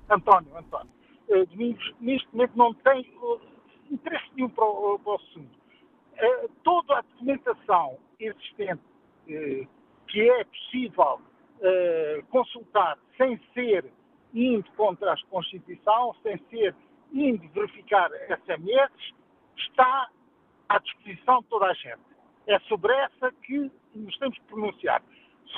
António, 0.09 0.57
António. 0.57 0.91
Domingos, 1.49 1.93
neste 1.99 2.27
momento, 2.31 2.55
não 2.55 2.73
tem 2.73 3.05
interesse 3.91 4.25
nenhum 4.33 4.49
para 4.49 4.63
o, 4.63 4.97
para 4.97 5.11
o 5.11 5.15
assunto. 5.15 5.59
toda 6.63 6.99
a 6.99 7.01
documentação 7.01 7.97
existente 8.17 8.81
que 10.07 10.29
é 10.29 10.43
possível 10.45 11.19
consultar 12.29 12.97
sem 13.17 13.37
ser 13.53 13.91
indo 14.33 14.71
contra 14.77 15.11
a 15.11 15.17
Constituição, 15.29 16.15
sem 16.23 16.37
ser 16.49 16.73
indo 17.13 17.47
verificar 17.49 18.09
SMS, 18.11 18.91
está 19.57 20.09
à 20.69 20.79
disposição 20.79 21.41
de 21.41 21.47
toda 21.47 21.67
a 21.67 21.73
gente. 21.73 22.01
É 22.47 22.59
sobre 22.61 22.93
essa 22.93 23.31
que 23.43 23.71
nos 23.93 24.17
temos 24.17 24.38
que 24.38 24.45
pronunciar. 24.45 25.01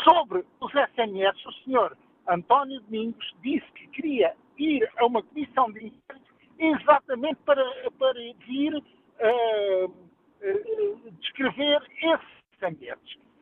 Sobre 0.03 0.45
os 0.59 0.71
SMS, 0.71 1.45
o 1.45 1.51
senhor 1.63 1.97
António 2.27 2.80
Domingos 2.81 3.35
disse 3.41 3.65
que 3.73 3.88
queria 3.88 4.35
ir 4.57 4.89
a 4.97 5.05
uma 5.05 5.23
comissão 5.23 5.71
de 5.71 5.88
inquérito 5.88 6.30
exatamente 6.59 7.38
para, 7.45 7.63
para 7.97 8.19
vir 8.45 8.76
uh, 8.76 9.85
uh, 9.85 11.11
descrever 11.19 11.81
esses 12.01 12.39
SMS. 12.59 12.99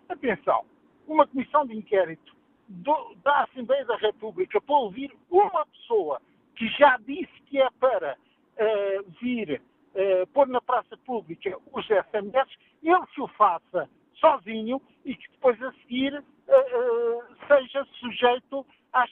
Atenção, 0.07 0.65
uma 1.07 1.27
comissão 1.27 1.65
de 1.65 1.75
inquérito 1.75 2.35
do, 2.67 3.15
da 3.23 3.43
Assembleia 3.43 3.85
da 3.85 3.97
República 3.97 4.61
para 4.61 4.75
ouvir 4.75 5.11
uma 5.29 5.65
pessoa 5.65 6.21
que 6.55 6.67
já 6.69 6.97
disse 6.97 7.36
que 7.47 7.59
é 7.59 7.69
para 7.79 8.15
uh, 8.15 9.11
vir 9.19 9.61
uh, 9.61 10.27
pôr 10.27 10.47
na 10.47 10.61
praça 10.61 10.95
pública 10.97 11.57
os 11.71 11.85
SMS, 11.85 12.49
ele 12.83 13.07
que 13.13 13.21
o 13.21 13.27
faça 13.29 13.89
sozinho 14.15 14.81
e 15.05 15.15
que 15.15 15.29
depois 15.29 15.61
a 15.61 15.71
seguir 15.73 16.13
uh, 16.17 17.47
seja 17.47 17.85
sujeito 17.99 18.65
às, 18.93 19.11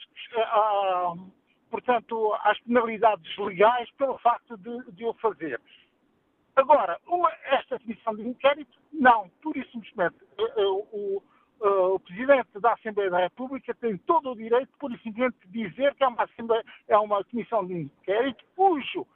portanto, 1.70 2.34
às 2.42 2.58
penalidades 2.60 3.36
legais 3.38 3.90
pelo 3.92 4.18
facto 4.18 4.56
de, 4.56 4.92
de 4.92 5.04
o 5.04 5.14
fazer. 5.14 5.60
Agora, 6.56 6.98
uma, 7.06 7.30
esta 7.44 7.78
comissão 7.78 8.16
de 8.16 8.22
inquérito, 8.22 8.78
não, 8.92 9.28
pura 9.42 9.58
e 9.58 9.70
simplesmente, 9.70 10.16
o, 10.56 11.22
uh, 11.60 11.94
o 11.94 12.00
Presidente 12.00 12.60
da 12.60 12.72
Assembleia 12.72 13.10
da 13.10 13.18
República 13.18 13.74
tem 13.74 13.96
todo 13.98 14.30
o 14.30 14.36
direito, 14.36 14.70
por 14.78 14.90
simplesmente, 14.98 15.36
de 15.46 15.68
dizer 15.68 15.94
que 15.94 16.04
é 16.04 16.08
uma, 16.08 16.26
é 16.88 16.98
uma 16.98 17.24
comissão 17.24 17.66
de 17.66 17.74
inquérito 17.74 18.44
cujo 18.54 19.06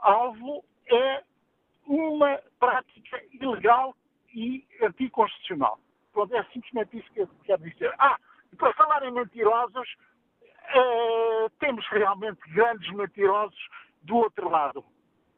alvo 0.00 0.64
é 0.86 1.22
uma 1.86 2.40
prática 2.58 3.22
ilegal 3.32 3.94
e 4.34 4.64
anticonstitucional. 4.82 5.78
Pronto, 6.12 6.34
é 6.34 6.44
simplesmente 6.52 6.98
isso 6.98 7.12
que 7.12 7.20
eu 7.20 7.28
quero 7.44 7.62
dizer. 7.62 7.92
Ah, 7.98 8.16
para 8.56 8.72
falar 8.74 9.02
em 9.04 9.12
mentirosos, 9.12 9.88
uh, 10.74 11.50
temos 11.58 11.86
realmente 11.88 12.40
grandes 12.52 12.90
mentirosos 12.92 13.58
do 14.02 14.16
outro 14.16 14.48
lado. 14.48 14.84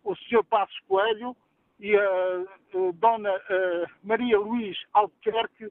O 0.05 0.15
Sr. 0.15 0.45
Passos 0.45 0.79
Coelho 0.89 1.37
e 1.79 1.97
a, 1.97 2.01
a 2.01 2.93
Dona 2.95 3.35
uh, 3.35 3.91
Maria 4.03 4.39
Luís 4.39 4.79
Albuquerque 4.93 5.71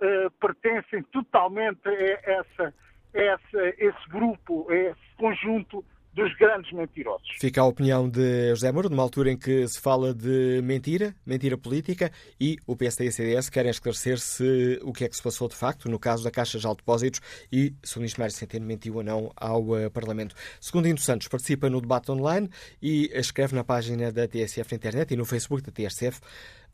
uh, 0.00 0.30
pertencem 0.40 1.02
totalmente 1.04 1.88
a 1.88 1.92
essa, 1.92 2.74
essa, 3.12 3.68
esse 3.78 4.08
grupo, 4.08 4.66
a 4.70 4.74
esse 4.74 5.16
conjunto 5.16 5.84
dos 6.12 6.34
grandes 6.36 6.72
mentirosos. 6.72 7.28
Fica 7.38 7.60
a 7.60 7.64
opinião 7.64 8.08
de 8.08 8.50
José 8.50 8.72
Moura, 8.72 8.88
numa 8.88 9.02
altura 9.02 9.30
em 9.30 9.36
que 9.36 9.66
se 9.68 9.80
fala 9.80 10.12
de 10.12 10.60
mentira, 10.62 11.14
mentira 11.24 11.56
política, 11.56 12.10
e 12.38 12.56
o 12.66 12.76
PSD 12.76 13.04
e 13.04 13.08
a 13.08 13.12
CDS 13.12 13.48
querem 13.48 13.70
esclarecer 13.70 14.18
se 14.18 14.80
o 14.82 14.92
que 14.92 15.04
é 15.04 15.08
que 15.08 15.16
se 15.16 15.22
passou 15.22 15.48
de 15.48 15.54
facto 15.54 15.88
no 15.88 15.98
caso 15.98 16.24
da 16.24 16.30
Caixa 16.30 16.58
de 16.58 16.66
Depósitos 16.66 17.20
e 17.52 17.74
se 17.82 17.96
o 17.96 18.00
Ministro 18.00 18.22
Mário 18.22 18.34
Centeno 18.34 18.66
mentiu 18.66 18.96
ou 18.96 19.02
não 19.04 19.30
ao 19.36 19.62
uh, 19.62 19.90
Parlamento. 19.90 20.34
Segundo 20.60 20.88
Indo 20.88 21.00
Santos, 21.00 21.28
participa 21.28 21.70
no 21.70 21.80
debate 21.80 22.10
online 22.10 22.50
e 22.82 23.10
escreve 23.14 23.54
na 23.54 23.62
página 23.62 24.10
da 24.10 24.26
TSF 24.26 24.72
na 24.72 24.76
internet 24.76 25.14
e 25.14 25.16
no 25.16 25.24
Facebook 25.24 25.62
da 25.62 25.70
TSF 25.70 26.20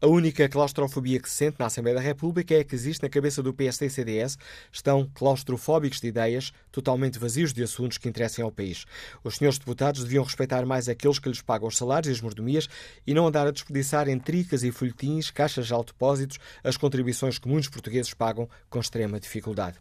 a 0.01 0.07
única 0.07 0.47
claustrofobia 0.47 1.19
que 1.19 1.29
se 1.29 1.37
sente 1.37 1.57
na 1.59 1.67
Assembleia 1.67 1.97
da 1.97 2.03
República 2.03 2.55
é 2.55 2.61
a 2.61 2.65
que 2.65 2.75
existe 2.75 3.03
na 3.03 3.09
cabeça 3.09 3.43
do 3.43 3.55
PSD 3.55 3.87
e 3.87 3.91
CDS. 3.91 4.37
Estão 4.71 5.11
claustrofóbicos 5.15 6.01
de 6.01 6.09
ideias, 6.09 6.53
totalmente 6.71 7.19
vazios 7.19 7.53
de 7.53 7.63
assuntos 7.63 7.97
que 7.97 8.09
interessem 8.09 8.45
ao 8.45 8.53
país. 8.53 8.85
Os 9.25 9.37
senhores 9.37 9.59
deputados 9.59 10.05
deviam 10.05 10.23
respeitar 10.23 10.67
mais 10.67 10.89
aqueles 10.89 11.19
que 11.19 11.31
lhes 11.31 11.41
pagam 11.41 11.69
os 11.69 11.79
salários 11.79 12.09
e 12.09 12.13
as 12.13 12.21
mordomias 12.21 12.69
e 13.07 13.15
não 13.15 13.27
andar 13.27 13.47
a 13.47 13.51
desperdiçar 13.51 14.07
em 14.07 14.19
tricas 14.19 14.63
e 14.63 14.71
folhetins, 14.71 15.31
caixas 15.31 15.67
de 15.67 15.73
autodepósitos, 15.73 16.39
as 16.63 16.77
contribuições 16.77 17.39
que 17.39 17.49
muitos 17.49 17.71
portugueses 17.71 18.13
pagam 18.13 18.49
com 18.69 18.79
extrema 18.79 19.19
dificuldade. 19.19 19.79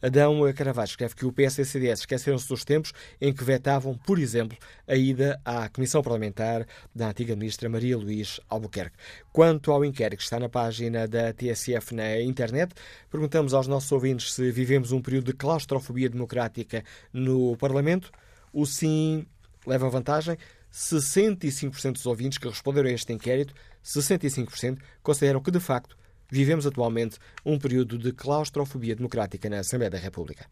Adão 0.00 0.40
Caravaggio 0.52 0.92
escreve 0.92 1.14
que 1.14 1.26
o 1.26 1.32
PS 1.32 1.58
e 1.58 1.62
o 1.62 1.64
CDS 1.64 2.00
esqueceram-se 2.00 2.48
dos 2.48 2.64
tempos 2.64 2.92
em 3.20 3.32
que 3.32 3.44
vetavam, 3.44 3.96
por 3.96 4.18
exemplo, 4.18 4.56
a 4.86 4.94
ida 4.94 5.40
à 5.44 5.68
Comissão 5.68 6.02
Parlamentar 6.02 6.66
da 6.94 7.08
antiga 7.08 7.34
ministra 7.34 7.68
Maria 7.68 7.96
Luís 7.96 8.40
Albuquerque. 8.48 8.96
Quanto 9.32 9.72
ao 9.72 9.84
inquérito 9.84 10.18
que 10.18 10.24
está 10.24 10.38
na 10.38 10.48
página 10.48 11.06
da 11.06 11.32
TSF 11.32 11.94
na 11.94 12.20
internet, 12.20 12.74
perguntamos 13.10 13.54
aos 13.54 13.66
nossos 13.66 13.90
ouvintes 13.92 14.32
se 14.32 14.50
vivemos 14.50 14.92
um 14.92 15.00
período 15.00 15.26
de 15.26 15.32
claustrofobia 15.32 16.08
democrática 16.08 16.84
no 17.12 17.56
Parlamento. 17.56 18.10
O 18.52 18.66
sim 18.66 19.26
leva 19.66 19.88
vantagem. 19.88 20.36
65% 20.72 21.92
dos 21.92 22.06
ouvintes 22.06 22.38
que 22.38 22.48
responderam 22.48 22.90
a 22.90 22.92
este 22.92 23.12
inquérito, 23.12 23.54
65%, 23.84 24.78
consideram 25.02 25.40
que, 25.40 25.50
de 25.50 25.60
facto, 25.60 25.96
vivemos 26.30 26.66
atualmente 26.66 27.18
um 27.44 27.58
período 27.58 27.98
de 27.98 28.12
claustrofobia 28.12 28.94
democrática 28.94 29.48
na 29.48 29.60
Assembleia 29.60 29.90
da 29.90 29.98
República. 29.98 30.46